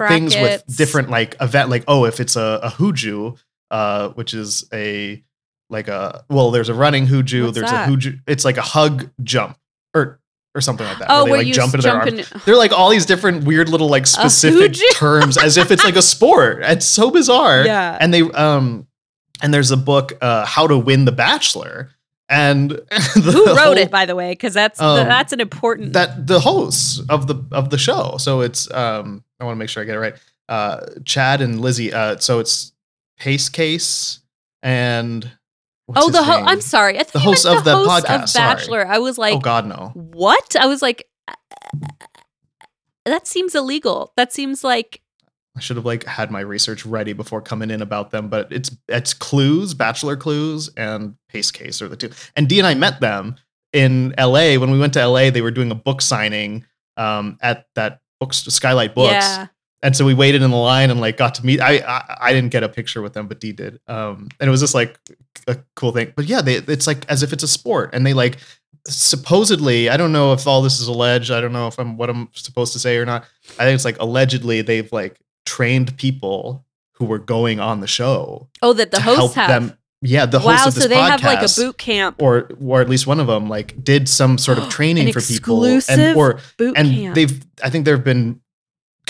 things 0.08 0.34
with 0.36 0.64
different 0.78 1.10
like 1.10 1.36
event 1.42 1.70
like 1.70 1.84
oh 1.90 2.06
if 2.06 2.22
it's 2.22 2.38
a, 2.38 2.60
a 2.64 2.70
huju 2.70 3.38
uh 3.72 4.10
which 4.10 4.34
is 4.34 4.64
a 4.72 5.22
like 5.70 5.90
a 5.90 6.24
well 6.30 6.52
there's 6.52 6.70
a 6.70 6.74
running 6.74 7.06
huju 7.08 7.46
What's 7.48 7.56
there's 7.58 7.70
that? 7.72 7.90
a 7.90 7.92
huju 7.92 8.20
it's 8.26 8.46
like 8.46 8.56
a 8.58 8.62
hug 8.62 9.10
jump 9.22 9.58
or 10.60 10.62
something 10.62 10.86
like 10.86 11.00
that 11.00 11.08
Oh, 11.10 11.24
where 11.26 11.40
they 11.40 11.46
like 11.46 11.54
jump 11.54 11.74
into 11.74 11.88
their 11.88 11.96
arms 11.98 12.32
in- 12.32 12.42
they're 12.46 12.56
like 12.58 12.72
all 12.74 12.90
these 12.90 13.06
different 13.06 13.46
weird 13.46 13.70
little 13.70 13.90
like 13.90 14.06
specific 14.06 14.76
terms 14.94 15.38
as 15.38 15.58
if 15.58 15.72
it's 15.72 15.84
like 15.84 15.96
a 15.96 16.02
sport 16.02 16.60
it's 16.64 16.86
so 16.86 17.10
bizarre 17.12 17.64
Yeah. 17.66 17.98
and 18.00 18.14
they 18.14 18.22
um 18.22 18.88
and 19.42 19.54
there's 19.54 19.72
a 19.72 19.78
book 19.78 20.14
uh 20.22 20.46
how 20.46 20.68
to 20.68 20.78
win 20.78 21.06
the 21.06 21.12
bachelor 21.14 21.92
and 22.32 22.70
the 22.92 23.32
Who 23.34 23.46
wrote 23.48 23.58
whole- 23.58 23.78
it, 23.78 23.90
by 23.90 24.06
the 24.06 24.16
way? 24.16 24.32
Because 24.34 24.54
that's 24.54 24.80
Um, 24.80 25.08
that's 25.08 25.34
an 25.34 25.40
important. 25.40 25.94
that 25.94 26.28
the 26.28 26.40
hosts 26.40 27.02
of 27.10 27.26
the 27.28 27.44
of 27.52 27.70
the 27.72 27.78
show 27.78 28.18
so 28.18 28.42
it's 28.42 28.70
um 28.74 29.24
i 29.40 29.44
want 29.46 29.56
to 29.56 29.60
make 29.60 29.70
sure 29.70 29.82
i 29.82 29.86
get 29.86 29.96
it 29.96 30.00
right 30.00 30.16
uh 30.50 30.86
chad 31.06 31.42
and 31.42 31.60
lizzie 31.62 31.92
uh 31.94 32.18
so 32.18 32.40
it's 32.40 32.72
pace 33.18 33.50
case 33.50 34.20
and 34.62 35.32
what's 35.90 36.08
oh, 36.08 36.12
the 36.12 36.24
host. 36.24 36.44
I'm 36.46 36.62
sorry. 36.62 37.00
I 37.00 37.04
The 37.04 37.20
host 37.20 37.46
of 37.46 37.64
the 37.64 37.76
host 37.76 38.06
podcast, 38.06 38.24
of 38.24 38.30
sorry. 38.30 38.56
Bachelor. 38.56 38.88
I 38.88 39.00
was 39.00 39.18
like, 39.18 39.34
oh 39.34 39.40
god 39.40 39.66
no 39.66 39.92
what? 39.94 40.56
I 40.56 40.68
was 40.68 40.82
like, 40.82 41.08
that 43.06 43.28
seems 43.28 43.56
illegal. 43.56 44.14
That 44.16 44.32
seems 44.32 44.64
like 44.64 45.02
i 45.58 45.60
should 45.60 45.76
have 45.76 45.86
like 45.86 46.06
had 46.06 46.30
my 46.30 46.42
research 46.42 46.86
ready 46.86 47.12
before 47.12 47.42
coming 47.42 47.72
in 47.72 47.82
about 47.82 48.12
them 48.12 48.30
but 48.30 48.52
it's 48.52 48.70
it's 48.88 49.16
clues 49.16 49.74
bachelor 49.74 50.16
clues 50.16 50.70
and 50.78 51.16
pace 51.28 51.50
case 51.50 51.82
are 51.82 51.88
the 51.88 51.96
two 51.98 52.12
and 52.36 52.48
d 52.48 52.60
and 52.60 52.68
i 52.68 52.76
met 52.76 53.02
them 53.02 53.36
in 53.74 54.14
la 54.18 54.56
when 54.58 54.70
we 54.70 54.78
went 54.78 54.94
to 54.94 55.06
la 55.08 55.32
they 55.32 55.42
were 55.42 55.50
doing 55.50 55.72
a 55.72 55.76
book 55.76 56.04
signing 56.04 56.64
um 56.98 57.36
at 57.42 57.66
that 57.74 58.00
books 58.20 58.38
skylight 58.38 58.94
books 58.94 59.12
yeah. 59.12 59.48
And 59.82 59.96
so 59.96 60.06
we 60.06 60.14
waited 60.14 60.42
in 60.42 60.52
the 60.52 60.58
line 60.58 60.90
and 60.92 61.00
like 61.00 61.18
got 61.18 61.36
to 61.36 61.46
meet 61.46 61.62
I, 61.62 61.78
I 61.78 62.18
i 62.22 62.34
didn't 62.34 62.50
get 62.52 62.64
a 62.64 62.70
picture 62.70 63.02
with 63.02 63.14
them 63.14 63.28
but 63.28 63.40
dee 63.40 63.52
did 63.54 63.80
um 63.88 64.30
and 64.40 64.48
it 64.48 64.52
was 64.52 64.60
just 64.62 64.74
like 64.74 65.00
a 65.48 65.58
cool 65.76 65.92
thing 65.92 66.14
but 66.16 66.26
yeah 66.26 66.42
they 66.42 66.56
it's 66.56 66.88
like 66.88 67.06
as 67.10 67.24
if 67.24 67.34
it's 67.34 67.44
a 67.44 67.48
sport 67.48 67.92
and 67.94 68.06
they 68.06 68.14
like 68.14 68.38
supposedly 68.88 69.90
i 69.90 69.98
don't 69.98 70.12
know 70.12 70.34
if 70.34 70.46
all 70.48 70.62
this 70.62 70.80
is 70.80 70.88
alleged 70.88 71.32
i 71.32 71.40
don't 71.42 71.54
know 71.54 71.68
if 71.68 71.80
i'm 71.80 71.98
what 71.98 72.10
i'm 72.10 72.30
supposed 72.34 72.74
to 72.74 72.80
say 72.80 72.98
or 72.98 73.06
not 73.06 73.24
i 73.60 73.64
think 73.64 73.76
it's 73.76 73.86
like 73.86 74.00
allegedly 74.00 74.62
they've 74.62 74.92
like 74.92 75.20
trained 75.46 75.96
people 75.98 76.66
who 76.94 77.06
were 77.06 77.20
going 77.20 77.60
on 77.60 77.80
the 77.80 77.88
show 77.88 78.50
Oh, 78.62 78.74
that 78.74 78.92
the 78.92 79.00
hosts 79.02 79.36
have. 79.36 79.48
them 79.50 79.78
yeah 80.02 80.26
the 80.26 80.40
wow, 80.40 80.54
hosts 80.56 80.68
of 80.68 80.74
this 80.76 80.84
so 80.84 80.90
they 80.90 80.96
podcast 80.96 81.10
have 81.10 81.24
like 81.24 81.42
a 81.52 81.56
boot 81.56 81.78
camp. 81.78 82.22
or 82.22 82.50
or 82.62 82.82
at 82.82 82.90
least 82.90 83.06
one 83.08 83.20
of 83.20 83.28
them 83.28 83.48
like 83.50 83.82
did 83.84 84.08
some 84.10 84.38
sort 84.38 84.58
of 84.58 84.70
training 84.78 85.12
for 85.14 85.22
people 85.22 85.64
and 85.66 86.18
or 86.18 86.40
boot 86.58 86.74
and 86.78 86.90
camp. 86.90 87.16
they've 87.16 87.46
i 87.64 87.70
think 87.70 87.86
there 87.86 87.96
have 87.96 88.04
been 88.06 88.40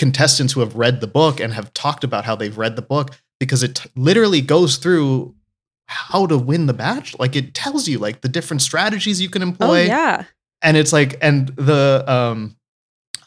contestants 0.00 0.54
who 0.54 0.60
have 0.60 0.76
read 0.76 1.02
the 1.02 1.06
book 1.06 1.40
and 1.40 1.52
have 1.52 1.74
talked 1.74 2.04
about 2.04 2.24
how 2.24 2.34
they've 2.34 2.56
read 2.56 2.74
the 2.74 2.80
book 2.80 3.10
because 3.38 3.62
it 3.62 3.74
t- 3.74 3.90
literally 3.94 4.40
goes 4.40 4.78
through 4.78 5.34
how 5.84 6.24
to 6.24 6.38
win 6.38 6.64
the 6.64 6.72
match. 6.72 7.14
like 7.18 7.36
it 7.36 7.52
tells 7.52 7.86
you 7.86 7.98
like 7.98 8.22
the 8.22 8.28
different 8.28 8.62
strategies 8.62 9.20
you 9.20 9.28
can 9.28 9.42
oh 9.42 9.48
employ 9.48 9.82
yeah. 9.82 10.24
and 10.62 10.78
it's 10.78 10.90
like 10.90 11.18
and 11.20 11.48
the 11.48 12.02
um 12.08 12.56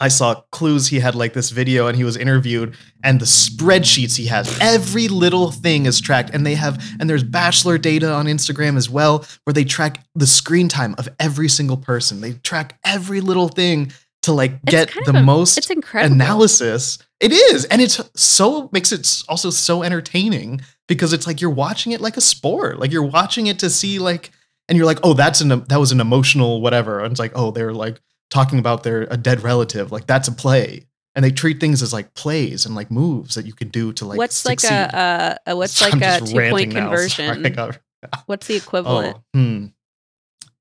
i 0.02 0.08
saw 0.08 0.34
clues 0.52 0.88
he 0.88 1.00
had 1.00 1.14
like 1.14 1.34
this 1.34 1.52
video 1.52 1.86
and 1.86 1.96
he 1.96 2.04
was 2.04 2.18
interviewed 2.18 2.76
and 3.04 3.20
the 3.20 3.26
spreadsheets 3.26 4.18
he 4.18 4.26
has 4.26 4.58
every 4.60 5.08
little 5.08 5.52
thing 5.52 5.86
is 5.86 6.02
tracked 6.02 6.32
and 6.34 6.44
they 6.44 6.56
have 6.56 6.84
and 7.00 7.08
there's 7.08 7.24
bachelor 7.24 7.78
data 7.78 8.12
on 8.12 8.26
instagram 8.26 8.78
as 8.78 8.90
well 8.90 9.24
where 9.44 9.54
they 9.54 9.64
track 9.64 10.04
the 10.16 10.26
screen 10.26 10.68
time 10.68 10.96
of 10.98 11.08
every 11.20 11.48
single 11.48 11.78
person 11.78 12.20
they 12.22 12.34
track 12.34 12.80
every 12.84 13.22
little 13.22 13.48
thing 13.48 13.92
to 14.24 14.32
like 14.34 14.62
get 14.66 14.90
the 15.06 15.16
a- 15.16 15.24
most 15.24 15.58
It's 15.58 15.70
incredible. 15.70 16.14
analysis 16.16 16.98
it 17.20 17.32
is 17.32 17.66
and 17.66 17.82
it's 17.82 18.02
so 18.16 18.70
makes 18.74 18.92
it 18.92 19.24
also 19.30 19.50
so 19.50 19.84
entertaining 19.84 20.60
because 20.88 21.14
it's 21.14 21.26
like 21.28 21.40
you're 21.40 21.50
watching 21.50 21.92
it 21.94 22.02
like 22.02 22.18
a 22.18 22.22
sport 22.22 22.80
like 22.80 22.92
you're 22.92 23.04
watching 23.04 23.48
it 23.48 23.60
to 23.60 23.70
see 23.70 24.00
like 24.00 24.32
and 24.68 24.78
you're 24.78 24.86
like 24.88 25.00
oh 25.04 25.14
that's 25.14 25.40
an 25.42 25.50
that 25.70 25.80
was 25.80 25.92
an 25.92 26.00
emotional 26.02 26.62
whatever 26.62 27.00
and 27.00 27.12
it's 27.12 27.20
like 27.20 27.32
oh 27.36 27.52
they're 27.52 27.74
like 27.74 28.02
talking 28.30 28.58
about 28.58 28.82
their 28.82 29.04
a 29.12 29.18
dead 29.18 29.44
relative, 29.44 29.92
like 29.92 30.08
that's 30.08 30.28
a 30.28 30.32
play. 30.32 30.88
And 31.14 31.24
they 31.24 31.30
treat 31.30 31.60
things 31.60 31.84
as 31.84 31.94
like 31.94 32.16
plays 32.16 32.66
and 32.66 32.74
like 32.74 32.90
moves 32.90 33.36
that 33.36 33.46
you 33.46 33.54
can 33.54 33.68
do 33.68 33.94
to 33.94 34.06
like 34.06 34.18
what's 34.18 34.38
succeed. 34.38 34.72
like 34.72 34.92
a, 34.94 35.40
a, 35.46 35.52
a 35.52 35.56
what's 35.56 35.80
I'm 35.84 36.00
like 36.00 36.02
a 36.24 36.26
two 36.26 36.32
point 36.34 36.36
ranting 36.52 36.70
now, 36.70 36.96
sorry, 37.08 37.30
I 37.30 37.34
conversion? 37.36 37.54
got- 37.54 38.24
What's 38.26 38.48
the 38.48 38.56
equivalent? 38.64 39.18
oh, 39.18 39.24
hmm. 39.36 39.66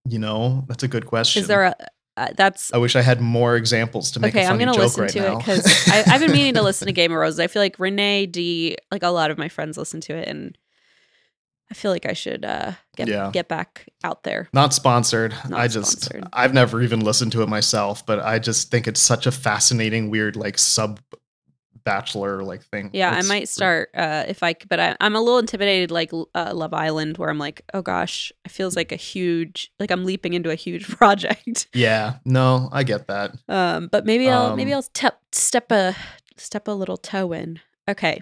You 0.07 0.19
know, 0.19 0.65
that's 0.69 0.83
a 0.83 0.89
good 0.89 1.07
question. 1.07 1.41
Is 1.43 1.49
there 1.49 1.63
a 1.65 1.75
uh, 2.23 2.33
that's 2.37 2.73
I 2.73 2.79
wish 2.79 2.97
I 2.97 3.03
had 3.03 3.21
more 3.21 3.57
examples 3.57 4.11
to 4.13 4.21
make 4.21 4.35
okay? 4.35 4.47
I'm 4.47 4.59
gonna 4.59 4.73
listen 4.73 5.03
right 5.03 5.11
to 5.13 5.21
now. 5.21 5.33
it 5.35 5.39
because 5.39 5.89
I've 5.89 6.21
been 6.21 6.33
meaning 6.33 6.55
to 6.55 6.63
listen 6.71 6.87
to 6.87 6.93
Game 6.93 7.13
of 7.13 7.19
Roses. 7.19 7.41
I 7.41 7.47
feel 7.47 7.63
like 7.63 7.79
Renee 7.79 8.27
D, 8.27 8.77
like 8.91 9.03
a 9.03 9.09
lot 9.09 9.31
of 9.31 9.39
my 9.39 9.49
friends 9.49 9.77
listen 9.77 10.01
to 10.03 10.15
it, 10.15 10.29
and 10.29 10.57
I 11.71 11.75
feel 11.75 11.91
like 11.91 12.05
I 12.07 12.13
should 12.13 12.45
uh, 12.45 12.73
get 12.97 13.09
Yeah. 13.09 13.31
get 13.33 13.49
back 13.49 13.89
out 14.05 14.25
there. 14.25 14.49
Not 14.53 14.75
sponsored. 14.75 15.35
Not 15.49 15.59
I 15.61 15.69
just 15.69 16.03
sponsored. 16.03 16.29
I've 16.33 16.53
never 16.53 16.83
even 16.83 17.01
listened 17.01 17.33
to 17.33 17.43
it 17.43 17.49
myself, 17.49 18.05
but 18.05 18.21
I 18.21 18.39
just 18.39 18.71
think 18.71 18.87
it's 18.87 19.01
such 19.01 19.27
a 19.27 19.33
fascinating, 19.33 20.11
weird, 20.11 20.37
like 20.37 20.59
sub 20.59 21.01
bachelor 21.85 22.43
like 22.43 22.63
thing. 22.65 22.91
Yeah, 22.93 23.09
It's- 23.11 23.25
I 23.25 23.29
might 23.29 23.49
start 23.49 23.91
uh, 23.95 24.25
if 24.29 24.43
I, 24.43 24.55
But 24.69 24.81
I, 24.81 24.97
I'm 25.01 25.15
a 25.17 25.21
little 25.21 25.39
intimidated, 25.39 25.91
like 25.91 26.11
uh, 26.35 26.53
Love 26.55 26.75
Island, 26.75 27.19
where 27.19 27.29
I'm 27.31 27.39
like, 27.39 27.63
oh 27.75 27.83
gosh, 27.83 28.33
it 28.45 28.51
feels 28.51 28.77
like 28.77 28.93
a 28.93 28.97
huge, 28.97 29.71
like 29.81 29.91
I'm 29.91 30.05
leaping 30.05 30.35
into 30.35 30.51
a 30.51 30.55
huge 30.55 30.89
project. 30.97 31.69
Yeah, 31.75 32.15
no, 32.25 32.69
I 32.73 32.83
get 32.85 33.07
that. 33.09 33.35
Um, 33.49 33.89
but 33.91 34.05
maybe 34.07 34.29
I'll 34.29 34.57
maybe 34.57 34.73
Um, 34.73 34.77
I'll 34.79 34.83
step 34.83 35.21
step 35.33 35.71
a 35.73 35.95
step 36.37 36.69
a 36.69 36.73
little 36.73 36.97
toe 36.97 37.33
in. 37.33 37.61
Okay. 37.89 38.21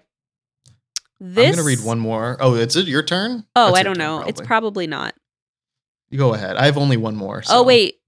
This 1.23 1.49
I'm 1.51 1.55
gonna 1.57 1.67
read 1.67 1.85
one 1.85 1.99
more. 1.99 2.39
Oh, 2.41 2.55
it's 2.55 2.77
it 2.77 2.87
your 2.89 3.03
turn? 3.03 3.45
Oh, 3.55 3.67
That's 3.67 3.79
I 3.79 3.83
don't 3.83 3.97
turn, 3.97 3.99
know. 3.99 4.21
It's 4.23 4.41
probably. 4.41 4.47
probably 4.47 4.87
not. 4.87 5.15
You 6.09 6.19
go 6.19 6.35
ahead. 6.35 6.57
I 6.57 6.65
have 6.65 6.79
only 6.79 6.97
one 6.97 7.15
more. 7.15 7.43
Oh 7.51 7.63
wait, 7.63 8.00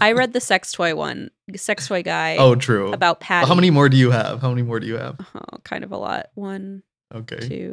I 0.00 0.12
read 0.16 0.32
the 0.32 0.40
sex 0.40 0.72
toy 0.72 0.94
one, 0.94 1.30
sex 1.56 1.86
toy 1.88 2.02
guy. 2.02 2.36
oh, 2.38 2.54
true. 2.54 2.92
about 2.92 3.20
Patty. 3.20 3.46
How 3.48 3.54
many 3.54 3.70
more 3.70 3.88
do 3.88 3.96
you 3.96 4.10
have? 4.10 4.40
How 4.40 4.48
many 4.50 4.62
more 4.62 4.80
do 4.80 4.86
you 4.86 4.96
have? 4.96 5.16
Oh, 5.34 5.58
kind 5.64 5.84
of 5.84 5.92
a 5.92 5.96
lot. 5.96 6.26
One, 6.34 6.82
Okay. 7.14 7.48
Two. 7.48 7.72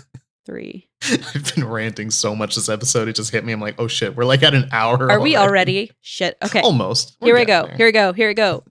three. 0.46 0.88
I've 1.02 1.54
been 1.54 1.66
ranting 1.66 2.10
so 2.10 2.34
much 2.34 2.56
this 2.56 2.68
episode. 2.68 3.08
It 3.08 3.14
just 3.16 3.30
hit 3.30 3.44
me. 3.44 3.52
I'm 3.52 3.60
like, 3.60 3.76
oh 3.78 3.86
shit, 3.86 4.16
we're 4.16 4.24
like 4.24 4.42
at 4.42 4.54
an 4.54 4.68
hour. 4.72 5.10
Are 5.10 5.20
we 5.20 5.36
already? 5.36 5.92
Shit. 6.00 6.36
Okay. 6.44 6.60
Almost. 6.60 7.16
We're 7.20 7.28
Here 7.28 7.34
we 7.36 7.44
go. 7.44 7.66
there. 7.66 7.76
Here 7.76 7.86
we 7.86 7.92
go. 7.92 8.12
Here 8.12 8.28
we 8.28 8.34
go. 8.34 8.64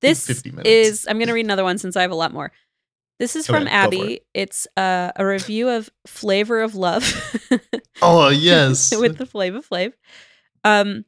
This 0.00 0.26
50 0.26 0.52
is 0.64 1.06
I'm 1.08 1.18
going 1.18 1.28
to 1.28 1.34
read 1.34 1.44
another 1.44 1.64
one 1.64 1.76
since 1.78 1.96
I 1.96 2.02
have 2.02 2.10
a 2.10 2.16
lot 2.16 2.32
more. 2.32 2.50
This 3.18 3.34
is 3.36 3.46
from 3.46 3.64
Okay, 3.64 3.70
Abby. 3.72 4.20
It's 4.32 4.66
uh, 4.76 5.10
a 5.16 5.26
review 5.26 5.68
of 5.68 5.90
Flavor 6.06 6.60
of 6.62 6.74
Love. 6.76 7.04
Oh 8.00 8.28
yes. 8.28 8.96
with 8.96 9.18
the 9.18 9.26
Flava 9.26 9.60
Flav. 9.60 9.92
Um, 10.64 11.04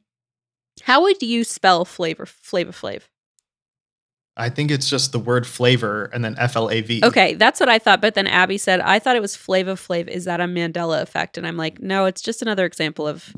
how 0.83 1.01
would 1.03 1.21
you 1.21 1.43
spell 1.43 1.85
flavor 1.85 2.25
flavor 2.25 2.71
flav? 2.71 3.01
I 4.37 4.49
think 4.49 4.71
it's 4.71 4.89
just 4.89 5.11
the 5.11 5.19
word 5.19 5.45
flavor 5.45 6.09
and 6.13 6.23
then 6.23 6.35
F 6.37 6.55
L 6.55 6.69
A 6.69 6.81
V. 6.81 7.01
Okay, 7.03 7.33
that's 7.33 7.59
what 7.59 7.67
I 7.69 7.79
thought. 7.79 8.01
But 8.01 8.15
then 8.15 8.27
Abby 8.27 8.57
said, 8.57 8.79
I 8.79 8.97
thought 8.97 9.15
it 9.15 9.21
was 9.21 9.35
Flava 9.35 9.73
Flav. 9.73 10.07
Is 10.07 10.25
that 10.25 10.39
a 10.39 10.45
Mandela 10.45 11.01
effect? 11.01 11.37
And 11.37 11.45
I'm 11.45 11.57
like, 11.57 11.81
no, 11.81 12.05
it's 12.05 12.21
just 12.21 12.41
another 12.41 12.65
example 12.65 13.07
of 13.07 13.35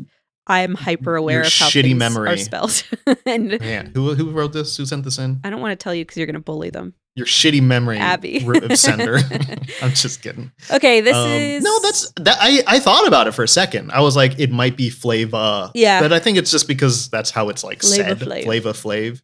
I'm 0.48 0.76
hyper 0.76 1.16
aware 1.16 1.38
Your 1.38 1.46
of 1.46 1.54
how 1.54 1.68
shitty 1.68 1.82
things 1.84 2.00
memory. 2.00 2.30
are 2.30 2.38
spelled. 2.38 2.84
and 3.26 3.60
Man, 3.60 3.92
who 3.96 4.14
who 4.14 4.30
wrote 4.32 4.52
this? 4.54 4.76
Who 4.78 4.86
sent 4.86 5.04
this 5.06 5.18
in? 5.18 5.40
I 5.44 5.50
don't 5.50 5.62
want 5.62 5.78
to 5.80 5.82
tell 5.82 5.96
you 5.96 6.04
because 6.04 6.18
you're 6.18 6.26
going 6.28 6.34
to 6.36 6.40
bully 6.42 6.70
them. 6.70 6.94
Your 7.16 7.28
shitty 7.28 7.62
memory, 7.62 7.98
Abby. 8.00 8.40
sender. 8.76 9.18
I'm 9.84 9.92
just 9.94 10.22
kidding. 10.24 10.52
Okay, 10.72 11.00
this 11.00 11.16
Um, 11.16 11.30
is 11.30 11.64
no. 11.64 11.80
That's 11.82 12.12
that. 12.18 12.38
I 12.42 12.64
I 12.68 12.80
thought 12.80 13.08
about 13.08 13.28
it 13.28 13.34
for 13.34 13.44
a 13.44 13.48
second. 13.48 13.92
I 13.92 14.02
was 14.02 14.16
like, 14.16 14.38
it 14.40 14.52
might 14.52 14.76
be 14.76 14.90
Flava. 14.90 15.72
Yeah. 15.76 16.02
but 16.02 16.12
I 16.12 16.20
think 16.20 16.38
it's 16.38 16.50
just 16.52 16.68
because 16.68 17.10
that's 17.10 17.30
how 17.30 17.50
it's 17.50 17.64
like 17.64 17.82
Flava 17.82 17.96
said. 17.96 18.20
Flav. 18.20 18.44
Flava 18.44 18.74
Flav. 18.74 19.22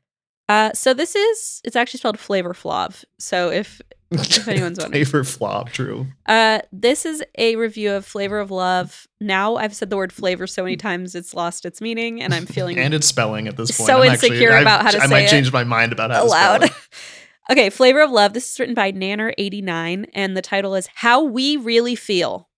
Uh, 0.47 0.71
so 0.73 0.93
this 0.93 1.15
is 1.15 1.61
it's 1.65 1.75
actually 1.75 1.97
spelled 1.99 2.19
Flavor 2.19 2.53
Flav. 2.53 3.03
So 3.19 3.49
if 3.51 3.81
If 4.11 4.47
anyone's 4.47 4.79
wondering. 4.79 5.05
Flavor 5.05 5.23
flop. 5.23 5.69
True. 5.69 6.07
uh, 6.25 6.59
this 6.71 7.05
is 7.05 7.23
a 7.37 7.55
review 7.57 7.91
of 7.93 8.05
Flavor 8.05 8.39
of 8.39 8.49
Love. 8.51 9.07
Now 9.21 9.55
I've 9.57 9.75
said 9.75 9.89
the 9.89 9.97
word 9.97 10.11
flavor 10.11 10.47
so 10.47 10.63
many 10.63 10.77
times 10.77 11.13
it's 11.15 11.33
lost 11.33 11.65
its 11.65 11.79
meaning, 11.81 12.21
and 12.21 12.33
I'm 12.33 12.45
feeling 12.45 12.77
and 12.79 12.93
its 12.93 13.05
spelling 13.07 13.47
at 13.47 13.55
this 13.57 13.69
point. 13.77 13.87
So 13.87 14.01
I'm 14.01 14.09
actually- 14.11 14.29
insecure 14.29 14.53
I've- 14.53 14.61
about 14.63 14.81
how 14.83 14.91
to 14.91 14.97
I 14.99 15.05
say 15.05 15.11
might 15.11 15.23
it 15.25 15.29
change 15.29 15.53
my 15.53 15.63
mind 15.63 15.91
about 15.91 16.11
how 16.11 16.23
to 16.23 16.29
spell 16.29 16.55
aloud. 16.57 16.63
it. 16.63 16.71
okay, 17.51 17.69
Flavor 17.69 18.01
of 18.01 18.11
Love. 18.11 18.33
This 18.33 18.49
is 18.51 18.59
written 18.59 18.75
by 18.75 18.91
Nanner89, 18.91 20.07
and 20.13 20.35
the 20.35 20.41
title 20.41 20.73
is 20.75 20.87
How 20.95 21.23
We 21.23 21.57
Really 21.57 21.95
Feel. 21.95 22.49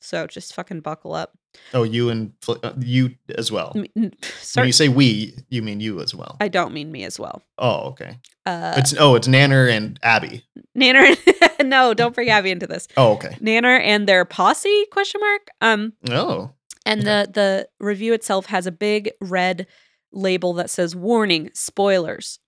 So 0.00 0.26
just 0.26 0.54
fucking 0.54 0.80
buckle 0.80 1.14
up. 1.14 1.38
Oh, 1.72 1.82
you 1.82 2.08
and 2.10 2.32
uh, 2.48 2.72
you 2.78 3.14
as 3.36 3.50
well. 3.50 3.72
N- 3.96 4.12
When 4.54 4.66
you 4.66 4.72
say 4.72 4.88
we, 4.88 5.34
you 5.48 5.62
mean 5.62 5.80
you 5.80 6.00
as 6.00 6.14
well. 6.14 6.36
I 6.40 6.48
don't 6.48 6.72
mean 6.72 6.90
me 6.92 7.04
as 7.04 7.18
well. 7.18 7.42
oh, 7.58 7.88
okay. 7.90 8.18
Uh, 8.46 8.74
It's 8.76 8.94
oh, 8.98 9.14
it's 9.16 9.26
Nanner 9.28 9.70
and 9.70 9.98
Abby. 10.02 10.44
Nanner, 10.78 11.16
no, 11.64 11.94
don't 11.94 12.14
bring 12.14 12.28
Abby 12.30 12.50
into 12.50 12.66
this. 12.66 12.86
Oh, 12.96 13.12
okay. 13.14 13.36
Nanner 13.40 13.80
and 13.80 14.06
their 14.08 14.24
posse? 14.24 14.84
Question 14.92 15.20
mark. 15.20 15.48
Um, 15.60 15.92
Oh, 16.10 16.50
and 16.86 17.02
the 17.02 17.28
the 17.32 17.68
review 17.80 18.12
itself 18.12 18.46
has 18.46 18.66
a 18.66 18.72
big 18.72 19.10
red 19.20 19.66
label 20.12 20.52
that 20.54 20.70
says 20.70 20.94
"Warning: 20.94 21.50
Spoilers." 21.54 22.38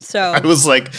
So 0.00 0.20
I 0.32 0.40
was 0.40 0.66
like, 0.66 0.92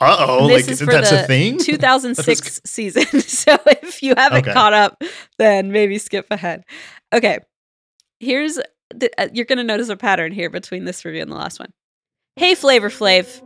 uh 0.00 0.26
oh, 0.28 0.46
like 0.46 0.66
that's 0.66 1.10
a 1.12 1.26
thing. 1.26 1.58
2006 1.60 2.60
season. 2.64 3.04
So 3.20 3.56
if 3.66 4.02
you 4.02 4.14
haven't 4.16 4.40
Okay. 4.40 4.52
caught 4.52 4.72
up, 4.74 5.02
then 5.38 5.72
maybe 5.72 5.98
skip 5.98 6.26
ahead. 6.30 6.64
Okay. 7.12 7.38
Here's 8.18 8.58
the, 8.94 9.10
uh, 9.18 9.28
you're 9.32 9.46
going 9.46 9.58
to 9.58 9.64
notice 9.64 9.88
a 9.88 9.96
pattern 9.96 10.32
here 10.32 10.50
between 10.50 10.84
this 10.84 11.04
review 11.04 11.22
and 11.22 11.30
the 11.30 11.36
last 11.36 11.58
one. 11.58 11.72
Hey 12.36 12.54
Flavor 12.54 12.90
Flav. 12.90 13.40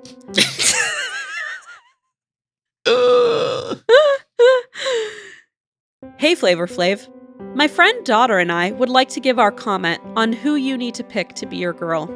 Hey 6.19 6.35
Flavor 6.35 6.67
Flav. 6.67 7.09
My 7.57 7.69
friend, 7.69 8.05
daughter, 8.07 8.39
and 8.39 8.51
I 8.53 8.71
would 8.73 8.89
like 8.89 9.09
to 9.11 9.21
give 9.21 9.39
our 9.39 9.51
comment 9.51 10.01
on 10.17 10.33
who 10.33 10.55
you 10.55 10.77
need 10.77 10.95
to 10.95 11.05
pick 11.05 11.35
to 11.35 11.47
be 11.47 11.57
your 11.57 11.73
girl. 11.73 12.09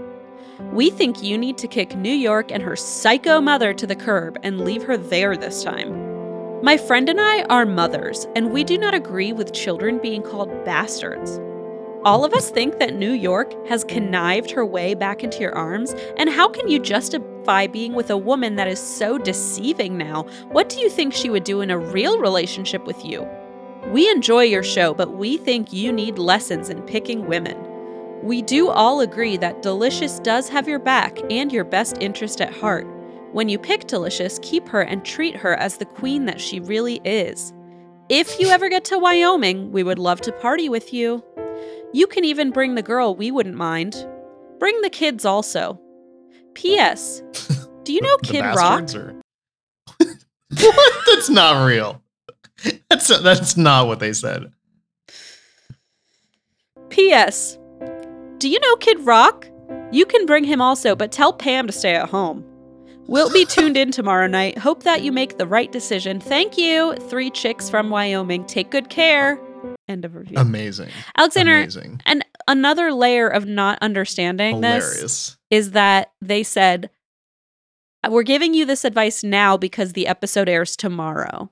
We 0.73 0.91
think 0.91 1.23
you 1.23 1.39
need 1.39 1.57
to 1.59 1.69
kick 1.69 1.95
New 1.95 2.13
York 2.13 2.51
and 2.51 2.63
her 2.63 2.75
psycho 2.75 3.41
mother 3.41 3.73
to 3.75 3.87
the 3.87 3.95
curb 3.95 4.39
and 4.43 4.65
leave 4.65 4.83
her 4.83 4.97
there 4.97 5.37
this 5.37 5.63
time. 5.63 6.63
My 6.65 6.77
friend 6.77 7.09
and 7.09 7.21
I 7.21 7.43
are 7.45 7.65
mothers, 7.65 8.27
and 8.35 8.51
we 8.51 8.65
do 8.65 8.77
not 8.77 8.93
agree 8.93 9.33
with 9.33 9.53
children 9.53 9.99
being 9.99 10.21
called 10.21 10.65
bastards. 10.65 11.39
All 12.05 12.25
of 12.25 12.33
us 12.33 12.51
think 12.51 12.81
that 12.81 12.97
New 12.97 13.13
York 13.13 13.55
has 13.69 13.85
connived 13.85 14.51
her 14.51 14.67
way 14.67 14.95
back 14.95 15.23
into 15.23 15.39
your 15.39 15.55
arms, 15.55 15.95
and 16.17 16.29
how 16.29 16.49
can 16.49 16.69
you 16.69 16.81
justify 16.81 17.69
being 17.69 17.93
with 17.93 18.11
a 18.11 18.17
woman 18.17 18.57
that 18.57 18.67
is 18.67 18.81
so 18.81 19.17
deceiving 19.17 19.97
now? 19.97 20.25
What 20.51 20.69
do 20.69 20.81
you 20.81 20.91
think 20.91 21.15
she 21.15 21.31
would 21.31 21.45
do 21.45 21.61
in 21.61 21.71
a 21.71 21.79
real 21.79 22.19
relationship 22.19 22.85
with 22.85 23.05
you? 23.05 23.29
We 23.93 24.11
enjoy 24.11 24.43
your 24.43 24.65
show, 24.65 24.93
but 24.93 25.13
we 25.13 25.37
think 25.37 25.73
you 25.73 25.93
need 25.93 26.19
lessons 26.19 26.69
in 26.69 26.83
picking 26.83 27.27
women. 27.27 27.57
We 28.23 28.43
do 28.43 28.69
all 28.69 29.01
agree 29.01 29.37
that 29.37 29.63
Delicious 29.63 30.19
does 30.21 30.49
have 30.49 30.67
your 30.67 30.81
back 30.81 31.19
and 31.31 31.53
your 31.53 31.65
best 31.65 31.97
interest 32.01 32.41
at 32.41 32.53
heart. 32.53 32.87
When 33.33 33.49
you 33.49 33.59
pick 33.59 33.87
Delicious, 33.87 34.41
keep 34.43 34.69
her 34.69 34.83
and 34.83 35.05
treat 35.05 35.37
her 35.37 35.55
as 35.55 35.77
the 35.77 35.85
queen 35.85 36.25
that 36.25 36.41
she 36.41 36.61
really 36.61 37.01
is. 37.05 37.53
If 38.09 38.41
you 38.41 38.49
ever 38.49 38.69
get 38.69 38.85
to 38.87 38.99
Wyoming, 38.99 39.71
we 39.71 39.83
would 39.83 39.99
love 39.99 40.21
to 40.23 40.33
party 40.33 40.69
with 40.69 40.93
you. 40.93 41.23
You 41.93 42.07
can 42.07 42.25
even 42.25 42.51
bring 42.51 42.75
the 42.75 42.83
girl, 42.83 43.15
we 43.15 43.31
wouldn't 43.31 43.55
mind. 43.55 43.95
Bring 44.59 44.81
the 44.81 44.91
kids 44.91 45.25
also. 45.25 45.81
P.S. 46.55 47.23
Do 47.85 47.93
you 47.93 48.01
know 48.01 48.17
Kid 48.19 48.41
Rock? 48.43 48.95
Or... 48.95 49.21
what? 50.01 51.05
That's 51.07 51.31
not 51.31 51.65
real. 51.67 52.03
That's 52.91 53.07
that's 53.07 53.57
not 53.57 53.87
what 53.87 54.01
they 54.01 54.13
said. 54.13 54.51
P.S. 56.89 57.59
Do 58.39 58.49
you 58.49 58.61
know 58.61 58.77
Kid 58.77 59.01
Rock? 59.05 59.49
You 59.91 60.07
can 60.07 60.27
bring 60.27 60.45
him 60.45 60.61
also, 60.61 60.95
but 60.95 61.11
tell 61.11 61.33
Pam 61.33 61.67
to 61.67 61.73
stay 61.73 61.95
at 61.95 62.09
home. 62.09 62.45
We'll 63.09 63.33
be 63.33 63.45
tuned 63.47 63.77
in 63.77 63.91
tomorrow 63.91 64.27
night. 64.27 64.59
Hope 64.59 64.83
that 64.83 65.03
you 65.03 65.11
make 65.13 65.39
the 65.39 65.47
right 65.47 65.73
decision. 65.73 66.21
Thank 66.21 66.59
you. 66.59 66.95
Three 67.09 67.31
chicks 67.31 67.71
from 67.71 67.91
Wyoming. 67.91 68.45
Take 68.45 68.71
good 68.71 68.91
care. 68.91 69.41
End 69.89 70.05
of 70.05 70.15
review. 70.15 70.37
Amazing. 70.39 70.91
Alexander, 71.17 71.57
Amazing. 71.57 72.01
and 72.05 72.25
another 72.47 72.93
layer 72.93 73.27
of 73.29 73.47
not 73.47 73.79
understanding 73.81 74.61
this 74.61 75.37
is 75.51 75.71
that 75.73 76.13
they 76.21 76.43
said, 76.43 76.91
We're 78.09 78.23
giving 78.23 78.53
you 78.55 78.67
this 78.67 78.85
advice 78.85 79.25
now 79.25 79.57
because 79.57 79.95
the 79.95 80.07
episode 80.07 80.49
airs 80.49 80.77
tomorrow. 80.77 81.51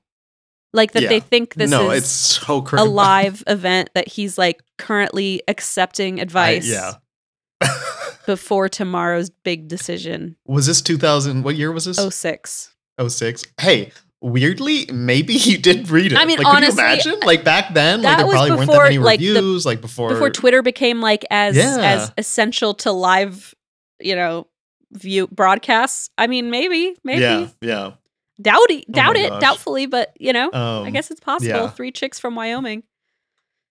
Like 0.77 0.93
that 0.93 1.09
they 1.09 1.21
think 1.21 1.55
this 1.55 1.71
no, 1.71 1.91
is 1.91 2.03
it's 2.05 2.11
so 2.11 2.61
crazy. 2.63 2.83
a 2.83 2.89
live 2.89 3.43
event 3.47 3.91
that 3.95 4.07
he's 4.09 4.37
like 4.39 4.63
currently 4.79 5.43
accepting 5.49 6.21
advice 6.21 6.69
yeah. 6.69 6.93
before 8.27 8.69
tomorrow's 8.69 9.31
big 9.31 9.69
decision. 9.69 10.37
was 10.47 10.67
this 10.67 10.83
2000? 10.83 11.43
What 11.43 11.57
year 11.57 11.73
was 11.73 11.87
this? 11.87 11.99
Oh 11.99 12.11
six. 12.11 12.75
06. 13.01 13.45
Hey, 13.61 13.93
weirdly, 14.21 14.87
maybe 14.93 15.35
you 15.35 15.59
did 15.59 15.89
read 15.91 16.13
it. 16.13 16.19
I 16.19 16.25
mean, 16.25 16.39
like, 16.39 16.47
could 16.47 16.57
honestly, 16.57 16.83
you 16.83 16.89
imagine? 16.89 17.15
Uh, 17.23 17.27
like 17.27 17.45
back 17.45 17.75
then, 17.75 18.03
like 18.03 18.17
there 18.19 18.27
probably 18.27 18.51
weren't 18.53 18.71
that 18.71 18.83
many 18.83 18.99
like, 18.99 19.21
the- 19.21 19.35
reviews. 19.35 19.67
like 19.67 19.81
before, 19.81 20.11
before 20.11 20.31
Twitter 20.31 20.63
became 20.63 21.01
like 21.01 21.25
as 21.31 21.57
Yeah. 21.57 21.79
as 21.81 22.13
essential 22.19 22.75
to 22.75 22.93
live, 22.93 23.55
you 24.01 24.15
know, 24.17 24.47
view 24.93 25.27
broadcasts. 25.29 26.11
I 26.17 26.27
mean, 26.27 26.51
maybe, 26.51 26.97
maybe, 27.05 27.21
Yeah, 27.21 27.49
yeah. 27.61 27.93
Doubt 28.41 28.71
it, 28.71 28.85
Oh 28.89 28.93
doubt 28.93 29.15
my 29.17 29.21
it, 29.23 29.29
gosh. 29.31 29.41
doubtfully, 29.41 29.87
but 29.87 30.13
you 30.19 30.33
know, 30.33 30.51
Um, 30.53 30.85
I 30.87 30.91
guess 30.91 31.11
it's 31.11 31.21
possible. 31.21 31.49
yeah. 31.51 31.69
Three 31.71 31.93
chicks 31.93 32.19
from 32.19 32.35
Wyoming. 32.35 32.83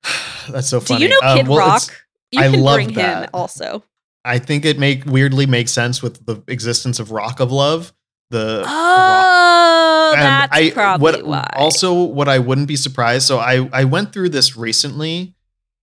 that's 0.49 0.67
so 0.69 0.79
funny. 0.79 0.99
Do 0.99 1.03
you 1.05 1.09
know 1.09 1.27
Um, 1.27 1.37
Kid 1.37 1.47
well, 1.47 1.57
Rock? 1.59 1.83
You 2.31 2.41
I 2.41 2.49
can 2.49 2.61
love 2.61 2.75
bring 2.75 2.89
him 2.89 2.95
that. 2.95 3.29
also. 3.33 3.83
I 4.23 4.39
think 4.39 4.65
it 4.65 4.79
make 4.79 5.05
weirdly 5.05 5.45
makes 5.45 5.71
sense 5.71 6.01
with 6.01 6.25
the 6.25 6.41
existence 6.47 6.99
of 6.99 7.11
Rock 7.11 7.39
of 7.39 7.51
Love. 7.51 7.93
The 8.31 8.63
Rock- 8.65 8.71
Oh, 8.73 10.13
and 10.15 10.21
that's 10.21 10.55
I 10.55 10.71
probably 10.71 11.21
what 11.21 11.25
why. 11.27 11.49
also 11.55 11.93
what 12.03 12.27
I 12.27 12.39
wouldn't 12.39 12.67
be 12.67 12.75
surprised. 12.75 13.27
So 13.27 13.37
I 13.39 13.69
I 13.71 13.83
went 13.85 14.13
through 14.13 14.29
this 14.29 14.55
recently, 14.57 15.35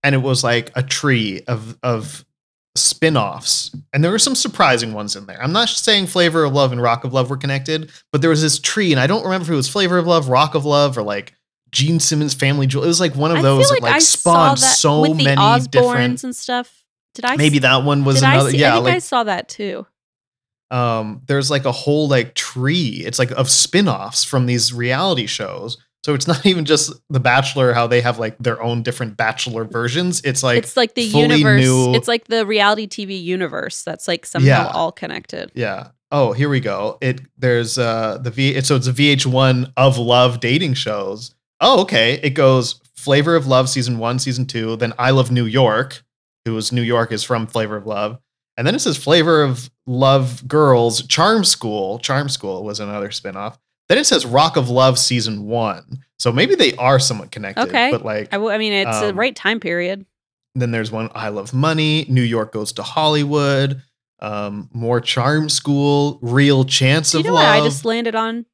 and 0.03 0.13
it 0.15 0.19
was 0.19 0.43
like 0.43 0.71
a 0.75 0.83
tree 0.83 1.41
of 1.47 1.77
of 1.83 2.25
spin-offs 2.75 3.75
and 3.93 4.03
there 4.03 4.09
were 4.11 4.17
some 4.17 4.33
surprising 4.33 4.93
ones 4.93 5.15
in 5.15 5.27
there 5.27 5.41
i'm 5.43 5.51
not 5.51 5.69
saying 5.69 6.07
flavor 6.07 6.43
of 6.43 6.53
love 6.53 6.71
and 6.71 6.81
rock 6.81 7.03
of 7.03 7.13
love 7.13 7.29
were 7.29 7.37
connected 7.37 7.91
but 8.11 8.21
there 8.21 8.31
was 8.31 8.41
this 8.41 8.57
tree 8.57 8.91
and 8.91 8.99
i 8.99 9.05
don't 9.05 9.23
remember 9.23 9.43
if 9.43 9.49
it 9.51 9.55
was 9.55 9.69
flavor 9.69 9.99
of 9.99 10.07
love 10.07 10.27
rock 10.27 10.55
of 10.55 10.65
love 10.65 10.97
or 10.97 11.03
like 11.03 11.35
gene 11.71 11.99
simmons 11.99 12.33
family 12.33 12.65
jewel 12.65 12.83
it 12.83 12.87
was 12.87 12.99
like 12.99 13.15
one 13.15 13.29
of 13.29 13.37
I 13.37 13.41
those 13.43 13.65
feel 13.67 13.75
that 13.75 13.83
like 13.83 13.93
I 13.93 13.99
spawned 13.99 14.59
saw 14.59 14.65
that 14.67 14.75
so 14.75 15.01
with 15.01 15.17
the 15.17 15.23
many 15.23 15.39
Osbournes 15.41 15.71
different 15.71 16.23
and 16.23 16.35
stuff. 16.35 16.83
Did 17.13 17.25
I? 17.25 17.35
maybe 17.35 17.59
that 17.59 17.83
one 17.83 18.05
was 18.05 18.23
another 18.23 18.49
I 18.49 18.51
see, 18.51 18.57
yeah 18.57 18.71
I 18.71 18.73
think 18.75 18.85
like 18.85 18.95
I 18.95 18.99
saw 18.99 19.23
that 19.23 19.49
too. 19.49 19.85
um 20.71 21.21
there's 21.27 21.51
like 21.51 21.65
a 21.65 21.71
whole 21.71 22.07
like 22.07 22.33
tree 22.33 23.03
it's 23.05 23.19
like 23.19 23.29
of 23.31 23.49
spin-offs 23.51 24.23
from 24.23 24.47
these 24.47 24.73
reality 24.73 25.27
shows 25.27 25.77
so 26.05 26.13
it's 26.13 26.27
not 26.27 26.45
even 26.51 26.65
just 26.65 26.93
the 27.09 27.19
bachelor 27.19 27.73
how 27.73 27.87
they 27.87 28.01
have 28.01 28.19
like 28.19 28.37
their 28.37 28.61
own 28.61 28.83
different 28.83 29.17
bachelor 29.17 29.63
versions. 29.65 30.21
It's 30.23 30.43
like 30.43 30.57
it's 30.59 30.75
like 30.77 30.95
the 30.95 31.03
universe. 31.03 31.61
new- 31.61 31.95
It's 31.95 32.07
like 32.07 32.25
the 32.25 32.45
reality 32.45 32.87
TV 32.87 33.21
universe 33.21 33.83
that's 33.83 34.07
like 34.07 34.25
somehow 34.25 34.47
Yeah. 34.47 34.67
all 34.73 34.91
connected. 34.91 35.51
yeah. 35.55 35.89
Oh 36.11 36.31
here 36.31 36.47
we 36.49 36.59
go. 36.59 36.97
It 37.01 37.21
there's 37.37 37.77
uh 37.79 38.19
the 38.21 38.29
v 38.29 38.61
so 38.61 38.75
it's 38.75 38.87
a 38.87 38.93
vh1 38.93 39.73
of 39.77 39.97
love 39.97 40.39
dating 40.39 40.75
shows. 40.75 41.33
Oh 41.59 41.81
okay. 41.81 42.19
It 42.21 42.31
goes 42.31 42.79
flavor 42.95 43.35
of 43.35 43.47
love 43.47 43.67
season 43.69 43.97
one 43.97 44.17
season 44.17 44.45
two 44.45 44.77
then 44.77 44.93
i 44.97 45.09
love 45.11 45.29
new 45.29 45.43
york 45.45 46.03
who's 46.45 46.71
new 46.71 46.81
york 46.81 47.11
is 47.11 47.21
from 47.23 47.47
flavor 47.47 47.75
of 47.75 47.85
love. 47.87 48.17
And 48.55 48.65
then 48.67 48.75
it 48.75 48.79
says 48.79 48.95
flavor 48.97 49.41
of 49.43 49.69
love 49.87 50.47
girls 50.47 51.05
charm 51.07 51.43
school. 51.43 51.97
Charm 51.99 52.29
school 52.29 52.63
was 52.63 52.79
another 52.79 53.09
spin-off 53.11 53.57
then 53.89 53.97
it 53.97 54.05
says 54.05 54.25
rock 54.25 54.55
of 54.57 54.69
love 54.69 54.97
season 54.97 55.43
one 55.45 55.99
so 56.19 56.31
maybe 56.31 56.55
they 56.55 56.73
are 56.75 56.99
somewhat 56.99 57.31
connected 57.31 57.63
Okay. 57.67 57.91
but 57.91 58.03
like 58.05 58.27
I, 58.31 58.37
w- 58.37 58.51
I 58.51 58.57
mean, 58.57 58.73
it's 58.73 58.99
the 59.01 59.09
Um, 59.09 59.19
right 59.19 59.35
time 59.35 59.59
period. 59.59 60.05
then 60.55 60.71
there's 60.71 60.91
one 60.91 61.09
I 61.13 61.29
Love 61.29 61.53
Money, 61.53 62.05
New 62.09 62.21
York 62.21 62.53
Goes 62.53 62.71
to 62.73 62.83
Hollywood, 62.83 63.81
um, 64.19 64.69
more 64.73 65.01
Charm 65.01 65.49
School, 65.49 66.19
Real 66.21 66.63
Chance 66.63 67.11
Do 67.11 67.17
you 67.17 67.21
of 67.21 67.25
know 67.25 67.33
Love. 67.33 67.43
what 67.43 67.61
I 67.61 67.65
just 67.65 67.83
landed 67.85 68.15
on? 68.15 68.45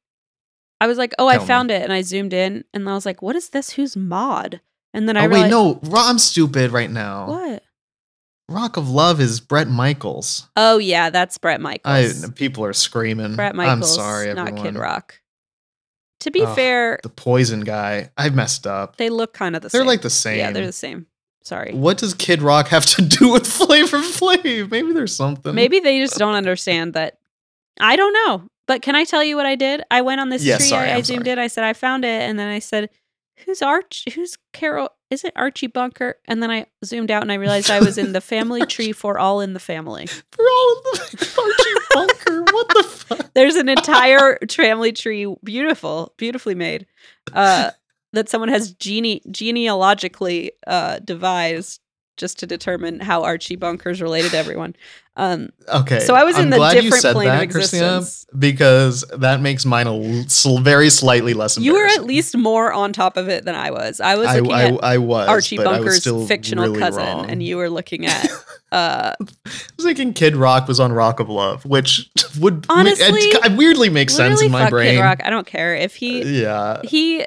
I 0.80 0.86
was 0.86 0.96
like, 0.98 1.14
oh, 1.18 1.28
I 1.28 1.34
Tell 1.34 1.42
me. 1.42 1.46
found 1.46 1.70
it, 1.70 1.82
and 1.82 1.92
I 1.92 2.00
zoomed 2.02 2.32
in, 2.32 2.64
and 2.72 2.88
I 2.88 2.94
was 2.94 3.04
like, 3.04 3.20
what 3.22 3.36
is 3.36 3.50
this? 3.50 3.70
Who's 3.72 3.96
Maud? 3.96 4.60
And 4.94 5.06
then 5.08 5.16
I 5.16 5.26
oh 5.26 5.28
wait, 5.28 5.48
no, 5.50 5.78
I'm 5.94 6.18
stupid 6.18 6.72
right 6.72 6.90
now. 6.90 7.28
what? 7.28 7.62
Rock 8.50 8.76
of 8.76 8.88
Love 8.90 9.20
is 9.20 9.40
Bret 9.40 9.68
Michaels. 9.68 10.48
Oh 10.56 10.78
yeah, 10.78 11.08
that's 11.10 11.38
Bret 11.38 11.60
I 11.60 11.62
Michaels. 11.62 12.30
people 12.32 12.64
are 12.64 12.72
screaming. 12.72 13.36
Bret 13.36 13.54
Michaels, 13.54 13.76
I'm 13.76 13.82
sorry, 13.82 14.28
everyone. 14.30 14.54
not 14.56 14.64
Kid 14.64 14.74
Rock. 14.76 15.20
To 16.20 16.30
be 16.30 16.42
Ugh, 16.42 16.54
fair, 16.54 16.98
The 17.02 17.08
Poison 17.08 17.60
guy. 17.60 18.10
I 18.18 18.28
messed 18.28 18.66
up. 18.66 18.96
they 18.96 19.08
look 19.08 19.32
kind 19.32 19.56
of 19.56 19.62
the 19.62 19.70
same. 19.70 19.78
They're 19.78 19.86
like 19.86 20.02
the 20.02 20.10
same. 20.10 20.38
Yeah, 20.38 20.50
they're 20.50 20.66
the 20.66 20.72
same. 20.72 21.06
Sorry. 21.42 21.72
What 21.72 21.96
does 21.96 22.12
Kid 22.12 22.42
Rock 22.42 22.68
have 22.68 22.84
to 22.86 23.02
do 23.18 23.32
with 23.32 23.46
Flavor 23.46 23.98
Flav? 24.00 24.70
Maybe 24.70 24.92
there's 24.92 25.16
something. 25.16 25.54
Maybe 25.54 25.80
they 25.80 25.98
just 26.00 26.18
don't 26.18 26.34
understand 26.34 26.92
that. 26.94 27.18
I 27.80 27.96
don't 27.96 28.12
know. 28.12 28.46
But 28.66 28.82
can 28.82 28.94
I 28.94 29.04
tell 29.04 29.24
you 29.24 29.36
what 29.36 29.46
I 29.46 29.54
did? 29.54 29.82
I 29.90 30.02
went 30.02 30.20
on 30.20 30.28
this 30.28 30.44
Yeah, 30.44 30.58
tree. 30.58 30.66
sorry, 30.66 30.90
I, 30.90 30.96
I 30.96 31.00
zoomed 31.00 31.24
sorry. 31.24 31.32
in. 31.32 31.38
I 31.38 31.46
said 31.46 31.64
I 31.64 31.72
found 31.72 32.04
it, 32.04 32.22
and 32.22 32.38
then 32.38 32.48
I 32.48 32.58
said, 32.58 32.90
"Who's 33.46 33.62
Arch? 33.62 34.04
Who's 34.14 34.36
Carol? 34.52 34.90
Is 35.10 35.24
it 35.24 35.32
Archie 35.36 35.66
Bunker?" 35.66 36.16
And 36.26 36.42
then 36.42 36.50
I 36.50 36.66
zoomed 36.84 37.10
out 37.10 37.22
and 37.22 37.32
I 37.32 37.36
realized 37.36 37.70
I 37.70 37.80
was 37.80 37.98
in 37.98 38.12
the 38.12 38.20
family 38.20 38.64
tree 38.66 38.92
for 38.92 39.18
all 39.18 39.40
in 39.40 39.52
the 39.52 39.60
family. 39.60 40.08
We're 40.38 40.44
all 40.44 40.76
in 40.76 40.82
the 40.84 41.30
Archie 41.42 41.86
Bunker. 41.94 42.52
What 42.52 42.68
the 42.68 42.82
fuck? 42.82 43.34
There's 43.34 43.56
an 43.56 43.68
entire 43.68 44.38
family 44.50 44.92
tree, 44.92 45.34
beautiful, 45.44 46.14
beautifully 46.16 46.54
made, 46.54 46.86
uh, 47.32 47.70
that 48.12 48.28
someone 48.28 48.48
has 48.48 48.72
gene- 48.72 49.20
genealogically 49.30 50.52
uh, 50.66 50.98
devised 51.00 51.80
just 52.16 52.38
to 52.40 52.46
determine 52.46 53.00
how 53.00 53.22
Archie 53.22 53.56
Bunker's 53.56 54.02
related 54.02 54.32
to 54.32 54.36
everyone. 54.36 54.76
Um, 55.20 55.50
Okay. 55.68 56.00
So 56.00 56.14
I 56.14 56.24
was 56.24 56.36
in 56.36 56.44
I'm 56.44 56.50
the 56.50 56.56
glad 56.56 56.76
you 56.82 56.90
different 56.90 57.14
plane 57.14 57.28
of 57.28 57.38
that, 57.38 57.50
Christina, 57.50 57.96
existence. 57.98 58.26
because 58.36 59.04
that 59.18 59.40
makes 59.40 59.64
mine 59.64 59.86
a 59.86 59.94
l- 59.94 60.58
very 60.58 60.90
slightly 60.90 61.32
less 61.34 61.58
you 61.58 61.74
were 61.74 61.86
at 61.86 62.04
least 62.04 62.36
more 62.36 62.72
on 62.72 62.92
top 62.92 63.16
of 63.16 63.28
it 63.28 63.44
than 63.44 63.54
I 63.54 63.70
was. 63.70 64.00
I 64.00 64.16
was 64.16 64.26
I, 64.28 64.38
looking 64.40 64.52
I, 64.52 64.64
at 64.68 64.84
I 64.84 64.98
was 64.98 65.28
Archie 65.28 65.58
was 65.58 65.64
Bunker's 65.64 66.00
still 66.00 66.26
fictional 66.26 66.64
really 66.64 66.78
cousin, 66.80 67.04
wrong. 67.04 67.30
and 67.30 67.42
you 67.42 67.56
were 67.56 67.70
looking 67.70 68.06
at. 68.06 68.26
Uh, 68.72 69.16
I 69.18 69.24
was 69.48 69.84
thinking 69.84 70.12
Kid 70.12 70.36
Rock 70.36 70.68
was 70.68 70.78
on 70.78 70.92
Rock 70.92 71.18
of 71.18 71.28
Love, 71.28 71.64
which 71.64 72.08
would 72.38 72.66
Honestly, 72.68 73.18
it 73.20 73.58
weirdly 73.58 73.88
makes 73.90 74.14
sense 74.14 74.40
in 74.40 74.52
my 74.52 74.70
brain. 74.70 74.94
Kid 74.94 75.00
Rock. 75.00 75.18
I 75.24 75.30
don't 75.30 75.44
care 75.44 75.74
if 75.74 75.96
he 75.96 76.40
Yeah, 76.42 76.80
he. 76.84 77.26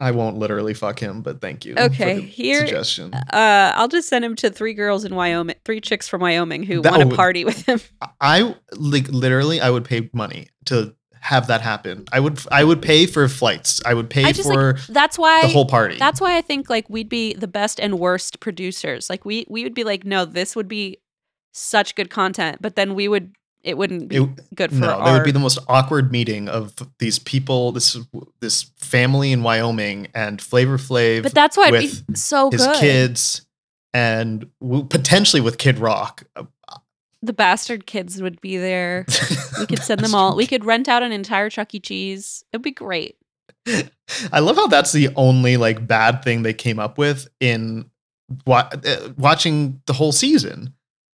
I 0.00 0.12
won't 0.12 0.38
literally 0.38 0.74
fuck 0.74 1.00
him, 1.00 1.22
but 1.22 1.40
thank 1.40 1.64
you. 1.64 1.74
Okay, 1.76 2.14
for 2.16 2.20
the 2.20 2.26
here- 2.26 2.60
suggestion. 2.60 3.12
Uh, 3.12 3.72
I'll 3.74 3.88
just 3.88 4.08
send 4.08 4.24
him 4.24 4.36
to 4.36 4.50
three 4.50 4.74
girls 4.74 5.04
in 5.04 5.14
Wyoming, 5.14 5.56
three 5.64 5.80
chicks 5.80 6.06
from 6.06 6.20
Wyoming 6.20 6.62
who 6.62 6.82
want 6.82 7.08
to 7.10 7.16
party 7.16 7.44
with 7.44 7.66
him. 7.66 7.80
I 8.20 8.54
like 8.72 9.08
literally, 9.08 9.60
I 9.60 9.70
would 9.70 9.84
pay 9.84 10.08
money 10.12 10.48
to 10.66 10.94
have 11.20 11.48
that 11.48 11.62
happen. 11.62 12.04
I 12.12 12.20
would, 12.20 12.40
I 12.52 12.62
would 12.62 12.80
pay 12.80 13.06
for 13.06 13.26
flights. 13.26 13.82
I 13.84 13.94
would 13.94 14.08
pay 14.08 14.24
I 14.24 14.32
just, 14.32 14.48
like, 14.48 14.54
for 14.54 14.78
That's 14.92 15.18
why 15.18 15.42
the 15.42 15.48
whole 15.48 15.66
party. 15.66 15.96
That's 15.98 16.20
why 16.20 16.36
I 16.36 16.42
think 16.42 16.70
like 16.70 16.88
we'd 16.88 17.08
be 17.08 17.34
the 17.34 17.48
best 17.48 17.80
and 17.80 17.98
worst 17.98 18.38
producers. 18.38 19.10
Like 19.10 19.24
we 19.24 19.46
we 19.48 19.64
would 19.64 19.74
be 19.74 19.82
like, 19.82 20.04
no, 20.04 20.24
this 20.24 20.54
would 20.54 20.68
be 20.68 20.98
such 21.52 21.96
good 21.96 22.08
content, 22.08 22.58
but 22.60 22.76
then 22.76 22.94
we 22.94 23.08
would 23.08 23.34
it 23.68 23.76
wouldn't 23.76 24.08
be 24.08 24.16
It- 24.16 24.54
good 24.54 24.70
for 24.70 24.76
no, 24.76 24.88
our. 24.90 25.04
that 25.04 25.12
would 25.12 25.24
be 25.24 25.30
the 25.30 25.38
most 25.38 25.58
awkward 25.68 26.10
meeting 26.10 26.48
of 26.48 26.74
these 26.98 27.18
people, 27.18 27.70
this 27.72 27.96
this 28.40 28.62
family 28.78 29.30
in 29.32 29.42
Wyoming, 29.42 30.08
and 30.14 30.40
Flavor 30.40 30.78
Flav 30.78 31.22
but 31.22 31.34
that's 31.34 31.56
why 31.56 31.68
it'd 31.68 31.80
be 32.08 32.14
so 32.14 32.50
his 32.50 32.64
good. 32.66 32.76
kids, 32.76 33.46
and 33.94 34.48
potentially 34.88 35.40
with 35.40 35.58
Kid 35.58 35.78
Rock. 35.78 36.24
The 37.20 37.32
bastard 37.32 37.84
kids 37.86 38.22
would 38.22 38.40
be 38.40 38.56
there. 38.58 39.04
We 39.58 39.66
could 39.66 39.80
send 39.82 40.00
them 40.04 40.14
all. 40.14 40.36
We 40.36 40.46
could 40.46 40.64
rent 40.64 40.88
out 40.88 41.02
an 41.02 41.10
entire 41.10 41.50
Chuck 41.50 41.74
E. 41.74 41.80
Cheese. 41.80 42.44
It'd 42.52 42.62
be 42.62 42.70
great. 42.70 43.16
I 44.32 44.38
love 44.38 44.54
how 44.56 44.68
that's 44.68 44.92
the 44.92 45.08
only 45.16 45.56
like 45.56 45.84
bad 45.86 46.22
thing 46.22 46.42
they 46.42 46.54
came 46.54 46.78
up 46.78 46.96
with 46.96 47.26
in 47.40 47.90
wa- 48.46 48.68
uh, 48.72 49.08
watching 49.18 49.82
the 49.86 49.92
whole 49.94 50.12
season. 50.12 50.72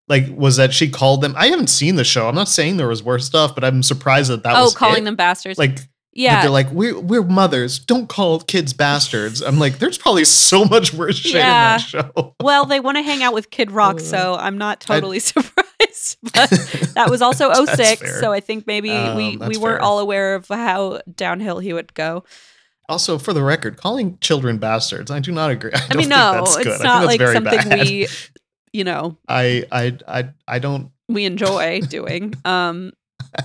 Like, 0.08 0.24
was 0.36 0.56
that 0.56 0.74
she 0.74 0.90
called 0.90 1.22
them? 1.22 1.34
I 1.36 1.46
haven't 1.48 1.68
seen 1.68 1.96
the 1.96 2.04
show. 2.04 2.28
I'm 2.28 2.34
not 2.34 2.48
saying 2.48 2.76
there 2.76 2.88
was 2.88 3.02
worse 3.02 3.24
stuff, 3.24 3.54
but 3.54 3.64
I'm 3.64 3.82
surprised 3.82 4.30
that 4.30 4.42
that 4.42 4.54
oh, 4.56 4.64
was 4.64 4.74
calling 4.74 5.02
it. 5.02 5.04
them 5.06 5.16
bastards. 5.16 5.58
like. 5.58 5.78
yeah, 6.12 6.42
they're 6.42 6.50
like 6.50 6.70
we're 6.70 7.00
we're 7.00 7.22
mothers. 7.22 7.78
Don't 7.78 8.06
call 8.08 8.40
kids 8.40 8.72
bastards. 8.74 9.40
I'm 9.42 9.58
like, 9.58 9.78
there's 9.78 9.96
probably 9.98 10.24
so 10.26 10.64
much 10.66 10.92
worse 10.92 11.16
shit 11.16 11.34
Yeah. 11.36 11.74
in 11.76 11.80
that 11.80 11.80
show. 11.80 12.34
well, 12.42 12.66
they 12.66 12.80
want 12.80 12.98
to 12.98 13.02
hang 13.02 13.22
out 13.22 13.32
with 13.34 13.50
Kid 13.50 13.70
Rock, 13.72 13.98
so 13.98 14.36
I'm 14.38 14.58
not 14.58 14.84
I- 14.88 14.94
totally 14.94 15.18
surprised. 15.20 15.64
But 16.22 16.50
that 16.94 17.06
was 17.08 17.22
also 17.22 17.52
06, 17.64 18.00
fair. 18.02 18.20
so 18.20 18.30
I 18.32 18.40
think 18.40 18.66
maybe 18.66 18.90
we 18.90 18.94
Um, 18.96 19.16
we 19.16 19.36
that's 19.36 19.58
weren't 19.58 19.78
fair. 19.80 19.82
all 19.82 19.98
aware 20.00 20.34
of 20.34 20.48
how 20.48 21.00
downhill 21.14 21.58
he 21.60 21.72
would 21.72 21.94
go. 21.94 22.24
Also, 22.88 23.16
for 23.16 23.32
the 23.32 23.42
record, 23.42 23.78
calling 23.78 24.18
children 24.20 24.58
bastards, 24.58 25.10
I 25.10 25.18
do 25.20 25.32
not 25.32 25.50
agree. 25.50 25.70
I, 25.72 25.76
I 25.76 25.80
don't 25.88 25.88
mean, 25.96 25.98
think 26.00 26.10
no, 26.10 26.32
that's 26.34 26.56
good. 26.58 26.66
it's 26.66 26.80
I 26.80 26.84
not 26.84 26.98
think 26.98 27.06
like 27.12 27.18
very 27.18 27.34
something 27.34 27.68
bad. 27.70 27.88
we, 27.88 28.06
you 28.74 28.82
know, 28.84 29.16
I, 29.28 29.64
I, 29.72 29.96
I, 30.06 30.28
I 30.48 30.58
don't. 30.58 30.90
we 31.08 31.24
enjoy 31.24 31.80
doing. 31.88 32.34
Um, 32.44 32.92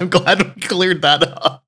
I'm 0.00 0.08
glad 0.08 0.42
we 0.42 0.62
cleared 0.62 1.02
that 1.02 1.22
up. 1.22 1.64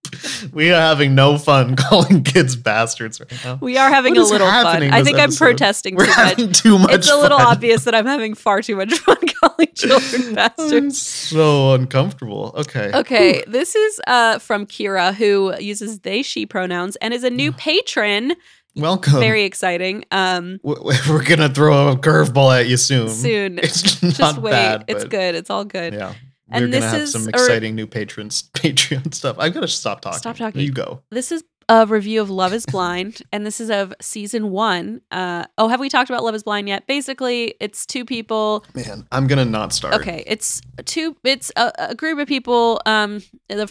We 0.52 0.72
are 0.72 0.80
having 0.80 1.14
no 1.14 1.38
fun 1.38 1.76
calling 1.88 2.22
kids 2.24 2.56
bastards 2.56 3.20
right 3.20 3.44
now. 3.44 3.58
we 3.60 3.76
are 3.78 3.90
having 3.90 4.14
What 4.14 4.26
a 4.28 4.30
little 4.32 4.46
fun. 4.46 4.82
I 4.84 5.02
think 5.02 5.18
I'm 5.18 5.24
episode? 5.24 5.44
protesting 5.44 5.94
We're 5.96 6.04
too 6.06 6.10
much. 6.10 6.16
having 6.28 6.52
too 6.52 6.78
much. 6.78 6.92
It's 6.92 7.10
a 7.10 7.16
little 7.16 7.38
obvious 7.38 7.84
that 7.84 7.94
I'm 7.94 8.06
having 8.06 8.34
far 8.34 8.60
too 8.62 8.76
much 8.76 8.92
fun 8.98 9.16
calling 9.40 9.68
children 9.74 10.34
bastards. 10.34 10.72
I'm 10.72 10.84
bastards. 10.88 10.98
so 11.02 11.74
uncomfortable. 11.74 12.52
Okay. 12.56 12.90
Okay, 12.94 13.44
this 13.46 13.74
is 13.74 14.00
uh, 14.06 14.38
from 14.38 14.66
Kira, 14.66 15.14
who 15.14 15.54
uses 15.58 16.00
they, 16.00 16.22
she 16.22 16.46
pronouns 16.46 16.96
and 16.96 17.12
is 17.14 17.24
a 17.24 17.30
new 17.30 17.52
patron. 17.52 18.32
Welcome. 18.76 19.20
Very 19.20 19.44
exciting. 19.44 20.04
Um, 20.10 20.58
We're 20.62 21.24
gonna 21.24 21.48
throw 21.48 21.88
a 21.88 21.96
curveball 21.96 22.60
at 22.60 22.68
you 22.68 22.76
soon. 22.76 23.08
soon. 23.08 23.58
It's 23.62 24.00
Just 24.00 24.18
not 24.18 24.38
wait. 24.38 24.52
bad. 24.52 24.84
it's 24.88 25.04
good. 25.04 25.34
It's 25.34 25.50
all 25.50 25.64
good. 25.64 25.94
Yeah. 25.94 26.14
And 26.50 26.64
We're 26.64 26.70
this 26.70 26.80
gonna 26.80 26.90
have 26.92 27.00
is 27.02 27.12
some 27.12 27.28
exciting 27.28 27.74
new 27.74 27.86
patrons 27.86 28.42
Patreon 28.54 29.14
stuff. 29.14 29.36
I've 29.38 29.54
got 29.54 29.60
to 29.60 29.68
stop 29.68 30.00
talking. 30.00 30.18
Stop 30.18 30.36
talking. 30.36 30.60
You 30.60 30.72
go. 30.72 31.02
This 31.10 31.30
is 31.30 31.44
a 31.68 31.86
review 31.86 32.20
of 32.20 32.28
Love 32.30 32.52
is 32.52 32.66
Blind, 32.66 33.22
and 33.32 33.46
this 33.46 33.60
is 33.60 33.70
of 33.70 33.94
season 34.00 34.50
one. 34.50 35.00
Uh, 35.12 35.44
oh, 35.56 35.68
have 35.68 35.78
we 35.78 35.88
talked 35.88 36.10
about 36.10 36.24
Love 36.24 36.34
is 36.34 36.42
Blind 36.42 36.68
yet? 36.68 36.86
Basically, 36.88 37.54
it's 37.60 37.86
two 37.86 38.04
people. 38.04 38.64
Man, 38.74 39.06
I'm 39.12 39.28
gonna 39.28 39.44
not 39.44 39.72
start. 39.72 39.94
Okay, 39.94 40.24
it's 40.26 40.60
two. 40.84 41.16
It's 41.22 41.52
a, 41.56 41.72
a 41.78 41.94
group 41.94 42.18
of 42.18 42.26
people. 42.26 42.80
Um, 42.86 43.22
the 43.48 43.70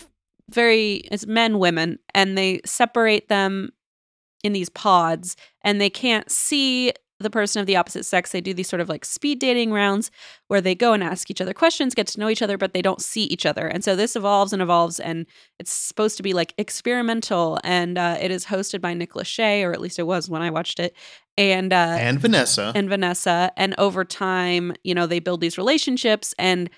very 0.49 0.95
it's 1.11 1.25
men, 1.27 1.59
women, 1.59 1.99
and 2.15 2.37
they 2.37 2.61
separate 2.65 3.27
them 3.27 3.71
in 4.43 4.53
these 4.53 4.69
pods, 4.69 5.35
and 5.63 5.79
they 5.79 5.89
can't 5.89 6.29
see 6.31 6.93
the 7.21 7.29
person 7.29 7.59
of 7.59 7.67
the 7.67 7.75
opposite 7.75 8.05
sex. 8.05 8.31
They 8.31 8.39
do 8.39 8.53
these 8.53 8.69
sort 8.69 8.79
of 8.79 8.87
like 8.87 9.03
speed 9.03 9.39
dating 9.39 9.73
rounds 9.73 10.09
where 10.47 10.61
they 10.61 10.73
go 10.73 10.93
and 10.93 11.03
ask 11.03 11.29
each 11.29 11.41
other 11.41 11.53
questions, 11.53 11.93
get 11.93 12.07
to 12.07 12.19
know 12.19 12.29
each 12.29 12.41
other, 12.41 12.57
but 12.57 12.73
they 12.73 12.81
don't 12.81 13.01
see 13.01 13.23
each 13.23 13.45
other. 13.45 13.67
And 13.67 13.83
so 13.83 13.95
this 13.95 14.15
evolves 14.15 14.53
and 14.53 14.61
evolves, 14.61 14.99
and 14.99 15.25
it's 15.59 15.71
supposed 15.71 16.15
to 16.17 16.23
be 16.23 16.33
like 16.33 16.53
experimental. 16.57 17.59
And 17.63 17.97
uh, 17.97 18.17
it 18.21 18.31
is 18.31 18.45
hosted 18.45 18.79
by 18.79 18.93
Nick 18.93 19.13
Lachey, 19.13 19.65
or 19.65 19.73
at 19.73 19.81
least 19.81 19.99
it 19.99 20.03
was 20.03 20.29
when 20.29 20.41
I 20.41 20.49
watched 20.49 20.79
it. 20.79 20.95
And 21.37 21.73
uh, 21.73 21.97
And 21.99 22.19
Vanessa. 22.19 22.71
and 22.73 22.87
Vanessa. 22.87 23.51
And 23.57 23.75
over 23.77 24.05
time, 24.05 24.73
you 24.83 24.95
know, 24.95 25.05
they 25.05 25.19
build 25.19 25.41
these 25.41 25.57
relationships 25.57 26.33
and 26.39 26.69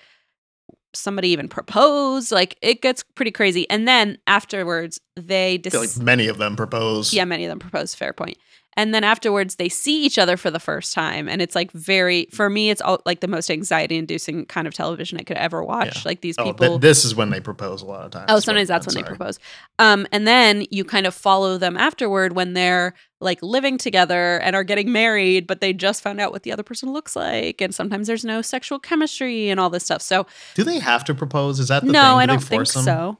somebody 0.94 1.28
even 1.28 1.48
proposed. 1.48 2.32
Like 2.32 2.56
it 2.62 2.82
gets 2.82 3.02
pretty 3.14 3.30
crazy. 3.30 3.68
And 3.70 3.86
then 3.88 4.18
afterwards, 4.26 5.00
they 5.16 5.58
dis- 5.58 5.72
feel 5.72 5.80
like 5.82 5.96
many 5.98 6.28
of 6.28 6.38
them 6.38 6.56
propose. 6.56 7.12
yeah, 7.12 7.24
many 7.24 7.44
of 7.44 7.48
them 7.50 7.58
propose. 7.58 7.94
Fair 7.94 8.12
point. 8.12 8.38
And 8.76 8.94
then 8.94 9.04
afterwards, 9.04 9.56
they 9.56 9.68
see 9.68 10.04
each 10.04 10.18
other 10.18 10.36
for 10.36 10.50
the 10.50 10.58
first 10.60 10.94
time, 10.94 11.28
and 11.28 11.42
it's 11.42 11.54
like 11.54 11.70
very 11.72 12.26
for 12.32 12.48
me, 12.48 12.70
it's 12.70 12.80
all 12.80 13.00
like 13.04 13.20
the 13.20 13.28
most 13.28 13.50
anxiety-inducing 13.50 14.46
kind 14.46 14.66
of 14.66 14.74
television 14.74 15.18
I 15.18 15.22
could 15.24 15.36
ever 15.36 15.62
watch. 15.62 15.96
Yeah. 15.96 16.02
Like 16.06 16.20
these 16.22 16.36
Oh, 16.38 16.44
people. 16.44 16.68
th- 16.68 16.80
this 16.80 17.04
is 17.04 17.14
when 17.14 17.30
they 17.30 17.40
propose 17.40 17.82
a 17.82 17.86
lot 17.86 18.04
of 18.04 18.10
times. 18.12 18.26
Oh, 18.28 18.36
but 18.36 18.42
sometimes 18.44 18.68
that's 18.68 18.86
I'm 18.86 18.94
when 18.94 19.04
they 19.04 19.08
propose. 19.08 19.38
Um, 19.78 20.06
and 20.12 20.26
then 20.26 20.66
you 20.70 20.84
kind 20.84 21.06
of 21.06 21.14
follow 21.14 21.58
them 21.58 21.76
afterward 21.76 22.34
when 22.34 22.54
they're 22.54 22.94
like 23.20 23.42
living 23.42 23.78
together 23.78 24.38
and 24.40 24.56
are 24.56 24.64
getting 24.64 24.90
married, 24.90 25.46
but 25.46 25.60
they 25.60 25.72
just 25.72 26.02
found 26.02 26.20
out 26.20 26.32
what 26.32 26.42
the 26.42 26.50
other 26.52 26.62
person 26.64 26.92
looks 26.92 27.14
like. 27.14 27.60
And 27.60 27.74
sometimes 27.74 28.06
there's 28.06 28.24
no 28.24 28.42
sexual 28.42 28.78
chemistry 28.78 29.48
and 29.48 29.60
all 29.60 29.70
this 29.70 29.84
stuff. 29.84 30.02
So 30.02 30.26
Do 30.54 30.64
they 30.64 30.78
have 30.80 31.04
to 31.04 31.14
propose? 31.14 31.60
Is 31.60 31.68
that 31.68 31.84
the 31.84 31.92
no, 31.92 32.00
thing? 32.00 32.10
Do 32.10 32.16
I 32.16 32.26
don't 32.26 32.38
think 32.42 32.58
force 32.60 32.72
them? 32.74 32.84
so. 32.84 33.18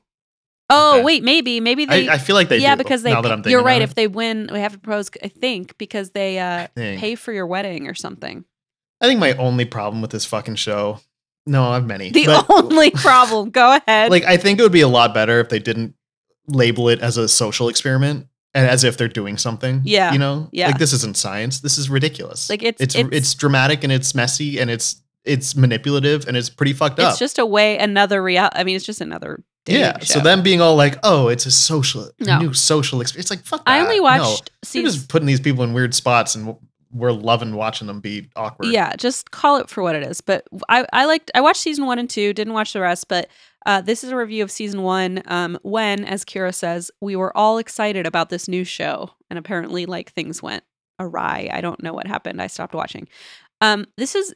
Oh 0.74 0.94
Okay. 0.96 1.04
wait, 1.04 1.22
maybe 1.22 1.60
maybe 1.60 1.84
they. 1.84 2.08
I, 2.08 2.14
I 2.14 2.18
feel 2.18 2.34
like 2.36 2.48
they 2.48 2.58
yeah, 2.58 2.74
do. 2.74 2.82
because 2.82 3.02
they. 3.02 3.12
Now 3.12 3.20
that 3.22 3.32
I'm 3.32 3.42
you're 3.46 3.62
right. 3.62 3.82
If 3.82 3.90
it. 3.92 3.96
they 3.96 4.06
win, 4.08 4.48
we 4.52 4.58
have 4.60 4.72
to 4.72 4.78
propose. 4.78 5.10
I 5.22 5.28
think 5.28 5.76
because 5.78 6.10
they 6.10 6.38
uh, 6.38 6.66
Think. 6.74 7.00
pay 7.00 7.14
for 7.14 7.32
your 7.32 7.46
wedding 7.46 7.86
or 7.88 7.94
something. 7.94 8.44
I 9.00 9.06
think 9.06 9.20
my 9.20 9.32
only 9.34 9.64
problem 9.64 10.00
with 10.02 10.10
this 10.12 10.24
fucking 10.24 10.54
show. 10.56 11.00
No, 11.46 11.64
I 11.70 11.74
have 11.74 11.86
many. 11.86 12.10
The 12.10 12.26
but, 12.26 12.46
only 12.50 12.90
problem. 12.92 13.50
Go 13.50 13.76
ahead. 13.76 14.10
like 14.10 14.24
I 14.24 14.36
think 14.36 14.58
it 14.58 14.62
would 14.62 14.70
be 14.72 14.80
a 14.82 14.88
lot 14.88 15.12
better 15.12 15.40
if 15.40 15.48
they 15.48 15.58
didn't 15.58 15.94
label 16.46 16.88
it 16.88 17.00
as 17.00 17.16
a 17.16 17.28
social 17.28 17.68
experiment 17.68 18.26
and 18.54 18.68
as 18.68 18.84
if 18.84 18.96
they're 18.96 19.08
doing 19.08 19.38
something. 19.38 19.80
Yeah, 19.84 20.12
You 20.12 20.18
know? 20.18 20.48
yeah. 20.52 20.66
Like 20.68 20.78
this 20.78 20.92
isn't 20.92 21.16
science. 21.16 21.60
This 21.60 21.78
is 21.78 21.88
ridiculous. 21.90 22.48
Like, 22.50 22.62
it's- 22.62 22.80
it's 22.80 22.94
it's- 22.94 23.08
it's, 23.16 23.34
dramatic 23.34 23.82
and 23.82 23.92
it's 23.92 24.14
messy 24.14 24.60
and 24.60 24.70
it's 24.70 25.02
it's 25.24 25.56
manipulative 25.56 26.26
and 26.28 26.36
it's 26.36 26.50
pretty 26.50 26.72
fucked 26.72 26.98
up. 27.00 27.10
it's 27.10 27.18
just 27.18 27.38
a 27.38 27.46
way 27.46 27.78
another 27.78 28.22
real. 28.22 28.48
I 28.52 28.64
mean, 28.64 28.76
it's 28.76 28.84
just 28.84 29.00
another. 29.00 29.42
Yeah. 29.66 29.98
So 30.00 30.20
them 30.20 30.42
being 30.42 30.60
all 30.60 30.76
like, 30.76 30.96
oh, 31.02 31.28
it's 31.28 31.46
a 31.46 31.50
social 31.50 32.10
No. 32.20 32.38
new 32.40 32.52
social 32.52 33.00
experience. 33.00 33.30
It's 33.30 33.38
like 33.38 33.44
fuck 33.46 33.62
I 33.66 33.78
that. 33.78 33.84
only 33.84 33.96
No. 33.98 34.02
watched 34.02 34.50
You're 34.50 34.84
season. 34.84 34.84
just 34.92 35.08
putting 35.08 35.26
these 35.26 35.40
people 35.40 35.64
in 35.64 35.72
weird 35.72 35.94
spots 35.94 36.34
and 36.34 36.56
we're 36.92 37.12
loving 37.12 37.54
watching 37.56 37.86
them 37.86 38.00
be 38.00 38.28
awkward. 38.36 38.68
Yeah, 38.68 38.94
just 38.96 39.30
call 39.30 39.56
it 39.56 39.70
for 39.70 39.82
what 39.82 39.94
it 39.94 40.02
is. 40.02 40.20
But 40.20 40.46
I, 40.68 40.84
I 40.92 41.06
liked. 41.06 41.30
I 41.34 41.40
watched 41.40 41.62
season 41.62 41.86
one 41.86 41.98
and 41.98 42.10
two. 42.10 42.34
Didn't 42.34 42.52
watch 42.52 42.74
the 42.74 42.80
rest. 42.80 43.08
But 43.08 43.28
uh, 43.64 43.80
this 43.80 44.04
is 44.04 44.10
a 44.10 44.16
review 44.16 44.42
of 44.42 44.50
season 44.50 44.82
one. 44.82 45.22
Um, 45.26 45.58
when, 45.62 46.04
as 46.04 46.22
Kira 46.22 46.54
says, 46.54 46.90
we 47.00 47.16
were 47.16 47.34
all 47.34 47.56
excited 47.56 48.06
about 48.06 48.28
this 48.28 48.46
new 48.46 48.62
show, 48.64 49.08
and 49.30 49.38
apparently, 49.38 49.86
like 49.86 50.12
things 50.12 50.42
went 50.42 50.64
awry. 51.00 51.48
I 51.50 51.62
don't 51.62 51.82
know 51.82 51.94
what 51.94 52.06
happened. 52.06 52.42
I 52.42 52.46
stopped 52.48 52.74
watching. 52.74 53.08
Um, 53.62 53.86
this 53.96 54.14
is. 54.14 54.34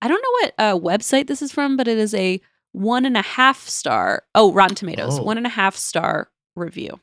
I 0.00 0.08
don't 0.08 0.20
know 0.22 0.30
what 0.40 0.54
uh, 0.58 0.80
website 0.80 1.28
this 1.28 1.40
is 1.40 1.52
from, 1.52 1.76
but 1.76 1.86
it 1.86 1.98
is 1.98 2.14
a 2.14 2.40
one 2.72 3.04
and 3.04 3.16
a 3.16 3.22
half 3.22 3.68
star. 3.68 4.24
Oh, 4.34 4.52
Rotten 4.52 4.74
Tomatoes, 4.74 5.18
Oh. 5.18 5.22
one 5.22 5.36
and 5.36 5.46
a 5.46 5.50
half 5.50 5.76
star 5.76 6.28
review 6.56 7.00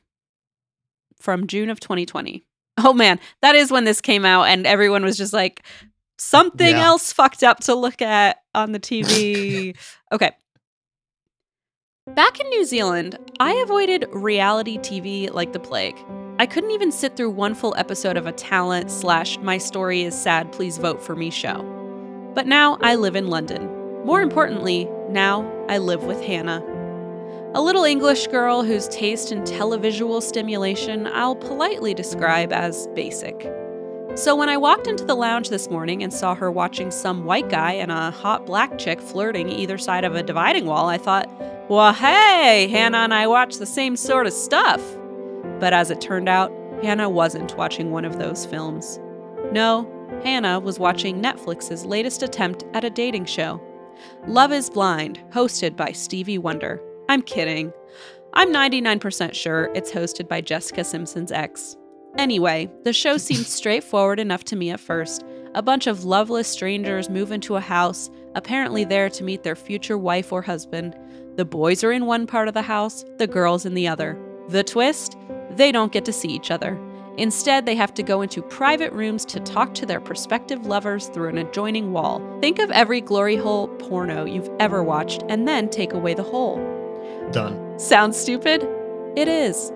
from 1.20 1.46
June 1.46 1.70
of 1.70 1.80
2020. 1.80 2.44
Oh 2.78 2.92
man, 2.92 3.18
that 3.42 3.54
is 3.56 3.70
when 3.70 3.84
this 3.84 4.00
came 4.00 4.24
out, 4.24 4.44
and 4.44 4.66
everyone 4.66 5.04
was 5.04 5.16
just 5.16 5.32
like, 5.32 5.62
something 6.18 6.76
Yeah. 6.76 6.86
else 6.86 7.12
fucked 7.12 7.42
up 7.42 7.60
to 7.60 7.74
look 7.74 8.00
at 8.02 8.38
on 8.54 8.72
the 8.72 8.80
TV. 8.80 9.76
okay. 10.12 10.32
Back 12.14 12.40
in 12.40 12.48
New 12.48 12.64
Zealand, 12.64 13.16
I 13.38 13.52
avoided 13.54 14.06
reality 14.10 14.78
TV 14.78 15.30
like 15.32 15.52
the 15.52 15.60
plague. 15.60 15.96
I 16.38 16.46
couldn't 16.46 16.70
even 16.70 16.90
sit 16.90 17.16
through 17.16 17.30
one 17.30 17.54
full 17.54 17.74
episode 17.76 18.16
of 18.16 18.26
a 18.26 18.32
talent 18.32 18.90
slash 18.90 19.38
my 19.38 19.58
story 19.58 20.02
is 20.02 20.14
sad, 20.20 20.50
please 20.52 20.78
vote 20.78 21.02
for 21.02 21.14
me 21.14 21.30
show. 21.30 21.62
But 22.34 22.46
now 22.46 22.78
I 22.80 22.94
live 22.94 23.14
in 23.14 23.28
London. 23.28 23.68
More 24.06 24.22
importantly, 24.22 24.88
now 25.10 25.50
I 25.68 25.78
live 25.78 26.04
with 26.04 26.22
Hannah. 26.22 26.64
A 27.54 27.60
little 27.60 27.84
English 27.84 28.28
girl 28.28 28.62
whose 28.62 28.88
taste 28.88 29.32
in 29.32 29.42
televisual 29.42 30.22
stimulation 30.22 31.08
I'll 31.08 31.34
politely 31.34 31.94
describe 31.94 32.52
as 32.52 32.86
basic. 32.94 33.50
So 34.14 34.36
when 34.36 34.48
I 34.48 34.56
walked 34.56 34.86
into 34.86 35.04
the 35.04 35.14
lounge 35.14 35.48
this 35.48 35.70
morning 35.70 36.02
and 36.02 36.12
saw 36.12 36.34
her 36.34 36.50
watching 36.50 36.90
some 36.90 37.24
white 37.24 37.48
guy 37.48 37.72
and 37.72 37.90
a 37.90 38.10
hot 38.10 38.46
black 38.46 38.78
chick 38.78 39.00
flirting 39.00 39.48
either 39.48 39.78
side 39.78 40.04
of 40.04 40.14
a 40.14 40.22
dividing 40.22 40.66
wall, 40.66 40.88
I 40.88 40.98
thought, 40.98 41.28
well, 41.68 41.92
hey, 41.92 42.68
Hannah 42.68 42.98
and 42.98 43.14
I 43.14 43.26
watch 43.26 43.56
the 43.56 43.66
same 43.66 43.96
sort 43.96 44.26
of 44.26 44.32
stuff. 44.32 44.82
But 45.58 45.72
as 45.72 45.90
it 45.90 46.00
turned 46.00 46.28
out, 46.28 46.52
Hannah 46.82 47.08
wasn't 47.08 47.56
watching 47.56 47.90
one 47.90 48.04
of 48.04 48.18
those 48.18 48.46
films. 48.46 48.98
No, 49.52 49.88
Hannah 50.24 50.58
was 50.58 50.78
watching 50.78 51.22
Netflix's 51.22 51.84
latest 51.84 52.22
attempt 52.22 52.64
at 52.74 52.84
a 52.84 52.90
dating 52.90 53.26
show. 53.26 53.60
Love 54.26 54.52
is 54.52 54.70
Blind, 54.70 55.20
hosted 55.30 55.76
by 55.76 55.92
Stevie 55.92 56.38
Wonder. 56.38 56.80
I'm 57.08 57.22
kidding. 57.22 57.72
I'm 58.34 58.52
99% 58.52 59.34
sure 59.34 59.70
it's 59.74 59.90
hosted 59.90 60.28
by 60.28 60.40
Jessica 60.40 60.84
Simpson's 60.84 61.32
ex. 61.32 61.76
Anyway, 62.16 62.70
the 62.84 62.92
show 62.92 63.16
seemed 63.18 63.46
straightforward 63.46 64.20
enough 64.20 64.44
to 64.44 64.56
me 64.56 64.70
at 64.70 64.80
first. 64.80 65.24
A 65.54 65.62
bunch 65.62 65.86
of 65.86 66.04
loveless 66.04 66.46
strangers 66.46 67.10
move 67.10 67.32
into 67.32 67.56
a 67.56 67.60
house, 67.60 68.08
apparently 68.34 68.84
there 68.84 69.10
to 69.10 69.24
meet 69.24 69.42
their 69.42 69.56
future 69.56 69.98
wife 69.98 70.32
or 70.32 70.42
husband. 70.42 70.96
The 71.36 71.44
boys 71.44 71.82
are 71.82 71.92
in 71.92 72.06
one 72.06 72.26
part 72.26 72.48
of 72.48 72.54
the 72.54 72.62
house, 72.62 73.04
the 73.18 73.26
girls 73.26 73.66
in 73.66 73.74
the 73.74 73.88
other. 73.88 74.16
The 74.48 74.62
twist? 74.62 75.16
They 75.50 75.72
don't 75.72 75.92
get 75.92 76.04
to 76.04 76.12
see 76.12 76.28
each 76.28 76.50
other. 76.50 76.78
Instead, 77.16 77.66
they 77.66 77.74
have 77.74 77.92
to 77.94 78.02
go 78.02 78.22
into 78.22 78.42
private 78.42 78.92
rooms 78.92 79.24
to 79.26 79.40
talk 79.40 79.74
to 79.74 79.86
their 79.86 80.00
prospective 80.00 80.66
lovers 80.66 81.08
through 81.08 81.28
an 81.28 81.38
adjoining 81.38 81.92
wall. 81.92 82.22
Think 82.40 82.58
of 82.58 82.70
every 82.70 83.00
glory 83.00 83.36
hole 83.36 83.68
porno 83.68 84.24
you've 84.24 84.50
ever 84.58 84.82
watched 84.82 85.22
and 85.28 85.46
then 85.46 85.68
take 85.68 85.92
away 85.92 86.14
the 86.14 86.22
hole. 86.22 86.56
Done. 87.32 87.78
Sounds 87.78 88.16
stupid? 88.16 88.66
It 89.16 89.28
is. 89.28 89.72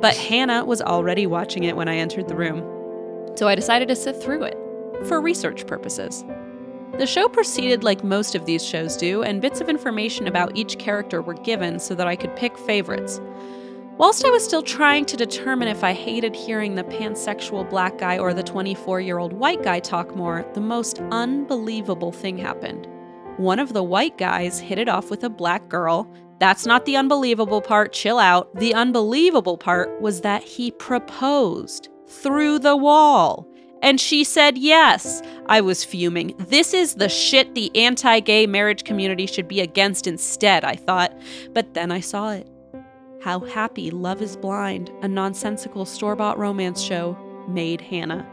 But 0.00 0.16
Hannah 0.16 0.64
was 0.64 0.82
already 0.82 1.26
watching 1.26 1.64
it 1.64 1.76
when 1.76 1.88
I 1.88 1.96
entered 1.96 2.28
the 2.28 2.36
room, 2.36 2.60
so 3.36 3.46
I 3.46 3.54
decided 3.54 3.88
to 3.88 3.96
sit 3.96 4.20
through 4.20 4.42
it 4.44 4.58
for 5.06 5.20
research 5.20 5.66
purposes. 5.66 6.24
The 6.98 7.06
show 7.06 7.28
proceeded 7.28 7.84
like 7.84 8.04
most 8.04 8.34
of 8.34 8.44
these 8.44 8.64
shows 8.64 8.96
do, 8.96 9.22
and 9.22 9.40
bits 9.40 9.60
of 9.60 9.68
information 9.68 10.26
about 10.26 10.56
each 10.56 10.78
character 10.78 11.22
were 11.22 11.34
given 11.34 11.78
so 11.78 11.94
that 11.94 12.06
I 12.06 12.16
could 12.16 12.36
pick 12.36 12.58
favorites. 12.58 13.20
Whilst 13.98 14.24
I 14.24 14.30
was 14.30 14.42
still 14.42 14.62
trying 14.62 15.04
to 15.04 15.18
determine 15.18 15.68
if 15.68 15.84
I 15.84 15.92
hated 15.92 16.34
hearing 16.34 16.74
the 16.74 16.84
pansexual 16.84 17.68
black 17.68 17.98
guy 17.98 18.18
or 18.18 18.32
the 18.32 18.42
24 18.42 19.00
year 19.00 19.18
old 19.18 19.34
white 19.34 19.62
guy 19.62 19.80
talk 19.80 20.16
more, 20.16 20.46
the 20.54 20.62
most 20.62 21.00
unbelievable 21.10 22.10
thing 22.10 22.38
happened. 22.38 22.88
One 23.36 23.58
of 23.58 23.74
the 23.74 23.82
white 23.82 24.16
guys 24.16 24.58
hit 24.58 24.78
it 24.78 24.88
off 24.88 25.10
with 25.10 25.24
a 25.24 25.30
black 25.30 25.68
girl. 25.68 26.10
That's 26.38 26.64
not 26.64 26.86
the 26.86 26.96
unbelievable 26.96 27.60
part, 27.60 27.92
chill 27.92 28.18
out. 28.18 28.54
The 28.56 28.74
unbelievable 28.74 29.58
part 29.58 30.00
was 30.00 30.22
that 30.22 30.42
he 30.42 30.70
proposed 30.70 31.90
through 32.08 32.60
the 32.60 32.76
wall. 32.76 33.46
And 33.82 34.00
she 34.00 34.24
said 34.24 34.56
yes. 34.56 35.22
I 35.46 35.60
was 35.60 35.84
fuming. 35.84 36.34
This 36.38 36.72
is 36.72 36.94
the 36.94 37.08
shit 37.08 37.54
the 37.54 37.70
anti 37.76 38.20
gay 38.20 38.46
marriage 38.46 38.84
community 38.84 39.26
should 39.26 39.48
be 39.48 39.60
against 39.60 40.06
instead, 40.06 40.64
I 40.64 40.76
thought. 40.76 41.12
But 41.52 41.74
then 41.74 41.92
I 41.92 42.00
saw 42.00 42.32
it. 42.32 42.51
How 43.22 43.38
happy 43.38 43.92
Love 43.92 44.20
is 44.20 44.36
Blind, 44.36 44.90
a 45.00 45.06
nonsensical 45.06 45.84
store 45.84 46.16
bought 46.16 46.40
romance 46.40 46.82
show, 46.82 47.16
made 47.46 47.80
Hannah. 47.80 48.28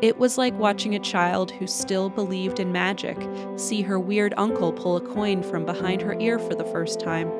It 0.00 0.16
was 0.16 0.38
like 0.38 0.58
watching 0.58 0.94
a 0.94 0.98
child 0.98 1.50
who 1.50 1.66
still 1.66 2.08
believed 2.08 2.58
in 2.58 2.72
magic 2.72 3.18
see 3.56 3.82
her 3.82 4.00
weird 4.00 4.32
uncle 4.38 4.72
pull 4.72 4.96
a 4.96 5.02
coin 5.02 5.42
from 5.42 5.66
behind 5.66 6.00
her 6.00 6.18
ear 6.20 6.38
for 6.38 6.54
the 6.54 6.64
first 6.64 7.00
time. 7.00 7.30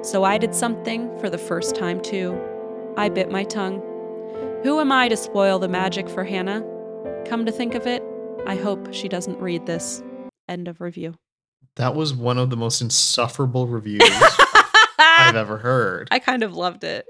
So 0.00 0.24
I 0.24 0.38
did 0.38 0.54
something 0.54 1.14
for 1.18 1.28
the 1.28 1.36
first 1.36 1.74
time 1.74 2.00
too. 2.00 2.34
I 2.96 3.10
bit 3.10 3.30
my 3.30 3.44
tongue. 3.44 3.82
Who 4.62 4.80
am 4.80 4.90
I 4.90 5.08
to 5.08 5.18
spoil 5.18 5.58
the 5.58 5.68
magic 5.68 6.08
for 6.08 6.24
Hannah? 6.24 6.64
Come 7.26 7.44
to 7.44 7.52
think 7.52 7.74
of 7.74 7.86
it, 7.86 8.02
I 8.46 8.56
hope 8.56 8.94
she 8.94 9.10
doesn't 9.10 9.38
read 9.38 9.66
this. 9.66 10.02
End 10.48 10.66
of 10.66 10.80
review. 10.80 11.16
That 11.74 11.94
was 11.94 12.14
one 12.14 12.38
of 12.38 12.48
the 12.48 12.56
most 12.56 12.80
insufferable 12.80 13.66
reviews 13.66 14.00
I've 14.98 15.36
ever 15.44 15.58
heard. 15.58 16.08
I 16.10 16.18
kind 16.18 16.42
of 16.42 16.54
loved 16.54 16.84
it. 16.84 17.06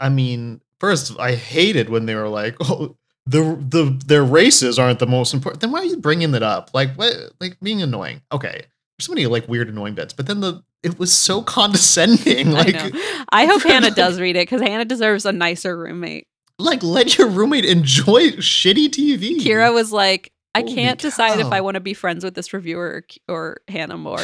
I 0.00 0.08
mean, 0.08 0.60
first, 0.80 1.18
I 1.18 1.34
hated 1.34 1.88
when 1.88 2.06
they 2.06 2.14
were 2.14 2.28
like, 2.28 2.56
"Oh, 2.60 2.96
the 3.26 3.40
the 3.60 3.98
their 4.06 4.24
races 4.24 4.78
aren't 4.78 4.98
the 5.00 5.06
most 5.06 5.34
important." 5.34 5.60
Then 5.60 5.70
why 5.72 5.80
are 5.80 5.84
you 5.84 5.96
bringing 5.98 6.30
that 6.32 6.42
up? 6.42 6.70
Like, 6.72 6.94
what? 6.94 7.14
Like 7.40 7.58
being 7.60 7.82
annoying. 7.82 8.22
Okay, 8.32 8.50
there's 8.98 9.06
so 9.06 9.12
many 9.12 9.26
like 9.26 9.48
weird, 9.48 9.68
annoying 9.68 9.94
bits, 9.94 10.12
but 10.12 10.26
then 10.26 10.40
the 10.40 10.62
it 10.82 10.98
was 10.98 11.12
so 11.12 11.42
condescending. 11.82 12.52
Like, 12.52 12.74
I. 12.76 13.24
I 13.32 13.46
hope 13.46 13.62
Hannah 13.62 13.90
does 13.90 14.20
read 14.20 14.36
it 14.36 14.42
because 14.48 14.60
Hannah 14.60 14.84
deserves 14.84 15.26
a 15.26 15.32
nicer 15.32 15.76
roommate. 15.76 16.26
like 16.60 16.82
let 16.82 17.18
your 17.18 17.28
roommate 17.28 17.64
enjoy 17.64 18.30
shitty 18.38 18.86
TV. 18.88 19.38
Kira 19.40 19.74
was 19.74 19.92
like, 19.92 20.32
I 20.54 20.60
Holy 20.60 20.74
can't 20.74 21.00
decide 21.00 21.40
if. 21.40 21.46
I 21.48 21.60
want 21.60 21.74
to 21.74 21.80
be 21.80 21.94
friends 21.94 22.22
with 22.24 22.34
this 22.34 22.52
reviewer 22.52 23.02
or, 23.28 23.34
or 23.34 23.56
Hannah 23.66 23.98
more. 23.98 24.20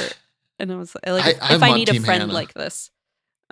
And 0.60 0.70
I 0.72 0.76
was 0.76 0.94
like, 1.04 1.24
I- 1.24 1.30
if, 1.30 1.38
I'm 1.42 1.56
if 1.56 1.62
I 1.64 1.74
need 1.74 1.88
a 1.88 1.94
friend 2.00 2.20
Hannah. 2.22 2.32
like 2.32 2.54
this, 2.54 2.90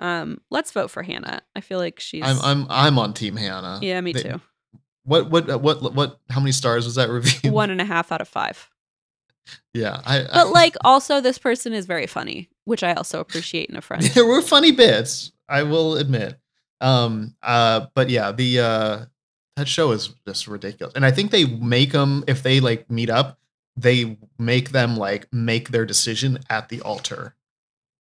um, 0.03 0.39
let's 0.51 0.71
vote 0.71 0.91
for 0.91 1.01
Hannah. 1.01 1.41
I 1.55 1.61
feel 1.61 1.79
like 1.79 1.99
she's. 1.99 2.23
I'm 2.23 2.37
I'm 2.41 2.67
I'm 2.69 2.99
on 2.99 3.13
Team 3.13 3.35
Hannah. 3.37 3.79
yeah, 3.81 3.99
me 4.01 4.13
They- 4.13 4.21
too. 4.23 4.41
What 5.05 5.29
what 5.29 5.61
what 5.61 5.93
what? 5.93 6.19
How 6.29 6.39
many 6.39 6.51
stars 6.53 6.85
was 6.85 6.95
that 6.95 7.09
review? 7.09 7.51
One 7.51 7.69
and 7.69 7.81
a 7.81 7.85
half 7.85 8.11
out 8.11 8.21
of 8.21 8.27
five. 8.27 8.69
Yeah, 9.73 9.99
I. 10.05 10.25
But 10.31 10.49
like, 10.49 10.75
also, 10.81 11.19
this 11.19 11.37
person 11.37 11.73
is 11.73 11.85
very 11.85 12.07
funny, 12.07 12.49
which 12.63 12.83
I 12.83 12.93
also 12.93 13.19
appreciate 13.19 13.69
in 13.69 13.75
a 13.75 13.81
friend. 13.81 14.01
there 14.03 14.25
were 14.25 14.41
funny 14.41 14.71
bits. 14.71 15.31
I 15.49 15.63
will 15.63 15.97
admit. 15.97 16.37
Um. 16.79 17.35
Uh. 17.43 17.87
But 17.95 18.09
yeah, 18.09 18.31
the 18.31 18.59
uh 18.59 19.05
that 19.57 19.67
show 19.67 19.91
is 19.91 20.15
just 20.25 20.47
ridiculous, 20.47 20.93
and 20.95 21.05
I 21.05 21.11
think 21.11 21.31
they 21.31 21.45
make 21.45 21.91
them 21.91 22.23
if 22.27 22.41
they 22.43 22.59
like 22.61 22.89
meet 22.89 23.09
up, 23.09 23.37
they 23.75 24.17
make 24.39 24.69
them 24.71 24.95
like 24.95 25.27
make 25.33 25.69
their 25.69 25.85
decision 25.85 26.39
at 26.49 26.69
the 26.69 26.79
altar, 26.81 27.35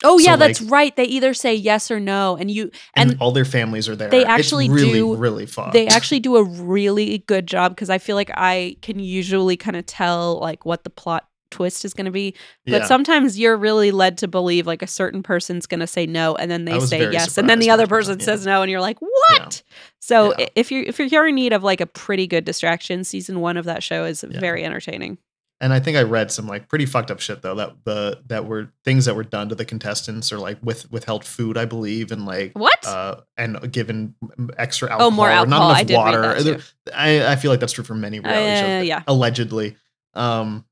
Oh 0.03 0.17
So, 0.17 0.23
yeah, 0.25 0.35
that's 0.37 0.61
like- 0.61 0.71
right. 0.71 0.95
They 0.95 1.03
either 1.05 1.33
say 1.33 1.53
yes 1.55 1.91
or 1.91 1.99
no, 1.99 2.37
and 2.37 2.49
you 2.49 2.71
and, 2.95 3.11
and 3.11 3.21
all 3.21 3.31
their 3.31 3.45
families 3.45 3.89
are 3.89 3.95
there. 3.95 4.09
they 4.09 4.21
It's 4.21 4.29
actually 4.29 4.69
really 4.69 4.93
do- 4.93 5.15
really 5.15 5.45
fun. 5.45 5.71
they 5.73 5.87
actually 5.87 6.21
do 6.21 6.37
a 6.37 6.43
really 6.43 7.19
good 7.27 7.47
job 7.47 7.75
because 7.75 7.89
I 7.89 7.97
feel 7.97 8.15
like 8.15 8.31
I 8.35 8.77
can 8.81 8.99
usually 8.99 9.57
kind 9.57 9.75
of 9.75 9.85
tell 9.85 10.39
like 10.39 10.65
what 10.65 10.83
the 10.83 10.89
plot 10.89 11.25
twist 11.51 11.83
is 11.83 11.95
going 11.95 12.05
to 12.05 12.11
be, 12.11 12.35
but 12.67 12.81
yeah. 12.81 12.85
sometimes 12.85 13.39
you're 13.39 13.57
really 13.57 13.89
led 13.89 14.19
to 14.19 14.27
believe 14.27 14.67
like 14.67 14.83
a 14.83 14.87
certain 14.87 15.23
person's 15.23 15.65
going 15.65 15.79
to 15.79 15.87
say 15.87 16.05
no, 16.05 16.35
and 16.35 16.49
then 16.51 16.63
they 16.65 16.79
say 16.79 17.11
yes, 17.11 17.37
and 17.39 17.49
then 17.49 17.57
the 17.59 17.71
other 17.71 17.87
person 17.87 18.19
yeah. 18.19 18.25
says 18.25 18.45
no, 18.45 18.61
and 18.61 18.69
you're 18.69 18.79
like, 18.79 18.99
what? 19.01 19.63
So 19.99 20.29
Yeah. 20.37 20.45
i- 20.45 20.49
if 20.55 20.71
you're 20.71 20.83
if 20.83 20.99
you're 20.99 21.27
in 21.27 21.35
need 21.35 21.51
of 21.51 21.63
like 21.63 21.81
a 21.81 21.87
pretty 21.87 22.27
good 22.27 22.45
distraction, 22.45 23.03
season 23.03 23.39
one 23.41 23.57
of 23.57 23.65
that 23.65 23.81
show 23.83 24.05
is 24.05 24.21
very 24.23 24.63
entertaining. 24.63 25.17
And 25.61 25.73
I 25.73 25.79
think 25.81 25.97
I 25.97 26.03
read 26.03 26.31
some 26.31 26.47
like 26.47 26.69
pretty 26.69 26.85
fucked 26.85 27.11
up 27.11 27.19
shit 27.19 27.41
though 27.41 27.55
that 27.55 27.83
the 27.83 28.21
that 28.27 28.45
were 28.45 28.71
things 28.85 29.05
that 29.05 29.15
were 29.15 29.23
done 29.25 29.49
to 29.49 29.55
the 29.55 29.65
contestants 29.65 30.31
or 30.31 30.37
like 30.37 30.57
with 30.63 30.89
withheld 30.91 31.25
food 31.25 31.57
I 31.57 31.65
believe 31.65 32.11
and 32.13 32.25
like 32.25 32.53
What? 32.57 32.85
uh 32.87 33.17
and 33.37 33.69
given 33.71 34.15
extra 34.57 34.89
alcohol 34.89 35.07
oh, 35.07 35.11
more 35.11 35.29
alcohol. 35.29 35.69
not 35.69 35.81
enough 35.81 35.91
I 35.91 35.95
water. 35.97 36.21
read 36.21 36.37
that 36.45 36.59
too. 36.59 36.63
I 36.95 37.33
I 37.33 37.35
feel 37.35 37.51
like 37.51 37.59
that's 37.59 37.73
true 37.73 37.83
for 37.83 37.93
many 37.95 38.19
reality 38.21 38.51
Uh, 38.51 38.61
shows. 38.79 38.87
yeah. 38.87 39.03
Allegedly. 39.07 39.75
Um 40.13 40.63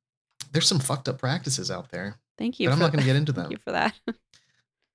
there's 0.54 0.68
some 0.68 0.80
fucked 0.80 1.10
up 1.10 1.18
practices 1.20 1.70
out 1.70 1.92
there. 1.92 2.18
Thank 2.38 2.60
you. 2.60 2.70
But 2.70 2.74
I'm 2.74 2.80
not 2.80 2.94
gonna 2.94 3.04
get 3.06 3.18
into 3.18 3.34
them 3.34 3.46
Thank 3.50 3.52
you 3.52 3.58
for 3.64 3.72
that. 3.74 3.94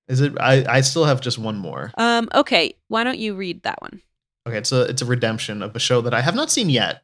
Is 0.09 0.20
it 0.23 0.32
I, 0.40 0.64
I 0.77 0.81
still 0.81 1.05
have 1.05 1.20
just 1.20 1.39
one 1.39 1.59
more. 1.59 1.93
Um. 1.98 2.28
Okay. 2.35 2.74
Why 2.89 3.05
don't 3.05 3.19
you 3.19 3.35
read 3.35 3.62
that 3.64 3.81
one? 3.82 4.01
Okay, 4.48 4.56
it's 4.59 4.73
a 4.73 4.82
it's 4.82 5.02
a 5.02 5.06
redemption 5.06 5.62
of 5.62 5.77
a 5.77 5.78
show 5.78 6.01
that 6.01 6.12
I 6.14 6.20
have 6.23 6.35
not 6.35 6.51
seen 6.51 6.69
yet, 6.70 7.02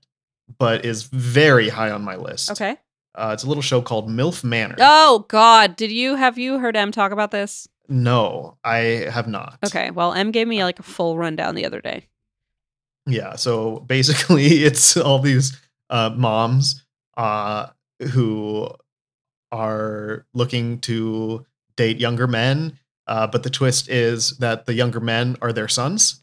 but 0.59 0.85
is 0.85 1.03
very 1.05 1.69
high 1.69 1.91
on 1.91 2.03
my 2.03 2.17
list. 2.17 2.51
Okay. 2.51 2.77
Uh, 3.15 3.31
it's 3.35 3.43
a 3.43 3.49
little 3.49 3.63
show 3.63 3.83
called 3.83 4.09
MILF 4.09 4.45
Manor. 4.45 4.77
Oh 4.79 5.27
God, 5.29 5.75
did 5.77 5.91
you 5.91 6.15
have 6.15 6.39
you 6.39 6.59
heard 6.59 6.77
M 6.77 6.93
talk 6.93 7.11
about 7.13 7.31
this? 7.33 7.67
No, 7.89 8.57
I 8.65 8.77
have 9.11 9.27
not. 9.27 9.59
Okay, 9.67 9.91
well, 9.91 10.13
M 10.13 10.31
gave 10.31 10.47
me 10.47 10.63
like 10.63 10.79
a 10.79 10.83
full 10.83 11.17
rundown 11.19 11.55
the 11.55 11.65
other 11.67 11.81
day. 11.81 12.07
Yeah. 13.07 13.37
So 13.37 13.81
basically, 13.81 14.47
it's 14.65 14.97
all 14.97 15.19
these 15.19 15.59
uh, 15.91 16.11
moms 16.15 16.85
uh, 17.17 17.69
who 18.13 18.69
are 19.51 20.27
looking 20.35 20.79
to 20.81 21.45
date 21.77 21.99
younger 21.99 22.27
men, 22.27 22.79
uh, 23.07 23.27
but 23.27 23.43
the 23.43 23.51
twist 23.51 23.89
is 23.89 24.37
that 24.39 24.67
the 24.67 24.75
younger 24.75 25.01
men 25.01 25.37
are 25.41 25.53
their 25.53 25.69
sons 25.69 26.23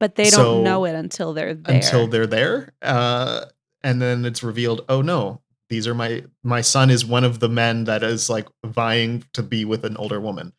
But 0.00 0.16
they 0.16 0.24
don't 0.24 0.32
So- 0.32 0.62
know 0.62 0.84
it 0.84 0.94
until 0.94 1.32
they're 1.32 1.54
there. 1.54 1.76
until 1.76 2.06
they're 2.08 2.26
there, 2.26 2.72
uh, 2.82 3.44
and 3.84 4.02
then 4.02 4.24
it's 4.24 4.42
revealed. 4.42 4.84
Oh 4.88 5.00
no. 5.02 5.40
These 5.70 5.86
are 5.86 5.94
my 5.94 6.24
my 6.42 6.60
son 6.60 6.90
is 6.90 7.06
one 7.06 7.22
of 7.24 7.38
the 7.40 7.48
men 7.48 7.84
that 7.84 8.02
is 8.02 8.28
like 8.28 8.48
vying 8.66 9.24
to 9.34 9.42
be 9.42 9.64
with 9.64 9.84
an 9.84 9.96
older 9.96 10.20
woman. 10.20 10.52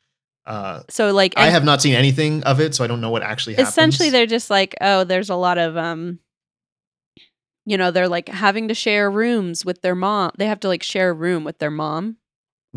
Uh, 0.46 0.84
so 0.90 1.12
like 1.12 1.34
I 1.38 1.48
have 1.48 1.64
not 1.64 1.82
seen 1.82 1.94
anything 1.96 2.44
of 2.44 2.60
it, 2.62 2.74
so 2.76 2.84
I 2.84 2.88
don't 2.88 3.02
know 3.02 3.10
what 3.10 3.24
actually 3.24 3.54
happens. 3.56 3.70
essentially 3.70 4.10
they're 4.12 4.26
just 4.26 4.50
like, 4.50 4.76
oh, 4.82 5.04
there's 5.04 5.30
a 5.30 5.36
lot 5.36 5.58
of 5.58 5.76
um 5.78 6.20
you 7.66 7.78
know, 7.78 7.90
they're 7.92 8.08
like 8.10 8.30
having 8.30 8.68
to 8.68 8.74
share 8.76 9.10
rooms 9.10 9.66
with 9.66 9.82
their 9.82 9.96
mom. 9.96 10.32
They 10.38 10.46
have 10.46 10.60
to 10.62 10.68
like 10.68 10.84
share 10.84 11.10
a 11.10 11.14
room 11.14 11.44
with 11.44 11.58
their 11.60 11.72
mom. 11.72 12.18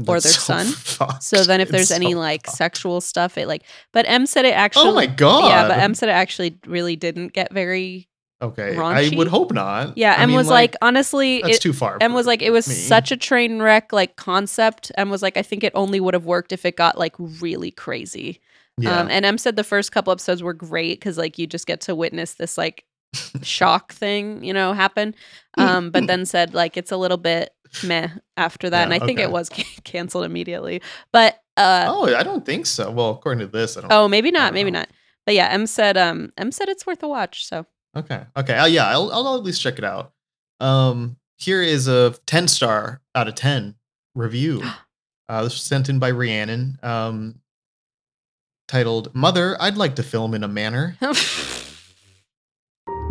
or 0.06 0.20
their 0.20 0.32
so 0.32 0.40
son. 0.40 0.66
fucked. 0.66 1.22
So 1.22 1.44
then 1.44 1.60
if 1.60 1.68
It's 1.68 1.72
there's 1.72 1.88
so 1.88 1.94
any 1.96 2.14
like 2.14 2.46
fucked. 2.46 2.56
sexual 2.56 3.00
stuff, 3.00 3.36
it 3.36 3.48
like 3.48 3.64
but 3.92 4.04
M 4.08 4.26
said 4.26 4.44
it 4.44 4.54
actually 4.54 4.88
oh 4.90 4.94
my 4.94 5.06
god, 5.06 5.48
Yeah, 5.48 5.68
but 5.68 5.78
M 5.78 5.94
said 5.94 6.08
it 6.08 6.12
actually 6.12 6.58
really 6.66 6.96
didn't 6.96 7.32
get 7.32 7.52
very 7.52 8.08
okay, 8.40 8.74
raunchy? 8.74 9.14
I 9.14 9.16
would 9.16 9.28
hope 9.28 9.52
not. 9.52 9.96
Yeah, 9.96 10.14
I 10.16 10.26
mean, 10.26 10.36
was 10.36 10.48
like, 10.48 10.76
honestly, 10.82 11.42
that's 11.42 11.56
it, 11.56 11.62
too 11.62 11.72
far. 11.72 11.98
And 12.00 12.14
was 12.14 12.26
like, 12.26 12.42
it 12.42 12.50
was 12.50 12.68
me. 12.68 12.74
such 12.74 13.12
a 13.12 13.16
train 13.16 13.60
wreck 13.60 13.92
like 13.92 14.16
concept. 14.16 14.92
and 14.96 15.10
was 15.10 15.22
like, 15.22 15.36
I 15.36 15.42
think 15.42 15.64
it 15.64 15.72
only 15.74 16.00
would 16.00 16.14
have 16.14 16.26
worked 16.26 16.52
if 16.52 16.64
it 16.64 16.76
got 16.76 16.98
like 16.98 17.14
really 17.18 17.70
crazy. 17.70 18.40
yeah. 18.78 19.00
Um, 19.00 19.08
and 19.10 19.24
Em 19.24 19.38
said 19.38 19.56
the 19.56 19.64
first 19.64 19.92
couple 19.92 20.12
episodes 20.12 20.42
were 20.42 20.54
great 20.54 21.00
because 21.00 21.18
like 21.18 21.38
you 21.38 21.46
just 21.46 21.66
get 21.66 21.80
to 21.82 21.94
witness 21.94 22.34
this 22.34 22.56
like 22.58 22.84
shock 23.42 23.92
thing, 23.94 24.42
you 24.44 24.52
know, 24.52 24.72
happen. 24.72 25.14
Um, 25.56 25.90
but 25.90 26.06
then 26.06 26.24
said 26.24 26.54
like 26.54 26.76
it's 26.76 26.92
a 26.92 26.96
little 26.96 27.16
bit 27.16 27.50
meh 27.84 28.08
after 28.36 28.70
that, 28.70 28.84
and 28.84 28.94
I 28.94 28.98
think 28.98 29.18
okay. 29.18 29.24
it 29.24 29.30
was 29.30 29.48
canceled 29.84 30.24
immediately. 30.24 30.82
But 31.12 31.40
uh, 31.56 31.86
oh, 31.88 32.14
I 32.14 32.22
don't 32.22 32.46
think 32.46 32.66
so. 32.66 32.90
Well, 32.90 33.10
according 33.10 33.40
to 33.40 33.46
this, 33.46 33.76
I 33.76 33.82
don't. 33.82 33.92
oh, 33.92 34.08
maybe 34.08 34.30
not, 34.30 34.54
maybe 34.54 34.70
know. 34.70 34.80
not. 34.80 34.88
But 35.26 35.34
yeah, 35.34 35.48
Em 35.48 35.66
said 35.66 35.96
um, 35.96 36.32
Em 36.38 36.52
said 36.52 36.68
it's 36.68 36.86
worth 36.86 37.02
a 37.02 37.08
watch. 37.08 37.46
So 37.46 37.66
Okay. 37.98 38.22
Okay. 38.36 38.56
Uh, 38.56 38.66
yeah, 38.66 38.86
I'll, 38.88 39.10
I'll 39.12 39.36
at 39.36 39.42
least 39.42 39.60
check 39.60 39.78
it 39.78 39.84
out. 39.84 40.12
Um, 40.60 41.16
here 41.36 41.62
is 41.62 41.88
a 41.88 42.14
10 42.26 42.48
star 42.48 43.00
out 43.14 43.28
of 43.28 43.34
10 43.34 43.74
review. 44.14 44.62
Uh, 45.30 45.42
this 45.42 45.52
was 45.52 45.62
sent 45.62 45.90
in 45.90 45.98
by 45.98 46.10
Rhiannon. 46.10 46.78
Um, 46.82 47.40
titled 48.66 49.14
"Mother, 49.14 49.58
I'd 49.60 49.76
like 49.76 49.96
to 49.96 50.02
film 50.02 50.32
in 50.32 50.42
a 50.42 50.48
manner. 50.48 50.96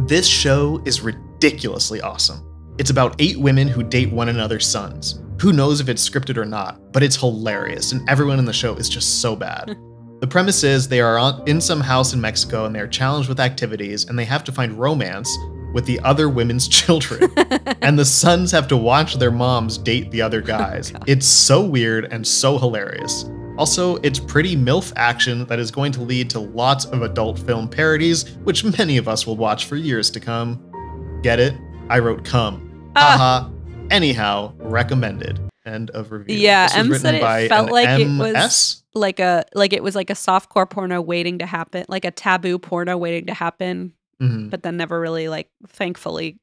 This 0.08 0.26
show 0.26 0.82
is 0.86 1.02
ridiculously 1.02 2.00
awesome. 2.00 2.76
It's 2.78 2.92
about 2.92 3.16
eight 3.20 3.38
women 3.38 3.68
who 3.68 3.84
date 3.84 4.10
one 4.10 4.30
another's 4.30 4.66
sons. 4.66 5.20
Who 5.42 5.52
knows 5.52 5.82
if 5.82 5.90
it's 5.90 6.08
scripted 6.08 6.38
or 6.38 6.46
not, 6.46 6.94
but 6.94 7.04
it's 7.04 7.18
hilarious, 7.18 7.92
and 7.92 8.08
everyone 8.10 8.40
in 8.40 8.46
the 8.46 8.54
show 8.54 8.76
is 8.76 8.88
just 8.88 9.22
so 9.22 9.36
bad. 9.36 9.78
the 10.20 10.28
premise 10.28 10.64
is 10.64 10.88
they 10.88 11.02
are 11.02 11.18
on, 11.18 11.44
in 11.48 11.62
some 11.62 11.80
house 11.82 12.14
in 12.14 12.22
Mexico 12.22 12.66
and 12.66 12.76
they 12.76 12.80
are 12.80 12.88
challenged 12.88 13.30
with 13.30 13.40
activities, 13.40 14.06
and 14.06 14.18
they 14.18 14.26
have 14.26 14.44
to 14.46 14.52
find 14.52 14.74
romance 14.80 15.36
with 15.74 15.86
the 15.86 16.00
other 16.02 16.30
women's 16.30 16.68
children. 16.80 17.30
and 17.82 17.98
the 18.00 18.06
sons 18.06 18.52
have 18.52 18.68
to 18.70 18.78
watch 18.78 19.16
their 19.16 19.32
moms 19.32 19.78
date 19.78 20.10
the 20.12 20.22
other 20.22 20.42
guys. 20.42 20.92
God. 20.92 21.04
it's 21.08 21.28
so 21.28 21.62
weird 21.64 22.06
and 22.12 22.26
so 22.26 22.58
hilarious. 22.58 23.26
Also, 23.58 23.96
it's 23.98 24.20
pretty 24.20 24.56
MILF 24.56 24.94
action 24.96 25.44
that 25.46 25.58
is 25.58 25.72
going 25.72 25.92
to 25.92 26.02
lead 26.02 26.30
to 26.30 26.40
lots 26.40 26.86
of 26.86 27.02
adult 27.02 27.40
film 27.40 27.68
parodies, 27.68 28.36
which 28.44 28.64
many 28.78 28.98
of 28.98 29.08
us 29.08 29.26
will 29.26 29.36
watch 29.38 29.66
for 29.66 29.76
years 29.76 30.12
to 30.12 30.20
come. 30.20 31.20
Get 31.24 31.40
it? 31.40 31.56
I 31.90 31.98
wrote 32.00 32.24
come. 32.24 32.92
Ah. 32.96 33.18
Haha. 33.18 33.50
Anyhow, 33.90 34.54
recommended. 34.58 35.40
End 35.66 35.90
of 35.92 36.12
review. 36.12 36.38
Yeah, 36.38 36.68
This 36.68 36.76
was 36.76 36.80
Em 36.86 36.92
written 36.92 37.02
said 37.02 37.16
it 37.16 37.22
by 37.22 37.48
felt 37.48 37.72
like 37.72 38.00
it 38.00 38.06
was- 38.08 38.34
MS? 38.34 38.84
Like 38.98 39.20
a 39.20 39.46
like 39.54 39.74
it 39.74 39.84
was 39.84 39.96
like 39.96 40.10
a 40.10 40.16
soft 40.16 40.50
core 40.50 40.66
porno 40.66 41.02
waiting 41.02 41.40
to 41.40 41.46
happen, 41.46 41.86
like 41.88 42.06
a 42.06 42.12
taboo 42.12 42.60
porno 42.60 42.98
waiting 42.98 43.26
to 43.28 43.34
happen, 43.34 43.94
Mhm. 44.22 44.50
but 44.50 44.64
then 44.64 44.78
never 44.78 45.00
really 45.00 45.28
like 45.30 45.50
thankfully 45.68 46.40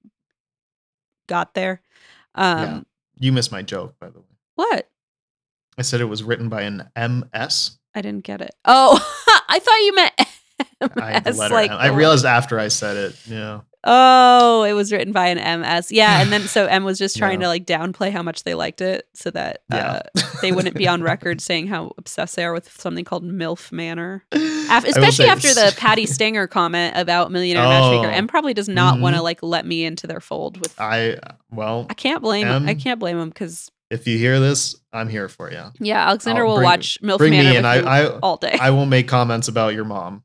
got 1.28 1.54
there. 1.54 1.80
Um 2.34 2.58
Yeah. 2.60 2.80
You 3.18 3.32
missed 3.32 3.52
my 3.52 3.62
joke, 3.62 3.94
by 4.00 4.10
the 4.10 4.18
way. 4.20 4.26
what? 4.56 4.88
I 5.78 5.82
said 5.82 6.00
it 6.00 6.04
was 6.06 6.22
written 6.22 6.48
by 6.48 6.62
an 6.62 6.90
MS. 6.96 7.78
I 7.94 8.02
didn't 8.02 8.24
get 8.24 8.40
it. 8.40 8.54
Oh, 8.64 8.94
I 9.48 9.58
thought 9.58 9.78
you 9.82 9.94
meant 9.94 10.12
MS, 10.80 11.38
letter 11.38 11.54
like 11.54 11.70
M. 11.70 11.76
I 11.78 11.88
realized 11.88 12.24
after 12.24 12.58
I 12.58 12.68
said 12.68 12.96
it. 12.96 13.16
Yeah. 13.26 13.60
Oh, 13.86 14.62
it 14.62 14.72
was 14.72 14.92
written 14.92 15.12
by 15.12 15.26
an 15.26 15.60
MS. 15.60 15.92
Yeah, 15.92 16.22
and 16.22 16.32
then 16.32 16.42
so 16.42 16.64
M 16.70 16.84
was 16.84 16.98
just 16.98 17.16
trying 17.18 17.40
Yeah. 17.40 17.46
to 17.46 17.48
like 17.48 17.66
downplay 17.66 18.10
how 18.10 18.22
much 18.22 18.44
they 18.44 18.54
liked 18.54 18.80
it 18.80 19.06
so 19.14 19.30
that 19.32 19.62
Yeah. 19.70 20.00
uh, 20.16 20.20
they 20.40 20.52
wouldn't 20.52 20.74
be 20.76 20.88
on 20.88 21.02
record 21.12 21.40
saying 21.42 21.66
how 21.66 21.92
obsessed 21.98 22.36
they 22.36 22.44
are 22.44 22.52
with 22.54 22.70
something 22.80 23.04
called 23.04 23.24
MILF 23.24 23.72
Manor. 23.72 24.24
Af- 24.32 24.84
especially 24.86 25.26
after 25.26 25.48
the 25.48 25.74
Patti 25.76 26.06
Stanger 26.06 26.46
comment 26.46 26.96
about 26.96 27.30
Millionaire 27.30 27.64
Matchmaker. 27.64 28.08
Oh. 28.10 28.16
M 28.16 28.26
probably 28.26 28.54
does 28.54 28.68
not 28.70 29.00
want 29.00 29.16
to 29.16 29.22
like 29.22 29.42
let 29.42 29.66
me 29.66 29.84
into 29.84 30.06
their 30.06 30.20
fold 30.20 30.58
with. 30.58 30.74
I, 30.80 31.18
well 31.50 31.86
I 31.90 31.94
can't 31.94 32.22
blame 32.22 32.46
him. 32.46 32.66
I 32.66 32.70
M- 32.72 32.78
can't 32.80 32.98
blame 32.98 33.18
him 33.18 33.28
because 33.28 33.70
If 33.90 34.06
you 34.06 34.16
hear 34.16 34.40
this, 34.40 34.76
I'm 34.94 35.10
here 35.10 35.28
for 35.28 35.50
you. 35.52 35.62
Yeah, 35.78 36.06
Alexander 36.08 36.42
I'll 36.42 36.48
will 36.48 36.56
bring- 36.56 36.64
watch 36.64 36.98
MILF 37.02 37.20
Manor 37.20 37.50
me 37.50 37.56
in. 37.58 37.64
I, 37.66 37.80
I 37.80 38.06
all 38.20 38.38
day. 38.38 38.56
I 38.58 38.70
will 38.70 38.86
make 38.86 39.08
comments 39.08 39.48
about 39.48 39.74
your 39.74 39.84
mom, 39.84 40.22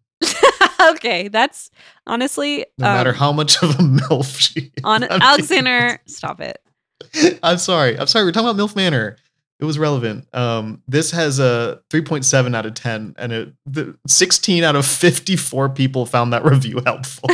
okay, 0.81 1.27
that's 1.27 1.69
honestly 2.07 2.65
no 2.77 2.85
matter 2.85 3.09
um, 3.11 3.15
how 3.15 3.31
much 3.31 3.61
of 3.63 3.71
a 3.71 3.73
milf 3.83 4.39
she. 4.39 4.59
is. 4.75 4.83
on 4.83 5.03
I'm 5.03 5.09
kidding. 5.09 5.21
Alexander. 5.21 5.99
Stop 6.05 6.41
it. 6.41 6.61
I'm 7.43 7.57
sorry. 7.57 7.97
I'm 7.97 8.07
sorry. 8.07 8.25
We're 8.25 8.31
talking 8.31 8.49
about 8.49 8.61
MILF 8.61 8.75
Manor. 8.75 9.15
It 9.59 9.65
was 9.65 9.77
relevant. 9.77 10.25
Um, 10.33 10.81
this 10.87 11.11
has 11.11 11.39
a 11.39 11.81
3.7 11.89 12.55
out 12.55 12.65
of 12.65 12.75
10, 12.75 13.15
and 13.17 13.31
it, 13.33 13.53
the 13.65 13.97
16 14.07 14.63
out 14.63 14.77
of 14.77 14.85
54 14.85 15.69
people 15.69 16.05
found 16.05 16.31
that 16.31 16.45
review 16.45 16.81
helpful. 16.85 17.27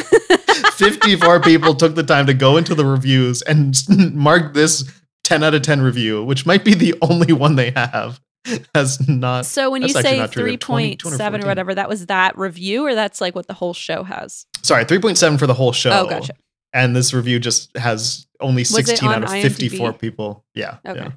54 0.74 1.42
people 1.42 1.76
took 1.76 1.94
the 1.94 2.02
time 2.02 2.26
to 2.26 2.34
go 2.34 2.58
into 2.58 2.74
the 2.74 2.84
reviews 2.86 3.44
and 3.44 3.78
mark 4.16 4.56
this 4.56 4.92
10 5.24 5.44
out 5.44 5.54
of 5.54 5.62
10 5.62 5.82
review, 5.82 6.24
which 6.24 6.48
might 6.48 6.66
be 6.66 6.74
the 6.74 6.96
only 7.04 7.32
one 7.32 7.58
they 7.58 7.70
have, 7.72 8.20
as 8.76 9.08
not. 9.08 9.46
So 9.46 9.70
when 9.72 9.82
you 9.82 9.90
say 9.90 10.28
three 10.28 10.28
point 10.28 10.28
seven 10.28 10.30
true. 10.32 10.44
three 10.44 10.58
20 10.58 10.98
point 10.98 11.02
seven 11.02 11.42
214. 11.42 11.44
or 11.44 11.48
whatever, 11.48 11.76
that 11.76 11.90
was 11.90 12.06
that 12.08 12.38
review, 12.38 12.86
or 12.86 12.96
that's 12.96 13.22
like 13.22 13.36
what 13.36 13.48
the 13.48 13.54
whole 13.54 13.74
show 13.74 14.04
has. 14.04 14.46
Sorry, 14.62 14.86
3.7 14.86 15.38
for 15.38 15.48
the 15.48 15.54
whole 15.54 15.72
show. 15.72 15.92
Oh, 15.92 16.10
gotcha. 16.10 16.34
And 16.74 16.96
this 16.96 17.14
review 17.14 17.40
just 17.40 17.76
has 17.78 18.28
only 18.40 18.64
16 18.64 19.08
out 19.08 19.24
of 19.24 19.30
IMDb? 19.30 19.42
54 19.42 19.94
people. 19.94 20.44
Yeah. 20.54 20.78
Okay. 20.86 21.12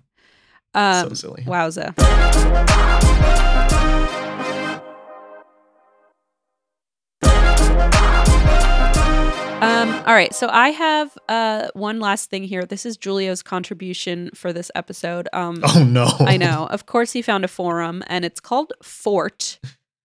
Yeah. 0.74 1.00
Um, 1.00 1.09
so 1.09 1.14
silly. 1.14 1.42
wowza. 1.44 1.94
Um, 9.68 9.90
all 10.06 10.14
right, 10.14 10.34
so 10.34 10.48
I 10.50 10.70
have 10.70 11.16
uh, 11.28 11.68
one 11.74 12.00
last 12.00 12.30
thing 12.30 12.42
here. 12.44 12.64
This 12.64 12.86
is 12.86 12.96
Julio's 12.96 13.42
contribution 13.42 14.30
for 14.34 14.50
this 14.52 14.70
episode. 14.74 15.28
Um, 15.34 15.60
Oh, 15.64 15.84
no. 15.84 16.08
I 16.20 16.38
know. 16.38 16.66
Of 16.70 16.86
course, 16.86 17.12
he 17.12 17.20
found 17.20 17.44
a 17.44 17.48
forum, 17.48 18.02
and 18.06 18.24
it's 18.24 18.40
called 18.40 18.72
Fort, 18.82 19.58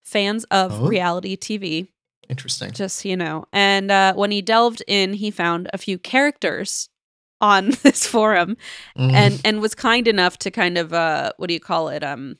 fans 0.03 0.43
of 0.51 0.81
Oh. 0.81 0.87
reality 0.87 1.37
TV. 1.37 1.87
Interesting. 2.29 2.71
Just 2.71 3.05
you 3.05 3.15
know. 3.15 3.45
And 3.53 3.89
uh, 3.89 4.13
when 4.15 4.31
he 4.31 4.41
delved 4.41 4.83
in, 4.87 5.13
he 5.13 5.31
found 5.31 5.69
a 5.73 5.77
few 5.77 5.97
characters 5.97 6.89
on 7.39 7.69
this 7.83 8.05
forum, 8.05 8.57
Mhm. 8.97 9.13
and 9.13 9.41
and 9.45 9.61
was 9.61 9.75
kind 9.75 10.07
enough 10.09 10.37
to 10.39 10.51
kind 10.51 10.77
of 10.77 10.91
uh, 10.93 11.31
what 11.37 11.47
do 11.47 11.53
you 11.53 11.59
call 11.61 11.87
it? 11.87 12.03
Um, 12.03 12.37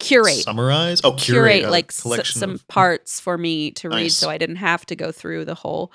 curate 0.00 0.34
summarize 0.34 1.00
oh 1.04 1.12
curate, 1.12 1.58
curate, 1.60 1.70
like 1.70 1.90
s- 1.92 2.00
collection 2.02 2.40
some 2.40 2.50
of- 2.50 2.66
parts 2.68 3.20
for 3.20 3.38
me 3.38 3.70
to 3.72 3.88
read 3.88 3.96
Nice. 4.04 4.16
so 4.16 4.28
i 4.30 4.36
didn't 4.38 4.56
have 4.56 4.84
to 4.86 4.96
go 4.96 5.12
through 5.12 5.44
the 5.44 5.54
whole 5.54 5.92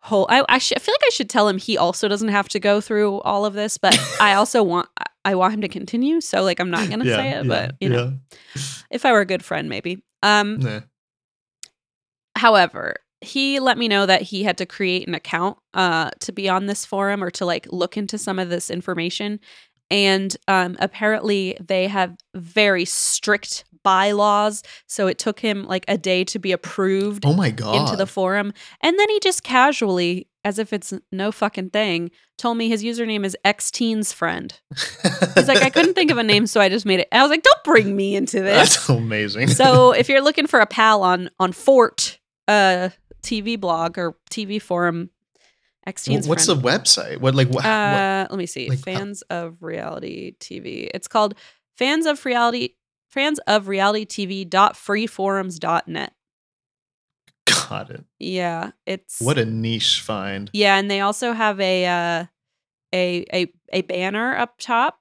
whole 0.00 0.26
i 0.30 0.44
I, 0.48 0.58
sh- 0.58 0.72
I 0.76 0.78
feel 0.80 0.92
like 0.94 1.06
i 1.06 1.10
should 1.10 1.30
tell 1.30 1.48
him 1.48 1.58
he 1.58 1.76
also 1.78 2.08
doesn't 2.08 2.28
have 2.28 2.48
to 2.50 2.60
go 2.60 2.80
through 2.80 3.20
all 3.20 3.44
of 3.46 3.54
this 3.54 3.78
but 3.78 3.98
i 4.20 4.34
also 4.34 4.62
want 4.62 4.88
I- 4.98 5.04
i 5.24 5.34
want 5.34 5.54
him 5.54 5.60
to 5.62 5.68
continue 5.68 6.20
so 6.20 6.42
like 6.42 6.60
i'm 6.60 6.70
not 6.70 6.88
gonna 6.90 7.04
Yeah, 7.04 7.16
say 7.16 7.28
it 7.30 7.44
yeah, 7.44 7.48
but 7.48 7.74
you 7.80 7.88
know 7.88 8.18
if 8.90 9.04
i 9.06 9.12
were 9.12 9.20
a 9.20 9.26
good 9.26 9.44
friend 9.44 9.68
maybe 9.68 10.02
um. 10.22 10.58
Nah. 10.58 10.80
however 12.36 12.96
he 13.20 13.58
let 13.58 13.76
me 13.76 13.88
know 13.88 14.06
that 14.06 14.22
he 14.22 14.44
had 14.44 14.56
to 14.58 14.66
create 14.66 15.08
an 15.08 15.14
account 15.14 15.58
uh 15.74 16.10
to 16.20 16.30
be 16.32 16.48
on 16.48 16.66
this 16.66 16.84
forum 16.84 17.22
or 17.22 17.30
to 17.32 17.44
like 17.44 17.66
look 17.72 17.96
into 17.96 18.16
some 18.16 18.38
of 18.38 18.48
this 18.48 18.70
information 18.70 19.40
and 19.90 20.36
um 20.48 20.76
apparently 20.80 21.56
they 21.60 21.86
have 21.86 22.16
very 22.34 22.84
strict 22.84 23.64
bylaws 23.84 24.62
so 24.86 25.06
it 25.06 25.18
took 25.18 25.40
him 25.40 25.64
like 25.64 25.84
a 25.88 25.96
day 25.96 26.24
to 26.24 26.38
be 26.38 26.52
approved 26.52 27.24
oh 27.24 27.32
my 27.32 27.50
god 27.50 27.74
into 27.76 27.96
the 27.96 28.06
forum. 28.06 28.52
And 28.82 28.98
then 28.98 29.08
he 29.08 29.20
just 29.20 29.42
casually 29.42 30.28
as 30.44 30.58
if 30.58 30.72
it's 30.72 30.92
no 31.12 31.30
fucking 31.32 31.70
thing 31.70 32.10
told 32.36 32.56
me 32.56 32.68
his 32.68 32.84
username 32.84 33.24
is 33.24 33.36
Xtine's 33.44 34.12
friend. 34.12 34.58
He's 35.34 35.48
like 35.48 35.62
i 35.62 35.70
couldn't 35.70 35.94
think 35.94 36.10
of 36.10 36.18
a 36.18 36.22
name 36.22 36.46
so 36.46 36.60
i 36.60 36.68
just 36.68 36.84
made 36.86 37.00
it. 37.00 37.08
I 37.12 37.22
was 37.22 37.30
like 37.30 37.42
don't 37.42 37.64
bring 37.64 37.94
me 37.96 38.14
into 38.16 38.40
this. 38.42 38.74
That's 38.76 38.88
amazing. 38.88 39.48
So 39.48 39.92
if 39.92 40.08
you're 40.08 40.22
looking 40.22 40.46
for 40.46 40.60
a 40.60 40.66
pal 40.66 41.02
on 41.02 41.30
on 41.38 41.52
Fort 41.52 42.18
uh 42.46 42.90
TV 43.22 43.58
blog 43.58 43.98
or 43.98 44.16
TV 44.30 44.60
forum, 44.60 45.10
X 45.88 46.04
Wh- 46.04 46.08
Teens 46.08 46.28
what's 46.28 46.44
friend. 46.46 46.62
the 46.62 46.68
website 46.68 47.18
what 47.20 47.34
like 47.34 47.48
what, 47.48 47.64
uh 47.64 48.26
let 48.30 48.38
me 48.38 48.46
see. 48.46 48.68
like, 48.68 48.78
how- 48.78 48.84
fans 48.84 49.22
of 49.22 49.62
reality 49.62 50.36
TV. 50.38 50.88
It's 50.94 51.08
called 51.08 51.34
fans 51.76 52.06
of 52.06 52.24
reality 52.24 52.74
fans 53.10 53.38
of 53.46 53.68
reality 53.68 54.04
TV 54.04 54.48
dot 54.48 54.74
freeforums 54.74 55.58
dot 55.58 55.88
net. 55.88 56.12
got 57.46 57.90
it 57.90 58.04
Yeah, 58.18 58.72
it's 58.86 59.20
what 59.20 59.38
a 59.38 59.44
niche 59.46 60.00
find 60.02 60.50
Yeah, 60.52 60.76
and 60.76 60.90
they 60.90 61.00
also 61.00 61.32
have 61.32 61.58
a 61.60 61.86
uh 61.86 62.24
a 62.94 63.24
a 63.32 63.52
a 63.72 63.82
banner 63.82 64.36
up 64.36 64.58
top. 64.58 64.98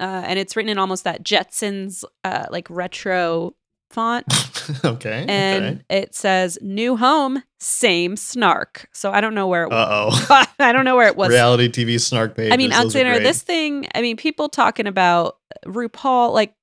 Uh 0.00 0.22
and 0.26 0.38
it's 0.38 0.56
written 0.56 0.70
in 0.70 0.78
almost 0.78 1.04
that 1.04 1.24
Jetsons 1.24 2.04
uh 2.22 2.46
like 2.50 2.68
retro 2.70 3.54
font. 3.90 4.24
okay 4.84 5.26
and 5.28 5.64
okay 5.64 5.82
it 5.90 6.14
says 6.14 6.58
new 6.62 6.96
home 6.96 7.42
same 7.60 8.16
snark. 8.16 8.88
So 8.92 9.12
i 9.12 9.20
don't 9.20 9.34
know 9.34 9.46
where 9.46 9.64
it 9.64 9.70
was. 9.70 10.20
Uh-oh. 10.30 10.44
I 10.58 10.72
don't 10.72 10.84
know 10.84 10.96
where 10.96 11.08
it 11.08 11.16
was. 11.16 11.28
Reality 11.30 11.68
tv 11.68 12.00
snark 12.00 12.36
pages 12.36 12.52
i 12.52 12.56
mean 12.56 12.72
alexander 12.72 13.18
this 13.18 13.42
thing 13.42 13.86
i 13.94 14.00
mean 14.00 14.16
people 14.16 14.48
talking 14.48 14.86
about 14.86 15.38
rupaul 15.66 16.32
like 16.32 16.54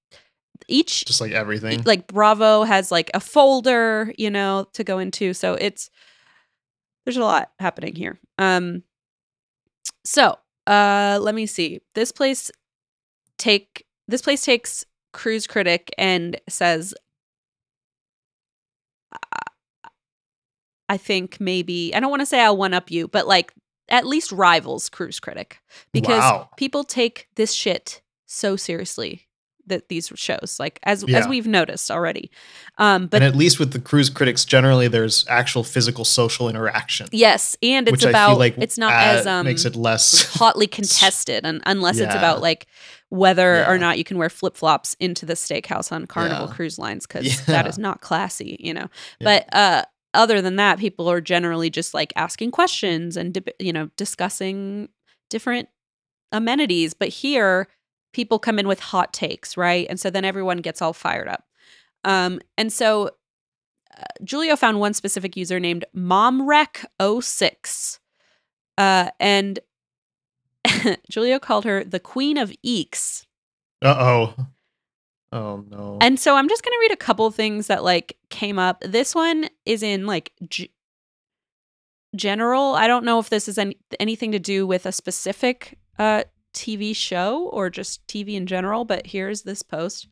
each 0.68 1.06
just 1.06 1.22
like 1.22 1.32
everything. 1.32 1.82
like 1.84 2.08
bravo 2.08 2.64
has 2.64 2.92
like 2.92 3.12
a 3.14 3.20
folder 3.20 4.14
you 4.18 4.30
know 4.30 4.68
to 4.74 4.84
go 4.84 5.00
into. 5.00 5.34
So 5.34 5.54
it's 5.54 5.90
there's 7.06 7.18
a 7.18 7.22
lot 7.22 7.52
happening 7.60 7.96
here. 7.96 8.20
Um 8.38 8.84
so 10.04 10.38
uh 10.68 11.20
let 11.22 11.36
me 11.36 11.46
see. 11.46 11.82
This 11.94 12.12
place 12.12 12.52
take 13.38 13.86
this 14.08 14.22
place 14.22 14.44
takes 14.44 14.86
cruise 15.14 15.48
critic 15.48 15.90
and 15.98 16.40
says 16.48 16.94
i 20.92 20.98
think 20.98 21.40
maybe 21.40 21.94
i 21.96 22.00
don't 22.00 22.10
want 22.12 22.22
to 22.22 22.26
say 22.26 22.40
i'll 22.42 22.58
one 22.58 22.74
up 22.74 22.92
you 22.92 23.08
but 23.08 23.26
like 23.28 23.54
at 23.90 24.06
least 24.06 24.32
rivals 24.32 24.90
cruise 24.90 25.20
critic 25.20 25.60
because 25.92 26.20
Wow. 26.22 26.50
people 26.58 26.84
take 26.84 27.28
this 27.36 27.52
shit 27.54 28.02
so 28.26 28.56
seriously 28.56 29.28
that 29.68 29.90
these 29.90 30.12
shows 30.16 30.58
like 30.60 30.80
as 30.84 31.04
as 31.14 31.28
we've 31.28 31.46
noticed 31.48 31.92
already 31.92 32.32
um 32.78 33.08
but 33.08 33.22
and 33.22 33.32
at 33.32 33.36
least 33.38 33.60
with 33.60 33.72
the 33.74 33.80
cruise 33.80 34.10
critics 34.10 34.44
generally 34.44 34.88
there's 34.88 35.24
actual 35.30 35.64
physical 35.64 36.04
social 36.04 36.50
interaction 36.50 37.08
yes 37.12 37.56
and 37.62 37.88
it's 37.88 38.04
about 38.04 38.38
like 38.40 38.56
it's 38.58 38.78
not 38.78 38.92
add- 38.92 39.18
as 39.20 39.28
um 39.28 39.46
makes 39.46 39.64
it 39.64 39.76
less 39.76 40.34
hotly 40.34 40.68
contested 40.80 41.46
and 41.46 41.62
unless 41.66 42.00
it's 42.00 42.16
about 42.16 42.42
like 42.42 42.66
whether 43.10 43.56
Yeah. 43.58 43.70
or 43.72 43.78
not 43.78 43.98
you 43.98 44.04
can 44.04 44.18
wear 44.18 44.30
flip-flops 44.30 44.96
into 45.00 45.26
the 45.26 45.34
steakhouse 45.36 45.92
on 45.92 46.06
carnival 46.08 46.48
Yeah. 46.48 46.54
cruise 46.56 46.80
lines 46.80 47.06
because 47.06 47.26
Yeah. 47.48 47.54
that 47.54 47.68
is 47.68 47.78
not 47.78 48.02
classy 48.02 48.58
you 48.60 48.74
know 48.74 48.88
Yeah. 49.20 49.26
but 49.46 49.56
uh 49.56 49.84
other 50.14 50.42
than 50.42 50.58
that 50.58 50.80
people 50.80 51.10
are 51.10 51.22
generally 51.22 51.70
just 51.70 51.94
like 51.94 52.12
asking 52.16 52.52
questions 52.52 53.16
and 53.18 53.52
you 53.60 53.74
know 53.74 53.90
discussing 53.98 54.88
different 55.30 55.70
amenities. 56.32 56.94
But 56.94 57.10
here 57.10 57.68
people 58.14 58.40
come 58.40 58.58
in 58.60 58.68
with 58.68 58.80
hot 58.80 59.14
takes 59.14 59.58
right? 59.58 59.86
And 59.90 60.00
so 60.00 60.10
then 60.10 60.26
everyone 60.26 60.58
gets 60.58 60.82
all 60.82 60.94
fired 60.94 61.28
up. 61.28 61.46
Um 62.04 62.42
and 62.58 62.74
so 62.74 63.12
uh, 63.98 64.04
julio 64.28 64.56
found 64.56 64.80
one 64.80 64.94
specific 64.94 65.36
user 65.36 65.60
named 65.60 65.86
momrec06 65.96 68.00
uh 68.78 69.10
and 69.20 69.60
julio 71.14 71.40
called 71.40 71.66
her 71.66 71.84
the 71.84 72.00
queen 72.00 72.38
of 72.38 72.54
eeks. 72.66 73.26
Uh-oh. 73.84 74.36
oh 74.38 74.48
no 75.32 75.98
and 76.02 76.20
so 76.20 76.36
I'm 76.36 76.50
just 76.50 76.64
going 76.64 76.74
to 76.74 76.80
read 76.82 76.92
a 76.92 76.98
couple 76.98 77.30
things 77.32 77.68
that 77.68 77.84
like 77.84 78.18
came 78.30 78.60
up. 78.60 78.82
This 78.86 79.16
one 79.16 79.50
is 79.66 79.82
in 79.84 80.06
like 80.06 80.34
g- 80.50 80.72
general. 82.16 82.74
I 82.76 82.88
don't 82.88 83.06
know 83.06 83.20
if 83.20 83.30
this 83.30 83.48
is 83.48 83.58
any- 83.58 83.78
anything 84.00 84.32
to 84.34 84.40
do 84.40 84.68
with 84.68 84.86
a 84.86 84.92
specific 84.92 85.78
uh 85.98 86.24
TV 86.54 86.94
show 86.96 87.50
or 87.54 87.70
just 87.70 88.06
TV 88.08 88.34
in 88.34 88.46
general, 88.46 88.84
but 88.84 89.08
here's 89.08 89.44
this 89.44 89.64
post. 89.64 90.08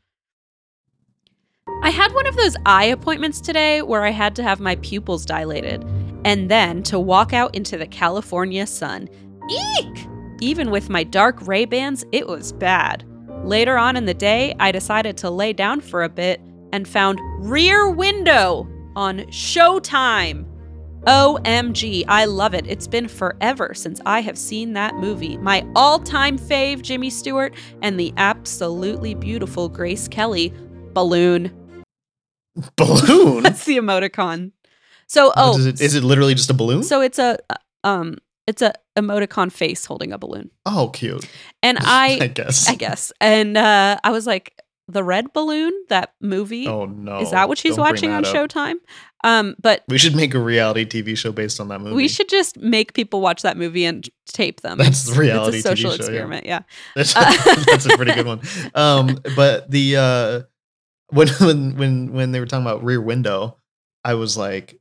I 1.83 1.89
had 1.89 2.13
one 2.13 2.27
of 2.27 2.35
those 2.35 2.55
eye 2.65 2.85
appointments 2.85 3.41
today 3.41 3.81
where 3.81 4.05
I 4.05 4.11
had 4.11 4.35
to 4.37 4.43
have 4.43 4.59
my 4.59 4.75
pupils 4.77 5.25
dilated 5.25 5.83
and 6.25 6.49
then 6.49 6.83
to 6.83 6.99
walk 6.99 7.33
out 7.33 7.55
into 7.55 7.77
the 7.77 7.87
California 7.87 8.65
sun. 8.67 9.09
Eek! 9.49 10.07
Even 10.41 10.71
with 10.71 10.89
my 10.89 11.03
dark 11.03 11.45
Ray-Bans, 11.47 12.05
it 12.11 12.27
was 12.27 12.53
bad. 12.53 13.03
Later 13.43 13.77
on 13.77 13.95
in 13.95 14.05
the 14.05 14.13
day, 14.13 14.55
I 14.59 14.71
decided 14.71 15.17
to 15.17 15.29
lay 15.29 15.53
down 15.53 15.81
for 15.81 16.03
a 16.03 16.09
bit 16.09 16.41
and 16.71 16.87
found 16.87 17.19
Rear 17.39 17.89
Window 17.89 18.67
on 18.95 19.19
Showtime. 19.31 20.45
OMG, 21.07 22.03
I 22.07 22.25
love 22.25 22.53
it. 22.53 22.67
It's 22.67 22.85
been 22.87 23.07
forever 23.07 23.73
since 23.73 24.01
I 24.05 24.19
have 24.19 24.37
seen 24.37 24.73
that 24.73 24.95
movie. 24.95 25.37
My 25.37 25.65
all 25.75 25.99
time 25.99 26.37
fave, 26.37 26.81
Jimmy 26.81 27.09
Stewart, 27.09 27.55
and 27.81 27.99
the 27.99 28.13
absolutely 28.17 29.15
beautiful 29.15 29.69
Grace 29.69 30.07
Kelly. 30.07 30.53
Balloon. 30.93 31.51
balloon 32.75 33.43
That's 33.43 33.63
the 33.63 33.77
emoticon. 33.77 34.51
So, 35.07 35.31
oh, 35.37 35.57
is 35.57 35.65
it 35.65 35.81
is 35.81 35.95
it 35.95 36.03
literally 36.03 36.35
just 36.35 36.49
a 36.51 36.53
balloon 36.53 36.83
so 36.83 37.01
it's 37.01 37.17
a 37.17 37.39
uh, 37.49 37.55
um 37.83 38.17
It's 38.49 38.61
a 38.61 38.73
emoticon 38.97 39.51
face 39.51 39.85
holding 39.85 40.11
a 40.11 40.17
balloon. 40.17 40.49
Oh, 40.65 40.89
cute. 40.89 41.25
And 41.63 41.77
I 41.81 42.17
I 42.21 42.27
guess. 42.27 42.67
I 42.69 42.75
guess. 42.75 43.11
And 43.21 43.55
uh 43.57 43.97
I 44.03 44.11
was 44.11 44.25
like, 44.27 44.59
the 44.87 45.03
red 45.03 45.31
balloon, 45.33 45.71
that 45.89 46.13
movie, 46.19 46.67
Oh 46.67 46.85
no. 46.85 47.19
is 47.21 47.29
that 47.31 47.47
what 47.47 47.57
she's 47.59 47.75
Don't 47.75 47.85
watching 47.85 48.09
on 48.11 48.25
up. 48.25 48.33
Showtime? 48.33 48.75
Um, 49.23 49.55
but 49.61 49.83
We 49.87 49.97
should 49.99 50.15
make 50.15 50.33
a 50.33 50.39
reality 50.39 50.85
TV 50.85 51.15
show 51.17 51.31
based 51.31 51.59
on 51.59 51.67
that 51.67 51.79
movie. 51.81 51.93
we 51.95 52.07
should 52.07 52.27
just 52.29 52.57
make 52.57 52.93
people 52.93 53.21
watch 53.21 53.41
that 53.43 53.55
movie 53.57 53.85
and 53.85 54.07
tape 54.27 54.61
them. 54.61 54.77
That's 54.79 55.03
the 55.11 55.19
reality 55.19 55.57
It's 55.57 55.65
a 55.67 55.73
TV 55.73 55.77
social 55.77 55.91
show, 55.91 55.97
yeah. 55.97 56.09
experiment. 56.09 56.45
Yeah. 56.45 56.61
That's, 56.95 57.15
Uh, 57.15 57.33
that's 57.67 57.85
a 57.85 57.95
pretty 57.97 58.13
good 58.13 58.25
one. 58.25 58.41
Um, 58.73 59.19
but 59.35 59.69
the 59.69 59.97
uh, 59.97 60.41
when 61.09 61.27
when 61.39 61.75
when 61.77 62.13
when 62.13 62.31
they 62.31 62.39
were 62.39 62.45
talking 62.47 62.65
about 62.65 62.83
Rear 62.83 63.01
Window, 63.01 63.57
I 64.03 64.13
was 64.15 64.37
like, 64.37 64.79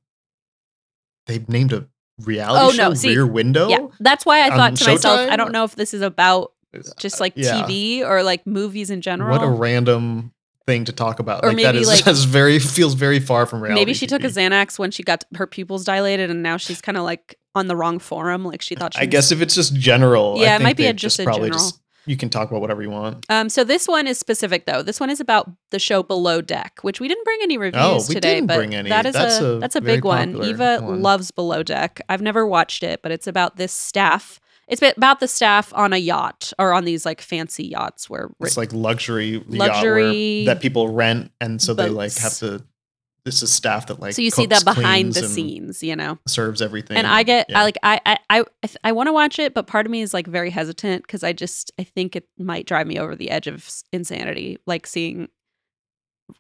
they 1.27 1.45
named 1.49 1.73
a 1.73 1.87
reality 2.21 2.65
Oh, 2.65 2.71
show 2.73 2.89
no, 2.89 2.95
see, 2.95 3.09
Rear 3.09 3.27
Window. 3.27 3.69
Yeah. 3.69 3.87
That's 4.01 4.27
why 4.27 4.43
I 4.47 4.51
thought 4.51 4.77
to 4.77 4.87
myself, 4.87 5.31
I 5.31 5.37
don't 5.37 5.53
know 5.53 5.65
if 5.65 5.77
this 5.77 5.95
is 5.95 6.03
about 6.03 6.53
just 6.99 7.21
like 7.21 7.33
Yeah. 7.37 7.63
TV 7.63 8.03
or 8.05 8.23
like 8.23 8.47
movies 8.47 8.91
in 8.91 9.01
general. 9.01 9.31
What 9.39 9.45
a 9.47 9.51
random 9.51 10.33
thing 10.67 10.85
to 10.85 10.93
talk 10.93 11.19
about. 11.19 11.45
Or 11.45 11.49
like 11.49 11.57
that 11.63 11.75
maybe, 11.75 11.79
is 11.83 11.89
like- 11.89 12.05
that's 12.05 12.25
very 12.25 12.59
feels 12.59 12.95
very 12.95 13.21
far 13.21 13.47
from 13.47 13.61
reality. 13.63 13.81
Maybe 13.81 13.95
she 13.95 14.07
took 14.07 14.23
a 14.25 14.29
Xanax 14.29 14.79
when 14.79 14.91
she 14.91 15.03
got 15.03 15.25
her 15.37 15.47
pupils 15.47 15.85
dilated, 15.85 16.31
and 16.31 16.43
now 16.43 16.57
she's 16.57 16.81
kind 16.81 16.99
of 16.99 17.05
like 17.05 17.39
on 17.55 17.67
the 17.69 17.75
wrong 17.77 17.99
forum. 17.99 18.45
Like 18.45 18.61
she 18.63 18.75
thought 18.75 18.95
she. 18.95 19.01
I 19.01 19.05
was- 19.05 19.11
guess 19.11 19.33
if 19.33 19.41
it's 19.41 19.55
just 19.55 19.75
general, 19.75 20.37
I 20.39 20.43
Yeah, 20.43 20.55
it 20.55 20.59
think 20.59 20.63
might 20.65 20.77
be 20.77 20.85
a- 20.85 20.87
they've 20.89 20.97
just 20.97 21.19
a 21.21 21.25
probably 21.25 21.49
general. 21.49 21.59
just 21.61 21.81
you 22.09 22.17
can 22.17 22.29
talk 22.31 22.49
about 22.51 22.61
whatever 22.61 22.83
you 22.83 22.91
want. 22.91 23.25
Um. 23.29 23.49
So 23.49 23.63
this 23.65 23.87
one 23.87 24.07
is 24.07 24.19
specific 24.19 24.67
though. 24.67 24.83
This 24.83 24.99
one 24.99 25.11
is 25.11 25.21
about 25.21 25.51
the 25.71 25.79
show 25.79 26.03
Below 26.03 26.41
Deck, 26.41 26.79
which 26.83 27.01
we 27.01 27.07
didn't 27.09 27.25
bring 27.25 27.39
any 27.43 27.59
reviews 27.59 27.83
Oh, 27.85 28.05
we 28.09 28.15
today, 28.15 28.35
didn't 28.37 28.49
but 28.49 28.57
bring 28.57 28.75
any. 28.75 28.89
that 28.89 29.07
is 29.07 29.13
That's 29.15 29.39
a, 29.41 29.45
a 29.47 29.59
that's 29.61 29.77
a 29.77 29.81
big 29.81 30.05
one. 30.05 30.43
Eva 30.43 30.81
one. 30.81 31.03
loves 31.03 31.31
Below 31.31 31.63
Deck. 31.63 32.01
I've 32.09 32.23
never 32.23 32.47
watched 32.47 32.83
it, 32.83 33.03
but 33.03 33.13
it's 33.13 33.27
about 33.27 33.57
this 33.57 33.73
staff. 33.73 34.41
It's 34.67 34.83
about 34.83 35.21
the 35.21 35.29
staff 35.29 35.73
on 35.75 35.95
a 35.95 35.97
yacht 35.97 36.53
or 36.59 36.75
on 36.75 36.85
these 36.85 37.07
like 37.07 37.23
fancy 37.23 37.69
yachts 37.69 38.11
where 38.11 38.29
It's 38.41 38.59
like 38.59 38.71
luxury 38.73 39.43
Luxury 39.47 40.45
that 40.45 40.61
people 40.61 40.89
rent, 40.91 41.33
and 41.41 41.61
so 41.61 41.73
they 41.75 41.89
like 41.89 42.15
have 42.19 42.35
to. 42.39 42.65
This 43.29 43.43
is 43.43 43.53
staff 43.53 43.89
that 43.89 44.01
like 44.01 44.15
so 44.15 44.23
you 44.23 44.31
see 44.31 44.47
cooks, 44.47 44.61
the 44.63 44.75
behind 44.75 45.13
the 45.13 45.23
scenes, 45.29 45.83
you 45.83 45.95
know. 45.95 46.19
serves 46.27 46.63
everything. 46.63 46.97
and 46.97 47.07
I 47.07 47.25
get 47.25 47.51
yeah. 47.51 47.61
I 47.61 47.63
like 47.63 47.77
I 47.83 48.01
I 48.07 48.19
I 48.31 48.45
I, 48.85 48.93
want 48.93 49.09
to 49.09 49.13
watch 49.13 49.39
it, 49.39 49.53
but 49.53 49.67
part 49.67 49.85
of 49.85 49.93
me 49.93 50.01
is 50.01 50.15
like 50.15 50.27
very 50.27 50.49
hesitant 50.49 51.03
because 51.03 51.23
I 51.23 51.35
just 51.35 51.71
I 51.79 51.85
think 51.85 52.17
it 52.17 52.27
might 52.39 52.65
drive 52.67 52.87
me 52.87 52.99
over 52.99 53.15
the 53.15 53.29
edge 53.29 53.47
of 53.47 53.69
insanity, 53.93 54.57
like 54.67 54.87
seeing 54.87 55.29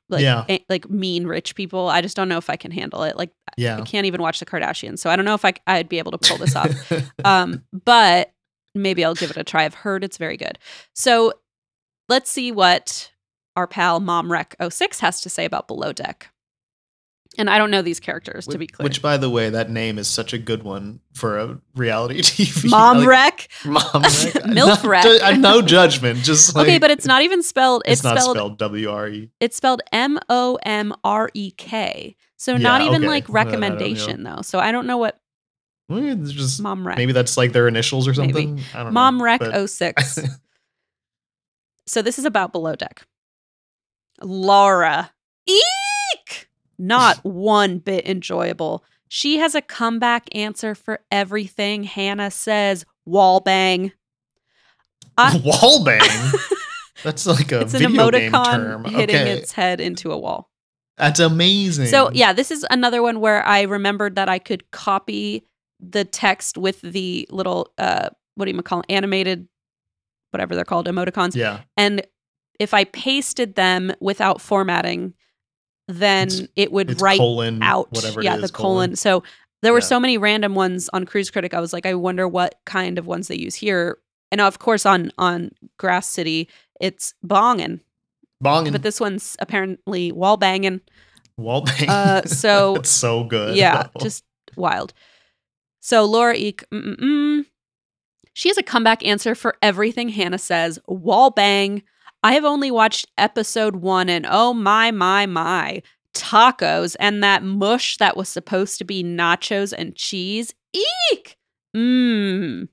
like 0.08 0.22
Yeah. 0.22 0.46
a- 0.48 0.64
like 0.70 0.88
mean 0.88 1.26
rich 1.26 1.54
people. 1.54 1.90
I 1.90 2.00
just 2.00 2.16
don't 2.16 2.30
know 2.30 2.38
if 2.38 2.48
I 2.48 2.56
can 2.56 2.70
handle 2.70 3.02
it. 3.02 3.18
Like 3.18 3.32
I 3.50 3.52
yeah. 3.58 3.80
can't 3.82 4.06
even 4.06 4.22
watch 4.22 4.40
the 4.40 4.46
Kardashians, 4.46 5.00
so 5.00 5.10
I 5.10 5.16
don't 5.16 5.26
know 5.26 5.34
if 5.34 5.44
i 5.44 5.52
i'd 5.66 5.90
be 5.90 5.98
able 5.98 6.12
to 6.12 6.18
pull 6.18 6.38
this 6.38 6.56
off. 6.56 6.70
um, 7.26 7.64
but 7.84 8.32
maybe 8.74 9.04
I'll 9.04 9.14
give 9.14 9.30
it 9.30 9.36
a 9.36 9.44
try. 9.44 9.64
I've 9.66 9.74
heard 9.74 10.04
it's 10.04 10.16
very 10.16 10.38
good. 10.38 10.58
So 10.94 11.34
let's 12.08 12.30
see 12.30 12.50
what 12.50 13.12
our 13.56 13.66
pal 13.66 14.00
Mom 14.00 14.32
Rec 14.32 14.56
06 14.66 15.00
has 15.00 15.20
to 15.20 15.28
say 15.28 15.44
about 15.44 15.68
Below 15.68 15.92
Deck. 15.92 16.30
And 17.38 17.48
I 17.48 17.56
don't 17.56 17.70
know 17.70 17.82
these 17.82 18.00
characters 18.00 18.48
to 18.48 18.58
be 18.58 18.66
clear. 18.66 18.82
Which, 18.84 19.00
by 19.00 19.16
the 19.16 19.30
way, 19.30 19.48
that 19.48 19.70
name 19.70 19.96
is 19.96 20.08
such 20.08 20.32
a 20.32 20.38
good 20.38 20.64
one 20.64 20.98
for 21.14 21.38
a 21.38 21.60
reality 21.76 22.18
TV. 22.22 22.68
Mom 22.68 22.98
like, 22.98 23.06
Rec. 23.08 23.48
Mom 23.64 23.80
Rec. 24.02 24.02
Milf 24.02 24.82
no, 24.82 24.88
Rec. 24.90 25.02
ju- 25.04 25.18
uh, 25.22 25.30
no 25.36 25.62
judgment. 25.62 26.18
Just 26.18 26.56
like, 26.56 26.66
okay, 26.66 26.78
but 26.78 26.90
it's 26.90 27.06
not 27.06 27.22
even 27.22 27.42
spelled. 27.44 27.82
it's, 27.86 28.00
It's, 28.00 28.04
not 28.04 28.18
spelled, 28.18 28.36
spelled 28.36 28.58
W 28.58 28.90
R 28.90 29.08
E. 29.08 29.30
It's 29.38 29.56
spelled 29.56 29.82
M 29.92 30.18
O 30.28 30.58
M 30.64 30.92
R 31.04 31.30
E 31.32 31.52
K. 31.52 32.16
So 32.36 32.56
not 32.56 32.80
even 32.82 33.02
okay. 33.02 33.06
like 33.08 33.28
Well, 33.28 33.38
I 33.38 33.44
don't 33.44 33.52
recommendation 33.60 34.22
though. 34.24 34.42
So 34.42 34.58
I 34.58 34.72
don't 34.72 34.86
know 34.88 34.96
what 34.98 35.20
Well, 35.88 36.04
it's 36.04 36.32
just 36.32 36.60
Mom 36.60 36.84
wreck. 36.86 36.96
maybe 36.98 37.12
that's 37.12 37.36
like 37.36 37.52
their 37.52 37.68
initials 37.68 38.08
or 38.08 38.14
Maybe. 38.14 38.32
something. 38.32 38.60
I 38.74 38.82
don't 38.82 38.92
Mom 38.92 39.18
know. 39.18 39.24
Rec 39.24 39.40
but- 39.40 39.68
06. 39.68 40.18
so 41.86 42.02
this 42.02 42.18
is 42.18 42.24
about 42.24 42.50
Below 42.52 42.74
Deck. 42.74 43.06
Laura. 44.20 45.12
Eek! 45.46 45.62
Not 46.78 47.18
one 47.24 47.78
bit 47.78 48.06
enjoyable. 48.06 48.84
She 49.08 49.38
has 49.38 49.54
a 49.54 49.62
comeback 49.62 50.28
answer 50.34 50.74
for 50.74 51.00
everything 51.10 51.84
Hannah 51.84 52.30
says. 52.30 52.84
Wall 53.06 53.40
bang. 53.40 53.92
I- 55.16 55.36
wall 55.44 55.84
bang. 55.84 56.00
That's 57.04 57.26
like 57.26 57.52
a 57.52 57.60
it's 57.60 57.74
an 57.74 57.80
video 57.92 58.10
game 58.10 58.32
emoticon 58.32 58.44
term. 58.56 58.84
hitting 58.84 59.16
okay, 59.16 59.30
its 59.30 59.52
head 59.52 59.80
into 59.80 60.10
a 60.10 60.18
wall. 60.18 60.50
that's 60.96 61.20
amazing. 61.20 61.86
So 61.86 62.10
yeah, 62.12 62.32
this 62.32 62.50
is 62.50 62.66
another 62.70 63.02
one 63.02 63.20
where 63.20 63.46
I 63.46 63.62
remembered 63.62 64.16
that 64.16 64.28
I 64.28 64.40
could 64.40 64.68
copy 64.72 65.44
the 65.78 66.04
text 66.04 66.58
with 66.58 66.80
the 66.80 67.28
little 67.30 67.72
uh 67.78 68.08
what 68.34 68.46
do 68.46 68.50
you 68.50 68.62
call 68.62 68.80
'em? 68.80 68.84
animated 68.88 69.46
whatever 70.32 70.56
they're 70.56 70.64
called 70.64 70.88
emoticons 70.88 71.36
yeah, 71.36 71.60
and 71.76 72.04
if 72.58 72.74
I 72.74 72.82
pasted 72.82 73.54
them 73.54 73.92
without 74.00 74.40
formatting 74.40 75.14
then 75.88 76.28
It's- 76.28 76.48
it 76.54 76.70
would 76.72 77.00
write 77.00 77.18
colon 77.18 77.62
out 77.62 77.90
whatever. 77.90 78.22
yeah 78.22 78.36
is, 78.36 78.42
the 78.42 78.48
colon. 78.50 78.94
So 78.94 79.22
there 79.62 79.72
were 79.72 79.80
Yeah. 79.80 79.86
so 79.86 79.98
many 79.98 80.18
random 80.18 80.54
ones 80.54 80.88
on 80.92 81.04
Cruise 81.06 81.30
Critic. 81.30 81.54
I 81.54 81.60
was 81.60 81.72
like 81.72 81.86
I 81.86 81.94
wonder 81.94 82.28
what 82.28 82.54
kind 82.66 82.98
of 82.98 83.06
ones 83.06 83.28
they 83.28 83.36
use 83.36 83.54
here. 83.56 83.98
And 84.30 84.40
of 84.40 84.58
course 84.58 84.84
on 84.86 85.10
on 85.18 85.50
Grass 85.78 86.08
City 86.08 86.48
it's 86.80 87.14
bonging, 87.26 87.80
Bong 88.40 88.70
but 88.70 88.82
this 88.82 89.00
one's 89.00 89.36
apparently 89.40 90.12
wall 90.12 90.36
banging. 90.36 90.80
wall 91.38 91.62
bang. 91.62 91.88
Uh, 91.88 92.22
so 92.24 92.74
it's 92.80 92.90
so 92.90 93.24
good. 93.24 93.56
Yeah, 93.56 93.84
though. 93.94 94.00
just 94.04 94.22
wild. 94.56 94.92
So 95.80 96.04
Laura 96.04 96.34
Eek, 96.36 96.64
she 98.34 98.48
has 98.48 98.58
a 98.58 98.62
comeback 98.62 99.04
answer 99.06 99.34
for 99.34 99.56
everything 99.62 100.10
Hannah 100.10 100.38
says. 100.38 100.78
Wall 100.86 101.30
bang. 101.30 101.82
I 102.22 102.34
have 102.34 102.44
only 102.44 102.70
watched 102.70 103.06
episode 103.16 103.76
one, 103.76 104.08
and 104.08 104.26
oh 104.28 104.52
my, 104.52 104.90
my, 104.90 105.26
my. 105.26 105.82
Tacos 106.14 106.96
and 106.98 107.22
that 107.22 107.42
mush 107.44 107.96
that 107.98 108.16
was 108.16 108.28
supposed 108.28 108.78
to 108.78 108.84
be 108.84 109.04
nachos 109.04 109.72
and 109.76 109.94
cheese. 109.94 110.52
Eek! 111.12 111.36
Mmm. 111.76 112.68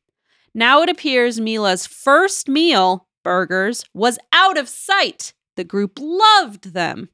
Now 0.54 0.82
it 0.82 0.90
appears 0.90 1.40
Mila's 1.40 1.86
first 1.86 2.48
meal, 2.50 3.08
burgers, 3.24 3.84
was 3.94 4.18
out 4.32 4.58
of 4.58 4.70
sight. 4.70 5.34
The 5.58 5.64
group 5.64 6.00
loved 6.02 6.74
them. 6.74 7.10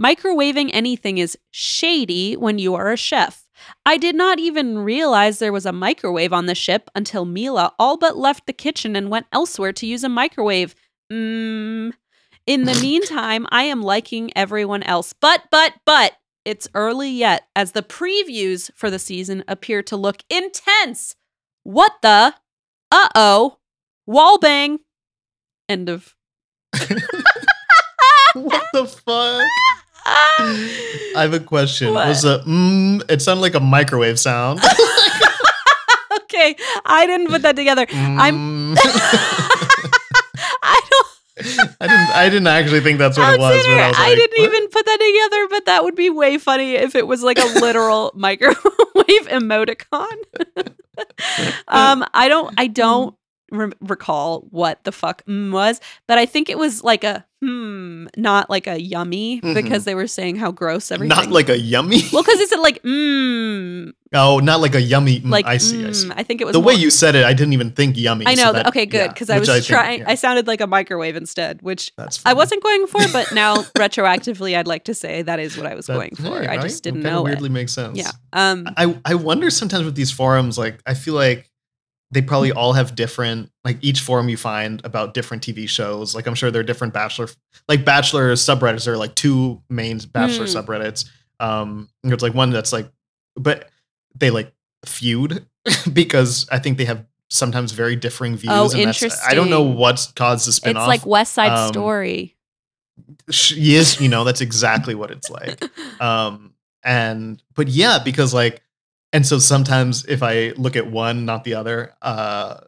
Microwaving 0.00 0.70
anything 0.72 1.18
is 1.18 1.38
shady 1.50 2.36
when 2.36 2.58
you 2.58 2.74
are 2.74 2.92
a 2.92 2.96
chef. 2.96 3.46
I 3.84 3.96
did 3.96 4.14
not 4.14 4.38
even 4.38 4.78
realize 4.78 5.38
there 5.38 5.52
was 5.52 5.66
a 5.66 5.72
microwave 5.72 6.32
on 6.32 6.46
the 6.46 6.54
ship 6.54 6.90
until 6.94 7.24
Mila 7.24 7.72
all 7.78 7.96
but 7.96 8.16
left 8.16 8.46
the 8.46 8.52
kitchen 8.52 8.94
and 8.94 9.10
went 9.10 9.26
elsewhere 9.32 9.72
to 9.72 9.86
use 9.86 10.04
a 10.04 10.08
microwave. 10.08 10.74
Mmm. 11.12 11.92
In 12.46 12.64
the 12.64 12.74
meantime, 12.80 13.46
I 13.50 13.64
am 13.64 13.82
liking 13.82 14.30
everyone 14.36 14.84
else. 14.84 15.12
But, 15.12 15.42
but, 15.50 15.72
but, 15.84 16.12
it's 16.44 16.68
early 16.74 17.10
yet 17.10 17.48
as 17.56 17.72
the 17.72 17.82
previews 17.82 18.70
for 18.76 18.88
the 18.88 19.00
season 19.00 19.42
appear 19.48 19.82
to 19.82 19.96
look 19.96 20.22
intense. 20.30 21.16
What 21.64 21.92
the? 22.02 22.34
Uh 22.92 23.08
oh. 23.16 23.58
Wall 24.06 24.38
bang. 24.38 24.78
End 25.68 25.88
of. 25.88 26.14
what 28.34 28.64
the 28.72 28.86
fuck? 28.86 29.42
I 30.06 31.22
have 31.22 31.34
a 31.34 31.40
question. 31.40 31.92
What? 31.94 32.06
Was 32.06 32.24
a 32.24 32.38
mm, 32.46 33.02
it 33.10 33.20
sounded 33.22 33.42
like 33.42 33.56
a 33.56 33.60
microwave 33.60 34.20
sound. 34.20 34.60
okay, 36.22 36.54
I 36.84 37.06
didn't 37.06 37.26
put 37.26 37.42
that 37.42 37.56
together. 37.56 37.86
I'm- 37.92 38.76
Mm. 38.76 38.76
I 38.78 38.80
don't. 38.80 39.45
I 41.38 41.86
didn't. 41.86 42.10
I 42.16 42.28
didn't 42.30 42.46
actually 42.46 42.80
think 42.80 42.98
that's 42.98 43.18
what 43.18 43.34
it 43.34 43.38
was. 43.38 43.66
I, 43.66 43.88
was 43.88 43.96
I 43.98 44.14
didn't 44.14 44.38
what? 44.38 44.54
even 44.54 44.68
put 44.68 44.86
that 44.86 44.98
together, 44.98 45.48
but 45.50 45.66
that 45.66 45.84
would 45.84 45.94
be 45.94 46.08
way 46.08 46.38
funny 46.38 46.76
if 46.76 46.94
it 46.94 47.06
was 47.06 47.22
like 47.22 47.38
a 47.38 47.60
literal 47.60 48.10
microwave 48.16 48.56
emoticon. 49.28 50.16
um, 51.68 52.04
I 52.14 52.28
don't. 52.28 52.54
I 52.56 52.68
don't 52.68 53.14
re- 53.50 53.72
recall 53.80 54.46
what 54.50 54.82
the 54.84 54.92
fuck 54.92 55.24
mm 55.26 55.52
was, 55.52 55.80
but 56.06 56.18
I 56.18 56.26
think 56.26 56.48
it 56.48 56.58
was 56.58 56.82
like 56.84 57.04
a 57.04 57.24
hmm, 57.42 58.06
not 58.16 58.48
like 58.50 58.66
a 58.66 58.80
yummy 58.80 59.40
Mhm. 59.42 59.54
because 59.54 59.84
they 59.84 59.94
were 59.94 60.06
saying 60.06 60.36
how 60.36 60.50
gross 60.50 60.90
everything. 60.90 61.16
Not 61.16 61.30
like 61.30 61.48
a 61.50 61.58
yummy. 61.58 62.02
well, 62.12 62.22
because 62.22 62.40
it 62.40 62.48
said 62.48 62.60
like 62.60 62.82
mmm, 62.82 63.92
oh, 64.14 64.38
not 64.38 64.60
like 64.60 64.74
a 64.74 64.80
yummy. 64.80 65.20
mm, 65.20 65.30
like 65.30 65.46
I 65.46 65.58
see. 65.58 65.84
I 65.86 65.92
see. 65.92 66.08
mm. 66.08 66.14
I 66.16 66.22
think 66.22 66.40
it 66.40 66.44
was 66.46 66.54
The 66.54 66.60
way 66.60 66.74
you 66.74 66.90
said 66.90 67.14
it, 67.14 67.24
I 67.24 67.32
didn't 67.34 67.52
even 67.52 67.70
think 67.72 67.96
yummy. 67.96 68.26
I 68.26 68.34
so 68.34 68.44
know. 68.44 68.52
that- 68.54 68.66
okay, 68.68 68.86
good 68.86 68.96
yeah, 68.98 69.08
because 69.08 69.30
I 69.30 69.38
was 69.38 69.48
think- 69.48 69.64
trying. 69.66 70.00
yeah, 70.00 70.10
I 70.10 70.14
sounded 70.14 70.46
like 70.46 70.60
a 70.60 70.66
microwave 70.66 71.14
instead, 71.16 71.62
which 71.62 71.92
that's 71.96 72.20
I 72.24 72.32
wasn't 72.32 72.62
going 72.62 72.86
for, 72.86 73.00
but 73.12 73.32
now 73.32 73.56
retroactively, 73.78 74.56
I'd 74.56 74.66
like 74.66 74.84
to 74.84 74.94
say 74.94 75.22
that 75.22 75.38
is 75.38 75.56
what 75.56 75.66
I 75.66 75.74
was 75.74 75.86
That- 75.86 75.94
going 75.94 76.14
for. 76.16 76.40
hey, 76.42 76.46
I 76.48 76.56
right? 76.56 76.60
just 76.62 76.82
didn't 76.82 77.02
know 77.02 77.22
Weirdly 77.22 77.48
it. 77.48 77.52
makes 77.52 77.72
sense. 77.72 77.98
Yeah. 77.98 78.10
Um. 78.32 78.66
I 78.76 78.96
I 79.04 79.14
wonder 79.14 79.50
sometimes 79.50 79.84
with 79.84 79.94
these 79.94 80.10
forums, 80.10 80.56
like 80.58 80.80
I 80.86 80.94
feel 80.94 81.14
like 81.14 81.50
they 82.12 82.22
probably 82.22 82.50
Mm-hmm. 82.50 82.58
all 82.58 82.72
have 82.74 82.94
different 82.94 83.50
like 83.64 83.78
each 83.82 84.00
forum 84.00 84.28
you 84.28 84.36
find 84.36 84.80
about 84.84 85.12
different 85.14 85.42
TV 85.42 85.68
shows. 85.68 86.14
Like 86.14 86.26
I'm 86.26 86.34
sure 86.34 86.50
there 86.50 86.60
are 86.60 86.64
different 86.64 86.94
Bachelor 86.94 87.28
like 87.68 87.84
Bachelor 87.84 88.32
subreddits 88.34 88.86
are 88.86 88.96
like 88.96 89.14
two 89.16 89.60
main 89.68 89.98
Bachelor 90.12 90.46
Hmm. 90.46 90.56
subreddits. 90.56 91.08
Um, 91.40 91.88
there's 92.02 92.22
like 92.22 92.32
one 92.34 92.50
that's 92.50 92.72
like, 92.72 92.88
but 93.34 93.68
they 94.14 94.30
like 94.30 94.52
feud 94.86 95.44
because 95.92 96.46
I 96.50 96.58
think 96.60 96.78
they 96.78 96.84
have 96.84 97.04
sometimes 97.28 97.72
very 97.72 97.96
differing 97.96 98.36
views. 98.36 98.52
Oh, 98.54 98.70
and 98.70 98.86
that's- 98.88 99.20
I 99.26 99.34
don't 99.34 99.50
know 99.50 99.62
interesting. 99.62 99.78
what's 99.78 100.12
caused 100.12 100.46
the 100.46 100.52
spin 100.52 100.76
It's 100.76 100.86
like 100.86 101.04
West 101.04 101.32
Side 101.34 101.50
Um, 101.50 101.68
Story. 101.72 102.36
yes, 103.52 104.00
you 104.00 104.08
know, 104.08 104.24
that's 104.24 104.40
exactly 104.40 104.94
what 104.94 105.10
it's 105.10 105.30
like. 105.30 105.62
Um, 106.00 106.52
and 106.84 107.42
but 107.54 107.68
yeah, 107.68 107.98
because 108.04 108.32
like, 108.34 108.62
and 109.16 109.26
so 109.26 109.38
sometimes 109.38 110.04
if 110.04 110.22
I 110.22 110.52
look 110.58 110.76
at 110.76 110.90
one, 110.90 111.24
not 111.24 111.42
the 111.44 111.54
other, 111.54 111.94
uh, 112.02 112.58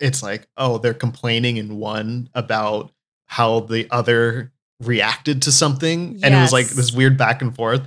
it's 0.00 0.20
like, 0.20 0.48
oh, 0.56 0.78
they're 0.78 0.94
complaining 0.94 1.58
in 1.58 1.76
one 1.76 2.28
about 2.34 2.90
how 3.26 3.60
the 3.60 3.86
other 3.92 4.50
reacted 4.80 5.42
to 5.42 5.52
something, 5.52 6.18
and 6.24 6.34
it 6.34 6.40
was 6.40 6.52
like 6.52 6.66
this 6.66 6.90
weird 6.92 7.16
back 7.16 7.40
and 7.40 7.54
forth. 7.54 7.86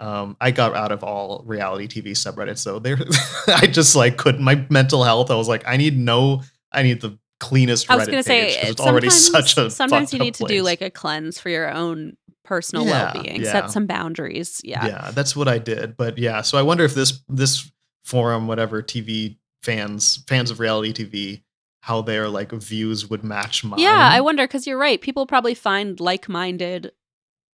Um, 0.00 0.38
I 0.40 0.52
got 0.52 0.74
out 0.74 0.90
of 0.90 1.04
all 1.04 1.44
reality 1.44 1.86
TV 1.86 2.12
subreddits, 2.12 2.60
so 2.60 2.78
there, 2.78 2.96
I 3.46 3.66
just 3.66 3.94
like 3.94 4.16
couldn't. 4.16 4.42
My 4.42 4.64
mental 4.70 5.04
health, 5.04 5.30
I 5.30 5.34
was 5.34 5.46
like, 5.46 5.62
I 5.68 5.76
need 5.76 5.98
no, 5.98 6.42
I 6.72 6.82
need 6.82 7.02
the 7.02 7.18
cleanest. 7.40 7.90
I 7.90 7.96
was 7.96 8.08
Reddit 8.08 8.10
gonna 8.12 8.22
say 8.22 8.54
page 8.54 8.70
it's 8.70 8.80
already 8.80 9.10
sometimes- 9.10 9.52
such 9.52 9.62
a. 9.62 9.70
sometimes 9.70 10.14
you 10.14 10.18
need 10.18 10.34
to 10.36 10.44
do 10.46 10.62
like 10.62 10.80
a 10.80 10.88
cleanse 10.90 11.38
for 11.38 11.50
your 11.50 11.70
own 11.70 12.16
personal 12.50 12.84
Yeah, 12.84 13.12
well-being. 13.14 13.42
yeah. 13.42 13.52
Set 13.52 13.70
some 13.70 13.86
boundaries. 13.86 14.60
Yeah. 14.64 14.84
yeah 14.86 15.10
that's 15.12 15.34
what 15.36 15.46
i 15.48 15.58
did 15.58 15.96
but 15.96 16.18
yeah 16.18 16.42
so 16.42 16.58
i 16.58 16.62
wonder 16.62 16.84
if 16.84 16.94
this 16.94 17.22
this 17.28 17.70
forum 18.04 18.46
whatever 18.48 18.82
tv 18.82 19.36
fans 19.62 20.24
fans 20.28 20.50
of 20.50 20.58
reality 20.58 20.92
tv 20.92 21.42
how 21.82 22.02
their 22.02 22.28
like 22.28 22.50
views 22.52 23.08
would 23.08 23.22
match 23.24 23.62
mine 23.64 23.78
Yeah, 23.80 24.10
I 24.12 24.20
wonder 24.20 24.44
because 24.44 24.66
you're 24.66 24.76
right. 24.76 25.00
People 25.00 25.26
probably 25.26 25.54
find 25.54 25.98
like-minded 25.98 26.92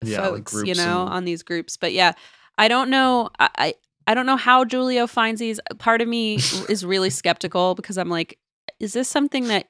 Yeah, 0.01 0.21
like 0.29 0.47
folks, 0.49 0.63
you 0.65 0.75
know, 0.75 1.01
and- 1.01 1.13
on 1.15 1.25
these 1.25 1.43
groups. 1.43 1.75
But 1.75 1.91
yeah, 1.91 2.13
I 2.57 2.67
don't 2.69 2.89
know. 2.89 3.29
I, 3.37 3.49
I 3.57 3.73
I 4.07 4.13
don't 4.13 4.25
know 4.25 4.37
how 4.37 4.63
Julio 4.63 5.07
finds 5.07 5.39
these. 5.41 5.59
Part 5.77 6.01
of 6.01 6.07
me 6.07 6.35
is 6.69 6.85
really 6.85 7.09
skeptical 7.21 7.75
because 7.75 7.97
I'm 7.97 8.09
like, 8.09 8.39
is 8.79 8.93
this 8.93 9.09
something 9.09 9.47
that 9.49 9.67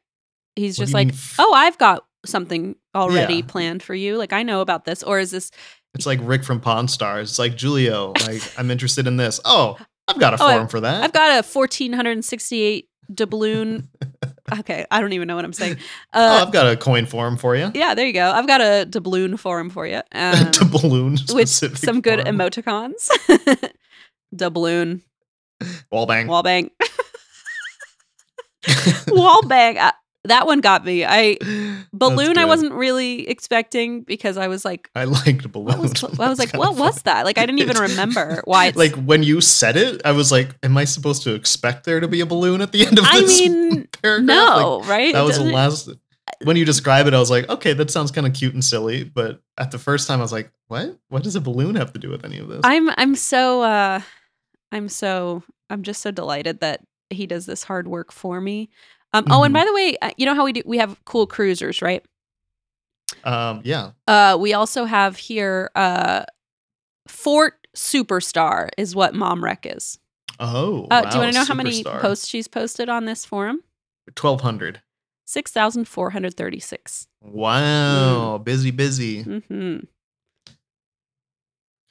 he's 0.56 0.78
just 0.78 0.94
like, 0.94 1.08
mean 1.08 1.18
oh, 1.40 1.54
I've 1.54 1.78
got 1.80 2.06
something 2.26 2.76
already 2.96 3.36
Yeah. 3.36 3.46
planned 3.48 3.84
for 3.84 3.94
you. 3.96 4.18
Like 4.18 4.34
I 4.34 4.44
know 4.44 4.62
about 4.62 4.86
this, 4.86 5.04
or 5.04 5.20
is 5.20 5.32
this? 5.32 5.52
it's 5.96 6.08
like 6.08 6.18
rick 6.24 6.44
from 6.44 6.60
pawn 6.60 6.88
stars 6.88 7.30
it's 7.30 7.38
like 7.38 7.56
julio 7.56 8.14
like 8.26 8.42
i'm 8.58 8.72
interested 8.72 9.06
in 9.06 9.16
this 9.16 9.40
oh 9.46 9.78
i've 10.08 10.18
got 10.20 10.34
a 10.34 10.38
Oh, 10.44 10.48
forum 10.50 10.68
for 10.68 10.80
that 10.80 11.04
I've 11.04 11.14
got 11.14 11.30
a 11.34 11.44
1468 11.46 12.90
doubloon. 13.14 13.90
okay, 14.60 14.86
I 14.90 15.02
don't 15.02 15.14
even 15.14 15.28
know 15.28 15.36
what 15.36 15.46
I'm 15.46 15.54
saying. 15.54 15.78
oh 16.16 16.38
Uh, 16.40 16.42
i've 16.42 16.52
got 16.52 16.66
a 16.68 16.76
coin 16.76 17.06
forum 17.06 17.38
for 17.38 17.56
you 17.56 17.70
yeah, 17.76 17.94
there 17.94 18.08
you 18.08 18.14
go. 18.14 18.32
I've 18.32 18.48
got 18.48 18.60
a 18.60 18.88
doubloon 18.90 19.38
forum 19.38 19.70
for 19.70 19.86
you. 19.86 20.02
Um, 20.16 20.52
to 20.54 20.66
balloon 20.66 21.18
with 21.32 21.48
some 21.50 22.02
good 22.02 22.22
emoticons. 22.26 23.08
doubloon, 24.36 25.02
wall 25.92 26.08
bang 26.08 26.26
wallbang, 26.28 26.72
wallbang. 29.10 29.78
Uh, 29.78 29.92
that 30.26 30.46
one 30.48 30.62
got 30.62 30.86
me. 30.86 31.06
I 31.06 31.38
balloon. 31.94 32.38
I 32.38 32.46
wasn't 32.46 32.74
really 32.74 33.28
expecting 33.28 34.02
because 34.02 34.38
I 34.38 34.48
was 34.48 34.64
like, 34.64 34.90
i 34.96 35.04
liked 35.04 35.52
balloon 35.52 35.80
was, 35.80 36.04
I 36.04 36.30
was 36.30 36.40
like, 36.44 36.54
what 36.54 36.78
was 36.78 37.02
that? 37.04 37.26
Like, 37.26 37.38
I 37.38 37.46
didn't 37.46 37.60
even 37.60 37.78
remember 37.78 38.42
why. 38.46 38.68
It's, 38.68 38.78
like 38.78 38.96
when 38.96 39.24
you 39.24 39.42
said 39.42 39.76
it 39.78 40.02
i 40.06 40.12
was 40.12 40.32
like 40.32 40.56
am 40.64 40.78
i 40.78 40.86
supposed 40.86 41.24
to 41.24 41.34
expect 41.34 41.86
there 41.86 42.00
to 42.00 42.08
be 42.08 42.22
a 42.22 42.26
balloon 42.26 42.62
at 42.62 42.72
the 42.72 42.86
end 42.86 42.98
of 42.98 43.06
I 43.06 43.22
this 43.22 43.40
mean, 43.40 43.88
paragraph 44.02 44.38
Like, 44.38 44.58
no, 44.58 44.82
right? 44.84 45.14
that 45.14 45.24
was 45.24 45.38
the 45.38 45.44
last 45.46 45.90
when 46.44 46.56
you 46.56 46.66
describe 46.66 47.08
it 47.08 47.14
i 47.14 47.20
was 47.20 47.30
like 47.30 47.48
okay 47.50 47.74
that 47.74 47.92
sounds 47.92 48.12
kind 48.12 48.26
of 48.26 48.34
cute 48.34 48.54
and 48.54 48.64
silly 48.64 49.04
but 49.04 49.42
at 49.58 49.72
the 49.72 49.78
first 49.80 50.08
time 50.08 50.20
i 50.20 50.22
was 50.22 50.32
like 50.32 50.52
what 50.68 50.98
what 51.10 51.24
does 51.24 51.36
a 51.36 51.42
balloon 51.42 51.76
have 51.76 51.94
to 51.94 52.00
do 52.00 52.10
with 52.10 52.24
any 52.26 52.40
of 52.40 52.48
this 52.48 52.62
I'm 52.64 52.90
I'm 52.98 53.16
so 53.16 53.62
uh 53.62 54.02
I'm 54.72 54.90
so 54.90 55.44
I'm 55.70 55.84
just 55.84 56.02
so 56.02 56.12
delighted 56.12 56.62
that 56.62 56.82
he 57.10 57.28
does 57.28 57.46
this 57.46 57.64
hard 57.64 57.88
work 57.88 58.12
for 58.12 58.42
me. 58.42 58.70
Um, 59.14 59.26
Oh, 59.30 59.44
and 59.44 59.52
Mhm. 59.54 59.60
by 59.60 59.66
the 59.66 59.74
way, 59.74 59.96
uh, 60.02 60.12
you 60.18 60.26
know 60.26 60.34
how 60.36 60.44
we 60.44 60.54
do 60.54 60.62
we 60.66 60.78
have 60.80 60.98
cool 61.06 61.28
cruisers, 61.28 61.82
right? 61.82 62.04
um 63.26 63.62
yeah 63.64 63.92
Uh, 64.08 64.36
we 64.40 64.54
also 64.54 64.86
have 64.86 65.18
here 65.18 65.70
uh, 65.76 66.24
Fort 67.08 67.68
Superstar 67.76 68.70
is 68.78 68.96
what 68.96 69.14
Mom 69.14 69.44
Wreck 69.44 69.66
is. 69.70 70.00
oh 70.40 70.88
Uh, 70.90 71.02
do 71.06 71.16
you 71.18 71.20
want 71.22 71.34
to 71.34 71.40
know 71.40 71.46
how 71.46 71.54
many 71.54 71.84
posts 71.84 72.28
she's 72.28 72.48
posted 72.48 72.90
on 72.90 73.06
this 73.06 73.24
forum? 73.24 73.62
1200 74.20 74.82
Six 75.26 75.52
thousand 75.52 75.88
four 75.88 76.10
hundred 76.10 76.36
thirty-six. 76.36 77.08
wow 77.22 78.38
busy 78.40 78.72
busy 78.72 79.24
Mm-hmm. 79.24 79.86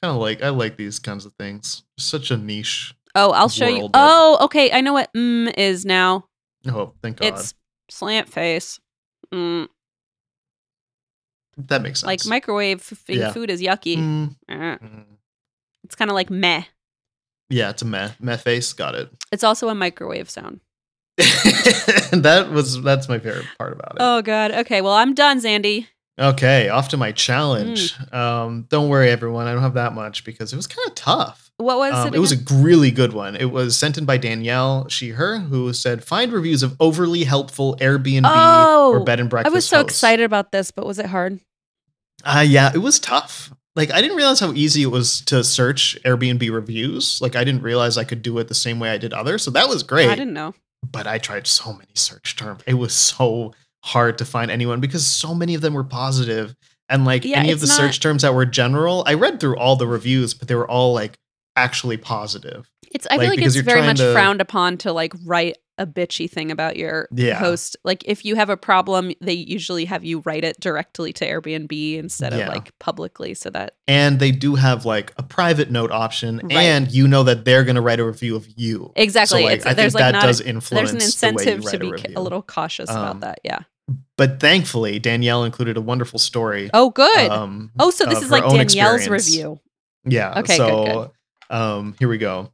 kind 0.01 0.15
of 0.15 0.17
like 0.17 0.43
i 0.43 0.49
like 0.49 0.77
these 0.77 0.99
kinds 0.99 1.25
of 1.25 1.33
things 1.39 1.83
such 1.97 2.31
a 2.31 2.37
niche 2.37 2.93
Oh, 3.15 3.31
I'll 3.31 3.47
show 3.49 3.67
you. 3.67 3.85
Of- 3.85 3.91
Oh, 3.93 4.37
okay. 4.41 4.71
I 4.71 4.81
know 4.81 4.93
what 4.93 5.13
mm 5.13 5.53
is 5.55 5.85
now. 5.85 6.25
Oh 6.67 6.93
thank 7.01 7.17
god 7.17 7.33
It's 7.33 7.53
slant 7.89 8.29
face. 8.29 8.79
Mm, 9.33 9.67
that 11.57 11.81
makes 11.81 11.99
sense 12.01 12.07
like 12.07 12.25
microwave 12.25 12.79
f- 12.91 13.03
Yeah. 13.07 13.31
food 13.31 13.49
is 13.49 13.61
yucky. 13.61 13.97
Mm, 13.97 14.35
Uh, 14.49 14.77
mm. 14.77 15.03
It's 15.83 15.95
kind 15.95 16.09
of 16.11 16.15
like 16.15 16.29
meh. 16.29 16.63
yeah 17.49 17.69
it's 17.69 17.81
a 17.81 17.85
meh 17.85 18.11
meh 18.19 18.37
face 18.37 18.73
got 18.73 18.95
it 18.95 19.09
It's 19.31 19.43
also 19.43 19.69
a 19.69 19.75
microwave 19.75 20.29
sound. 20.29 20.61
that 21.17 22.49
was 22.51 22.81
that's 22.81 23.07
my 23.07 23.19
favorite 23.19 23.45
part 23.57 23.73
about 23.73 23.91
it 23.91 23.97
Oh 23.99 24.21
god. 24.21 24.51
Okay, 24.51 24.81
well 24.81 24.93
I'm 24.93 25.13
done, 25.13 25.39
Xandy. 25.39 25.87
Okay, 26.19 26.69
off 26.69 26.89
to 26.89 26.97
my 26.97 27.11
challenge. 27.11 27.95
Mm. 27.97 28.13
Um, 28.13 28.65
don't 28.69 28.87
worry, 28.89 29.09
everyone. 29.09 29.47
I 29.47 29.53
don't 29.53 29.63
have 29.63 29.73
that 29.73 29.93
much 29.93 30.23
because 30.23 30.53
it 30.53 30.55
was 30.55 30.67
kind 30.67 30.87
of 30.87 30.93
tough. 30.95 31.49
What 31.57 31.77
was 31.77 31.93
Um, 31.93 32.07
it? 32.09 32.15
it 32.15 32.19
was 32.19 32.31
a 32.33 32.37
really 32.53 32.91
good 32.91 33.13
one. 33.13 33.35
It 33.35 33.51
was 33.51 33.75
sent 33.75 33.97
in 33.97 34.05
by 34.05 34.17
Danielle, 34.17 34.87
she, 34.89 35.09
her, 35.09 35.39
who 35.39 35.73
said, 35.73 36.03
"Find 36.03 36.31
reviews 36.31 36.61
of 36.61 36.75
overly 36.79 37.23
helpful 37.23 37.75
Airbnb 37.79 38.23
Oh, 38.25 38.91
or 38.93 39.03
bed 39.03 39.19
and 39.19 39.29
breakfast. 39.29 39.51
I 39.51 39.55
was 39.55 39.65
so 39.67 39.77
hosts." 39.77 39.91
excited 39.93 40.23
about 40.23 40.51
this, 40.51 40.69
but 40.71 40.85
was 40.85 40.99
it 40.99 41.07
hard? 41.07 41.39
Uh, 42.23 42.45
yeah, 42.47 42.71
it 42.73 42.79
was 42.79 42.99
tough. 42.99 43.51
Like 43.75 43.91
I 43.91 44.01
didn't 44.01 44.17
realize 44.17 44.39
how 44.39 44.51
easy 44.53 44.83
it 44.83 44.91
was 44.91 45.19
to 45.25 45.43
search 45.43 45.97
Airbnb 46.05 46.47
reviews. 46.51 47.19
Like 47.21 47.35
I 47.35 47.43
didn't 47.43 47.63
realize 47.63 47.97
I 47.97 48.03
could 48.03 48.21
do 48.21 48.37
it 48.37 48.47
the 48.49 48.53
same 48.55 48.79
way 48.79 48.91
I 48.91 48.97
did 48.99 49.13
others. 49.13 49.41
So 49.43 49.49
that 49.51 49.67
was 49.67 49.81
great. 49.81 50.09
I 50.09 50.15
didn't 50.15 50.33
know. 50.33 50.53
but 50.91 51.07
I 51.07 51.17
tried 51.17 51.47
so 51.47 51.71
many 51.73 51.89
search 51.95 52.35
terms. 52.35 52.61
It 52.67 52.73
was 52.75 52.93
so 52.93 53.53
hard 53.83 54.17
to 54.17 54.25
find 54.25 54.49
anyone 54.49 54.79
because 54.79 55.05
so 55.05 55.35
many 55.35 55.55
of 55.55 55.61
them 55.61 55.73
were. 55.73 55.85
And 56.89 57.05
like 57.05 57.23
Yeah, 57.25 57.39
any 57.39 57.51
of 57.51 57.59
the 57.61 57.67
not- 57.67 57.75
search 57.77 57.99
terms 57.99 58.21
that 58.23 58.33
were 58.33 58.45
general, 58.45 59.03
I 59.07 59.13
read 59.13 59.39
through 59.39 59.57
all 59.57 59.75
the 59.75 59.87
reviews, 59.87 60.33
but 60.33 60.47
they 60.47 60.55
were 60.55 60.69
all 60.69 60.93
like 60.93 61.17
actually 61.55 61.97
positive. 61.97 62.69
It's 62.91 63.07
I 63.09 63.15
Like, 63.15 63.21
feel 63.21 63.29
like 63.37 63.45
it's 63.45 63.55
very 63.55 63.81
much 63.81 63.97
to- 63.97 64.13
frowned 64.13 64.41
upon 64.41 64.77
to 64.79 64.91
like 64.91 65.13
write 65.25 65.57
a 65.79 65.87
bitchy 65.87 66.29
thing 66.29 66.51
about 66.51 66.75
your 66.77 67.07
Yeah. 67.15 67.39
host. 67.39 67.75
Like 67.83 68.03
if 68.05 68.23
you 68.25 68.35
have 68.35 68.49
a 68.49 68.57
problem, 68.57 69.11
they 69.21 69.33
usually 69.33 69.85
have 69.85 70.03
you 70.03 70.19
write 70.25 70.43
it 70.43 70.59
directly 70.59 71.11
to 71.13 71.25
Airbnb 71.25 71.97
instead 71.97 72.33
Yeah. 72.33 72.47
of 72.47 72.53
like 72.53 72.71
publicly 72.79 73.33
so 73.33 73.49
that 73.49 73.73
And 73.87 74.19
they 74.19 74.31
do 74.31 74.53
have 74.55 74.85
like 74.85 75.13
a 75.17 75.23
private 75.23 75.71
note 75.71 75.89
option, 75.91 76.41
Right. 76.43 76.53
and 76.57 76.91
you 76.91 77.07
know 77.07 77.23
that 77.23 77.45
they're 77.45 77.63
going 77.63 77.75
to 77.77 77.81
write 77.81 77.99
a 77.99 78.05
review 78.05 78.35
of 78.35 78.47
you. 78.55 78.91
Exactly. 78.95 79.41
So 79.41 79.45
like, 79.47 79.65
I 79.65 79.73
think 79.73 79.93
like, 79.95 80.01
that 80.13 80.23
a- 80.23 80.27
does 80.27 80.41
influence. 80.41 80.91
there's 80.91 81.23
an 81.23 81.31
the 81.31 81.37
way 81.37 81.43
you 81.45 81.51
incentive 81.53 81.71
to 81.71 81.89
write 81.91 82.07
be 82.09 82.13
a, 82.13 82.19
a 82.19 82.21
little 82.21 82.41
cautious 82.43 82.89
Um, 82.91 82.97
about 82.97 83.19
that. 83.21 83.39
Yeah. 83.43 83.59
But 84.17 84.39
thankfully, 84.39 84.99
Danielle 84.99 85.43
included 85.43 85.75
a 85.75 85.81
wonderful 85.81 86.19
story. 86.19 86.69
Oh, 86.73 86.91
good. 86.91 87.29
um, 87.29 87.71
oh, 87.79 87.89
so 87.89 88.05
this 88.05 88.21
is 88.21 88.31
like 88.31 88.43
Danielle's 88.43 89.01
experience. 89.01 89.27
review. 89.27 89.59
Yeah. 90.05 90.39
Okay, 90.39 90.57
good, 90.57 90.57
So, 90.57 91.11
um, 91.49 91.95
here 91.99 92.07
we 92.07 92.17
go. 92.17 92.51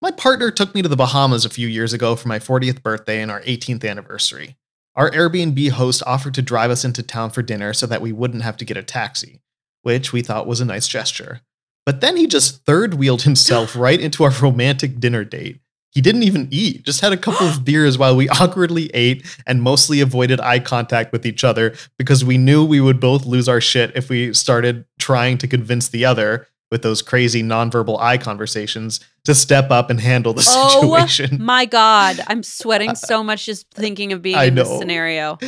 My 0.00 0.10
partner 0.10 0.50
took 0.50 0.74
me 0.74 0.82
to 0.82 0.88
the 0.88 0.96
Bahamas 0.96 1.44
a 1.44 1.50
few 1.50 1.68
years 1.68 1.92
ago 1.92 2.16
for 2.16 2.28
my 2.28 2.38
40th 2.38 2.82
birthday 2.82 3.22
and 3.22 3.30
our 3.30 3.40
18th 3.42 3.88
anniversary. 3.88 4.56
Our 4.96 5.10
Airbnb 5.10 5.70
host 5.70 6.02
offered 6.06 6.34
to 6.34 6.42
drive 6.42 6.70
us 6.70 6.84
into 6.84 7.02
town 7.02 7.30
for 7.30 7.42
dinner 7.42 7.72
so 7.72 7.86
that 7.86 8.02
we 8.02 8.12
wouldn't 8.12 8.42
have 8.42 8.56
to 8.58 8.64
get 8.64 8.76
a 8.76 8.82
taxi, 8.82 9.40
which 9.82 10.12
we 10.12 10.22
thought 10.22 10.46
was 10.46 10.60
a 10.60 10.64
nice 10.64 10.86
gesture. 10.86 11.40
But 11.86 12.00
then 12.00 12.16
he 12.16 12.26
just 12.26 12.64
third 12.64 12.94
wheeled 12.94 13.22
himself 13.22 13.74
right 13.76 14.00
into 14.00 14.24
our 14.24 14.30
romantic 14.30 15.00
dinner 15.00 15.24
date. 15.24 15.60
He 15.94 16.00
didn't 16.00 16.24
even 16.24 16.48
eat, 16.50 16.84
just 16.84 17.00
had 17.00 17.12
a 17.12 17.16
couple 17.16 17.46
of 17.46 17.64
beers 17.64 17.96
while 17.96 18.16
we 18.16 18.28
awkwardly 18.40 18.90
ate 18.92 19.24
and 19.46 19.62
mostly 19.62 20.00
avoided 20.00 20.40
eye 20.40 20.58
contact 20.58 21.12
with 21.12 21.24
each 21.24 21.44
other 21.44 21.74
because 21.98 22.24
we 22.24 22.36
knew 22.36 22.64
we 22.64 22.80
would 22.80 23.00
both 23.00 23.24
lose 23.24 23.48
our 23.48 23.60
shit 23.60 23.92
if 23.94 24.08
we 24.08 24.34
started 24.34 24.84
trying 24.98 25.38
to 25.38 25.46
convince 25.46 25.88
the 25.88 26.04
other 26.04 26.48
with 26.70 26.82
those 26.82 27.02
crazy 27.02 27.42
nonverbal 27.42 28.00
eye 28.00 28.18
conversations 28.18 28.98
to 29.24 29.34
step 29.34 29.70
up 29.70 29.90
and 29.90 30.00
handle 30.00 30.32
the 30.32 30.44
oh 30.48 30.80
situation. 30.80 31.38
Oh. 31.40 31.44
My 31.44 31.66
God, 31.66 32.18
I'm 32.26 32.42
sweating 32.42 32.96
so 32.96 33.22
much 33.22 33.46
just 33.46 33.70
thinking 33.70 34.12
of 34.12 34.20
being 34.22 34.36
I 34.36 34.44
in 34.44 34.56
this 34.56 34.68
scenario. 34.68 35.38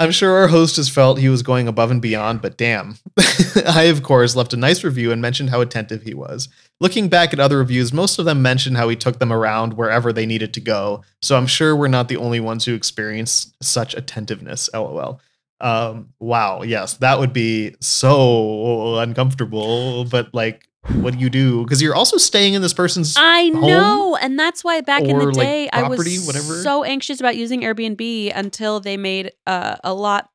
I'm 0.00 0.12
sure 0.12 0.34
our 0.38 0.48
host 0.48 0.76
has 0.76 0.88
felt 0.88 1.18
he 1.18 1.28
was 1.28 1.42
going 1.42 1.68
above 1.68 1.90
and 1.90 2.00
beyond, 2.00 2.40
but 2.40 2.56
damn. 2.56 2.96
I, 3.66 3.82
of 3.90 4.02
course, 4.02 4.34
left 4.34 4.54
a 4.54 4.56
nice 4.56 4.82
review 4.82 5.12
and 5.12 5.20
mentioned 5.20 5.50
how 5.50 5.60
attentive 5.60 6.04
he 6.04 6.14
was. 6.14 6.48
Looking 6.80 7.10
back 7.10 7.34
at 7.34 7.38
other 7.38 7.58
reviews, 7.58 7.92
most 7.92 8.18
of 8.18 8.24
them 8.24 8.40
mentioned 8.40 8.78
how 8.78 8.88
he 8.88 8.96
took 8.96 9.18
them 9.18 9.30
around 9.30 9.74
wherever 9.74 10.10
they 10.10 10.24
needed 10.24 10.54
to 10.54 10.60
go. 10.60 11.04
So 11.20 11.36
I'm 11.36 11.46
sure 11.46 11.76
we're 11.76 11.88
not 11.88 12.08
the 12.08 12.16
only 12.16 12.40
ones 12.40 12.64
who 12.64 12.74
experienced 12.74 13.54
such 13.62 13.92
attentiveness. 13.92 14.70
LOL. 14.72 15.20
Um, 15.60 16.14
wow. 16.18 16.62
Yes, 16.62 16.94
that 16.94 17.18
would 17.18 17.34
be 17.34 17.76
so 17.80 19.00
uncomfortable, 19.00 20.06
but 20.06 20.32
like 20.32 20.66
what 20.94 21.14
do 21.14 21.20
you 21.20 21.30
do? 21.30 21.62
Because 21.62 21.82
you're 21.82 21.94
also 21.94 22.16
staying 22.16 22.54
in 22.54 22.62
this 22.62 22.72
person's. 22.72 23.14
I 23.16 23.48
know, 23.50 24.16
and 24.16 24.38
that's 24.38 24.64
why 24.64 24.80
back 24.80 25.02
in 25.02 25.18
the 25.18 25.26
or, 25.26 25.32
like, 25.32 25.46
day 25.46 25.68
I 25.72 25.88
was 25.88 25.98
whatever? 26.26 26.62
so 26.62 26.84
anxious 26.84 27.20
about 27.20 27.36
using 27.36 27.60
Airbnb 27.62 28.32
until 28.34 28.80
they 28.80 28.96
made 28.96 29.32
uh, 29.46 29.76
a 29.84 29.92
lot. 29.92 30.30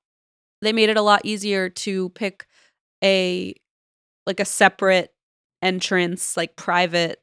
They 0.61 0.73
made 0.73 0.89
it 0.89 0.97
a 0.97 1.01
lot 1.01 1.22
easier 1.23 1.69
to 1.69 2.09
pick 2.09 2.45
a 3.03 3.53
like 4.26 4.39
a 4.39 4.45
separate 4.45 5.13
entrance, 5.61 6.38
like 6.38 6.55
private 6.55 7.22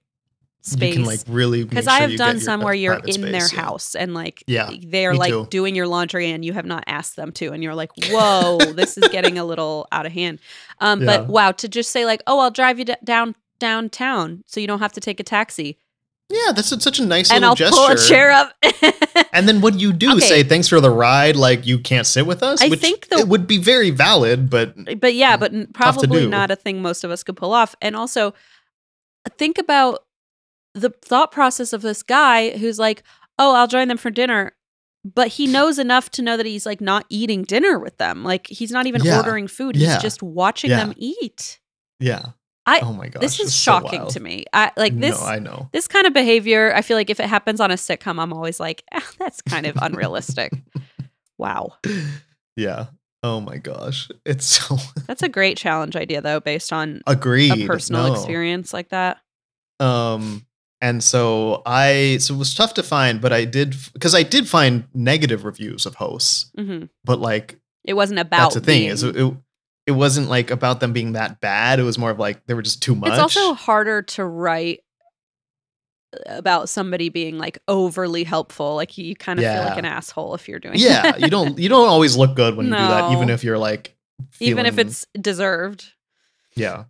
space. 0.62 0.88
You 0.90 0.94
can 0.94 1.04
like 1.04 1.20
really 1.28 1.64
because 1.64 1.86
make 1.86 1.94
I 1.94 1.98
have 2.00 2.16
done 2.16 2.38
some 2.40 2.60
where 2.62 2.72
you're 2.74 3.00
in 3.06 3.20
their 3.20 3.48
yeah. 3.52 3.60
house 3.60 3.94
and 3.94 4.14
like 4.14 4.42
Yeah, 4.46 4.70
they're 4.86 5.14
like 5.14 5.30
too. 5.32 5.46
doing 5.50 5.74
your 5.74 5.86
laundry 5.88 6.30
and 6.30 6.44
you 6.44 6.52
have 6.52 6.64
not 6.66 6.84
asked 6.86 7.16
them 7.16 7.32
to 7.32 7.52
and 7.52 7.62
you're 7.62 7.74
like 7.74 7.90
whoa 8.10 8.58
this 8.72 8.96
is 8.96 9.08
getting 9.08 9.38
a 9.38 9.44
little 9.44 9.86
out 9.92 10.06
of 10.06 10.12
hand 10.12 10.38
um 10.78 11.00
Yeah. 11.02 11.18
but 11.18 11.26
wow 11.28 11.50
to 11.52 11.68
just 11.68 11.90
say 11.90 12.04
like 12.06 12.22
oh 12.28 12.38
i'll 12.40 12.50
drive 12.52 12.78
you 12.78 12.84
d- 12.84 12.94
down 13.02 13.34
downtown 13.58 14.44
so 14.46 14.60
you 14.60 14.66
don't 14.68 14.78
have 14.78 14.92
to 14.92 15.00
take 15.00 15.18
a 15.18 15.24
taxi 15.24 15.78
Yeah, 16.30 16.52
that's 16.54 16.68
such 16.68 16.98
a 17.00 17.04
nice 17.04 17.30
and 17.30 17.40
little 17.40 17.48
i'll 17.50 17.56
gesture. 17.56 17.76
pull 17.76 17.86
a 17.88 17.96
chair 17.98 18.30
up 18.30 18.52
And 19.34 19.48
then 19.48 19.60
what 19.62 19.74
do 19.74 19.80
you 19.80 19.92
do 19.94 20.10
Okay. 20.16 20.20
say 20.20 20.42
thanks 20.42 20.68
for 20.68 20.78
the 20.80 20.90
ride, 20.90 21.36
like 21.36 21.66
you 21.66 21.78
can't 21.78 22.06
sit 22.06 22.26
with 22.26 22.42
us, 22.42 22.60
I 22.62 22.68
which 22.68 22.80
think 22.80 23.08
the- 23.08 23.16
it 23.18 23.28
would 23.28 23.46
be 23.46 23.56
very 23.58 23.88
valid, 23.90 24.50
but 24.50 24.74
but 25.00 25.14
yeah 25.14 25.36
but 25.38 25.52
n- 25.54 25.68
Tough 25.74 25.96
to 25.98 26.06
probably 26.06 26.26
not 26.28 26.50
a 26.50 26.56
thing 26.56 26.82
most 26.82 27.02
of 27.04 27.10
us 27.10 27.22
could 27.24 27.36
pull 27.36 27.52
off 27.52 27.74
and 27.80 27.96
also 27.96 28.34
think 29.38 29.56
about 29.58 30.04
the 30.74 30.90
thought 30.90 31.30
process 31.32 31.72
of 31.72 31.82
this 31.82 32.02
guy 32.02 32.56
who's 32.56 32.78
like 32.78 33.02
oh 33.38 33.54
i'll 33.54 33.66
join 33.66 33.88
them 33.88 33.98
for 33.98 34.10
dinner 34.10 34.52
but 35.04 35.28
he 35.28 35.46
knows 35.56 35.78
enough 35.78 36.10
to 36.10 36.22
know 36.22 36.36
that 36.36 36.46
he's 36.46 36.64
like 36.66 36.80
not 36.80 37.04
eating 37.08 37.42
dinner 37.44 37.78
with 37.78 37.98
them 37.98 38.22
like 38.24 38.46
he's 38.46 38.70
not 38.70 38.86
even 38.86 39.02
Yeah. 39.04 39.18
ordering 39.18 39.48
food 39.48 39.76
he's 39.76 39.98
just 39.98 40.22
watching 40.22 40.70
Yeah. 40.70 40.78
them 40.84 40.94
eat 40.96 41.60
yeah. 42.00 42.26
I- 42.64 42.80
oh 42.80 42.92
my 42.92 43.08
gosh, 43.08 43.20
this 43.20 43.40
is 43.40 43.46
it's 43.48 43.54
so 43.56 43.72
shocking 43.80 44.06
to 44.08 44.20
me 44.20 44.44
i 44.52 44.70
like 44.76 44.96
this 44.98 45.20
No, 45.20 45.26
I 45.26 45.38
know. 45.40 45.68
this 45.72 45.88
kind 45.88 46.06
of 46.06 46.12
behavior 46.12 46.72
i 46.74 46.80
feel 46.82 46.96
like 46.96 47.10
if 47.10 47.18
it 47.20 47.26
happens 47.28 47.60
on 47.60 47.70
a 47.72 47.74
sitcom 47.74 48.20
i'm 48.22 48.32
always 48.32 48.60
like 48.60 48.84
"Ah, 48.94 49.06
that's 49.18 49.42
kind 49.42 49.66
of 49.66 49.76
unrealistic 49.82 50.52
wow 51.38 51.72
Yeah. 52.56 52.86
Oh 53.24 53.40
my 53.40 53.56
gosh, 53.56 54.08
it's 54.26 54.44
so 54.44 54.76
that's 55.06 55.22
a 55.22 55.28
great 55.28 55.56
challenge 55.56 55.94
idea 55.96 56.20
though 56.20 56.40
based 56.40 56.72
on 56.72 57.02
agreed. 57.06 57.52
a 57.52 57.66
personal 57.68 58.08
No. 58.08 58.12
experience 58.14 58.72
like 58.74 58.88
that 58.90 59.18
Um, 59.80 60.44
and 60.82 61.02
so 61.02 61.62
I, 61.64 62.18
so 62.20 62.34
it 62.34 62.38
was 62.38 62.54
tough 62.54 62.74
to 62.74 62.82
find, 62.82 63.20
but 63.20 63.32
I 63.32 63.44
did 63.44 63.76
because 63.94 64.16
I 64.16 64.24
did 64.24 64.48
find 64.48 64.84
negative 64.92 65.44
reviews 65.44 65.86
of 65.86 65.94
hosts, 65.94 66.50
hmm 66.58 66.84
but 67.04 67.20
like 67.20 67.58
it 67.84 67.94
wasn't 67.94 68.18
about 68.18 68.52
that's 68.52 68.54
the 68.56 68.60
thing 68.60 68.84
is 68.86 69.04
it, 69.04 69.16
it, 69.16 69.34
it 69.86 69.92
wasn't 69.92 70.28
like 70.28 70.50
about 70.50 70.80
them 70.80 70.92
being 70.92 71.12
that 71.12 71.40
bad. 71.40 71.78
It 71.78 71.84
was 71.84 71.98
more 71.98 72.10
of 72.10 72.18
like 72.18 72.44
they 72.46 72.54
were 72.54 72.62
just 72.62 72.82
too 72.82 72.96
much. 72.96 73.10
It's 73.10 73.18
also 73.20 73.54
harder 73.54 74.02
to 74.02 74.24
write 74.24 74.80
about 76.26 76.68
somebody 76.68 77.08
being 77.08 77.38
like 77.38 77.58
overly 77.68 78.24
helpful. 78.24 78.74
Like 78.74 78.98
you 78.98 79.14
kind 79.14 79.38
of 79.38 79.44
feel 79.44 79.62
like 79.62 79.78
an 79.78 79.84
asshole 79.84 80.34
if 80.34 80.48
you're 80.48 80.58
doing 80.58 80.74
yeah, 80.76 81.02
that. 81.02 81.20
you 81.20 81.30
don't 81.30 81.58
you 81.60 81.68
don't 81.68 81.88
always 81.88 82.16
look 82.16 82.34
good 82.34 82.56
when 82.56 82.66
you 82.66 82.72
do 82.72 82.88
that, 82.88 83.12
even 83.12 83.30
if 83.30 83.44
you're 83.44 83.58
like 83.58 83.96
even 84.40 84.66
if 84.66 84.78
it's 84.78 85.06
deserved. 85.20 85.92
yeah. 86.56 86.84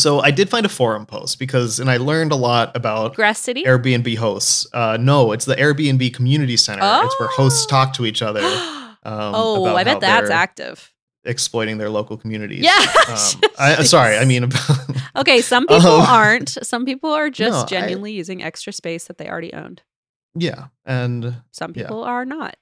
So 0.00 0.20
I 0.20 0.30
did 0.30 0.48
find 0.48 0.64
a 0.64 0.68
forum 0.68 1.06
post 1.06 1.38
because, 1.38 1.78
and 1.80 1.90
I 1.90 1.96
learned 1.98 2.32
a 2.32 2.36
lot 2.36 2.74
about 2.76 3.14
Grass 3.14 3.38
City. 3.38 3.64
Airbnb 3.64 4.16
hosts. 4.16 4.66
Uh, 4.72 4.96
no, 5.00 5.32
it's 5.32 5.44
the 5.44 5.56
Airbnb 5.56 6.14
Community 6.14 6.56
Center. 6.56 6.80
It's 6.82 7.20
where 7.20 7.28
hosts 7.28 7.64
Oh. 7.66 7.70
talk 7.70 7.92
to 7.94 8.06
each 8.06 8.22
other, 8.22 8.40
um, 9.04 9.34
oh, 9.34 9.64
about 9.66 9.76
I 9.76 9.84
bet 9.84 10.00
that's 10.00 10.30
active. 10.30 10.92
exploiting 11.24 11.78
their 11.78 11.90
local 11.90 12.16
communities. 12.16 12.64
Yeah. 12.64 12.72
Um, 13.08 13.50
I, 13.58 13.82
sorry, 13.96 14.16
I 14.16 14.24
mean 14.24 14.44
about. 14.44 14.62
Okay, 15.16 15.40
some 15.42 15.66
people 15.66 15.90
Um, 15.90 16.06
aren't. 16.06 16.50
Some 16.64 16.84
people 16.86 17.10
are 17.12 17.28
just 17.30 17.52
No, 17.52 17.62
I- 17.62 17.80
genuinely 17.80 18.12
using 18.12 18.42
extra 18.42 18.72
space 18.72 19.06
that 19.08 19.18
they 19.18 19.28
already 19.28 19.52
owned. 19.52 19.82
yeah, 20.34 20.66
and 20.86 21.42
Some 21.50 21.72
Yeah. 21.74 21.82
people 21.82 22.04
are 22.04 22.24
not. 22.24 22.56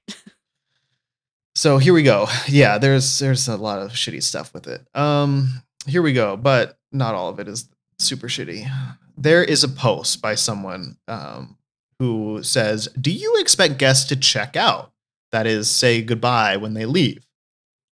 so 1.55 1.78
here 1.78 1.93
we 1.93 2.02
go. 2.02 2.27
Yeah, 2.48 2.78
there's 2.78 3.19
there's 3.19 3.48
a 3.48 3.56
lot 3.56 3.81
of 3.81 3.93
shitty 3.93 4.23
stuff 4.23 4.55
with 4.55 4.66
it. 4.66 4.86
Um, 4.94 5.62
here 5.86 6.02
we 6.02 6.12
go, 6.12 6.36
but 6.36 6.78
not 6.93 7.15
all 7.15 7.28
of 7.28 7.39
it 7.40 7.48
is 7.48 7.69
super 7.98 8.28
shitty. 8.28 8.70
There 9.16 9.43
is 9.44 9.65
a 9.65 9.69
post 9.69 10.23
by 10.23 10.35
someone 10.35 10.97
um, 11.09 11.56
who 11.98 12.43
says, 12.43 12.89
"Do 13.01 13.10
you 13.10 13.36
expect 13.39 13.78
guests 13.78 14.09
to 14.09 14.16
check 14.16 14.56
out? 14.56 14.93
That 15.32 15.47
is, 15.47 15.69
say 15.70 16.02
goodbye 16.02 16.56
when 16.56 16.74
they 16.74 16.86
leave." 16.86 17.24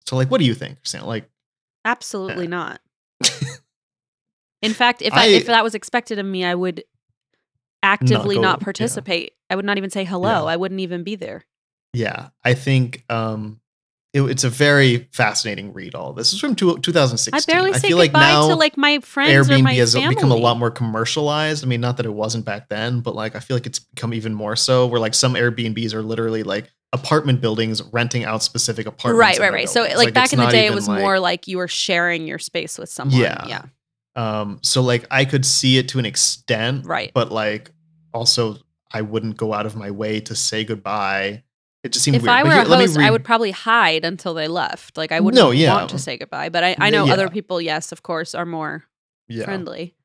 So, 0.07 0.15
like, 0.15 0.31
what 0.31 0.39
do 0.39 0.45
you 0.45 0.53
think, 0.55 0.79
Sam? 0.83 1.05
Like, 1.05 1.29
Absolutely 1.85 2.45
Yeah. 2.45 2.49
not. 2.49 2.81
In 4.61 4.73
fact, 4.73 5.01
if 5.01 5.13
I, 5.13 5.23
I- 5.23 5.27
if 5.27 5.45
that 5.45 5.63
was 5.63 5.75
expected 5.75 6.19
of 6.19 6.25
me, 6.25 6.43
I 6.43 6.53
would 6.55 6.83
actively 7.83 8.35
go- 8.35 8.41
not, 8.41 8.59
yeah. 8.59 8.63
participate. 8.65 9.33
I 9.49 9.55
would 9.55 9.65
not 9.65 9.77
even 9.77 9.89
say 9.89 10.03
hello. 10.03 10.29
Yeah. 10.29 10.43
I 10.43 10.57
wouldn't 10.57 10.81
even 10.81 11.03
be 11.03 11.15
there. 11.15 11.45
yeah, 11.93 12.29
I 12.43 12.53
think 12.53 13.03
um, 13.09 13.61
it, 14.13 14.21
it's 14.23 14.43
a 14.43 14.49
very 14.49 15.07
fascinating 15.11 15.71
read. 15.73 15.93
All 15.95 16.13
this 16.13 16.33
is 16.33 16.39
from 16.39 16.55
two, 16.55 16.77
2016. 16.79 17.33
I 17.33 17.53
barely 17.53 17.73
say 17.73 17.89
feel 17.89 17.97
goodbye 17.97 18.19
like 18.19 18.27
now 18.33 18.47
to 18.47 18.55
like 18.55 18.77
my 18.77 18.99
friends 18.99 19.49
or 19.49 19.53
Airbnb 19.53 19.63
my 19.63 19.73
has 19.73 19.93
family. 19.93 20.15
become 20.15 20.31
a 20.31 20.35
lot 20.35 20.57
more 20.57 20.71
commercialized. 20.71 21.63
I 21.63 21.67
mean, 21.67 21.81
not 21.81 21.97
that 21.97 22.05
it 22.05 22.13
wasn't 22.13 22.45
back 22.45 22.69
then, 22.69 23.01
but 23.01 23.13
like 23.15 23.35
I 23.35 23.39
feel 23.39 23.55
like 23.55 23.65
it's 23.67 23.79
become 23.79 24.13
even 24.13 24.33
more 24.33 24.55
so. 24.55 24.87
Where 24.87 24.99
like 24.99 25.13
some 25.13 25.35
Airbnbs 25.35 25.93
are 25.93 26.01
literally 26.01 26.43
like 26.43 26.71
apartment 26.91 27.39
buildings 27.39 27.83
renting 27.93 28.23
out 28.23 28.41
specific 28.41 28.87
apartments. 28.87 29.19
right, 29.19 29.39
right, 29.39 29.53
right. 29.53 29.69
So 29.69 29.81
buildings. 29.81 29.97
like, 30.05 30.13
back 30.15 30.33
in 30.33 30.39
the 30.39 30.47
day, 30.47 30.65
it 30.65 30.73
was 30.73 30.87
like- 30.87 30.99
more 31.01 31.19
like 31.19 31.47
you 31.47 31.57
were 31.57 31.67
sharing 31.67 32.25
your 32.25 32.39
space 32.39 32.79
with 32.79 32.89
someone. 32.89 33.19
Yeah. 33.21 33.45
yeah, 33.47 33.61
Um, 34.15 34.59
so 34.63 34.81
like 34.81 35.05
I 35.11 35.25
could 35.25 35.45
see 35.45 35.77
it 35.77 35.89
to 35.89 35.99
an 35.99 36.05
extent, 36.07 36.87
right. 36.87 37.11
but 37.13 37.31
like 37.31 37.69
also 38.11 38.57
I 38.91 39.01
wouldn't 39.01 39.37
go 39.37 39.53
out 39.53 39.67
of 39.67 39.75
my 39.75 39.91
way 39.91 40.19
to 40.21 40.35
say 40.35 40.63
goodbye. 40.65 41.43
It 41.83 41.93
just 41.93 42.03
seemed 42.03 42.17
If 42.17 42.23
weird. 42.23 42.31
I 42.31 42.43
were 42.43 42.51
here, 42.51 42.61
a 42.61 42.65
host, 42.65 42.97
I 42.97 43.09
would 43.09 43.23
probably 43.23 43.51
hide 43.51 44.03
until 44.03 44.33
they 44.33 44.47
left. 44.49 44.97
Like 44.97 45.11
I 45.11 45.19
wouldn't 45.21 45.41
No, 45.41 45.51
yeah. 45.51 45.73
want 45.75 45.89
to 45.91 45.99
say 45.99 46.17
goodbye. 46.17 46.49
But 46.49 46.63
I, 46.63 46.75
I 46.77 46.89
know 46.89 47.05
Yeah. 47.05 47.13
other 47.13 47.29
people, 47.29 47.61
yes, 47.61 47.91
of 47.93 48.03
course, 48.03 48.35
are 48.35 48.45
more 48.45 48.83
yeah. 49.29 49.45
friendly. 49.45 49.95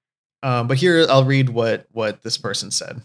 Um, 0.43 0.69
but 0.69 0.77
here 0.77 1.07
I'll 1.09 1.25
read 1.25 1.49
what 1.49 1.87
what 1.91 2.23
this 2.23 2.39
person 2.39 2.71
said. 2.71 3.03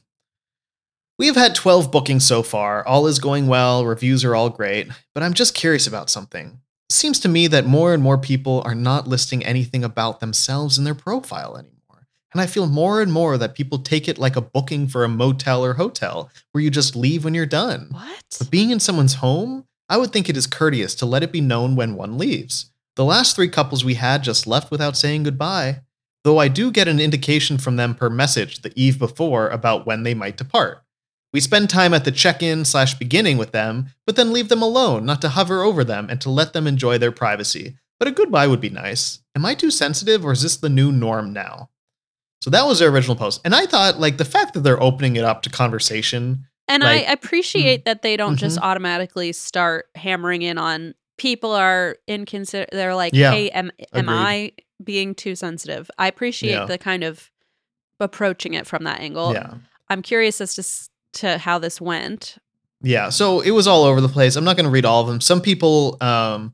We 1.18 1.28
have 1.28 1.36
had 1.36 1.54
12 1.56 1.92
bookings 1.92 2.26
so 2.26 2.44
far. 2.44 2.86
All 2.88 3.08
is 3.08 3.20
going 3.20 3.48
well, 3.48 3.86
reviews 3.86 4.24
are 4.24 4.36
all 4.36 4.50
great, 4.50 4.88
but 5.14 5.22
I'm 5.24 5.34
just 5.34 5.54
curious 5.54 5.86
about 5.88 6.10
something. 6.10 6.62
Seems 6.90 7.20
to 7.22 7.28
me 7.30 7.48
that 7.48 7.66
more 7.66 7.94
and 7.94 8.02
more 8.02 8.18
people 8.18 8.62
are 8.66 8.74
not 8.76 9.08
listing 9.08 9.44
anything 9.46 9.84
about 9.84 10.20
themselves 10.22 10.78
in 10.78 10.86
their 10.86 10.96
profile 10.96 11.58
anymore. 11.58 11.79
And 12.32 12.42
I 12.42 12.46
feel 12.46 12.68
more 12.68 13.02
and 13.02 13.12
more 13.12 13.38
that 13.38 13.56
people 13.56 13.80
take 13.80 14.08
it 14.08 14.20
like 14.20 14.36
a 14.36 14.42
booking 14.42 14.88
for 14.88 15.04
a 15.04 15.10
motel 15.10 15.66
or 15.66 15.74
hotel 15.74 16.30
where 16.52 16.64
you 16.64 16.70
just 16.70 16.96
leave 16.96 17.24
when 17.24 17.34
you're 17.34 17.46
done. 17.46 17.88
What? 17.92 18.24
But 18.38 18.52
being 18.52 18.70
in 18.70 18.80
someone's 18.80 19.16
home, 19.16 19.66
I 19.90 19.98
would 19.98 20.12
think 20.12 20.30
it 20.30 20.38
is 20.38 20.46
courteous 20.46 20.94
to 20.96 21.08
let 21.08 21.24
it 21.24 21.32
be 21.32 21.42
known 21.42 21.76
when 21.76 21.96
one 21.96 22.18
leaves. 22.18 22.72
The 22.96 23.06
last 23.06 23.36
three 23.36 23.50
couples 23.50 23.84
we 23.84 23.96
had 23.96 24.24
just 24.24 24.46
left 24.46 24.70
without 24.70 24.96
saying 24.96 25.24
goodbye, 25.24 25.82
though 26.24 26.38
I 26.38 26.48
do 26.48 26.70
get 26.70 26.88
an 26.88 27.00
indication 27.00 27.58
from 27.58 27.78
them 27.78 27.96
per 27.96 28.10
message 28.10 28.62
the 28.62 28.74
eve 28.76 29.00
before 29.00 29.50
about 29.50 29.88
when 29.88 30.04
they 30.04 30.14
might 30.14 30.38
depart. 30.38 30.84
We 31.34 31.40
spend 31.40 31.70
time 31.70 31.94
at 31.94 32.06
the 32.06 32.12
check 32.12 32.44
in 32.44 32.66
slash 32.66 32.96
beginning 32.96 33.38
with 33.38 33.52
them, 33.52 33.88
but 34.06 34.16
then 34.16 34.34
leave 34.34 34.50
them 34.50 34.62
alone, 34.62 35.06
not 35.06 35.22
to 35.22 35.30
hover 35.30 35.62
over 35.64 35.84
them 35.84 36.08
and 36.10 36.20
to 36.22 36.30
let 36.30 36.54
them 36.54 36.68
enjoy 36.68 36.98
their 36.98 37.12
privacy. 37.12 37.78
But 38.00 38.08
a 38.08 38.12
goodbye 38.12 38.48
would 38.48 38.62
be 38.62 38.70
nice. 38.70 39.20
Am 39.36 39.46
I 39.46 39.56
too 39.56 39.72
sensitive 39.72 40.26
or 40.26 40.32
is 40.32 40.42
this 40.42 40.58
the 40.58 40.70
new 40.70 40.92
norm 40.92 41.34
now? 41.34 41.70
So 42.42 42.50
that 42.50 42.66
was 42.66 42.80
their 42.80 42.90
original 42.90 43.16
post. 43.16 43.42
And 43.44 43.54
I 43.54 43.66
thought, 43.66 44.00
like, 44.00 44.18
the 44.18 44.26
fact 44.26 44.54
that 44.54 44.62
they're 44.62 44.82
opening 44.82 45.16
it 45.18 45.24
up 45.26 45.42
to 45.44 45.50
conversation 45.50 46.46
And 46.72 46.84
Like- 46.84 47.08
I 47.08 47.12
appreciate 47.12 47.86
that 47.86 48.04
they 48.04 48.16
don't 48.16 48.38
just 48.38 48.60
Mhm. 48.60 48.62
automatically 48.62 49.32
start 49.34 49.88
hammering 49.96 50.44
in 50.44 50.60
on 50.60 50.94
people 51.18 51.52
are 51.52 51.98
inconsider. 52.08 52.68
They're 52.72 52.94
like, 52.94 53.14
Yeah, 53.16 53.32
hey, 53.32 53.50
am 53.50 53.72
am 53.92 54.08
agreed. 54.08 54.16
I 54.16 54.52
being 54.84 55.16
too 55.16 55.36
sensitive? 55.36 55.90
I 55.98 56.08
appreciate 56.08 56.52
Yeah. 56.52 56.66
the 56.66 56.78
kind 56.78 57.04
of 57.04 57.32
approaching 58.00 58.54
it 58.54 58.68
from 58.68 58.84
that 58.84 59.00
angle. 59.00 59.34
yeah. 59.34 59.56
I'm 59.90 60.04
curious 60.04 60.40
as 60.42 60.54
to 60.56 61.20
to 61.22 61.38
how 61.40 61.58
this 61.58 61.82
went. 61.82 62.38
Yeah, 62.84 63.10
so 63.10 63.40
it 63.42 63.50
was 63.52 63.66
all 63.68 63.84
over 63.84 64.00
the 64.00 64.08
place. 64.08 64.36
I'm 64.36 64.44
not 64.44 64.56
going 64.56 64.66
to 64.66 64.70
read 64.72 64.86
all 64.86 65.02
of 65.02 65.08
them. 65.08 65.22
Some 65.22 65.42
people, 65.42 65.98
um, 66.02 66.54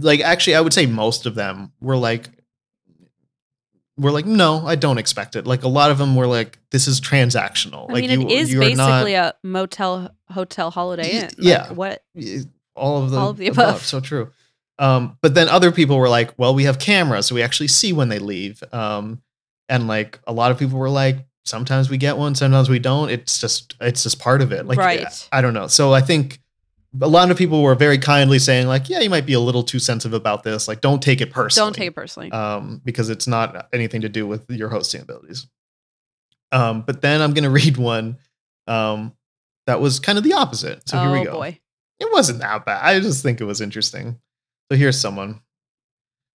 like 0.00 0.20
actually, 0.20 0.54
I 0.56 0.62
would 0.62 0.72
say 0.72 0.86
most 0.86 1.26
of 1.26 1.34
them 1.34 1.72
were 1.80 1.96
like, 1.98 2.30
were 3.98 4.10
like, 4.10 4.26
no, 4.26 4.66
I 4.66 4.76
don't 4.76 4.98
expect 4.98 5.36
it. 5.36 5.46
Like 5.46 5.64
a 5.64 5.68
lot 5.68 5.90
of 5.90 5.98
them 5.98 6.16
were 6.16 6.26
like, 6.26 6.58
this 6.70 6.86
is 6.86 7.00
transactional. 7.00 7.90
I 7.90 7.94
like 7.94 8.08
mean, 8.08 8.22
it 8.22 8.30
is 8.30 8.54
basically 8.54 9.14
a 9.14 9.34
motel, 9.42 10.10
hotel, 10.30 10.70
holiday 10.70 11.10
inn. 11.10 11.22
Like, 11.22 11.34
yeah. 11.38 11.72
what? 11.72 12.02
all 12.74 13.02
of 13.02 13.10
the 13.10 13.18
All 13.18 13.30
of 13.30 13.36
the 13.36 13.48
above. 13.48 13.84
So 13.84 14.00
true. 14.00 14.30
Um, 14.78 15.18
but 15.20 15.34
then 15.34 15.48
other 15.48 15.72
people 15.72 15.98
were 15.98 16.08
like, 16.08 16.38
well, 16.38 16.54
we 16.54 16.64
have 16.64 16.78
cameras, 16.78 17.26
so 17.26 17.34
we 17.34 17.42
actually 17.42 17.68
see 17.68 17.92
when 17.92 18.08
they 18.08 18.20
leave. 18.20 18.62
Um, 18.72 19.20
and 19.68 19.88
like 19.88 20.20
a 20.26 20.32
lot 20.32 20.52
of 20.52 20.58
people 20.58 20.78
were 20.78 20.88
like, 20.88 21.26
sometimes 21.44 21.90
we 21.90 21.96
get 21.96 22.16
one, 22.16 22.34
sometimes 22.34 22.68
we 22.68 22.78
don't. 22.78 23.10
It's 23.10 23.40
just 23.40 23.74
it's 23.80 24.04
just 24.04 24.20
part 24.20 24.40
of 24.40 24.52
it. 24.52 24.66
Like 24.66 24.78
Right. 24.78 25.28
I 25.32 25.40
don't 25.40 25.54
know. 25.54 25.66
So 25.66 25.92
I 25.92 26.00
think 26.00 26.40
a 27.00 27.08
lot 27.08 27.30
of 27.30 27.36
people 27.36 27.62
were 27.62 27.74
very 27.74 27.98
kindly 27.98 28.38
saying 28.38 28.66
like, 28.66 28.88
yeah, 28.88 29.00
you 29.00 29.10
might 29.10 29.26
be 29.26 29.34
a 29.34 29.40
little 29.40 29.62
too 29.62 29.78
sensitive 29.78 30.14
about 30.14 30.42
this. 30.42 30.68
Like, 30.68 30.80
don't 30.80 31.02
take 31.02 31.20
it 31.20 31.30
personally. 31.30 31.66
Don't 31.66 31.74
take 31.74 31.88
it 31.88 31.94
personally. 31.94 32.32
um, 32.32 32.80
because 32.84 33.10
it's 33.10 33.26
not 33.26 33.68
anything 33.72 34.00
to 34.02 34.08
do 34.08 34.26
with 34.26 34.50
your 34.50 34.68
hosting 34.70 35.02
abilities. 35.02 35.46
Um, 36.50 36.82
but 36.82 37.02
then 37.02 37.20
I'm 37.20 37.34
gonna 37.34 37.50
read 37.62 37.76
one 37.76 38.16
um, 38.66 39.12
that 39.66 39.80
was 39.80 40.00
kind 40.00 40.18
of 40.18 40.24
the 40.24 40.32
opposite. 40.34 40.88
So 40.88 40.98
oh 40.98 41.02
here 41.02 41.12
we 41.12 41.24
go. 41.24 41.32
boy. 41.32 41.60
It 42.00 42.10
wasn't 42.12 42.38
that 42.40 42.64
bad. 42.64 42.80
I 42.82 43.00
just 43.00 43.22
think 43.22 43.40
it 43.40 43.44
was 43.44 43.60
interesting. 43.60 44.18
So 44.70 44.78
here's 44.78 44.98
someone. 44.98 45.40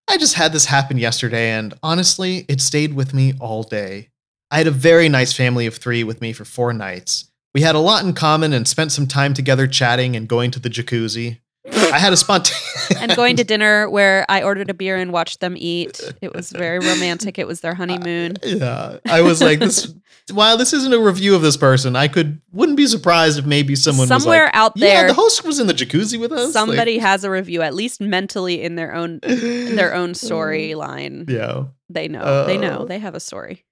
I 0.08 0.18
just 0.18 0.34
had 0.36 0.52
this 0.52 0.66
happen 0.66 0.98
yesterday, 0.98 1.52
and 1.52 1.74
honestly, 1.82 2.46
it 2.50 2.60
stayed 2.60 2.94
with 2.94 3.14
me 3.14 3.34
all 3.40 3.64
day. 3.64 4.10
I 4.52 4.58
had 4.58 4.68
a 4.68 4.72
very 4.72 5.08
nice 5.08 5.32
family 5.34 5.66
of 5.66 5.76
three 5.78 6.04
with 6.04 6.20
me 6.22 6.34
for 6.34 6.44
four 6.46 6.74
nights. 6.74 7.32
We 7.54 7.62
had 7.62 7.76
a 7.76 7.80
lot 7.80 8.04
in 8.04 8.14
common 8.14 8.52
and 8.54 8.68
spent 8.68 8.92
some 8.92 9.08
time 9.08 9.34
together 9.34 9.68
chatting 9.68 10.16
and 10.16 10.28
going 10.28 10.52
to 10.52 10.60
the 10.60 10.70
jacuzzi. 10.70 11.40
I 11.72 11.98
had 12.00 12.12
a 12.12 12.18
spontaneous 12.18 12.92
and 13.00 13.16
going 13.16 13.38
to 13.38 13.44
dinner 13.46 13.90
where 13.90 14.26
I 14.28 14.42
ordered 14.44 14.70
a 14.70 14.74
beer 14.74 14.98
and 14.98 15.14
watched 15.14 15.40
them 15.40 15.56
eat. 15.58 16.02
It 16.22 16.34
was 16.34 16.50
very 16.52 16.80
romantic. 16.86 17.40
It 17.40 17.48
was 17.48 17.62
their 17.62 17.74
honeymoon. 17.76 18.36
Yeah, 18.44 18.98
I 19.06 19.22
was 19.22 19.42
like, 19.42 19.60
this. 19.60 19.94
While 20.34 20.58
this 20.58 20.74
isn't 20.74 20.94
a 20.94 21.00
review 21.00 21.36
of 21.36 21.42
this 21.42 21.56
person, 21.56 21.96
I 21.96 22.08
could 22.10 22.42
wouldn't 22.52 22.78
be 22.78 22.88
surprised 22.88 23.40
if 23.40 23.46
maybe 23.46 23.76
someone 23.76 24.08
Somewhere 24.08 24.44
was 24.46 24.48
like, 24.48 24.56
out 24.56 24.74
Yeah, 24.76 24.88
there, 24.88 25.08
the 25.10 25.14
host 25.14 25.46
was 25.46 25.60
in 25.60 25.68
the 25.68 25.74
jacuzzi 25.74 26.20
with 26.20 26.32
us. 26.34 26.52
somebody 26.52 26.98
has 26.98 27.24
a 27.24 27.30
review, 27.30 27.62
at 27.62 27.74
least 27.74 28.02
mentally 28.02 28.62
in 28.62 28.76
their 28.76 28.94
own 28.94 29.20
like, 29.24 29.40
their 29.40 29.94
own 29.94 30.14
storyline. 30.14 31.30
Yeah. 31.34 31.66
They 31.90 32.08
know. 32.08 32.46
they 32.46 32.58
Uh, 32.58 32.62
know. 32.62 32.86
They 32.86 33.00
have 33.00 33.16
a 33.16 33.20
story. 33.20 33.64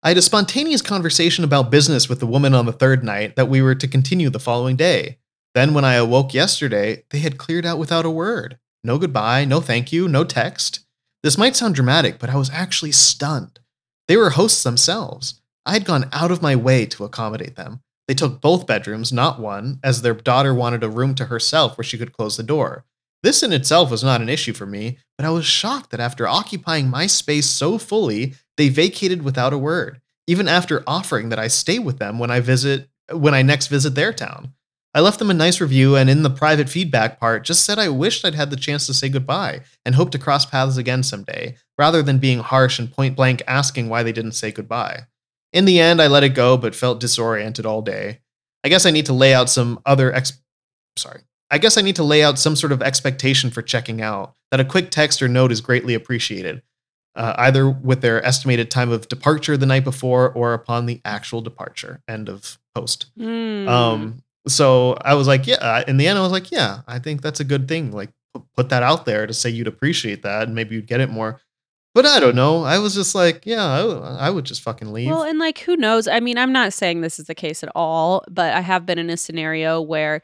I 0.00 0.08
had 0.08 0.18
a 0.18 0.22
spontaneous 0.22 0.80
conversation 0.80 1.42
about 1.42 1.72
business 1.72 2.08
with 2.08 2.20
the 2.20 2.26
woman 2.26 2.54
on 2.54 2.66
the 2.66 2.72
third 2.72 3.02
night 3.02 3.34
that 3.34 3.48
we 3.48 3.60
were 3.60 3.74
to 3.74 3.88
continue 3.88 4.30
the 4.30 4.38
following 4.38 4.76
day. 4.76 5.18
Then, 5.54 5.74
when 5.74 5.84
I 5.84 5.94
awoke 5.94 6.32
yesterday, 6.32 7.02
they 7.10 7.18
had 7.18 7.36
cleared 7.36 7.66
out 7.66 7.78
without 7.78 8.04
a 8.04 8.10
word. 8.10 8.58
No 8.84 8.98
goodbye, 8.98 9.44
no 9.44 9.60
thank 9.60 9.92
you, 9.92 10.06
no 10.06 10.22
text. 10.22 10.86
This 11.24 11.36
might 11.36 11.56
sound 11.56 11.74
dramatic, 11.74 12.20
but 12.20 12.30
I 12.30 12.36
was 12.36 12.50
actually 12.50 12.92
stunned. 12.92 13.58
They 14.06 14.16
were 14.16 14.30
hosts 14.30 14.62
themselves. 14.62 15.40
I 15.66 15.72
had 15.72 15.84
gone 15.84 16.08
out 16.12 16.30
of 16.30 16.42
my 16.42 16.54
way 16.54 16.86
to 16.86 17.04
accommodate 17.04 17.56
them. 17.56 17.80
They 18.06 18.14
took 18.14 18.40
both 18.40 18.68
bedrooms, 18.68 19.12
not 19.12 19.40
one, 19.40 19.80
as 19.82 20.02
their 20.02 20.14
daughter 20.14 20.54
wanted 20.54 20.84
a 20.84 20.88
room 20.88 21.16
to 21.16 21.24
herself 21.24 21.76
where 21.76 21.84
she 21.84 21.98
could 21.98 22.12
close 22.12 22.36
the 22.36 22.44
door. 22.44 22.84
This 23.24 23.42
in 23.42 23.52
itself 23.52 23.90
was 23.90 24.04
not 24.04 24.20
an 24.20 24.28
issue 24.28 24.52
for 24.52 24.64
me, 24.64 24.98
but 25.16 25.26
I 25.26 25.30
was 25.30 25.44
shocked 25.44 25.90
that 25.90 26.00
after 26.00 26.28
occupying 26.28 26.88
my 26.88 27.08
space 27.08 27.46
so 27.46 27.78
fully, 27.78 28.34
they 28.58 28.68
vacated 28.68 29.22
without 29.22 29.54
a 29.54 29.58
word, 29.58 30.02
even 30.26 30.46
after 30.46 30.84
offering 30.86 31.30
that 31.30 31.38
I 31.38 31.48
stay 31.48 31.78
with 31.78 31.98
them 31.98 32.18
when 32.18 32.30
I 32.30 32.40
visit 32.40 32.90
when 33.10 33.32
I 33.32 33.40
next 33.40 33.68
visit 33.68 33.94
their 33.94 34.12
town. 34.12 34.52
I 34.94 35.00
left 35.00 35.18
them 35.18 35.30
a 35.30 35.34
nice 35.34 35.60
review 35.60 35.96
and 35.96 36.10
in 36.10 36.22
the 36.22 36.30
private 36.30 36.68
feedback 36.68 37.20
part 37.20 37.44
just 37.44 37.64
said 37.64 37.78
I 37.78 37.88
wished 37.88 38.24
I'd 38.24 38.34
had 38.34 38.50
the 38.50 38.56
chance 38.56 38.86
to 38.86 38.94
say 38.94 39.08
goodbye 39.08 39.62
and 39.84 39.94
hope 39.94 40.10
to 40.10 40.18
cross 40.18 40.44
paths 40.44 40.76
again 40.76 41.02
someday, 41.02 41.56
rather 41.78 42.02
than 42.02 42.18
being 42.18 42.40
harsh 42.40 42.78
and 42.78 42.92
point 42.92 43.16
blank 43.16 43.42
asking 43.46 43.88
why 43.88 44.02
they 44.02 44.12
didn't 44.12 44.32
say 44.32 44.50
goodbye. 44.50 45.06
In 45.52 45.64
the 45.64 45.80
end, 45.80 46.02
I 46.02 46.08
let 46.08 46.24
it 46.24 46.34
go 46.34 46.56
but 46.56 46.74
felt 46.74 47.00
disoriented 47.00 47.64
all 47.64 47.80
day. 47.80 48.20
I 48.64 48.68
guess 48.68 48.84
I 48.84 48.90
need 48.90 49.06
to 49.06 49.12
lay 49.14 49.32
out 49.32 49.48
some 49.48 49.80
other 49.86 50.12
ex 50.12 50.32
sorry. 50.96 51.20
I 51.50 51.58
guess 51.58 51.78
I 51.78 51.82
need 51.82 51.96
to 51.96 52.02
lay 52.02 52.22
out 52.22 52.38
some 52.38 52.56
sort 52.56 52.72
of 52.72 52.82
expectation 52.82 53.50
for 53.50 53.62
checking 53.62 54.02
out, 54.02 54.34
that 54.50 54.60
a 54.60 54.64
quick 54.64 54.90
text 54.90 55.22
or 55.22 55.28
note 55.28 55.52
is 55.52 55.62
greatly 55.62 55.94
appreciated, 55.94 56.62
uh, 57.18 57.34
either 57.36 57.68
with 57.68 58.00
their 58.00 58.24
estimated 58.24 58.70
time 58.70 58.90
of 58.90 59.08
departure 59.08 59.56
the 59.56 59.66
night 59.66 59.84
before 59.84 60.30
or 60.32 60.54
upon 60.54 60.86
the 60.86 61.00
actual 61.04 61.42
departure. 61.42 62.00
End 62.08 62.28
of 62.28 62.58
post. 62.74 63.06
Hmm. 63.18 63.68
Um, 63.68 64.22
so 64.46 64.96
I 65.02 65.14
was 65.14 65.26
like, 65.26 65.46
yeah. 65.46 65.84
In 65.86 65.98
the 65.98 66.06
end, 66.06 66.18
I 66.18 66.22
was 66.22 66.32
like, 66.32 66.50
yeah, 66.50 66.80
I 66.86 67.00
think 67.00 67.20
that's 67.20 67.40
a 67.40 67.44
good 67.44 67.68
thing. 67.68 67.90
Like, 67.90 68.10
put 68.56 68.68
that 68.68 68.82
out 68.82 69.04
there 69.04 69.26
to 69.26 69.34
say 69.34 69.50
you'd 69.50 69.66
appreciate 69.66 70.22
that, 70.22 70.44
and 70.44 70.54
maybe 70.54 70.76
you'd 70.76 70.86
get 70.86 71.00
it 71.00 71.10
more. 71.10 71.40
But 71.94 72.06
I 72.06 72.20
don't 72.20 72.36
know. 72.36 72.62
I 72.62 72.78
was 72.78 72.94
just 72.94 73.14
like, 73.14 73.44
yeah, 73.44 73.66
I, 73.66 73.78
w- 73.78 74.00
I 74.00 74.30
would 74.30 74.44
just 74.44 74.62
fucking 74.62 74.92
leave. 74.92 75.10
Well, 75.10 75.24
and 75.24 75.40
like, 75.40 75.58
who 75.58 75.76
knows? 75.76 76.06
I 76.06 76.20
mean, 76.20 76.38
I'm 76.38 76.52
not 76.52 76.72
saying 76.72 77.00
this 77.00 77.18
is 77.18 77.26
the 77.26 77.34
case 77.34 77.64
at 77.64 77.72
all, 77.74 78.22
but 78.30 78.54
I 78.54 78.60
have 78.60 78.86
been 78.86 78.98
in 78.98 79.10
a 79.10 79.16
scenario 79.16 79.80
where 79.80 80.22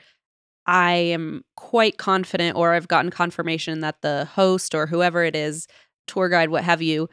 I 0.66 0.92
am 0.92 1.44
quite 1.56 1.98
confident, 1.98 2.56
or 2.56 2.72
I've 2.72 2.86
gotten 2.86 3.10
confirmation 3.10 3.80
that 3.80 4.02
the 4.02 4.26
host 4.26 4.74
or 4.74 4.86
whoever 4.86 5.24
it 5.24 5.34
is, 5.34 5.66
tour 6.06 6.28
guide, 6.28 6.50
what 6.50 6.64
have 6.64 6.82
you, 6.82 7.08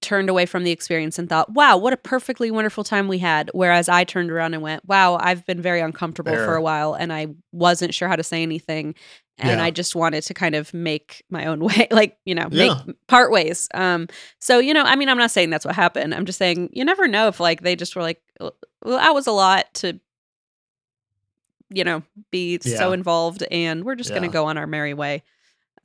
turned 0.00 0.28
away 0.28 0.44
from 0.44 0.64
the 0.64 0.70
experience 0.70 1.18
and 1.18 1.30
thought, 1.30 1.50
wow, 1.54 1.78
what 1.78 1.94
a 1.94 1.96
perfectly 1.96 2.50
wonderful 2.50 2.84
time 2.84 3.08
we 3.08 3.18
had. 3.18 3.50
Whereas 3.54 3.88
I 3.88 4.04
turned 4.04 4.30
around 4.30 4.52
and 4.52 4.62
went, 4.62 4.84
wow, 4.86 5.16
I've 5.16 5.46
been 5.46 5.62
very 5.62 5.80
uncomfortable 5.80 6.34
for 6.44 6.54
a 6.56 6.62
while 6.62 6.92
and 6.94 7.10
I 7.10 7.28
wasn't 7.52 7.94
sure 7.94 8.06
how 8.06 8.16
to 8.16 8.22
say 8.22 8.42
anything. 8.42 8.94
And 9.38 9.58
Yeah. 9.58 9.64
I 9.64 9.70
just 9.70 9.96
wanted 9.96 10.22
to 10.24 10.34
kind 10.34 10.54
of 10.54 10.74
make 10.74 11.24
my 11.30 11.46
own 11.46 11.60
way, 11.64 11.88
like, 11.90 12.18
you 12.26 12.34
know, 12.34 12.48
Yeah. 12.50 12.74
make 12.84 12.96
part 13.08 13.30
ways. 13.32 13.66
Um, 13.72 14.08
so, 14.40 14.58
you 14.58 14.74
know, 14.74 14.82
I 14.82 14.94
mean, 14.94 15.08
I'm 15.08 15.16
not 15.16 15.30
saying 15.30 15.48
that's 15.48 15.64
what 15.64 15.74
happened. 15.74 16.14
I'm 16.14 16.26
just 16.26 16.38
saying 16.38 16.68
you 16.72 16.84
never 16.84 17.08
know 17.08 17.28
if 17.28 17.40
like 17.40 17.62
they 17.62 17.74
just 17.74 17.96
were 17.96 18.02
like, 18.02 18.20
well, 18.38 18.52
that 18.84 19.14
was 19.14 19.26
a 19.26 19.32
lot 19.32 19.72
to, 19.74 19.98
you 21.70 21.82
know, 21.82 22.02
be 22.30 22.58
so 22.60 22.92
involved 22.92 23.42
and 23.50 23.84
we're 23.84 23.94
just 23.96 24.10
going 24.10 24.22
to 24.22 24.28
go 24.28 24.44
on 24.46 24.58
our 24.58 24.66
merry 24.66 24.92
way. 24.94 25.22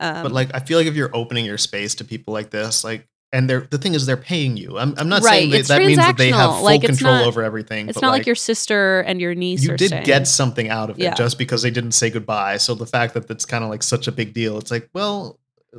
Um, 0.00 0.22
but 0.22 0.32
like, 0.32 0.50
I 0.54 0.60
feel 0.60 0.78
like 0.78 0.86
if 0.86 0.94
you're 0.94 1.14
opening 1.14 1.44
your 1.44 1.58
space 1.58 1.94
to 1.96 2.04
people 2.04 2.32
like 2.34 2.50
this, 2.50 2.82
like, 2.84 3.06
and 3.32 3.48
they're 3.48 3.60
the 3.70 3.78
thing 3.78 3.94
is 3.94 4.06
they're 4.06 4.16
paying 4.16 4.56
you. 4.56 4.76
I'm, 4.76 4.92
I'm 4.98 5.08
not 5.08 5.22
Right, 5.22 5.30
saying 5.30 5.50
that 5.50 5.58
it's 5.60 5.68
that 5.68 5.82
means 5.82 5.98
that 5.98 6.16
they 6.16 6.30
have 6.32 6.54
full 6.56 6.64
Like, 6.64 6.80
control 6.82 7.14
not- 7.14 7.26
over 7.26 7.44
everything. 7.44 7.88
it's 7.88 8.00
not 8.02 8.10
like, 8.10 8.26
your 8.26 8.34
sister 8.34 9.00
and 9.02 9.20
your 9.20 9.36
niece 9.36 9.62
you 9.62 9.76
did 9.76 9.88
staying. 9.88 10.04
get 10.04 10.26
something 10.26 10.68
out 10.68 10.90
of 10.90 10.98
it 10.98 11.02
Yeah. 11.04 11.14
just 11.14 11.38
because 11.38 11.62
they 11.62 11.70
didn't 11.70 11.92
say 11.92 12.10
goodbye. 12.10 12.56
So 12.56 12.74
the 12.74 12.86
fact 12.86 13.14
that 13.14 13.28
that's 13.28 13.44
kind 13.44 13.62
of 13.62 13.70
like 13.70 13.84
such 13.84 14.08
a 14.08 14.12
big 14.12 14.34
deal, 14.34 14.58
it's 14.58 14.72
like, 14.72 14.88
well, 14.94 15.38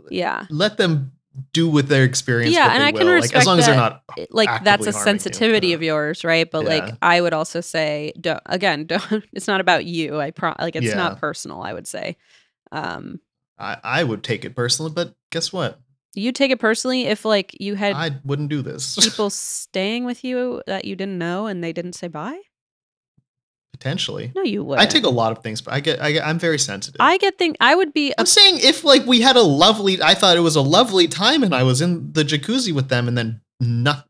yeah. 0.10 0.46
let 0.50 0.78
them 0.78 1.12
do 1.52 1.68
with 1.68 1.88
their 1.90 2.04
experience. 2.06 2.54
Yeah, 2.54 2.68
what 2.68 2.72
and 2.76 2.84
they 2.84 2.88
I 2.88 2.92
can 2.94 3.06
will. 3.08 3.14
like, 3.16 3.22
respect 3.24 3.42
as 3.42 3.48
long 3.48 3.60
as 3.60 3.66
they're 3.66 3.76
not. 3.76 4.04
It- 4.18 4.34
like 4.34 4.64
that's 4.64 4.88
a 4.88 4.92
harming 4.94 5.16
you. 5.16 5.20
sensitivity 5.20 5.74
of 5.74 5.82
yours, 5.84 6.24
right? 6.24 6.50
But 6.50 6.64
like 6.64 6.94
I 7.02 7.20
would 7.20 7.34
also 7.34 7.60
say, 7.60 8.14
don't, 8.20 8.40
again, 8.46 8.86
don't. 8.86 9.26
It's 9.34 9.48
not 9.50 9.60
about 9.60 9.84
you. 9.84 10.22
I 10.22 10.32
pro 10.32 10.54
like 10.60 10.76
it's 10.78 10.86
Yeah. 10.86 10.96
not 10.96 11.20
personal. 11.20 11.62
I 11.64 11.74
would 11.74 11.88
say, 11.88 12.16
um, 12.72 13.20
I, 13.62 13.78
I 13.84 14.04
would 14.04 14.24
take 14.24 14.44
it 14.44 14.56
personally, 14.56 14.92
but 14.94 15.14
guess 15.32 15.54
what? 15.54 15.80
you 16.14 16.32
take 16.32 16.52
it 16.52 16.60
personally 16.60 17.06
if 17.06 17.24
like 17.24 17.56
you 17.60 17.76
had 17.76 17.96
I 17.96 18.20
wouldn't 18.26 18.50
do 18.50 18.62
this. 18.62 18.96
people 18.96 19.30
staying 19.30 20.06
with 20.06 20.24
you 20.24 20.62
that 20.68 20.86
you 20.86 20.96
didn't 20.96 21.18
know 21.18 21.48
and 21.48 21.64
they 21.64 21.74
didn't 21.74 21.94
say 21.94 22.08
bye. 22.08 22.40
Potentially, 23.72 24.32
No, 24.36 24.44
you 24.44 24.64
would. 24.64 24.78
I 24.78 24.86
take 24.86 25.06
a 25.06 25.10
lot 25.10 25.32
of 25.32 25.42
things, 25.42 25.60
but 25.62 25.74
I 25.74 25.80
get, 25.80 26.00
I 26.00 26.12
get 26.12 26.24
I'm 26.24 26.38
very 26.38 26.60
sensitive. 26.60 26.98
I 27.00 27.18
get 27.18 27.40
things 27.40 27.56
I 27.60 27.74
would 27.74 27.94
be. 27.94 28.14
I'm 28.16 28.28
saying 28.28 28.60
if 28.62 28.84
like 28.84 29.06
we 29.08 29.22
had 29.22 29.38
a 29.38 29.42
lovely, 29.42 30.00
I 30.04 30.14
thought 30.14 30.38
it 30.38 30.42
was 30.42 30.56
a 30.56 30.62
lovely 30.62 31.08
time, 31.08 31.42
and 31.42 31.56
I 31.56 31.64
was 31.64 31.82
in 31.82 32.12
the 32.12 32.24
jacuzzi 32.24 32.74
with 32.74 32.90
them, 32.90 33.08
and 33.08 33.18
then 33.18 33.42
not. 33.60 34.06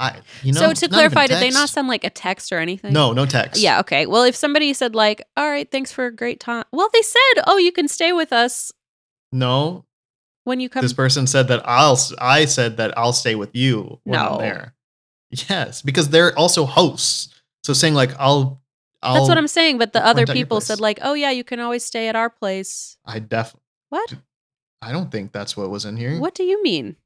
I 0.00 0.20
you 0.42 0.52
know. 0.52 0.60
so 0.60 0.72
to 0.72 0.88
clarify, 0.88 1.26
did 1.26 1.40
they 1.42 1.50
not 1.50 1.68
send 1.68 1.86
like 1.86 2.04
a 2.04 2.10
text 2.10 2.52
or 2.52 2.58
anything? 2.58 2.92
No, 2.92 3.12
no 3.12 3.26
text. 3.26 3.60
Yeah. 3.60 3.80
Okay. 3.80 4.06
Well, 4.06 4.24
if 4.24 4.34
somebody 4.34 4.72
said 4.72 4.94
like, 4.94 5.22
"All 5.36 5.48
right, 5.48 5.70
thanks 5.70 5.92
for 5.92 6.06
a 6.06 6.14
great 6.14 6.40
time," 6.40 6.64
well, 6.72 6.88
they 6.92 7.02
said, 7.02 7.44
"Oh, 7.46 7.58
you 7.58 7.70
can 7.70 7.86
stay 7.86 8.12
with 8.12 8.32
us 8.32 8.72
No, 9.30 9.84
when 10.44 10.58
you 10.58 10.70
come." 10.70 10.80
this 10.82 10.94
person 10.94 11.26
said 11.26 11.48
that 11.48 11.60
I'll. 11.68 11.98
I 12.18 12.46
said 12.46 12.78
that 12.78 12.96
I'll 12.96 13.12
stay 13.12 13.34
with 13.34 13.54
you 13.54 14.00
when 14.04 14.18
No. 14.18 14.30
I'm 14.30 14.38
there. 14.38 14.74
Yes, 15.48 15.82
because 15.82 16.08
they're 16.08 16.36
also 16.36 16.64
hosts. 16.64 17.28
So 17.62 17.72
saying 17.74 17.94
like 17.94 18.18
I'll. 18.18 18.62
I'll 19.02 19.14
That's 19.14 19.28
what 19.28 19.38
I'm 19.38 19.48
saying. 19.48 19.78
But 19.78 19.92
the 19.92 20.04
other 20.04 20.22
point 20.22 20.30
out 20.30 20.36
your 20.36 20.44
people 20.46 20.60
said 20.60 20.80
like, 20.80 20.98
"Oh 21.02 21.14
yeah, 21.14 21.30
you 21.30 21.44
can 21.44 21.60
always 21.60 21.84
stay 21.84 22.08
at 22.08 22.16
our 22.16 22.30
place." 22.30 22.96
I 23.04 23.18
definitely 23.18 23.60
What? 23.90 24.14
I 24.82 24.92
don't 24.92 25.10
think 25.12 25.32
that's 25.32 25.56
what 25.58 25.68
was 25.68 25.84
in 25.84 25.96
here. 25.98 26.18
What 26.18 26.34
do 26.34 26.42
you 26.42 26.62
mean? 26.62 26.96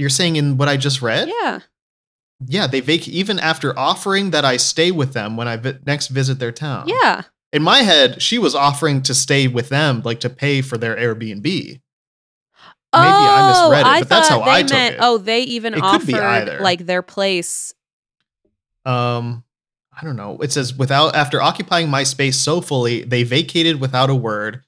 You're 0.00 0.08
saying 0.10 0.36
in 0.36 0.56
what 0.56 0.68
I 0.68 0.76
just 0.76 1.02
read? 1.02 1.28
Yeah. 1.42 1.60
Yeah, 2.46 2.66
they 2.66 2.80
vac 2.80 3.06
even 3.06 3.38
after 3.38 3.78
offering 3.78 4.30
that 4.30 4.44
I 4.46 4.56
stay 4.56 4.90
with 4.90 5.12
them 5.12 5.36
when 5.36 5.46
I 5.46 5.56
vi- 5.56 5.78
next 5.86 6.08
visit 6.08 6.38
their 6.38 6.52
town. 6.52 6.88
Yeah. 6.88 7.22
In 7.52 7.62
my 7.62 7.80
head, 7.80 8.22
she 8.22 8.38
was 8.38 8.54
offering 8.54 9.02
to 9.02 9.14
stay 9.14 9.46
with 9.46 9.68
them, 9.68 10.00
like 10.04 10.20
to 10.20 10.30
pay 10.30 10.62
for 10.62 10.78
their 10.78 10.96
Airbnb. 10.96 11.42
Maybe 11.44 11.82
I 12.92 13.48
misread 13.48 13.80
it, 13.82 13.86
oh, 13.86 13.90
I 13.90 14.00
but 14.00 14.08
that's 14.08 14.28
how 14.28 14.42
I 14.42 14.62
took 14.62 14.72
meant, 14.72 14.94
it. 14.94 15.00
Oh, 15.00 15.18
they 15.18 15.42
even 15.42 15.74
It 15.74 15.82
could 15.82 16.06
be 16.06 16.14
offered 16.14 16.24
either. 16.24 16.58
like 16.60 16.86
their 16.86 17.02
place. 17.02 17.72
Um, 18.84 19.44
I 20.00 20.04
don't 20.04 20.16
know. 20.16 20.38
It 20.38 20.50
says 20.50 20.74
without 20.74 21.14
after 21.14 21.40
occupying 21.42 21.88
my 21.90 22.02
space 22.04 22.36
so 22.38 22.60
fully, 22.60 23.02
they 23.04 23.22
vacated 23.22 23.80
without 23.80 24.10
a 24.10 24.14
word. 24.14 24.64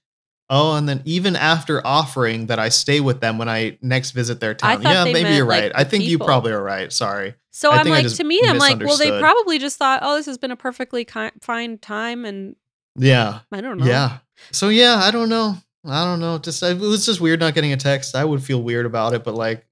Oh, 0.55 0.75
and 0.75 0.87
then 0.87 1.01
even 1.07 1.35
after 1.35 1.85
offering 1.85 2.49
that 2.49 2.59
I 2.59 2.69
stay 2.69 3.01
with 3.01 3.23
them 3.23 3.39
when 3.39 3.49
I 3.49 3.79
next 3.81 4.11
visit 4.11 4.39
their 4.39 4.53
town. 4.53 4.83
Yeah, 4.83 5.05
maybe 5.05 5.31
you're 5.31 5.47
like, 5.47 5.63
right. 5.63 5.73
I 5.75 5.85
the 5.85 5.89
think 5.89 6.05
you 6.05 6.19
probably 6.19 6.53
are 6.53 6.63
right. 6.63 6.93
Sorry. 6.93 7.35
So 7.53 7.71
I 7.71 7.79
I'm 7.79 7.89
like, 7.89 8.07
to 8.07 8.23
me, 8.23 8.39
I'm 8.45 8.59
like, 8.59 8.79
well, 8.79 8.99
they 8.99 9.19
probably 9.19 9.59
just 9.59 9.79
thought, 9.79 10.01
oh, 10.03 10.17
this 10.17 10.27
has 10.27 10.37
been 10.37 10.51
a 10.51 10.57
perfectly 10.57 11.07
ki- 11.07 11.31
fine 11.41 11.79
time, 11.79 12.27
and 12.27 12.55
Yeah. 12.97 13.41
I 13.51 13.63
don't 13.63 13.79
know. 13.79 13.87
Yeah. 13.87 14.19
So 14.51 14.69
yeah, 14.69 14.97
I 14.97 15.11
don't 15.11 15.31
know. 15.31 15.57
I 15.87 16.05
don't 16.05 16.21
know. 16.21 16.37
Just 16.37 16.63
it 16.63 16.79
was 16.79 17.07
just 17.07 17.23
weird 17.23 17.41
not 17.41 17.55
getting 17.55 17.73
a 17.73 17.79
text. 17.79 18.15
I 18.15 18.27
would 18.27 18.43
feel 18.43 18.63
weird 18.63 18.85
about 18.85 19.15
it, 19.15 19.25
but 19.25 19.35
like, 19.35 19.67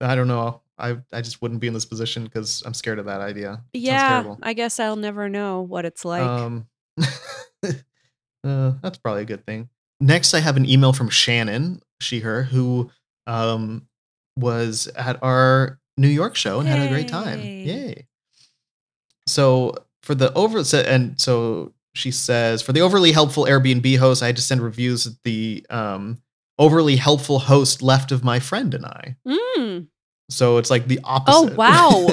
I 0.00 0.14
don't 0.14 0.28
know. 0.28 0.62
I 0.78 0.96
I 1.12 1.20
just 1.20 1.42
wouldn't 1.42 1.60
be 1.60 1.66
in 1.66 1.74
this 1.74 1.84
position 1.84 2.24
because 2.24 2.62
I'm 2.64 2.72
scared 2.72 2.98
of 2.98 3.04
that 3.04 3.20
idea. 3.20 3.62
Yeah. 3.74 4.36
I 4.42 4.54
guess 4.54 4.80
I'll 4.80 4.96
never 4.96 5.28
know 5.28 5.60
what 5.60 5.84
it's 5.84 6.06
like. 6.06 6.22
Um, 6.22 6.68
uh, 7.02 8.72
that's 8.82 8.96
probably 8.96 9.22
a 9.22 9.26
good 9.26 9.44
thing. 9.44 9.68
Next, 10.02 10.34
I 10.34 10.40
have 10.40 10.56
an 10.56 10.68
email 10.68 10.92
from 10.92 11.08
Shannon, 11.08 11.80
she, 12.00 12.20
her, 12.20 12.42
who 12.42 12.90
um, 13.28 13.86
was 14.36 14.88
at 14.96 15.22
our 15.22 15.78
New 15.96 16.08
York 16.08 16.34
show 16.34 16.58
and 16.58 16.68
had 16.68 16.80
a 16.80 16.88
great 16.88 17.08
time. 17.08 17.38
Yay. 17.38 17.62
Yay. 17.62 18.06
So, 19.28 19.74
for 20.02 20.16
the 20.16 20.32
over, 20.34 20.64
and 20.84 21.20
so 21.20 21.72
she 21.94 22.10
says, 22.10 22.62
for 22.62 22.72
the 22.72 22.80
overly 22.80 23.12
helpful 23.12 23.44
Airbnb 23.44 23.98
host, 23.98 24.22
I 24.22 24.26
had 24.26 24.36
to 24.36 24.42
send 24.42 24.60
reviews 24.60 25.04
that 25.04 25.16
the 25.22 25.64
um, 25.70 26.20
overly 26.58 26.96
helpful 26.96 27.38
host 27.38 27.80
left 27.80 28.10
of 28.10 28.24
my 28.24 28.40
friend 28.40 28.74
and 28.74 28.84
I. 28.84 29.16
Mm. 29.24 29.86
So 30.30 30.56
it's 30.56 30.70
like 30.70 30.88
the 30.88 31.00
opposite. 31.04 31.52
Oh 31.52 31.54
wow. 31.54 32.08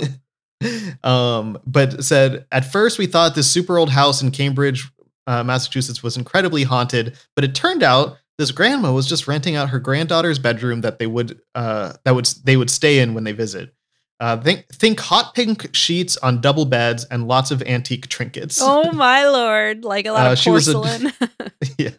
um, 1.03 1.57
but 1.65 2.03
said 2.03 2.45
at 2.51 2.71
first 2.71 2.99
we 2.99 3.07
thought 3.07 3.35
this 3.35 3.49
super 3.49 3.77
old 3.77 3.89
house 3.89 4.21
in 4.21 4.31
Cambridge, 4.31 4.89
uh, 5.29 5.43
Massachusetts 5.43 6.01
was 6.03 6.17
incredibly 6.17 6.63
haunted, 6.63 7.17
but 7.35 7.43
it 7.45 7.53
turned 7.55 7.83
out 7.83 8.17
this 8.37 8.51
grandma 8.51 8.91
was 8.91 9.05
just 9.07 9.27
renting 9.27 9.55
out 9.55 9.69
her 9.69 9.79
granddaughter's 9.79 10.39
bedroom 10.39 10.81
that 10.81 10.97
they 10.99 11.07
would 11.07 11.39
uh, 11.55 11.93
that 12.05 12.15
would 12.15 12.25
they 12.43 12.57
would 12.57 12.69
stay 12.69 12.99
in 12.99 13.13
when 13.13 13.23
they 13.23 13.31
visit. 13.33 13.73
Uh, 14.21 14.35
think 14.41 14.65
think 14.73 14.99
hot 14.99 15.33
pink 15.33 15.73
sheets 15.73 16.17
on 16.17 16.41
double 16.41 16.65
beds 16.65 17.05
and 17.05 17.27
lots 17.27 17.51
of 17.51 17.61
antique 17.63 18.07
trinkets. 18.09 18.59
Oh 18.61 18.91
my 18.91 19.25
lord! 19.27 19.85
Like 19.85 20.05
a 20.05 20.11
lot 20.11 20.27
Uh, 20.27 20.31
of 20.33 20.37
she 20.37 20.49
was 20.49 20.67
a- 20.67 20.73
porcelain. 20.73 21.13
yeah. 21.77 21.91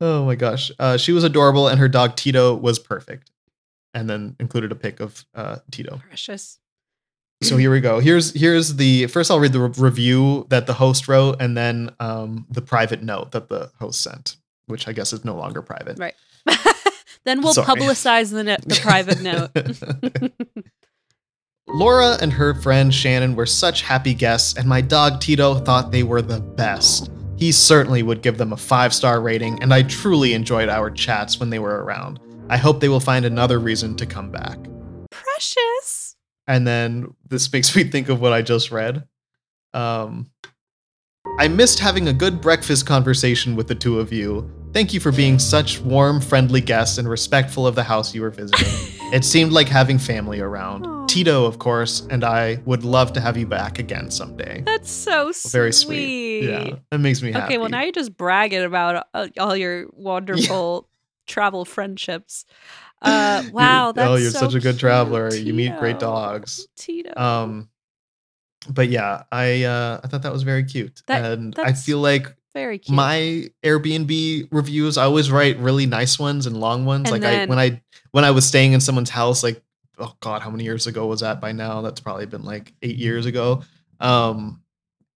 Oh 0.00 0.24
my 0.24 0.34
gosh. 0.34 0.70
Uh, 0.78 0.96
she 0.96 1.12
was 1.12 1.24
adorable, 1.24 1.66
and 1.68 1.78
her 1.80 1.88
dog 1.88 2.14
Tito 2.16 2.54
was 2.54 2.78
perfect. 2.78 3.30
And 3.92 4.08
then 4.08 4.36
included 4.38 4.70
a 4.70 4.76
pic 4.76 5.00
of 5.00 5.24
uh, 5.34 5.56
Tito. 5.72 6.00
Precious. 6.06 6.58
So 7.42 7.56
here 7.56 7.70
we 7.70 7.80
go. 7.80 8.00
Here's 8.00 8.32
here's 8.38 8.76
the 8.76 9.06
first. 9.06 9.30
I'll 9.30 9.40
read 9.40 9.54
the 9.54 9.60
re- 9.60 9.72
review 9.78 10.46
that 10.50 10.66
the 10.66 10.74
host 10.74 11.08
wrote, 11.08 11.40
and 11.40 11.56
then 11.56 11.90
um, 11.98 12.46
the 12.50 12.60
private 12.60 13.02
note 13.02 13.32
that 13.32 13.48
the 13.48 13.70
host 13.78 14.02
sent, 14.02 14.36
which 14.66 14.86
I 14.86 14.92
guess 14.92 15.12
is 15.14 15.24
no 15.24 15.34
longer 15.34 15.62
private. 15.62 15.98
Right. 15.98 16.14
then 17.24 17.40
we'll 17.40 17.54
Sorry. 17.54 17.66
publicize 17.66 18.30
the, 18.30 18.44
the 18.66 18.80
private 18.82 19.22
note. 19.22 20.62
Laura 21.68 22.18
and 22.20 22.32
her 22.32 22.54
friend 22.54 22.92
Shannon 22.92 23.36
were 23.36 23.46
such 23.46 23.82
happy 23.82 24.12
guests, 24.12 24.58
and 24.58 24.68
my 24.68 24.80
dog 24.80 25.20
Tito 25.20 25.54
thought 25.60 25.92
they 25.92 26.02
were 26.02 26.20
the 26.22 26.40
best. 26.40 27.10
He 27.36 27.52
certainly 27.52 28.02
would 28.02 28.20
give 28.20 28.36
them 28.36 28.52
a 28.52 28.56
five 28.56 28.92
star 28.92 29.20
rating, 29.20 29.62
and 29.62 29.72
I 29.72 29.82
truly 29.82 30.34
enjoyed 30.34 30.68
our 30.68 30.90
chats 30.90 31.40
when 31.40 31.48
they 31.48 31.58
were 31.58 31.84
around. 31.84 32.20
I 32.50 32.58
hope 32.58 32.80
they 32.80 32.88
will 32.90 33.00
find 33.00 33.24
another 33.24 33.58
reason 33.58 33.96
to 33.96 34.04
come 34.04 34.30
back. 34.30 34.58
Precious. 35.10 36.09
And 36.50 36.66
then 36.66 37.14
this 37.28 37.52
makes 37.52 37.74
me 37.76 37.84
think 37.84 38.08
of 38.08 38.20
what 38.20 38.32
I 38.32 38.42
just 38.42 38.72
read. 38.72 39.06
Um, 39.72 40.30
I 41.38 41.46
missed 41.48 41.78
having 41.78 42.08
a 42.08 42.12
good 42.12 42.40
breakfast 42.40 42.86
conversation 42.86 43.54
with 43.54 43.68
the 43.68 43.74
two 43.74 44.00
of 44.00 44.12
you. 44.12 44.50
Thank 44.72 44.92
you 44.92 45.00
for 45.00 45.12
being 45.12 45.38
such 45.38 45.80
warm, 45.80 46.20
friendly 46.20 46.60
guests 46.60 46.98
and 46.98 47.08
respectful 47.08 47.66
of 47.66 47.74
the 47.74 47.82
house 47.82 48.14
you 48.14 48.22
were 48.22 48.30
visiting. 48.30 48.66
it 49.12 49.24
seemed 49.24 49.52
like 49.52 49.68
having 49.68 49.98
family 49.98 50.40
around. 50.40 50.86
Aw. 50.86 51.06
Tito, 51.06 51.44
of 51.44 51.58
course, 51.58 52.06
and 52.10 52.24
I 52.24 52.60
would 52.66 52.84
love 52.84 53.12
to 53.14 53.20
have 53.20 53.36
you 53.36 53.46
back 53.46 53.78
again 53.78 54.10
someday. 54.10 54.62
That's 54.64 54.90
so 54.90 55.32
sweet. 55.32 55.52
Very 55.52 55.72
sweet. 55.72 56.42
Yeah, 56.42 56.76
that 56.90 56.98
makes 56.98 57.20
me 57.20 57.32
happy. 57.32 57.46
Okay, 57.46 57.58
well 57.58 57.68
now 57.68 57.82
you're 57.82 57.92
just 57.92 58.16
bragging 58.16 58.62
about 58.62 59.06
uh, 59.12 59.28
all 59.38 59.56
your 59.56 59.86
wonderful 59.92 60.88
travel 61.26 61.64
friendships. 61.64 62.44
Uh, 63.02 63.42
wow, 63.52 63.92
that's 63.92 64.08
oh, 64.08 64.16
you're 64.16 64.30
so 64.30 64.40
such 64.40 64.54
a 64.54 64.60
good 64.60 64.72
cute, 64.72 64.80
traveler. 64.80 65.34
You 65.34 65.54
meet 65.54 65.78
great 65.78 65.98
dogs. 65.98 66.66
Tito. 66.76 67.12
Um, 67.20 67.68
but 68.68 68.88
yeah, 68.88 69.22
I 69.32 69.64
uh, 69.64 70.00
I 70.04 70.06
thought 70.08 70.22
that 70.22 70.32
was 70.32 70.42
very 70.42 70.64
cute, 70.64 71.02
That- 71.06 71.24
and 71.24 71.58
I 71.58 71.72
feel 71.72 71.98
like 71.98 72.34
very 72.52 72.78
cute. 72.78 72.94
my 72.94 73.48
Airbnb 73.64 74.48
reviews, 74.50 74.98
I 74.98 75.04
always 75.04 75.30
write 75.30 75.58
really 75.58 75.86
nice 75.86 76.18
ones 76.18 76.46
and 76.46 76.56
long 76.58 76.84
ones. 76.84 77.04
And 77.10 77.12
like 77.12 77.22
then- 77.22 77.48
I 77.48 77.50
when 77.50 77.58
I 77.58 77.82
when 78.10 78.24
I 78.24 78.32
was 78.32 78.44
staying 78.46 78.72
in 78.72 78.80
someone's 78.80 79.10
house, 79.10 79.42
like 79.42 79.62
oh 79.98 80.14
god, 80.20 80.42
how 80.42 80.50
many 80.50 80.64
years 80.64 80.86
ago 80.86 81.06
was 81.06 81.20
that? 81.20 81.40
By 81.40 81.52
now, 81.52 81.80
that's 81.80 82.00
probably 82.00 82.26
been 82.26 82.44
like 82.44 82.72
eight 82.82 82.96
years 82.96 83.24
ago. 83.26 83.62
Um, 83.98 84.62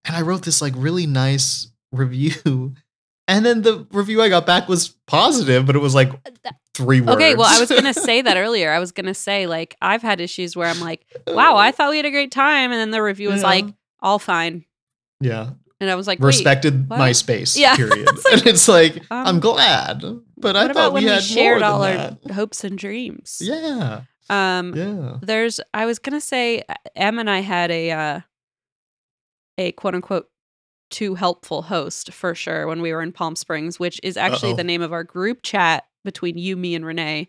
and 0.07 0.15
I 0.17 0.23
wrote 0.23 0.43
this 0.43 0.63
like 0.63 0.75
really 0.77 1.07
nice 1.07 1.71
review, 1.93 2.75
and 3.29 3.45
then 3.45 3.61
the 3.63 3.87
review 3.93 4.23
I 4.23 4.29
got 4.31 4.47
back 4.47 4.69
was 4.69 4.89
positive, 5.07 5.67
but 5.67 5.77
it 5.77 5.81
was 5.81 5.95
like 5.95 6.11
that- 6.43 6.57
three 6.75 7.01
words. 7.01 7.13
Okay, 7.17 7.35
well, 7.35 7.47
I 7.49 7.61
was 7.61 7.71
gonna 7.71 7.95
say 7.95 8.23
that 8.23 8.37
earlier. 8.37 8.71
I 8.71 8.79
was 8.79 8.93
gonna 8.93 9.15
say 9.15 9.47
like 9.47 9.77
I've 9.81 10.03
had 10.03 10.21
issues 10.21 10.57
where 10.57 10.69
I'm 10.69 10.81
like, 10.81 11.07
"Wow, 11.27 11.57
I 11.57 11.71
thought 11.73 11.91
we 11.91 11.97
had 11.97 12.07
a 12.07 12.11
great 12.11 12.31
time," 12.33 12.71
and 12.73 12.81
then 12.81 12.91
the 12.91 13.03
review 13.03 13.29
was 13.31 13.43
Yeah. 13.43 13.49
like, 13.49 13.65
"All 14.01 14.19
fine," 14.19 14.65
yeah 15.21 15.51
and 15.81 15.91
I 15.91 15.97
was 15.97 16.07
like, 16.07 16.21
respected 16.21 16.89
what? 16.89 16.99
my 16.99 17.13
space. 17.13 17.57
Yeah. 17.59 17.77
period. 17.77 18.09
It's 18.09 18.25
like, 18.25 18.33
and 18.39 18.47
it's 18.47 18.69
like 18.69 18.97
um, 19.11 19.27
I'm 19.27 19.41
glad, 19.41 20.03
but 20.39 20.57
I 20.57 20.73
thought 20.73 20.93
we 20.95 21.01
we 21.01 21.07
had 21.07 21.23
shared 21.23 21.61
more 21.61 21.69
all 21.69 21.83
our 21.83 21.93
that. 21.95 22.31
hopes 22.33 22.65
and 22.65 22.79
dreams?" 22.79 23.39
Yeah, 23.41 24.03
Um, 24.31 24.75
yeah. 24.75 25.19
there's 25.21 25.61
I 25.75 25.85
was 25.87 25.99
gonna 25.99 26.21
say 26.21 26.63
Em 26.97 27.19
and 27.19 27.29
I 27.29 27.41
had 27.41 27.71
a 27.71 27.91
uh, 27.91 28.21
a 29.59 29.73
quote 29.73 29.95
unquote 29.95 30.29
too 30.91 31.15
helpful 31.17 31.63
host 31.63 32.13
for 32.13 32.35
sure 32.35 32.67
when 32.67 32.81
we 32.81 32.93
were 32.93 33.03
in 33.03 33.11
Palm 33.13 33.35
Springs, 33.37 33.81
which 33.81 33.99
is 34.03 34.17
actually 34.17 34.51
Uh-oh. 34.53 34.57
the 34.57 34.65
name 34.65 34.81
of 34.83 34.93
our 34.93 35.05
group 35.05 35.41
chat 35.43 35.85
between 36.05 36.39
you, 36.39 36.57
me, 36.57 36.75
and 36.75 36.85
Renee. 36.85 37.29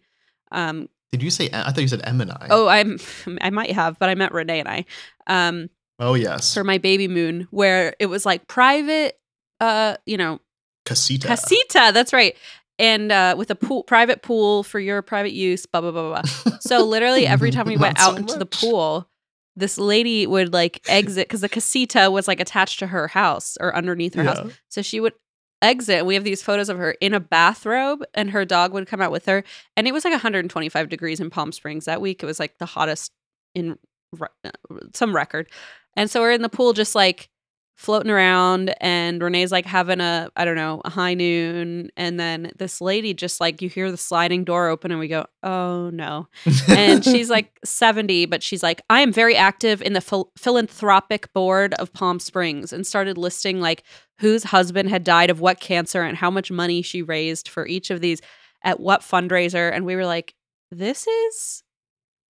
Um, 0.51 0.89
Did 1.11 1.23
you 1.23 1.31
say? 1.31 1.49
I 1.51 1.71
thought 1.71 1.81
you 1.81 1.87
said 1.87 2.01
M 2.03 2.21
and 2.21 2.31
I. 2.31 2.47
oh, 2.49 2.67
I'm 2.67 2.99
I 3.41 3.49
might 3.49 3.71
have, 3.71 3.97
but 3.99 4.09
I 4.09 4.15
meant 4.15 4.33
Renee 4.33 4.59
and 4.59 4.69
I. 4.69 4.85
Um, 5.27 5.69
oh 5.99 6.13
yes. 6.13 6.53
for 6.53 6.63
my 6.63 6.77
baby 6.77 7.07
moon, 7.07 7.47
where 7.51 7.95
it 7.99 8.07
was 8.07 8.25
like 8.25 8.47
private, 8.47 9.19
uh, 9.59 9.97
you 10.05 10.17
know, 10.17 10.39
Casita. 10.85 11.27
casita. 11.27 11.91
That's 11.93 12.13
right. 12.13 12.35
And 12.77 13.11
uh, 13.11 13.35
with 13.37 13.49
a 13.51 13.55
pool, 13.55 13.83
private 13.83 14.21
pool 14.21 14.63
for 14.63 14.79
your 14.79 15.01
private 15.01 15.31
use, 15.31 15.65
blah 15.65 15.81
blah 15.81 15.91
blah 15.91 16.21
blah. 16.21 16.21
blah. 16.43 16.57
So 16.61 16.83
literally 16.83 17.25
every 17.27 17.51
time 17.51 17.67
we 17.67 17.77
went 17.77 17.97
Not 17.97 18.03
so 18.03 18.11
out 18.11 18.17
into 18.17 18.37
the 18.37 18.45
pool, 18.45 19.07
this 19.55 19.77
lady 19.77 20.27
would 20.27 20.51
like 20.51 20.81
exit 20.87 21.27
because 21.27 21.41
the 21.41 21.49
casita 21.49 22.11
was 22.11 22.27
like 22.27 22.39
attached 22.39 22.79
to 22.79 22.87
her 22.87 23.07
house 23.07 23.57
or 23.61 23.75
underneath 23.75 24.15
her 24.15 24.23
house. 24.23 24.51
So 24.67 24.81
she 24.81 24.99
would 24.99 25.13
exit. 25.61 26.05
We 26.05 26.15
have 26.15 26.23
these 26.23 26.41
photos 26.41 26.69
of 26.69 26.77
her 26.77 26.91
in 27.01 27.13
a 27.13 27.19
bathrobe, 27.19 28.03
and 28.13 28.31
her 28.31 28.45
dog 28.45 28.73
would 28.73 28.87
come 28.87 29.01
out 29.01 29.11
with 29.11 29.25
her. 29.25 29.43
And 29.75 29.87
it 29.87 29.93
was 29.93 30.05
like 30.05 30.11
125 30.11 30.89
degrees 30.89 31.19
in 31.19 31.29
Palm 31.29 31.51
Springs 31.51 31.85
that 31.85 32.01
week. 32.01 32.21
It 32.21 32.25
was 32.25 32.39
like 32.39 32.57
the 32.57 32.65
hottest 32.65 33.11
in 33.53 33.77
re- 34.11 34.27
uh, 34.43 34.51
some 34.93 35.15
record. 35.15 35.49
And 35.95 36.09
so 36.09 36.21
we're 36.21 36.31
in 36.31 36.41
the 36.41 36.49
pool, 36.49 36.73
just 36.73 36.95
like 36.95 37.29
floating 37.75 38.11
around, 38.11 38.73
and 38.81 39.21
Renee's 39.21 39.51
like 39.51 39.65
having 39.65 40.01
a 40.01 40.29
I 40.35 40.45
don't 40.45 40.55
know 40.55 40.81
a 40.85 40.89
high 40.89 41.13
noon, 41.13 41.89
and 41.97 42.19
then 42.19 42.51
this 42.57 42.81
lady 42.81 43.13
just 43.13 43.39
like 43.39 43.61
you 43.61 43.69
hear 43.69 43.91
the 43.91 43.97
sliding 43.97 44.43
door 44.43 44.67
open, 44.69 44.91
and 44.91 44.99
we 44.99 45.07
go, 45.07 45.25
oh 45.43 45.89
no. 45.91 46.27
And 46.67 47.03
she's 47.03 47.29
like 47.29 47.55
70 47.65 48.25
but 48.25 48.43
she's 48.43 48.63
like 48.63 48.81
i 48.89 49.01
am 49.01 49.11
very 49.11 49.35
active 49.35 49.81
in 49.81 49.93
the 49.93 50.01
phil- 50.01 50.31
philanthropic 50.37 51.31
board 51.33 51.73
of 51.75 51.91
palm 51.93 52.19
springs 52.19 52.71
and 52.71 52.85
started 52.85 53.17
listing 53.17 53.59
like 53.59 53.83
whose 54.19 54.43
husband 54.43 54.89
had 54.89 55.03
died 55.03 55.29
of 55.29 55.41
what 55.41 55.59
cancer 55.59 56.01
and 56.01 56.17
how 56.17 56.29
much 56.31 56.51
money 56.51 56.81
she 56.81 57.01
raised 57.01 57.47
for 57.49 57.67
each 57.67 57.89
of 57.89 58.01
these 58.01 58.21
at 58.63 58.79
what 58.79 59.01
fundraiser 59.01 59.71
and 59.73 59.85
we 59.85 59.95
were 59.95 60.05
like 60.05 60.35
this 60.71 61.07
is 61.07 61.63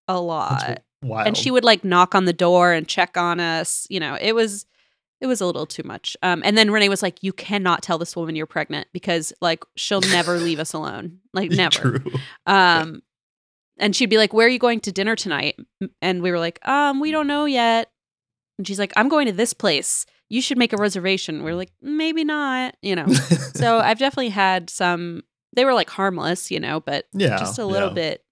a 0.08 0.20
lot. 0.20 0.82
and 1.28 1.38
she 1.38 1.52
would 1.52 1.64
like 1.64 1.84
knock 1.84 2.16
on 2.16 2.26
the 2.26 2.34
door 2.34 2.72
and 2.72 2.88
check 2.88 3.18
on 3.18 3.40
us 3.40 3.86
you 3.90 4.00
know 4.00 4.18
it 4.20 4.34
was 4.34 4.66
it 5.26 5.28
was 5.28 5.42
a 5.42 5.46
little 5.46 5.66
too 5.66 5.84
much 5.84 6.16
um, 6.24 6.42
and 6.46 6.58
then 6.58 6.72
renee 6.72 6.88
was 6.90 7.02
like 7.02 7.22
you 7.24 7.34
cannot 7.34 7.82
tell 7.82 7.98
this 7.98 8.16
woman 8.16 8.36
you're 8.36 8.46
pregnant 8.46 8.88
because 8.94 9.34
like 9.42 9.64
she'll 9.76 10.02
never 10.02 10.38
leave 10.48 10.60
us 10.60 10.72
alone 10.74 11.18
like 11.34 11.50
never 11.52 12.00
True. 12.00 12.12
um, 12.46 13.02
and 13.78 13.94
she'd 13.94 14.10
be 14.10 14.18
like, 14.18 14.32
"Where 14.32 14.48
are 14.48 14.50
you 14.50 14.58
going 14.58 14.80
to 14.80 14.92
dinner 14.94 15.18
tonight?" 15.18 15.60
And 16.02 16.22
we 16.24 16.32
were 16.32 16.40
like, 16.40 16.66
"Um, 16.66 17.02
we 17.02 17.12
don't 17.12 17.28
know 17.28 17.44
yet." 17.44 17.92
And 18.58 18.66
she's 18.66 18.80
like, 18.80 18.94
"I'm 18.96 19.10
going 19.10 19.26
to 19.28 19.34
this 19.34 19.52
place. 19.52 20.06
You 20.30 20.42
should 20.42 20.58
make 20.58 20.72
a 20.72 20.78
reservation." 20.78 21.44
We 21.44 21.52
are 21.52 21.56
like, 21.56 21.74
"Maybe 21.82 22.24
not," 22.24 22.78
you 22.82 22.96
know. 22.96 23.06
so 23.54 23.80
I've 23.80 24.00
definitely 24.00 24.30
had 24.30 24.70
some. 24.70 25.24
They 25.58 25.66
were 25.66 25.74
like 25.74 25.90
harmless, 25.90 26.50
you 26.52 26.60
know, 26.62 26.80
but 26.80 27.06
yeah, 27.12 27.38
just 27.38 27.60
a 27.60 27.66
little 27.66 27.90
yeah. 27.90 27.96
bit. 27.96 28.26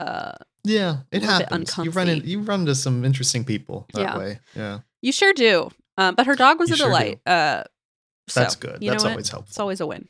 Uh, 0.00 0.32
Yeah, 0.64 0.98
it 1.12 1.22
happens. 1.22 1.76
You 1.76 1.90
run 1.90 2.08
in, 2.08 2.22
you 2.24 2.40
run 2.40 2.60
into 2.60 2.74
some 2.74 3.04
interesting 3.04 3.44
people 3.44 3.86
that 3.92 4.00
Yeah. 4.00 4.18
way. 4.18 4.40
Yeah, 4.56 4.78
you 5.02 5.12
sure 5.12 5.34
do. 5.34 5.68
Um, 5.98 6.14
but 6.14 6.26
her 6.26 6.36
dog 6.36 6.58
was 6.58 6.70
You 6.70 6.74
a 6.74 6.78
sure 6.78 6.86
delight. 6.86 7.20
Uh, 7.26 7.64
so, 8.28 8.40
that's 8.40 8.54
good. 8.54 8.80
That's 8.80 9.04
what? 9.04 9.10
always 9.10 9.28
helpful. 9.28 9.50
It's 9.50 9.60
always 9.60 9.80
a 9.80 9.86
win. 9.86 10.08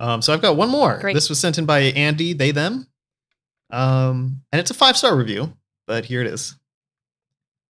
Um, 0.00 0.22
so 0.22 0.32
I've 0.32 0.40
got 0.40 0.56
one 0.56 0.70
more. 0.70 0.98
Great. 0.98 1.14
This 1.14 1.28
was 1.28 1.38
sent 1.38 1.58
in 1.58 1.66
by 1.66 1.80
Andy, 1.80 2.32
they 2.32 2.52
them. 2.52 2.86
Um, 3.70 4.42
and 4.52 4.60
it's 4.60 4.70
a 4.70 4.74
five 4.74 4.96
star 4.96 5.16
review, 5.16 5.52
but 5.86 6.04
here 6.04 6.20
it 6.20 6.28
is. 6.28 6.56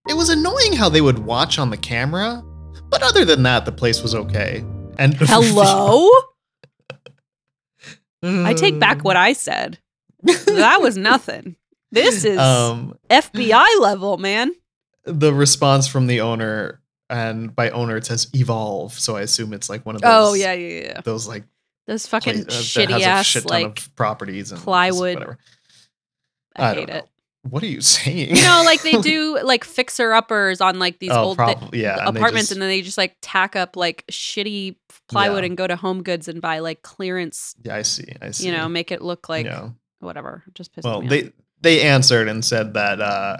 It 0.09 0.15
was 0.15 0.29
annoying 0.29 0.75
how 0.75 0.89
they 0.89 1.01
would 1.01 1.19
watch 1.19 1.59
on 1.59 1.71
the 1.71 1.77
camera, 1.77 2.43
but 2.89 3.03
other 3.03 3.25
than 3.25 3.43
that, 3.45 3.65
the 3.65 3.73
place 3.73 4.03
was 4.03 4.15
okay. 4.15 4.65
And 4.99 5.15
Hello. 5.15 6.11
I 8.23 8.53
take 8.55 8.79
back 8.79 9.05
what 9.05 9.17
I 9.17 9.33
said. 9.33 9.79
That 10.23 10.81
was 10.81 10.97
nothing. 10.97 11.57
This 11.91 12.25
is 12.27 12.39
um, 12.39 12.99
FBI 13.09 13.81
level, 13.81 14.19
man. 14.19 14.53
the 15.05 15.33
response 15.33 15.87
from 15.87 16.07
the 16.07 16.21
owner, 16.21 16.81
and 17.11 17.55
by 17.55 17.71
owner 17.71 17.97
it 17.97 18.07
says 18.07 18.29
evolve, 18.35 18.93
so 18.93 19.17
I 19.17 19.23
assume 19.23 19.53
it's 19.53 19.69
like 19.71 19.85
one 19.87 19.95
of 19.95 20.03
those. 20.03 20.11
Oh 20.11 20.35
yeah, 20.35 20.53
yeah, 20.53 20.81
yeah. 20.83 21.01
those 21.03 21.27
like 21.27 21.45
Those 21.87 22.07
fucking 22.07 22.43
uh, 22.43 22.45
shitty 22.47 23.01
ass 23.01 23.27
shit 23.27 23.47
ton 23.47 23.63
like 23.63 23.79
of 23.81 23.97
properties 23.97 24.53
and 24.53 24.61
plywood. 24.61 25.15
Whatever. 25.15 25.39
I, 26.57 26.71
I 26.71 26.75
hate 26.75 26.89
it. 26.89 27.05
What 27.49 27.63
are 27.63 27.67
you 27.67 27.81
saying? 27.81 28.37
You 28.37 28.43
know, 28.43 28.63
like 28.65 28.83
they 28.83 28.93
do 29.01 29.39
like 29.43 29.65
fixer 29.65 30.13
uppers 30.13 30.61
on 30.61 30.79
like 30.79 30.99
these 30.99 31.13
oh, 31.13 31.23
old 31.23 31.39
thi- 31.39 31.45
probably 31.45 31.83
yeah. 31.83 32.07
and 32.07 32.17
apartments, 32.17 32.49
just- 32.49 32.53
and 32.53 32.61
then 32.63 32.69
they 32.69 32.83
just 32.83 32.99
like 32.99 33.17
tack 33.23 33.57
up 33.57 33.77
like 33.77 34.05
shitty 34.11 34.77
plywood 35.09 35.45
Yeah. 35.45 35.47
and 35.47 35.57
go 35.57 35.67
to 35.67 35.77
Home 35.77 36.03
Goods 36.03 36.29
and 36.29 36.43
buy 36.43 36.59
like 36.59 36.83
clearance. 36.83 37.55
yeah, 37.63 37.77
I 37.77 37.83
see. 37.83 38.13
I 38.21 38.33
see. 38.33 38.47
You 38.47 38.53
know, 38.53 38.69
make 38.69 38.91
it 38.93 39.01
look 39.01 39.29
like 39.29 39.47
yeah. 39.47 39.71
whatever. 40.01 40.43
Just 40.55 40.75
pisses 40.75 40.85
Well, 40.85 41.01
me 41.01 41.07
off. 41.07 41.11
they 41.11 41.33
they 41.61 41.83
answered 41.83 42.29
and 42.29 42.45
said 42.45 42.75
that 42.75 43.01
uh, 43.01 43.39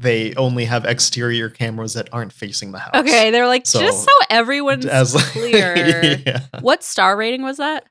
they 0.00 0.32
only 0.36 0.64
have 0.64 0.84
exterior 0.84 1.50
cameras 1.50 1.94
that 1.94 2.08
aren't 2.12 2.32
facing 2.32 2.70
the 2.70 2.78
house. 2.78 2.94
Okay, 2.94 3.30
they're 3.32 3.48
like 3.48 3.66
So, 3.66 3.80
just 3.80 4.04
so 4.04 4.12
everyone's 4.30 4.86
As 4.86 5.12
clear. 5.32 6.20
yeah. 6.24 6.40
What 6.60 6.84
star 6.84 7.16
rating 7.16 7.42
was 7.42 7.56
that? 7.56 7.84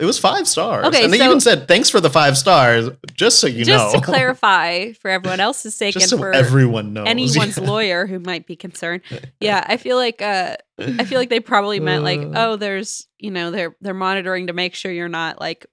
It 0.00 0.04
was 0.04 0.18
five 0.18 0.48
stars. 0.48 0.86
Okay, 0.86 1.04
and 1.04 1.12
they 1.12 1.18
so- 1.18 1.24
even 1.26 1.40
said 1.40 1.68
thanks 1.68 1.88
for 1.88 2.00
the 2.00 2.10
five 2.10 2.36
stars, 2.36 2.90
just 3.14 3.38
so 3.38 3.46
you 3.46 3.64
just 3.64 3.68
know. 3.86 3.92
Just 3.92 4.04
to 4.04 4.10
clarify 4.10 4.92
for 4.94 5.08
everyone 5.10 5.38
else's 5.40 5.74
sake 5.76 5.92
just 5.94 6.04
and 6.04 6.10
so 6.10 6.18
for 6.18 6.32
everyone 6.32 6.92
knows. 6.92 7.06
anyone's 7.06 7.56
Yeah. 7.58 7.64
lawyer 7.70 8.06
who 8.06 8.18
might 8.18 8.46
be 8.46 8.56
concerned. 8.56 9.02
Yeah, 9.40 9.64
I 9.66 9.76
feel 9.76 9.96
like 9.96 10.20
uh 10.20 10.56
I 10.78 11.04
feel 11.04 11.18
like 11.18 11.30
they 11.30 11.40
probably 11.40 11.80
meant 11.80 12.02
like, 12.02 12.20
Uh. 12.20 12.32
oh, 12.34 12.56
there's 12.56 13.06
you 13.18 13.30
know, 13.30 13.50
they're 13.52 13.76
they're 13.80 13.94
monitoring 13.94 14.48
to 14.48 14.52
make 14.52 14.74
sure 14.74 14.90
you're 14.90 15.08
not 15.08 15.40
like 15.40 15.64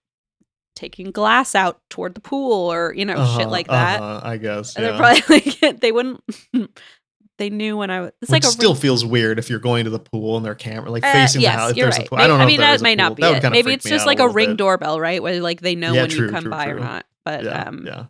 taking 0.75 1.11
glass 1.11 1.55
out 1.55 1.79
toward 1.89 2.15
the 2.15 2.21
pool 2.21 2.71
or, 2.71 2.93
you 2.95 3.05
know, 3.05 3.13
shit 3.13 3.41
Uh-huh, 3.41 3.49
like 3.49 3.67
that. 3.67 4.01
uh-huh, 4.01 4.21
I 4.27 4.37
guess. 4.37 4.75
And 4.75 4.85
Yeah. 4.85 4.91
they're 4.91 4.99
probably 4.99 5.53
like 5.61 5.79
they 5.81 5.91
wouldn't 5.91 6.23
they 7.37 7.49
knew 7.49 7.77
when 7.77 7.89
I 7.89 8.01
was 8.01 8.11
it's 8.21 8.31
Which 8.31 8.43
like 8.43 8.49
a 8.49 8.53
still 8.53 8.75
feels 8.75 9.03
weird 9.05 9.39
if 9.39 9.49
you're 9.49 9.59
going 9.59 9.83
to 9.85 9.89
the 9.89 9.99
pool 9.99 10.37
and 10.37 10.45
their 10.45 10.55
camera 10.55 10.91
like 10.91 11.03
Uh, 11.03 11.11
facing 11.13 11.41
yes, 11.41 11.55
the 11.55 11.59
house. 11.59 11.71
If 11.71 11.77
you're 11.77 11.85
there's 11.85 11.97
right. 11.97 12.07
a 12.07 12.09
pool. 12.09 12.19
I 12.19 12.27
don't 12.27 12.37
know. 12.37 12.43
I 12.43 12.47
mean, 12.47 12.59
that 12.59 12.79
a 12.79 12.83
may 12.83 12.95
not 12.95 13.15
be 13.15 13.23
it. 13.23 13.49
Maybe 13.51 13.73
it's 13.73 13.85
just 13.89 14.05
like 14.05 14.19
a 14.19 14.23
little 14.23 14.35
ring 14.35 14.49
bit. 14.51 14.57
doorbell, 14.57 14.99
right? 14.99 15.21
Where 15.21 15.41
like 15.41 15.61
they 15.61 15.75
know 15.75 15.93
Yeah, 15.93 16.01
when 16.01 16.09
true, 16.11 16.25
you 16.27 16.31
come 16.31 16.43
true, 16.43 16.51
by 16.51 16.67
or 16.67 16.79
not. 16.79 17.05
But 17.25 17.43
yeah, 17.43 17.63
um, 17.63 17.85
yeah. 17.85 18.05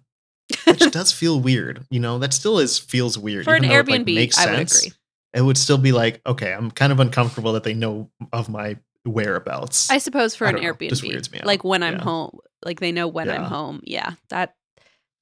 Which 0.65 0.79
does 0.91 1.11
feel 1.11 1.39
weird. 1.39 1.85
You 1.89 1.99
know, 1.99 2.19
that 2.19 2.33
still 2.33 2.59
is 2.59 2.77
feels 2.79 3.17
weird. 3.17 3.45
for 3.45 3.55
an 3.55 3.61
though 3.63 3.69
it, 3.73 3.87
like, 3.89 4.01
Airbnb, 4.01 4.13
makes 4.15 4.37
I 4.37 4.45
would 4.51 4.59
agree. 4.61 4.91
It 5.33 5.41
would 5.41 5.57
still 5.57 5.77
be 5.77 5.91
like, 5.93 6.21
okay, 6.25 6.53
I'm 6.53 6.69
kind 6.69 6.91
of 6.91 6.99
uncomfortable 6.99 7.53
that 7.53 7.63
they 7.63 7.73
know 7.73 8.09
of 8.33 8.49
my 8.49 8.77
whereabouts. 9.05 9.89
I 9.89 9.97
suppose 9.97 10.35
for 10.35 10.45
I 10.47 10.51
an 10.51 10.55
know, 10.57 10.61
Airbnb, 10.61 10.89
just 10.89 11.03
weirds 11.03 11.31
me 11.31 11.39
out. 11.39 11.45
like 11.45 11.63
when 11.63 11.81
I'm 11.81 11.95
Yeah. 11.95 12.03
home, 12.03 12.39
like 12.65 12.79
they 12.79 12.91
know 12.91 13.07
when 13.07 13.29
I'm 13.29 13.43
home. 13.43 13.81
Yeah, 13.83 14.13
that 14.29 14.55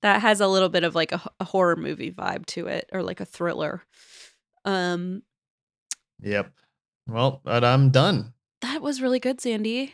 that 0.02 0.22
has 0.22 0.42
a 0.42 0.48
little 0.48 0.70
bit 0.70 0.84
of 0.84 0.96
like 0.96 1.12
a 1.12 1.44
horror 1.44 1.76
movie 1.76 2.12
vibe 2.12 2.46
to 2.48 2.68
it, 2.68 2.90
or 2.92 3.04
like 3.04 3.20
a 3.20 3.26
thriller. 3.26 3.84
Um, 4.66 5.24
Yep. 6.24 6.52
Well, 7.08 7.42
but 7.44 7.64
I'm 7.64 7.90
done. 7.90 8.34
that 8.62 8.82
was 8.82 9.02
really 9.02 9.20
good, 9.20 9.40
Xandy. 9.40 9.92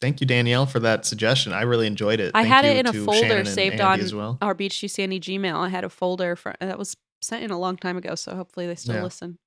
Thank 0.00 0.20
you, 0.20 0.26
Danielle, 0.26 0.66
for 0.66 0.80
that 0.80 1.04
suggestion. 1.04 1.52
I 1.52 1.62
really 1.62 1.86
enjoyed 1.86 2.18
it. 2.20 2.32
I 2.34 2.42
Thank 2.42 2.52
had 2.54 2.64
it 2.64 2.76
in 2.76 2.86
a 2.86 2.92
folder 2.92 3.44
saved 3.44 3.80
on 3.80 4.00
well. 4.16 4.38
our 4.42 4.54
Beach 4.54 4.80
Too 4.80 4.88
Sandy 4.88 5.20
Gmail. 5.20 5.54
I 5.54 5.68
had 5.68 5.84
a 5.84 5.88
folder 5.88 6.34
for 6.36 6.54
that 6.60 6.78
was 6.78 6.96
sent 7.20 7.44
in 7.44 7.50
a 7.52 7.58
long 7.58 7.76
time 7.76 7.96
ago, 7.96 8.14
so 8.16 8.34
hopefully 8.34 8.66
they 8.66 8.74
still 8.74 8.96
Yeah. 8.96 9.02
listen. 9.04 9.38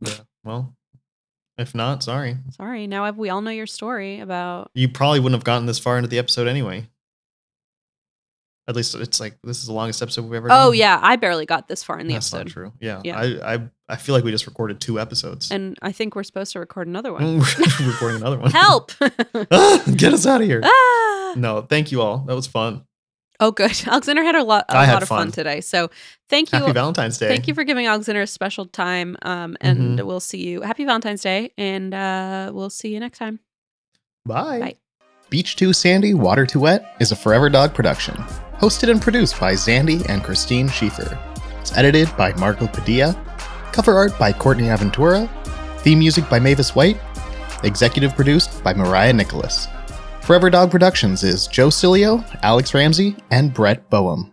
Yeah. 0.00 0.12
Well, 0.44 0.76
if 1.58 1.74
not, 1.74 2.02
sorry. 2.02 2.36
Sorry, 2.56 2.86
now 2.86 3.04
I've, 3.04 3.16
we 3.18 3.28
all 3.30 3.40
know 3.42 3.50
your 3.50 3.66
story 3.66 4.20
about. 4.20 4.70
You 4.74 4.88
probably 4.88 5.20
wouldn't 5.20 5.38
have 5.38 5.44
gotten 5.44 5.66
this 5.66 5.78
far 5.78 5.96
into 5.98 6.08
the 6.08 6.18
episode 6.18 6.46
anyway. 6.48 6.88
At 8.68 8.76
least 8.76 8.94
it's 8.94 9.18
like 9.18 9.38
this 9.42 9.60
is 9.60 9.66
the 9.66 9.72
longest 9.72 10.02
episode 10.02 10.24
we've 10.26 10.34
ever 10.34 10.48
done. 10.48 10.66
Oh 10.66 10.72
yeah, 10.72 11.00
I 11.02 11.16
barely 11.16 11.46
got 11.46 11.68
this 11.68 11.82
far 11.82 11.98
in 11.98 12.06
the 12.06 12.12
That's 12.12 12.30
episode, 12.34 12.44
not 12.48 12.52
true. 12.52 12.72
Yeah. 12.80 13.00
Yeah. 13.02 13.18
I, 13.18 13.54
I 13.54 13.68
I 13.88 13.96
feel 13.96 14.14
like 14.14 14.24
we 14.24 14.30
just 14.30 14.46
recorded 14.46 14.78
two 14.78 15.00
episodes. 15.00 15.50
and 15.50 15.78
I 15.80 15.90
think 15.92 16.14
we're 16.14 16.22
supposed 16.22 16.52
to 16.52 16.60
record 16.60 16.86
another 16.86 17.10
one. 17.10 17.38
Recording 17.80 18.18
another 18.18 18.38
one. 18.38 18.50
Help! 18.50 18.92
Ah, 19.50 19.82
Get 19.96 20.12
us 20.12 20.26
out 20.26 20.42
of 20.42 20.46
here. 20.46 20.60
ah! 20.64 21.32
No, 21.36 21.62
thank 21.62 21.90
you 21.92 22.02
all. 22.02 22.18
That 22.26 22.34
was 22.36 22.46
fun. 22.46 22.84
Oh, 23.40 23.50
good. 23.52 23.70
Alexander 23.86 24.22
had 24.22 24.34
a 24.34 24.42
lot, 24.42 24.64
a 24.68 24.76
I 24.76 24.92
lot 24.92 25.02
of 25.02 25.08
fun. 25.08 25.26
fun. 25.26 25.32
today. 25.32 25.60
So 25.60 25.90
thank 26.28 26.52
you. 26.52 26.58
Happy 26.58 26.72
Valentine's 26.72 27.18
Day. 27.18 27.28
Thank 27.28 27.46
you 27.46 27.54
for 27.54 27.62
giving 27.64 27.86
Alexander 27.86 28.22
a 28.22 28.26
special 28.26 28.66
time. 28.66 29.16
Um, 29.22 29.56
and 29.60 29.98
Mhm. 29.98 30.04
we'll 30.06 30.20
see 30.20 30.38
you. 30.46 30.62
Happy 30.62 30.84
Valentine's 30.84 31.22
Day, 31.22 31.52
and 31.56 31.94
uh, 31.94 32.50
we'll 32.52 32.70
see 32.70 32.92
you 32.92 32.98
next 33.00 33.18
time. 33.18 33.38
Bye. 34.26 34.58
Bye. 34.60 34.74
Beach 35.30 35.56
Too 35.56 35.72
Sandy, 35.72 36.14
Water 36.14 36.46
Too 36.46 36.60
Wet 36.60 36.96
is 37.00 37.12
a 37.12 37.16
Forever 37.16 37.48
Dog 37.50 37.74
production. 37.74 38.14
Hosted 38.60 38.90
and 38.90 39.00
produced 39.00 39.38
by 39.38 39.52
Xandy 39.52 40.04
and 40.08 40.24
Christine 40.24 40.68
Schiefer. 40.68 41.16
It's 41.60 41.76
edited 41.76 42.08
by 42.16 42.32
Marco 42.34 42.66
Padilla. 42.66 43.14
Cover 43.72 43.94
art 43.94 44.18
by 44.18 44.32
Courtney 44.32 44.64
Aventura. 44.64 45.28
Theme 45.82 46.00
music 46.00 46.28
by 46.28 46.40
Mavus 46.40 46.74
White. 46.74 46.98
Executive 47.62 48.14
produced 48.16 48.64
by 48.64 48.72
Mariah 48.74 49.12
Nicholas. 49.12 49.68
Forever 50.28 50.50
Dog 50.50 50.70
Productions 50.70 51.24
is 51.24 51.46
Joe 51.46 51.68
Cilio, 51.68 52.22
Alex 52.42 52.74
Ramsey, 52.74 53.16
and 53.30 53.54
Bret 53.54 53.88
Boehm. 53.88 54.30